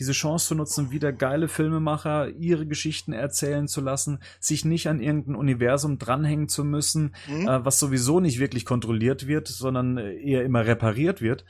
diese 0.01 0.11
Chance 0.11 0.49
zu 0.49 0.55
nutzen, 0.57 0.90
wieder 0.90 1.12
geile 1.12 1.47
Filmemacher 1.47 2.30
ihre 2.30 2.66
Geschichten 2.66 3.12
erzählen 3.12 3.68
zu 3.68 3.80
lassen, 3.80 4.18
sich 4.40 4.64
nicht 4.64 4.88
an 4.88 4.99
irgendein 4.99 5.36
Universum 5.36 5.99
dranhängen 6.01 6.49
zu 6.49 6.64
müssen, 6.64 7.14
mhm. 7.28 7.47
äh, 7.47 7.64
was 7.64 7.78
sowieso 7.78 8.18
nicht 8.18 8.40
wirklich 8.40 8.64
kontrolliert 8.64 9.28
wird, 9.28 9.47
sondern 9.47 9.97
eher 9.97 10.42
immer 10.42 10.66
repariert 10.66 11.22
wird. 11.22 11.45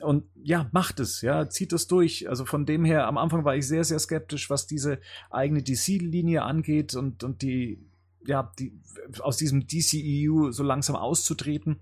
Und 0.00 0.24
ja, 0.42 0.70
macht 0.72 0.98
es, 0.98 1.20
ja, 1.20 1.50
zieht 1.50 1.74
es 1.74 1.88
durch. 1.88 2.26
Also 2.30 2.46
von 2.46 2.64
dem 2.64 2.86
her, 2.86 3.06
am 3.06 3.18
Anfang 3.18 3.44
war 3.44 3.54
ich 3.54 3.68
sehr, 3.68 3.84
sehr 3.84 3.98
skeptisch, 3.98 4.48
was 4.48 4.66
diese 4.66 4.98
eigene 5.30 5.62
DC-Linie 5.62 6.42
angeht 6.42 6.94
und, 6.94 7.22
und 7.22 7.42
die 7.42 7.84
ja, 8.26 8.52
die, 8.58 8.72
aus 9.20 9.36
diesem 9.36 9.66
DCEU 9.66 10.50
so 10.50 10.62
langsam 10.62 10.96
auszutreten. 10.96 11.80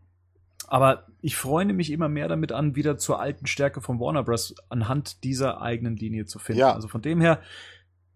Aber 0.66 1.06
ich 1.20 1.36
freue 1.36 1.64
mich 1.66 1.90
immer 1.90 2.08
mehr 2.08 2.28
damit 2.28 2.52
an, 2.52 2.76
wieder 2.76 2.96
zur 2.96 3.20
alten 3.20 3.46
Stärke 3.46 3.80
von 3.80 3.98
Warner 3.98 4.22
Bros. 4.22 4.54
anhand 4.68 5.24
dieser 5.24 5.60
eigenen 5.60 5.96
Linie 5.96 6.26
zu 6.26 6.38
finden. 6.38 6.60
Ja. 6.60 6.72
Also 6.72 6.86
von 6.86 7.02
dem 7.02 7.20
her, 7.20 7.40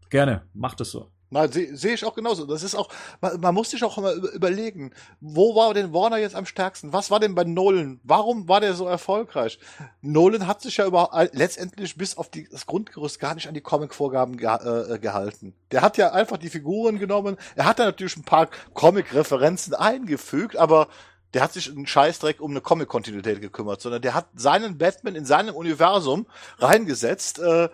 gerne, 0.08 0.42
macht 0.52 0.80
es 0.80 0.90
so. 0.90 1.10
Nein, 1.30 1.50
sehe 1.50 1.76
seh 1.76 1.94
ich 1.94 2.04
auch 2.04 2.14
genauso. 2.14 2.46
Das 2.46 2.62
ist 2.62 2.74
auch, 2.74 2.88
man, 3.20 3.40
man 3.40 3.54
muss 3.54 3.70
sich 3.70 3.82
auch 3.82 3.96
mal 3.96 4.16
überlegen, 4.34 4.92
wo 5.20 5.56
war 5.56 5.74
denn 5.74 5.92
Warner 5.92 6.18
jetzt 6.18 6.36
am 6.36 6.46
stärksten? 6.46 6.92
Was 6.92 7.10
war 7.10 7.18
denn 7.18 7.34
bei 7.34 7.44
Nolan? 7.44 8.00
Warum 8.04 8.48
war 8.48 8.60
der 8.60 8.74
so 8.74 8.86
erfolgreich? 8.86 9.58
Nolan 10.00 10.46
hat 10.46 10.62
sich 10.62 10.76
ja 10.76 10.86
über, 10.86 11.10
letztendlich 11.32 11.96
bis 11.96 12.16
auf 12.16 12.30
die, 12.30 12.48
das 12.48 12.66
Grundgerüst 12.66 13.18
gar 13.18 13.34
nicht 13.34 13.48
an 13.48 13.54
die 13.54 13.60
Comic-Vorgaben 13.60 14.36
ge, 14.36 14.48
äh, 14.48 14.98
gehalten. 14.98 15.54
Der 15.72 15.82
hat 15.82 15.96
ja 15.96 16.12
einfach 16.12 16.36
die 16.36 16.50
Figuren 16.50 16.98
genommen. 16.98 17.36
Er 17.56 17.64
hat 17.64 17.78
da 17.78 17.84
natürlich 17.84 18.16
ein 18.16 18.24
paar 18.24 18.48
Comic-Referenzen 18.74 19.74
eingefügt, 19.74 20.56
aber 20.56 20.88
der 21.34 21.42
hat 21.42 21.52
sich 21.52 21.70
einen 21.70 21.86
Scheißdreck 21.86 22.40
um 22.40 22.52
eine 22.52 22.60
Comic-Kontinuität 22.60 23.40
gekümmert, 23.40 23.80
sondern 23.80 24.02
der 24.02 24.14
hat 24.14 24.28
seinen 24.34 24.78
Batman 24.78 25.16
in 25.16 25.24
seinem 25.24 25.54
Universum 25.56 26.26
reingesetzt, 26.58 27.40
äh, 27.40 27.68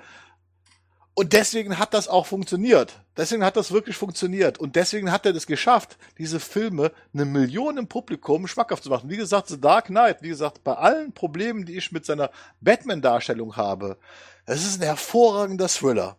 Und 1.21 1.35
deswegen 1.35 1.79
hat 1.79 1.93
das 1.93 2.09
auch 2.09 2.25
funktioniert. 2.25 2.95
Deswegen 3.15 3.45
hat 3.45 3.55
das 3.55 3.73
wirklich 3.73 3.95
funktioniert. 3.95 4.57
Und 4.57 4.75
deswegen 4.75 5.13
hat 5.13 5.27
er 5.27 5.35
das 5.35 5.47
geschafft, 5.47 5.99
diese 6.17 6.41
Filme 6.41 6.93
eine 7.13 7.27
Million 7.27 7.77
im 7.77 7.87
Publikum 7.87 8.47
schmackhaft 8.47 8.85
zu 8.85 8.89
machen. 8.89 9.11
Wie 9.11 9.19
gesagt, 9.19 9.49
The 9.49 9.61
Dark 9.61 9.89
Knight, 9.89 10.23
wie 10.23 10.31
gesagt, 10.31 10.65
bei 10.65 10.73
allen 10.73 11.13
Problemen, 11.13 11.67
die 11.67 11.77
ich 11.77 11.93
mit 11.93 12.07
seiner 12.07 12.31
Batman-Darstellung 12.63 13.55
habe, 13.59 13.99
es 14.47 14.65
ist 14.65 14.81
ein 14.81 14.87
hervorragender 14.87 15.69
Thriller. 15.69 16.17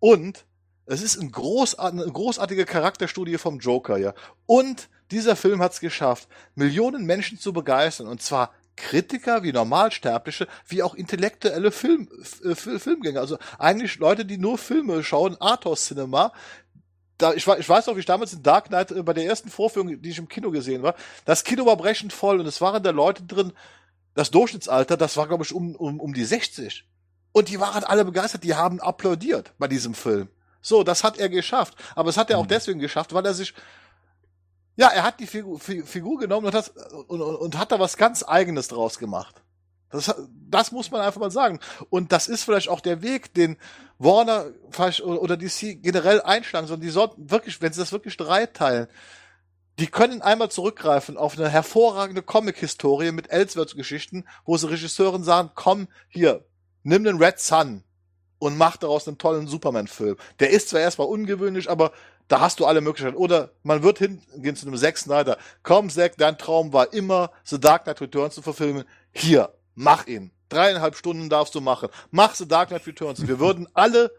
Und 0.00 0.44
es 0.86 1.02
ist 1.02 1.20
ein 1.20 1.30
großart 1.30 1.92
eine 1.92 2.10
großartige 2.10 2.64
Charakterstudie 2.64 3.38
vom 3.38 3.60
Joker, 3.60 3.96
ja. 3.96 4.12
Und 4.46 4.88
dieser 5.12 5.36
Film 5.36 5.62
hat 5.62 5.74
es 5.74 5.78
geschafft, 5.78 6.26
Millionen 6.56 7.06
Menschen 7.06 7.38
zu 7.38 7.52
begeistern. 7.52 8.08
Und 8.08 8.22
zwar 8.22 8.52
Kritiker 8.76 9.42
wie 9.42 9.52
Normalsterbliche, 9.52 10.48
wie 10.66 10.82
auch 10.82 10.94
intellektuelle 10.94 11.70
Film, 11.70 12.08
äh, 12.44 12.54
Filmgänger. 12.54 13.20
Also 13.20 13.38
eigentlich 13.58 13.98
Leute, 13.98 14.24
die 14.24 14.38
nur 14.38 14.58
Filme 14.58 15.02
schauen, 15.04 15.36
Arthouse 15.40 15.86
Cinema. 15.86 16.32
Da, 17.18 17.34
ich, 17.34 17.46
ich 17.46 17.68
weiß 17.68 17.86
noch, 17.86 17.96
wie 17.96 18.00
ich 18.00 18.06
damals 18.06 18.32
in 18.32 18.42
Dark 18.42 18.66
Knight 18.66 18.90
äh, 18.90 19.02
bei 19.02 19.12
der 19.12 19.26
ersten 19.26 19.50
Vorführung, 19.50 20.00
die 20.00 20.10
ich 20.10 20.18
im 20.18 20.28
Kino 20.28 20.50
gesehen 20.50 20.82
war, 20.82 20.94
das 21.24 21.44
Kino 21.44 21.66
war 21.66 21.76
brechend 21.76 22.12
voll 22.12 22.40
und 22.40 22.46
es 22.46 22.60
waren 22.60 22.82
da 22.82 22.90
Leute 22.90 23.22
drin, 23.22 23.52
das 24.14 24.30
Durchschnittsalter, 24.30 24.96
das 24.96 25.16
war, 25.16 25.28
glaube 25.28 25.44
ich, 25.44 25.54
um, 25.54 25.74
um, 25.76 26.00
um 26.00 26.12
die 26.12 26.24
60. 26.24 26.86
Und 27.32 27.48
die 27.48 27.60
waren 27.60 27.84
alle 27.84 28.04
begeistert, 28.04 28.44
die 28.44 28.54
haben 28.54 28.80
applaudiert 28.80 29.52
bei 29.58 29.68
diesem 29.68 29.94
Film. 29.94 30.28
So, 30.60 30.84
das 30.84 31.02
hat 31.02 31.18
er 31.18 31.28
geschafft. 31.28 31.74
Aber 31.94 32.10
es 32.10 32.16
hat 32.16 32.30
er 32.30 32.38
auch 32.38 32.44
mhm. 32.44 32.48
deswegen 32.48 32.78
geschafft, 32.78 33.14
weil 33.14 33.24
er 33.24 33.34
sich 33.34 33.54
ja, 34.76 34.88
er 34.88 35.02
hat 35.02 35.20
die 35.20 35.26
Figur, 35.26 35.58
Figur 35.60 36.18
genommen 36.18 36.46
und 36.46 36.54
hat, 36.54 36.72
und, 37.08 37.20
und, 37.20 37.58
hat 37.58 37.72
da 37.72 37.78
was 37.78 37.96
ganz 37.96 38.22
Eigenes 38.22 38.68
draus 38.68 38.98
gemacht. 38.98 39.42
Das, 39.90 40.14
das 40.48 40.72
muss 40.72 40.90
man 40.90 41.02
einfach 41.02 41.20
mal 41.20 41.30
sagen. 41.30 41.60
Und 41.90 42.12
das 42.12 42.28
ist 42.28 42.44
vielleicht 42.44 42.68
auch 42.68 42.80
der 42.80 43.02
Weg, 43.02 43.34
den 43.34 43.58
Warner 43.98 44.46
oder 45.02 45.36
DC 45.36 45.82
generell 45.82 46.22
einschlagen 46.22 46.66
sollen. 46.66 46.80
Die 46.80 46.88
sollten 46.88 47.30
wirklich, 47.30 47.60
wenn 47.60 47.72
sie 47.72 47.80
das 47.80 47.92
wirklich 47.92 48.16
dreiteilen, 48.16 48.88
die 49.78 49.86
können 49.86 50.22
einmal 50.22 50.50
zurückgreifen 50.50 51.16
auf 51.16 51.38
eine 51.38 51.48
hervorragende 51.48 52.22
Comic-Historie 52.22 53.12
mit 53.12 53.30
Ellsworth-Geschichten, 53.30 54.24
wo 54.44 54.56
sie 54.56 54.70
Regisseuren 54.70 55.24
sagen, 55.24 55.50
komm, 55.54 55.88
hier, 56.08 56.44
nimm 56.82 57.04
den 57.04 57.22
Red 57.22 57.38
Sun 57.38 57.84
und 58.38 58.58
mach 58.58 58.76
daraus 58.76 59.06
einen 59.06 59.18
tollen 59.18 59.46
Superman-Film. 59.46 60.16
Der 60.40 60.50
ist 60.50 60.70
zwar 60.70 60.80
erstmal 60.80 61.06
ungewöhnlich, 61.06 61.70
aber 61.70 61.92
da 62.32 62.40
hast 62.40 62.60
du 62.60 62.64
alle 62.64 62.80
Möglichkeiten. 62.80 63.18
Oder 63.18 63.50
man 63.62 63.82
wird 63.82 63.98
hingehen 63.98 64.56
zu 64.56 64.66
einem 64.66 64.78
Zack 64.78 64.96
Snyder. 64.96 65.36
Komm, 65.62 65.90
Zack, 65.90 66.16
dein 66.16 66.38
Traum 66.38 66.72
war 66.72 66.94
immer, 66.94 67.30
The 67.44 67.60
Dark 67.60 67.84
Knight 67.84 68.00
Returns 68.00 68.34
zu 68.34 68.40
verfilmen. 68.40 68.84
Hier, 69.12 69.52
mach 69.74 70.06
ihn. 70.06 70.30
Dreieinhalb 70.48 70.96
Stunden 70.96 71.28
darfst 71.28 71.54
du 71.54 71.60
machen. 71.60 71.90
Mach 72.10 72.34
The 72.34 72.48
Dark 72.48 72.70
Knight 72.70 72.86
Returns. 72.86 73.28
Wir 73.28 73.38
würden 73.38 73.68
alle 73.74 74.10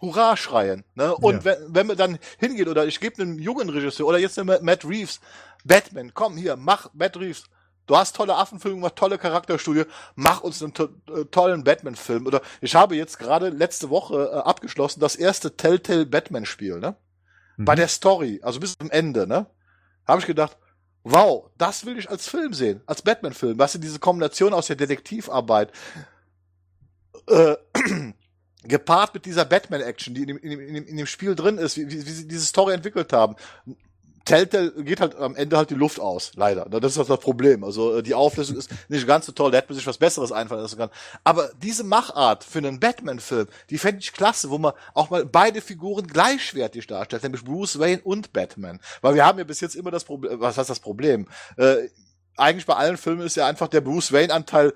Hurra 0.00 0.38
schreien. 0.38 0.84
Ne? 0.94 1.14
Und 1.14 1.44
ja. 1.44 1.44
wenn, 1.44 1.74
wenn 1.74 1.86
man 1.86 1.98
dann 1.98 2.18
hingeht, 2.38 2.66
oder 2.66 2.86
ich 2.86 2.98
gebe 2.98 3.20
einem 3.20 3.38
jungen 3.38 3.68
Regisseur, 3.68 4.06
oder 4.06 4.18
jetzt 4.18 4.42
Matt 4.42 4.86
Reeves, 4.86 5.20
Batman, 5.62 6.12
komm 6.14 6.38
hier, 6.38 6.56
mach 6.56 6.88
Matt 6.94 7.18
Reeves. 7.18 7.44
Du 7.86 7.94
hast 7.94 8.16
tolle 8.16 8.36
Affenfilme 8.36 8.76
gemacht, 8.76 8.96
tolle 8.96 9.18
Charakterstudie, 9.18 9.84
mach 10.14 10.40
uns 10.40 10.62
einen 10.62 10.72
to 10.72 10.88
äh, 11.14 11.26
tollen 11.26 11.62
Batman-Film. 11.64 12.26
Oder 12.26 12.40
ich 12.62 12.74
habe 12.74 12.96
jetzt 12.96 13.18
gerade 13.18 13.50
letzte 13.50 13.90
Woche 13.90 14.30
äh, 14.32 14.36
abgeschlossen 14.48 15.00
das 15.00 15.14
erste 15.14 15.58
Telltale 15.58 16.06
Batman-Spiel, 16.06 16.78
ne? 16.78 16.96
Mhm. 17.60 17.64
Bei 17.66 17.74
der 17.74 17.88
Story, 17.88 18.40
also 18.42 18.58
bis 18.58 18.74
zum 18.78 18.90
Ende, 18.90 19.26
ne? 19.26 19.46
Habe 20.06 20.20
ich 20.20 20.26
gedacht, 20.26 20.56
wow, 21.04 21.50
das 21.58 21.84
will 21.84 21.98
ich 21.98 22.08
als 22.08 22.26
Film 22.26 22.54
sehen, 22.54 22.80
als 22.86 23.02
Batman-Film. 23.02 23.58
Weißt 23.58 23.74
du, 23.74 23.78
diese 23.78 23.98
Kombination 23.98 24.54
aus 24.54 24.68
der 24.68 24.76
Detektivarbeit, 24.76 25.70
äh, 27.28 27.56
gepaart 28.64 29.12
mit 29.12 29.26
dieser 29.26 29.44
Batman-Action, 29.44 30.14
die 30.14 30.22
in 30.22 30.28
dem, 30.28 30.38
in, 30.38 30.50
dem, 30.50 30.86
in 30.86 30.96
dem 30.96 31.06
Spiel 31.06 31.34
drin 31.34 31.58
ist, 31.58 31.76
wie, 31.76 31.90
wie, 31.90 32.06
wie 32.06 32.10
sie 32.10 32.26
diese 32.26 32.46
Story 32.46 32.72
entwickelt 32.72 33.12
haben. 33.12 33.36
Telltale 34.24 34.70
geht 34.84 35.00
halt 35.00 35.16
am 35.16 35.34
Ende 35.34 35.56
halt 35.56 35.70
die 35.70 35.74
Luft 35.74 35.98
aus, 35.98 36.32
leider. 36.34 36.66
Das 36.66 36.92
ist 36.92 36.98
halt 36.98 37.08
das 37.08 37.20
Problem. 37.20 37.64
Also 37.64 37.98
äh, 37.98 38.02
die 38.02 38.14
Auflösung 38.14 38.56
ist 38.56 38.70
nicht 38.88 39.06
ganz 39.06 39.26
so 39.26 39.32
toll, 39.32 39.50
da 39.50 39.58
hätte 39.58 39.68
man 39.70 39.76
sich 39.76 39.86
was 39.86 39.98
Besseres 39.98 40.32
einfallen 40.32 40.62
lassen 40.62 40.76
können. 40.76 40.92
Aber 41.24 41.50
diese 41.62 41.84
Machart 41.84 42.44
für 42.44 42.58
einen 42.58 42.80
Batman-Film, 42.80 43.48
die 43.70 43.78
fände 43.78 44.00
ich 44.00 44.12
klasse, 44.12 44.50
wo 44.50 44.58
man 44.58 44.72
auch 44.94 45.10
mal 45.10 45.24
beide 45.24 45.60
Figuren 45.60 46.06
gleichwertig 46.06 46.86
darstellt, 46.86 47.22
nämlich 47.22 47.44
Bruce 47.44 47.78
Wayne 47.78 48.02
und 48.02 48.32
Batman. 48.32 48.80
Weil 49.00 49.14
wir 49.14 49.24
haben 49.24 49.38
ja 49.38 49.44
bis 49.44 49.60
jetzt 49.60 49.74
immer 49.74 49.90
das 49.90 50.04
Problem, 50.04 50.40
was 50.40 50.58
heißt 50.58 50.70
das 50.70 50.80
Problem? 50.80 51.26
Äh, 51.56 51.88
eigentlich 52.36 52.66
bei 52.66 52.74
allen 52.74 52.96
Filmen 52.96 53.26
ist 53.26 53.36
ja 53.36 53.46
einfach 53.46 53.68
der 53.68 53.80
Bruce 53.80 54.12
Wayne-Anteil 54.12 54.72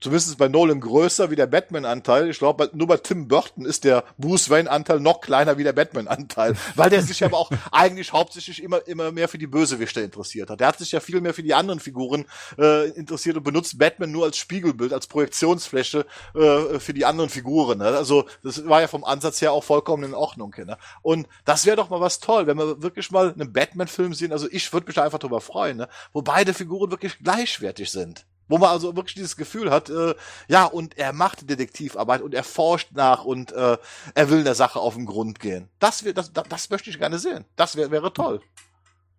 zumindest 0.00 0.38
bei 0.38 0.48
Nolan 0.48 0.80
größer 0.80 1.30
wie 1.30 1.36
der 1.36 1.46
Batman-Anteil. 1.46 2.30
Ich 2.30 2.38
glaube, 2.38 2.70
nur 2.72 2.86
bei 2.86 2.96
Tim 2.96 3.28
Burton 3.28 3.64
ist 3.64 3.84
der 3.84 4.04
Bruce 4.18 4.50
Wayne-Anteil 4.50 5.00
noch 5.00 5.20
kleiner 5.20 5.58
wie 5.58 5.64
der 5.64 5.72
Batman-Anteil, 5.72 6.54
weil 6.74 6.90
der 6.90 7.02
sich 7.02 7.24
aber 7.24 7.38
auch 7.38 7.50
eigentlich 7.72 8.12
hauptsächlich 8.12 8.62
immer 8.62 8.86
immer 8.86 9.12
mehr 9.12 9.28
für 9.28 9.38
die 9.38 9.46
Bösewichte 9.46 10.00
interessiert 10.00 10.50
hat. 10.50 10.60
Der 10.60 10.68
hat 10.68 10.78
sich 10.78 10.92
ja 10.92 11.00
viel 11.00 11.20
mehr 11.20 11.34
für 11.34 11.42
die 11.42 11.54
anderen 11.54 11.80
Figuren 11.80 12.26
äh, 12.58 12.88
interessiert 12.90 13.36
und 13.36 13.42
benutzt 13.44 13.78
Batman 13.78 14.10
nur 14.10 14.24
als 14.24 14.36
Spiegelbild, 14.36 14.92
als 14.92 15.06
Projektionsfläche 15.06 16.06
äh, 16.34 16.78
für 16.78 16.94
die 16.94 17.04
anderen 17.04 17.30
Figuren. 17.30 17.78
Ne? 17.78 17.86
Also 17.86 18.26
das 18.42 18.66
war 18.66 18.80
ja 18.80 18.88
vom 18.88 19.04
Ansatz 19.04 19.40
her 19.40 19.52
auch 19.52 19.64
vollkommen 19.64 20.04
in 20.04 20.14
Ordnung. 20.14 20.54
Ne? 20.56 20.78
Und 21.02 21.26
das 21.44 21.66
wäre 21.66 21.76
doch 21.76 21.90
mal 21.90 22.00
was 22.00 22.20
toll, 22.20 22.46
wenn 22.46 22.58
wir 22.58 22.82
wirklich 22.82 23.10
mal 23.10 23.32
einen 23.32 23.52
Batman-Film 23.52 24.14
sehen. 24.14 24.32
Also 24.32 24.48
ich 24.50 24.72
würde 24.72 24.86
mich 24.86 25.00
einfach 25.00 25.18
drüber 25.18 25.40
freuen, 25.40 25.78
ne? 25.78 25.88
wo 26.12 26.22
beide 26.22 26.54
Figuren 26.54 26.90
wirklich 26.90 27.18
gleichwertig 27.18 27.90
sind. 27.90 28.26
Wo 28.48 28.58
man 28.58 28.70
also 28.70 28.96
wirklich 28.96 29.14
dieses 29.14 29.36
Gefühl 29.36 29.70
hat, 29.70 29.90
äh, 29.90 30.14
ja, 30.48 30.64
und 30.64 30.96
er 30.96 31.12
macht 31.12 31.48
Detektivarbeit 31.48 32.22
und 32.22 32.34
er 32.34 32.44
forscht 32.44 32.92
nach 32.92 33.24
und 33.24 33.52
äh, 33.52 33.76
er 34.14 34.30
will 34.30 34.42
der 34.42 34.54
Sache 34.54 34.80
auf 34.80 34.94
den 34.94 35.06
Grund 35.06 35.38
gehen. 35.38 35.68
Das, 35.78 36.04
wär, 36.04 36.14
das, 36.14 36.32
das, 36.32 36.48
das 36.48 36.70
möchte 36.70 36.90
ich 36.90 36.98
gerne 36.98 37.18
sehen. 37.18 37.44
Das 37.56 37.76
wär, 37.76 37.90
wäre 37.90 38.12
toll. 38.12 38.40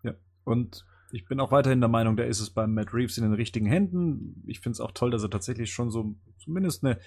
Ja, 0.03 0.13
und 0.43 0.85
ich 1.11 1.25
bin 1.25 1.39
auch 1.39 1.51
weiterhin 1.51 1.79
der 1.79 1.89
Meinung, 1.89 2.17
da 2.17 2.23
ist 2.23 2.39
es 2.39 2.49
beim 2.49 2.73
Matt 2.73 2.93
Reeves 2.93 3.17
in 3.17 3.23
den 3.23 3.33
richtigen 3.33 3.65
Händen. 3.65 4.43
Ich 4.47 4.59
finde 4.59 4.73
es 4.73 4.79
auch 4.79 4.91
toll, 4.91 5.11
dass 5.11 5.23
er 5.23 5.29
tatsächlich 5.29 5.71
schon 5.71 5.89
so 5.89 6.15
zumindest 6.43 6.83
eine, 6.83 6.99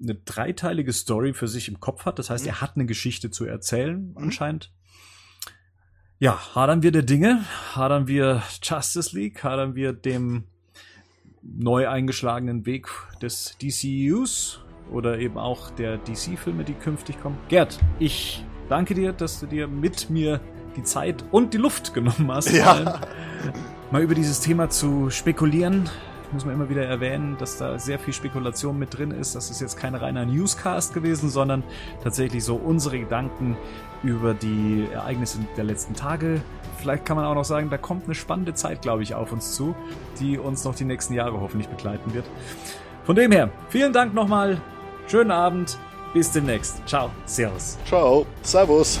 eine 0.00 0.14
dreiteilige 0.14 0.92
Story 0.92 1.34
für 1.34 1.48
sich 1.48 1.68
im 1.68 1.80
Kopf 1.80 2.04
hat. 2.04 2.18
Das 2.18 2.30
heißt, 2.30 2.44
mhm. 2.44 2.50
er 2.50 2.60
hat 2.60 2.76
eine 2.76 2.86
Geschichte 2.86 3.30
zu 3.30 3.44
erzählen, 3.44 4.10
mhm. 4.10 4.18
anscheinend. 4.18 4.72
Ja, 6.18 6.54
hadern 6.54 6.82
wir 6.82 6.92
der 6.92 7.02
Dinge, 7.02 7.44
hadern 7.74 8.06
wir 8.06 8.42
Justice 8.62 9.14
League, 9.16 9.42
hadern 9.42 9.74
wir 9.74 9.92
dem 9.92 10.44
neu 11.44 11.88
eingeschlagenen 11.88 12.66
Weg 12.66 12.88
des 13.20 13.56
DCUs 13.58 14.60
oder 14.90 15.18
eben 15.18 15.38
auch 15.38 15.70
der 15.70 15.98
DC-Filme, 15.98 16.64
die 16.64 16.74
künftig 16.74 17.20
kommen. 17.20 17.38
Gerd, 17.48 17.78
ich 17.98 18.44
danke 18.68 18.94
dir, 18.94 19.12
dass 19.12 19.40
du 19.40 19.46
dir 19.46 19.68
mit 19.68 20.10
mir 20.10 20.40
die 20.76 20.82
Zeit 20.82 21.24
und 21.30 21.54
die 21.54 21.58
Luft 21.58 21.94
genommen 21.94 22.30
hast, 22.32 22.52
ja. 22.52 22.64
mal, 22.64 23.00
mal 23.90 24.02
über 24.02 24.14
dieses 24.14 24.40
Thema 24.40 24.70
zu 24.70 25.10
spekulieren 25.10 25.88
muss 26.34 26.44
man 26.44 26.54
immer 26.54 26.68
wieder 26.68 26.84
erwähnen, 26.84 27.36
dass 27.38 27.58
da 27.58 27.78
sehr 27.78 27.98
viel 27.98 28.12
Spekulation 28.12 28.76
mit 28.78 28.98
drin 28.98 29.12
ist. 29.12 29.36
Das 29.36 29.50
ist 29.50 29.60
jetzt 29.60 29.78
kein 29.78 29.94
reiner 29.94 30.26
Newscast 30.26 30.92
gewesen, 30.92 31.30
sondern 31.30 31.62
tatsächlich 32.02 32.44
so 32.44 32.56
unsere 32.56 32.98
Gedanken 32.98 33.56
über 34.02 34.34
die 34.34 34.86
Ereignisse 34.92 35.38
der 35.56 35.64
letzten 35.64 35.94
Tage. 35.94 36.42
Vielleicht 36.84 37.06
kann 37.06 37.16
man 37.16 37.24
auch 37.24 37.34
noch 37.34 37.46
sagen, 37.46 37.70
da 37.70 37.78
kommt 37.78 38.04
eine 38.04 38.14
spannende 38.14 38.52
Zeit, 38.52 38.82
glaube 38.82 39.02
ich, 39.02 39.14
auf 39.14 39.32
uns 39.32 39.54
zu, 39.54 39.74
die 40.20 40.38
uns 40.38 40.64
noch 40.64 40.74
die 40.74 40.84
nächsten 40.84 41.14
Jahre 41.14 41.40
hoffentlich 41.40 41.66
begleiten 41.66 42.12
wird. 42.12 42.26
Von 43.04 43.16
dem 43.16 43.32
her, 43.32 43.48
vielen 43.70 43.94
Dank 43.94 44.12
nochmal. 44.12 44.60
Schönen 45.06 45.30
Abend. 45.30 45.78
Bis 46.12 46.30
demnächst. 46.30 46.86
Ciao. 46.86 47.10
Servus. 47.24 47.78
Ciao. 47.86 48.26
Servus. 48.42 49.00